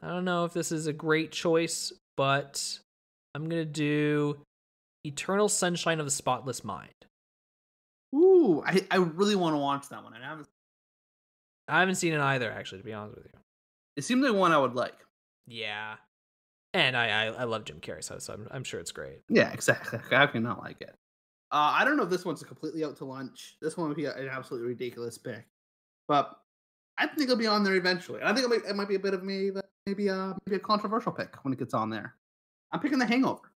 I 0.03 0.09
don't 0.09 0.25
know 0.25 0.45
if 0.45 0.53
this 0.53 0.73
is 0.73 0.87
a 0.87 0.93
great 0.93 1.33
choice, 1.33 1.93
but 2.17 2.79
I'm 3.35 3.49
gonna 3.49 3.65
do 3.65 4.39
Eternal 5.05 5.49
Sunshine 5.49 6.01
of 6.01 6.07
the 6.07 6.11
Spotless 6.11 6.65
Mind. 6.65 6.91
ooh, 8.15 8.63
I 8.65 8.85
I 8.91 8.97
really 8.97 9.37
want 9.37 9.55
to 9.55 9.59
watch 9.59 9.89
that 9.91 10.03
one. 10.03 10.15
I 10.15 10.25
haven't. 10.27 10.49
I 11.69 11.81
haven't 11.81 11.97
seen 11.97 12.13
it 12.13 12.21
either, 12.21 12.51
actually, 12.51 12.79
to 12.79 12.85
be 12.85 12.93
honest 12.93 13.17
with 13.17 13.27
you. 13.27 13.41
It 13.97 14.05
seems 14.05 14.25
like 14.25 14.35
one 14.35 14.53
I 14.53 14.59
would 14.59 14.75
like. 14.75 14.95
Yeah, 15.47 15.97
and 16.75 16.97
I 16.97 17.09
I, 17.09 17.27
I 17.27 17.45
love 17.45 17.65
Jim 17.65 17.81
Carrey, 17.81 18.03
so, 18.05 18.19
so 18.19 18.33
I'm 18.35 18.49
I'm 18.51 18.65
sure 18.65 18.81
it's 18.81 18.93
great. 18.93 19.21
Yeah, 19.29 19.53
exactly. 19.53 19.99
How 20.11 20.27
can 20.27 20.43
you 20.43 20.49
not 20.49 20.63
like 20.63 20.81
it? 20.81 20.95
Uh, 21.53 21.73
I 21.75 21.85
don't 21.85 21.97
know 21.97 22.03
if 22.03 22.11
this 22.11 22.25
one's 22.25 22.43
completely 22.43 22.85
out 22.85 22.97
to 22.99 23.05
lunch. 23.05 23.57
This 23.63 23.77
one 23.77 23.89
would 23.89 23.97
be 23.97 24.07
an 24.07 24.29
absolutely 24.29 24.69
ridiculous 24.69 25.17
pick, 25.19 25.47
but 26.09 26.37
I 26.99 27.07
think 27.07 27.23
it'll 27.23 27.37
be 27.37 27.47
on 27.47 27.63
there 27.63 27.75
eventually. 27.77 28.21
And 28.21 28.29
I 28.29 28.35
think 28.35 28.47
it 28.47 28.49
might, 28.49 28.71
it 28.71 28.75
might 28.77 28.89
be 28.89 28.97
a 28.97 29.01
bit 29.01 29.15
of 29.15 29.23
maybe 29.23 29.61
maybe 29.87 30.09
a 30.09 30.37
maybe 30.47 30.57
a 30.57 30.61
controversial 30.61 31.13
pick 31.13 31.37
when 31.45 31.53
it 31.53 31.59
gets 31.59 31.75
on 31.75 31.91
there. 31.91 32.15
I'm 32.73 32.81
picking 32.81 32.99
The 32.99 33.07
Hangover. 33.07 33.53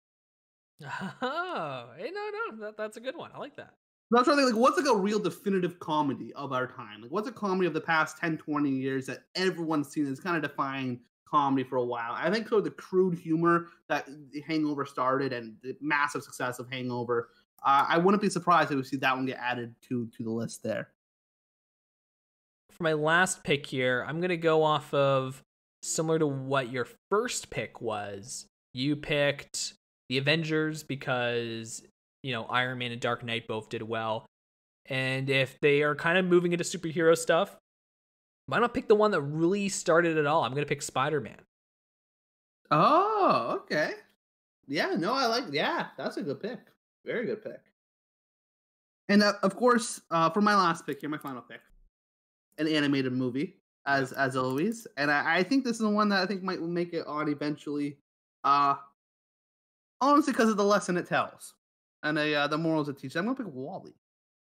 Oh, 1.23 1.87
hey, 1.97 2.11
no, 2.13 2.31
no, 2.31 2.67
that, 2.67 2.77
that's 2.77 2.97
a 2.97 3.01
good 3.01 3.17
one. 3.17 3.31
I 3.35 3.39
like 3.39 3.57
that. 3.57 3.75
That's 4.11 4.29
to 4.29 4.37
think, 4.37 4.53
like, 4.53 4.61
what's 4.61 4.79
like 4.79 4.87
a 4.87 4.97
real 4.97 5.19
definitive 5.19 5.79
comedy 5.81 6.33
of 6.35 6.53
our 6.53 6.67
time? 6.67 7.03
Like, 7.03 7.11
what's 7.11 7.29
a 7.29 7.33
comedy 7.33 7.67
of 7.67 7.75
the 7.75 7.81
past 7.81 8.17
10, 8.19 8.39
20 8.39 8.71
years 8.71 9.07
that 9.07 9.25
everyone's 9.35 9.89
seen 9.89 10.07
as 10.11 10.21
kind 10.21 10.37
of 10.37 10.43
defining 10.43 11.01
comedy 11.29 11.65
for 11.65 11.77
a 11.77 11.85
while? 11.85 12.13
I 12.13 12.31
think 12.31 12.49
sort 12.49 12.61
of 12.61 12.65
the 12.65 12.71
crude 12.71 13.19
humor 13.19 13.67
that 13.89 14.07
The 14.31 14.41
Hangover 14.43 14.87
started 14.87 15.33
and 15.33 15.57
the 15.63 15.77
massive 15.81 16.23
success 16.23 16.59
of 16.59 16.71
Hangover. 16.71 17.31
Uh, 17.65 17.87
I 17.89 17.99
wouldn't 17.99 18.23
be 18.23 18.31
surprised 18.31 18.71
if 18.71 18.77
we 18.77 18.85
see 18.85 18.97
that 18.99 19.15
one 19.15 19.27
get 19.27 19.39
added 19.39 19.75
to 19.89 20.07
to 20.17 20.23
the 20.23 20.31
list 20.31 20.63
there. 20.63 20.91
For 22.71 22.85
my 22.85 22.93
last 22.93 23.43
pick 23.43 23.67
here, 23.67 24.07
I'm 24.09 24.21
gonna 24.21 24.37
go 24.37 24.63
off 24.63 24.95
of 24.95 25.45
similar 25.83 26.19
to 26.19 26.27
what 26.27 26.71
your 26.71 26.87
first 27.11 27.51
pick 27.51 27.81
was. 27.81 28.47
You 28.75 28.97
picked 28.97 29.75
the 30.09 30.19
Avengers 30.19 30.83
because 30.83 31.83
you 32.23 32.33
know 32.33 32.45
Iron 32.45 32.79
Man 32.79 32.93
and 32.93 33.01
Dark 33.01 33.25
Knight 33.25 33.47
both 33.49 33.69
did 33.69 33.83
well, 33.83 34.27
and 34.87 35.29
if 35.31 35.59
they 35.61 35.83
are 35.83 35.95
kind 35.95 36.19
of 36.19 36.25
moving 36.25 36.53
into 36.53 36.65
superhero 36.65 37.17
stuff, 37.17 37.57
why 38.47 38.59
not 38.59 38.75
pick 38.75 38.89
the 38.89 38.95
one 38.95 39.11
that 39.13 39.23
really 39.23 39.69
started 39.69 40.17
it 40.17 40.27
all? 40.27 40.45
I'm 40.45 40.55
gonna 40.55 40.67
pick 40.67 40.83
Spider 40.83 41.21
Man. 41.21 41.39
Oh, 42.71 43.61
okay. 43.63 43.93
Yeah, 44.67 44.95
no, 44.99 45.15
I 45.15 45.27
like. 45.27 45.45
Yeah, 45.51 45.87
that's 45.97 46.19
a 46.19 46.23
good 46.23 46.41
pick. 46.41 46.59
Very 47.07 47.27
good 47.27 47.43
pick. 47.43 47.61
And 49.09 49.23
uh, 49.23 49.35
of 49.43 49.57
course, 49.57 50.01
uh, 50.11 50.31
for 50.31 50.43
my 50.43 50.55
last 50.55 50.87
pick 50.87 51.01
here, 51.01 51.09
my 51.09 51.19
final 51.19 51.41
pick, 51.41 51.61
an 52.59 52.69
animated 52.69 53.13
movie, 53.13 53.57
as 53.87 54.13
as 54.13 54.37
always. 54.37 54.87
And 54.97 55.11
I, 55.11 55.39
I 55.39 55.43
think 55.43 55.65
this 55.65 55.75
is 55.75 55.79
the 55.83 55.89
one 55.91 56.09
that 56.11 56.23
I 56.23 56.27
think 56.27 56.43
might 56.43 56.61
make 56.63 56.93
it 56.95 57.07
on 57.07 57.29
eventually. 57.29 57.99
Uh 58.45 58.75
honestly, 60.01 60.33
because 60.33 60.49
of 60.51 60.57
the 60.57 60.65
lesson 60.65 60.97
it 60.97 61.07
tells 61.07 61.55
and 62.03 62.17
the 62.17 62.35
uh, 62.35 62.47
the 62.47 62.59
morals 62.59 62.89
it 62.89 62.99
teaches. 62.99 63.17
I'm 63.17 63.25
gonna 63.25 63.37
pick 63.37 63.47
WALL-E. 63.53 63.93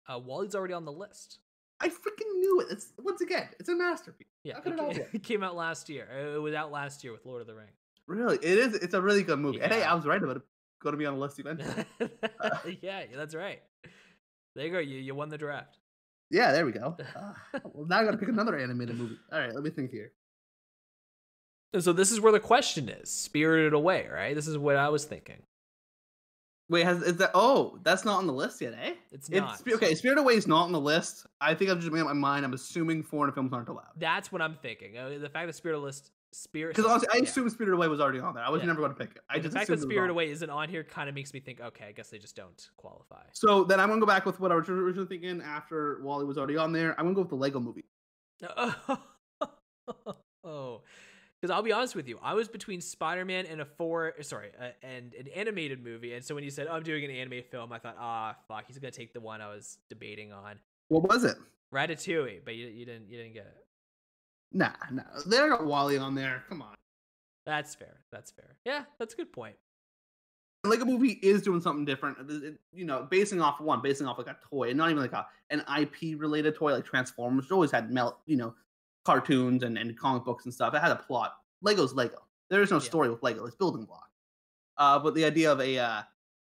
Uh, 0.08 0.20
WALL-E's 0.20 0.56
already 0.56 0.74
on 0.74 0.86
the 0.86 0.92
list. 0.92 1.40
I 1.80 1.88
freaking 1.90 2.32
knew 2.40 2.62
it. 2.62 2.68
It's 2.72 2.94
once 3.00 3.22
again, 3.22 3.48
it's 3.60 3.70
a 3.70 3.76
masterpiece. 3.76 4.28
Yeah, 4.44 4.54
How 4.56 4.60
it, 4.60 4.64
could 4.64 4.74
it 4.74 4.80
all 4.80 4.92
ca- 4.94 5.00
work? 5.00 5.10
it 5.16 5.24
came 5.24 5.44
out 5.44 5.56
last 5.56 5.90
year. 5.90 6.08
Uh, 6.14 6.36
It 6.36 6.42
was 6.42 6.54
out 6.54 6.72
last 6.72 7.04
year 7.04 7.12
with 7.14 7.26
Lord 7.26 7.42
of 7.42 7.48
the 7.48 7.56
Rings. 7.56 7.72
Really, 8.08 8.36
it 8.38 8.58
is. 8.58 8.76
It's 8.76 8.94
a 8.94 9.02
really 9.02 9.24
good 9.24 9.40
movie. 9.40 9.62
And 9.62 9.72
hey, 9.72 9.84
I 9.84 9.94
was 9.96 10.06
right 10.06 10.22
about 10.22 10.38
it. 10.38 10.42
Going 10.84 10.94
to 10.94 10.98
be 10.98 11.06
on 11.06 11.14
the 11.16 11.20
list 11.20 11.40
eventually. 11.40 11.86
yeah, 12.82 13.04
that's 13.16 13.34
right. 13.36 13.62
There 14.56 14.66
you 14.66 14.72
go. 14.72 14.80
You 14.80 14.98
you 14.98 15.16
won 15.16 15.30
the 15.30 15.38
draft. 15.38 15.78
Yeah, 16.32 16.52
there 16.54 16.66
we 16.66 16.72
go. 16.72 16.96
Ah, 17.16 17.36
well, 17.74 17.86
now 17.86 18.00
I 18.00 18.06
gotta 18.06 18.18
pick 18.18 18.30
another 18.30 18.58
animated 18.58 18.98
movie. 18.98 19.18
All 19.32 19.40
right, 19.40 19.54
let 19.54 19.64
me 19.64 19.70
think 19.70 19.92
here. 19.92 20.12
And 21.74 21.84
so 21.84 21.94
this 21.94 22.12
is 22.12 22.20
where 22.20 22.32
the 22.32 22.40
question 22.40 22.90
is: 22.90 23.10
Spirited 23.10 23.74
Away, 23.74 24.08
right? 24.12 24.34
This 24.34 24.48
is 24.48 24.58
what 24.58 24.78
I 24.78 24.90
was 24.90 25.06
thinking. 25.06 25.44
Wait, 26.70 26.86
has 26.86 27.02
is 27.02 27.18
that? 27.18 27.32
Oh, 27.34 27.80
that's 27.84 28.06
not 28.06 28.18
on 28.18 28.28
the 28.28 28.34
list 28.34 28.62
yet, 28.62 28.74
eh? 28.82 28.94
It's 29.12 29.28
It's 29.28 29.40
not. 29.42 29.60
Spi- 29.60 29.74
okay. 29.74 29.94
Spirit 29.94 30.18
Away 30.18 30.36
is 30.36 30.48
not 30.48 30.64
on 30.64 30.72
the 30.72 30.80
list. 30.80 31.26
I 31.42 31.54
think 31.54 31.70
I've 31.70 31.80
just 31.80 31.92
made 31.92 32.00
up 32.00 32.08
my 32.08 32.14
mind. 32.14 32.46
I'm 32.46 32.54
assuming 32.54 33.04
foreign 33.04 33.34
films 33.34 33.52
aren't 33.52 33.68
allowed. 33.68 33.92
That's 33.98 34.32
what 34.32 34.42
I'm 34.42 34.56
thinking. 34.56 34.98
Uh, 34.98 35.18
the 35.20 35.30
fact 35.30 35.48
that 35.48 35.54
Spirit 35.54 35.80
list 35.80 36.12
Spirit 36.34 36.76
Because 36.76 36.90
honestly, 36.90 37.10
I 37.14 37.18
yeah. 37.18 37.24
assumed 37.24 37.52
Spirit 37.52 37.74
Away 37.74 37.88
was 37.88 38.00
already 38.00 38.20
on 38.20 38.34
there. 38.34 38.44
I 38.44 38.50
was 38.50 38.62
Yeah. 38.62 38.68
never 38.68 38.80
going 38.80 38.94
to 38.94 38.98
pick 38.98 39.12
it. 39.16 39.22
I 39.30 39.38
the 39.38 39.44
just 39.44 39.56
fact 39.56 39.68
that 39.68 39.74
assumed 39.74 39.84
it 39.84 39.88
was 39.88 39.94
Spirit. 39.96 40.10
Away 40.12 40.32
isn't 40.32 40.50
on 40.50 40.70
here 40.70 40.84
kind 40.84 41.10
of 41.10 41.16
makes 41.16 41.34
me 41.34 41.40
think, 41.42 41.60
okay, 41.60 41.86
I 41.86 41.92
guess 41.92 42.10
they 42.10 42.20
just 42.20 42.36
don't 42.36 42.70
qualify. 42.78 43.24
So 43.34 43.64
then 43.64 43.80
I'm 43.80 43.90
gonna 43.90 44.00
go 44.00 44.08
back 44.08 44.26
with 44.26 44.40
what 44.40 44.52
I 44.52 44.56
was 44.56 44.70
originally 44.70 45.08
thinking 45.08 45.42
after 45.42 46.00
WALL-E 46.02 46.26
was 46.26 46.38
already 46.38 46.58
on 46.58 46.72
there. 46.72 46.92
I'm 46.98 47.06
gonna 47.06 47.16
go 47.16 47.22
with 47.22 47.30
the 47.30 47.36
Lego 47.36 47.60
Movie. 47.60 47.86
oh, 50.44 50.82
because 51.40 51.52
I'll 51.52 51.64
be 51.64 51.72
honest 51.72 51.96
with 51.96 52.08
you, 52.08 52.20
I 52.22 52.34
was 52.34 52.48
between 52.48 52.82
Spider 52.82 53.26
Man 53.26 53.46
and 53.46 53.62
a 53.62 53.66
four, 53.66 54.14
sorry, 54.22 54.50
uh, 54.60 54.70
and 54.84 55.14
an 55.14 55.28
animated 55.36 55.84
movie, 55.84 56.14
and 56.14 56.24
so 56.24 56.36
when 56.36 56.44
you 56.44 56.50
said 56.52 56.68
oh, 56.70 56.74
I'm 56.76 56.84
doing 56.84 57.04
an 57.04 57.12
anime 57.12 57.42
film, 57.50 57.72
I 57.74 57.80
thought, 57.80 57.98
ah, 58.00 58.36
fuck, 58.48 58.66
he's 58.68 58.78
gonna 58.80 58.92
take 58.92 59.14
the 59.14 59.20
one 59.22 59.42
I 59.42 59.48
was 59.50 59.78
debating 59.90 60.32
on, 60.32 60.60
What 60.88 61.04
was 61.04 61.24
it? 61.24 61.36
Ratatouille, 61.74 62.42
but 62.44 62.56
you, 62.56 62.68
you 62.68 62.86
didn't 62.86 63.10
you 63.10 63.18
didn't 63.18 63.34
get 63.34 63.46
it. 63.46 63.61
Nah, 64.54 64.72
nah. 64.92 65.04
They 65.26 65.38
got 65.38 65.66
WALL-E 65.66 65.98
on 65.98 66.16
there. 66.16 66.44
Come 66.50 66.62
on. 66.62 66.76
That's 67.46 67.74
fair. 67.76 68.00
That's 68.12 68.32
fair. 68.32 68.56
Yeah, 68.66 68.84
that's 69.00 69.14
a 69.14 69.18
good 69.18 69.32
point. 69.32 69.56
Lego 70.64 70.86
Movie 70.86 71.14
is 71.24 71.42
doing 71.42 71.60
something 71.62 71.86
different. 71.86 72.18
It- 72.30 72.60
you 72.72 72.86
know, 72.86 73.08
basing 73.10 73.42
off 73.42 73.60
one, 73.60 73.82
basing 73.82 74.06
off 74.08 74.18
like 74.20 74.28
a 74.28 74.38
toy, 74.50 74.70
and 74.70 74.78
not 74.78 74.92
even 74.92 75.02
like 75.02 75.14
a 75.14 75.26
an 75.50 75.64
IP 75.80 76.16
related 76.20 76.56
toy 76.56 76.72
like 76.74 76.86
Transformers. 76.86 77.46
It 77.46 77.52
always 77.52 77.72
had 77.72 77.92
mel, 77.92 78.22
you 78.28 78.38
know, 78.38 78.54
cartoons 79.06 79.64
and, 79.64 79.78
and 79.78 79.98
comic 79.98 80.24
books 80.24 80.46
and 80.46 80.54
stuff. 80.54 80.74
It 80.76 80.80
had 80.82 80.92
a 80.92 80.96
plot. 80.98 81.36
Lego's 81.62 81.94
Lego. 81.94 82.20
There 82.50 82.62
is 82.62 82.70
no 82.70 82.78
Yeah. 82.78 82.84
story 82.84 83.10
with 83.10 83.24
Lego. 83.24 83.46
It's 83.46 83.56
building 83.56 83.86
block. 83.86 84.10
Uh, 84.78 85.00
but 85.00 85.16
the 85.16 85.26
idea 85.26 85.52
of 85.52 85.60
a, 85.60 85.78
uh, 85.80 86.02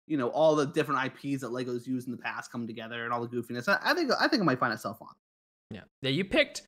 you 0.06 0.16
know, 0.16 0.28
all 0.28 0.54
the 0.54 0.66
different 0.66 1.04
IPs 1.04 1.40
that 1.40 1.50
Legos 1.50 1.86
used 1.86 2.06
in 2.06 2.12
the 2.12 2.18
past 2.22 2.52
come 2.52 2.66
together 2.66 3.04
and 3.04 3.12
all 3.12 3.26
the 3.26 3.28
goofiness. 3.28 3.68
I, 3.68 3.78
I 3.82 3.94
think 3.94 4.10
I 4.18 4.28
think 4.28 4.42
it 4.42 4.44
might 4.44 4.60
find 4.60 4.72
itself 4.72 5.02
on. 5.02 5.08
Yeah. 5.70 5.82
Yeah, 6.02 6.10
you 6.10 6.24
picked 6.24 6.62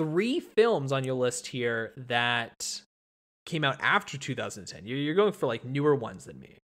three 0.00 0.40
films 0.40 0.92
on 0.92 1.04
your 1.04 1.14
list 1.14 1.46
here 1.48 1.92
that 2.08 2.80
came 3.44 3.64
out 3.64 3.76
after 3.80 4.16
2010. 4.16 4.86
You're, 4.86 4.96
you're 4.96 5.14
going 5.14 5.32
for 5.32 5.46
like 5.46 5.62
newer 5.64 5.94
ones 5.94 6.24
than 6.24 6.40
me. 6.40 6.56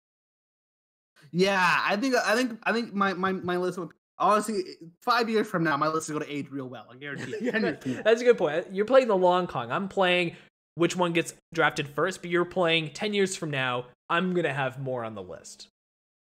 Yeah, 1.32 1.80
I 1.82 1.96
think 1.96 2.14
I 2.14 2.36
think 2.36 2.60
I 2.62 2.72
think 2.72 2.94
my 2.94 3.12
my 3.14 3.32
my 3.32 3.56
list 3.56 3.76
would 3.78 3.88
honestly 4.18 4.62
five 5.02 5.28
years 5.28 5.48
from 5.48 5.64
now 5.64 5.76
my 5.76 5.88
list 5.88 6.08
is 6.08 6.12
going 6.16 6.24
to 6.24 6.32
age 6.32 6.46
real 6.50 6.68
well. 6.68 6.86
I 6.92 6.96
guarantee. 6.96 7.32
it. 7.32 7.50
10 7.52 7.62
years 7.62 7.78
from 7.82 7.92
now. 7.94 8.02
That's 8.04 8.20
a 8.20 8.24
good 8.24 8.38
point. 8.38 8.66
You're 8.70 8.84
playing 8.84 9.08
the 9.08 9.16
long 9.16 9.48
con. 9.48 9.72
I'm 9.72 9.88
playing 9.88 10.36
which 10.76 10.94
one 10.96 11.12
gets 11.12 11.34
drafted 11.52 11.88
first, 11.88 12.20
but 12.22 12.30
you're 12.30 12.44
playing 12.44 12.90
10 12.92 13.14
years 13.14 13.34
from 13.34 13.50
now. 13.50 13.86
I'm 14.08 14.32
going 14.32 14.44
to 14.44 14.52
have 14.52 14.78
more 14.78 15.04
on 15.04 15.14
the 15.16 15.22
list. 15.22 15.66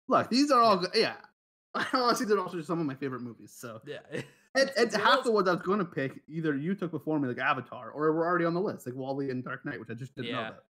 Look, 0.08 0.28
these 0.30 0.50
are 0.52 0.60
all 0.60 0.76
good. 0.76 0.90
Yeah. 0.94 1.14
Honestly, 1.92 2.26
they're 2.26 2.38
also 2.38 2.60
some 2.62 2.78
of 2.80 2.86
my 2.86 2.94
favorite 2.94 3.22
movies. 3.22 3.52
So, 3.56 3.80
Yeah. 3.86 3.98
and, 4.54 4.68
It's- 4.70 4.82
it's 4.82 4.96
half 4.96 5.24
the 5.24 5.30
ones 5.32 5.48
I 5.48 5.52
was 5.52 5.62
going 5.62 5.78
to 5.78 5.84
pick, 5.84 6.20
either 6.28 6.54
you 6.56 6.74
took 6.74 6.90
before 6.90 7.18
me, 7.20 7.28
like 7.28 7.38
Avatar, 7.38 7.90
or 7.90 8.12
we're 8.12 8.26
already 8.26 8.44
on 8.44 8.54
the 8.54 8.60
list, 8.60 8.86
like 8.86 8.94
WALL-E 8.94 9.30
and 9.30 9.44
Dark 9.44 9.64
Knight, 9.64 9.78
which 9.80 9.90
I 9.90 9.94
just 9.94 10.14
didn't 10.14 10.32
know 10.32 10.40
Yeah. 10.40 10.48
about. 10.48 10.64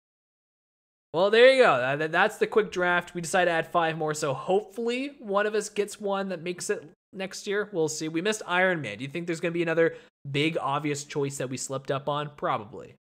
Well, 1.14 1.32
there 1.32 1.52
you 1.54 1.64
go. 1.64 2.08
That's 2.08 2.38
the 2.38 2.48
quick 2.48 2.70
draft. 2.72 3.16
We 3.16 3.22
decided 3.22 3.46
to 3.50 3.52
add 3.56 3.72
five 3.72 3.98
more, 3.98 4.14
so 4.14 4.34
hopefully 4.34 5.16
one 5.20 5.46
of 5.48 5.56
us 5.56 5.70
gets 5.70 6.00
one 6.00 6.30
that 6.30 6.44
makes 6.44 6.70
it 6.70 6.84
next 7.14 7.48
year. 7.48 7.70
We'll 7.72 7.88
see. 7.88 8.10
We 8.10 8.22
missed 8.22 8.42
Iron 8.46 8.82
Man. 8.82 8.98
Do 8.98 9.04
you 9.06 9.10
think 9.10 9.26
there's 9.26 9.40
going 9.40 9.54
to 9.54 9.58
be 9.58 9.64
another 9.64 9.96
big, 10.30 10.58
obvious 10.60 11.06
choice 11.06 11.38
that 11.38 11.50
we 11.50 11.58
slipped 11.58 11.92
up 11.92 12.10
on? 12.10 12.32
Probably. 12.36 12.96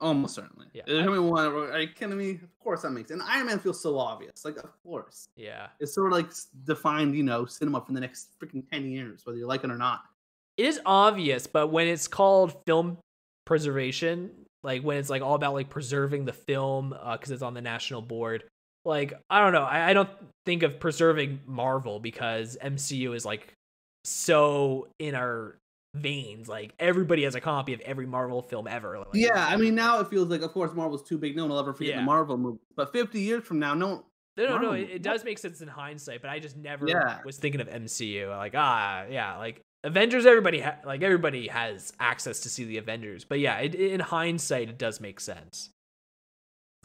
Almost 0.00 0.34
certainly. 0.34 0.66
Yeah. 0.74 0.82
There's 0.86 1.06
only 1.06 1.20
one. 1.20 1.46
Are 1.46 1.80
you 1.80 1.86
kidding 1.88 2.18
me? 2.18 2.30
Of 2.32 2.58
course 2.58 2.82
that 2.82 2.90
makes. 2.90 3.12
And 3.12 3.22
Iron 3.22 3.46
Man 3.46 3.60
feels 3.60 3.80
so 3.80 3.96
obvious. 3.96 4.44
Like, 4.44 4.56
of 4.56 4.70
course. 4.82 5.28
Yeah. 5.36 5.68
It's 5.78 5.94
sort 5.94 6.08
of 6.12 6.18
like 6.18 6.32
defined, 6.64 7.14
you 7.14 7.22
know, 7.22 7.46
cinema 7.46 7.80
for 7.86 7.92
the 7.92 8.00
next 8.00 8.36
freaking 8.40 8.68
ten 8.68 8.90
years, 8.90 9.24
whether 9.24 9.38
you 9.38 9.46
like 9.46 9.62
it 9.62 9.70
or 9.70 9.78
not. 9.78 10.02
It 10.56 10.66
is 10.66 10.80
obvious, 10.84 11.46
but 11.46 11.68
when 11.68 11.86
it's 11.88 12.08
called 12.08 12.54
film 12.66 12.98
preservation, 13.46 14.30
like 14.62 14.82
when 14.82 14.96
it's 14.98 15.10
like 15.10 15.22
all 15.22 15.34
about 15.34 15.54
like 15.54 15.70
preserving 15.70 16.24
the 16.24 16.32
film 16.32 16.90
because 17.12 17.30
it's 17.30 17.42
on 17.42 17.54
the 17.54 17.60
national 17.60 18.02
board, 18.02 18.44
like 18.84 19.14
I 19.30 19.40
don't 19.42 19.52
know, 19.52 19.64
I, 19.64 19.90
I 19.90 19.92
don't 19.92 20.10
think 20.46 20.62
of 20.62 20.78
preserving 20.80 21.40
Marvel 21.46 22.00
because 22.00 22.56
MCU 22.62 23.14
is 23.14 23.24
like 23.24 23.52
so 24.04 24.88
in 24.98 25.14
our 25.14 25.56
veins. 25.94 26.48
Like 26.48 26.72
everybody 26.78 27.24
has 27.24 27.34
a 27.34 27.40
copy 27.40 27.72
of 27.74 27.80
every 27.80 28.06
Marvel 28.06 28.42
film 28.42 28.66
ever. 28.66 28.98
Like, 28.98 29.08
Yeah, 29.14 29.46
I 29.46 29.56
mean, 29.56 29.74
now 29.74 30.00
it 30.00 30.08
feels 30.08 30.28
like, 30.28 30.42
of 30.42 30.52
course, 30.52 30.72
Marvel's 30.74 31.02
too 31.02 31.18
big. 31.18 31.36
No 31.36 31.44
one 31.44 31.50
will 31.52 31.58
ever 31.58 31.72
forget 31.72 31.94
Yeah. 31.94 32.00
the 32.00 32.06
Marvel 32.06 32.36
movie. 32.36 32.58
But 32.76 32.92
50 32.92 33.20
years 33.20 33.44
from 33.44 33.58
now, 33.58 33.74
no. 33.74 34.04
No, 34.38 34.46
no, 34.46 34.58
no. 34.58 34.72
It, 34.72 34.88
it 34.90 35.02
does 35.02 35.24
make 35.24 35.38
sense 35.38 35.60
in 35.60 35.68
hindsight, 35.68 36.22
but 36.22 36.30
I 36.30 36.38
just 36.38 36.56
never 36.56 36.88
Yeah. 36.88 37.20
was 37.24 37.36
thinking 37.36 37.60
of 37.60 37.68
MCU. 37.68 38.30
Like, 38.30 38.54
ah, 38.56 39.04
yeah, 39.10 39.36
like 39.36 39.60
Avengers. 39.84 40.26
Everybody, 40.26 40.60
ha- 40.60 40.78
like 40.84 41.02
everybody 41.02 41.48
has 41.48 41.92
access 41.98 42.40
to 42.40 42.48
see 42.48 42.64
the 42.64 42.78
Avengers. 42.78 43.24
But 43.24 43.40
yeah, 43.40 43.58
it, 43.58 43.74
in 43.74 44.00
hindsight, 44.00 44.68
it 44.68 44.78
does 44.78 45.00
make 45.00 45.20
sense. 45.20 45.70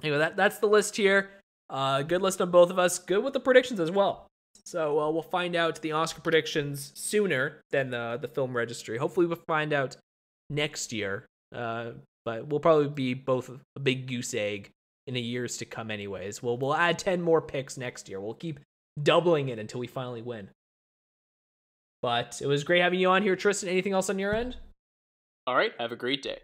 Anyway, 0.04 0.20
that 0.20 0.38
that's 0.38 0.60
the 0.60 0.68
list 0.68 0.96
here. 0.96 1.30
Uh, 1.70 2.02
good 2.02 2.22
list 2.22 2.42
on 2.42 2.52
both 2.52 2.70
of 2.70 2.80
us. 2.80 3.00
Good 3.00 3.24
with 3.24 3.34
the 3.34 3.40
predictions 3.40 3.80
as 3.80 3.92
well. 3.92 4.28
So 4.66 5.00
uh, 5.00 5.12
we'll 5.12 5.22
find 5.22 5.56
out 5.56 5.82
the 5.82 5.94
Oscar 5.94 6.22
predictions 6.22 6.92
sooner 6.96 7.62
than 7.72 7.90
the 7.90 8.18
the 8.22 8.28
film 8.28 8.56
registry. 8.56 8.98
Hopefully, 8.98 9.26
we'll 9.26 9.40
find 9.48 9.74
out 9.74 9.98
next 10.50 10.94
year. 10.94 11.26
Uh, 11.54 11.92
but 12.26 12.48
we'll 12.48 12.60
probably 12.60 12.90
be 12.90 13.14
both 13.14 13.50
a 13.50 13.80
big 13.80 14.08
goose 14.08 14.34
egg 14.34 14.70
in 15.08 15.14
the 15.14 15.22
years 15.22 15.58
to 15.58 15.66
come 15.66 15.90
anyways. 15.90 16.44
We'll 16.44 16.58
we'll 16.58 16.76
add 16.76 17.00
10 17.00 17.22
more 17.22 17.42
picks 17.42 17.78
next 17.78 18.10
year. 18.10 18.20
We'll 18.20 18.34
keep 18.34 18.60
doubling 19.02 19.50
it 19.50 19.60
until 19.60 19.80
we 19.80 19.88
finally 19.88 20.22
win. 20.22 20.50
But 22.02 22.42
it 22.42 22.48
was 22.48 22.64
great 22.64 22.82
having 22.82 23.00
you 23.00 23.10
on 23.10 23.24
here, 23.24 23.36
Tristan. 23.36 23.70
Anything 23.70 23.94
else 23.94 24.10
on 24.10 24.20
your 24.20 24.36
end? 24.36 24.58
All 25.46 25.56
right, 25.56 25.72
have 25.80 25.92
a 25.92 25.96
great 25.96 26.22
day. 26.22 26.40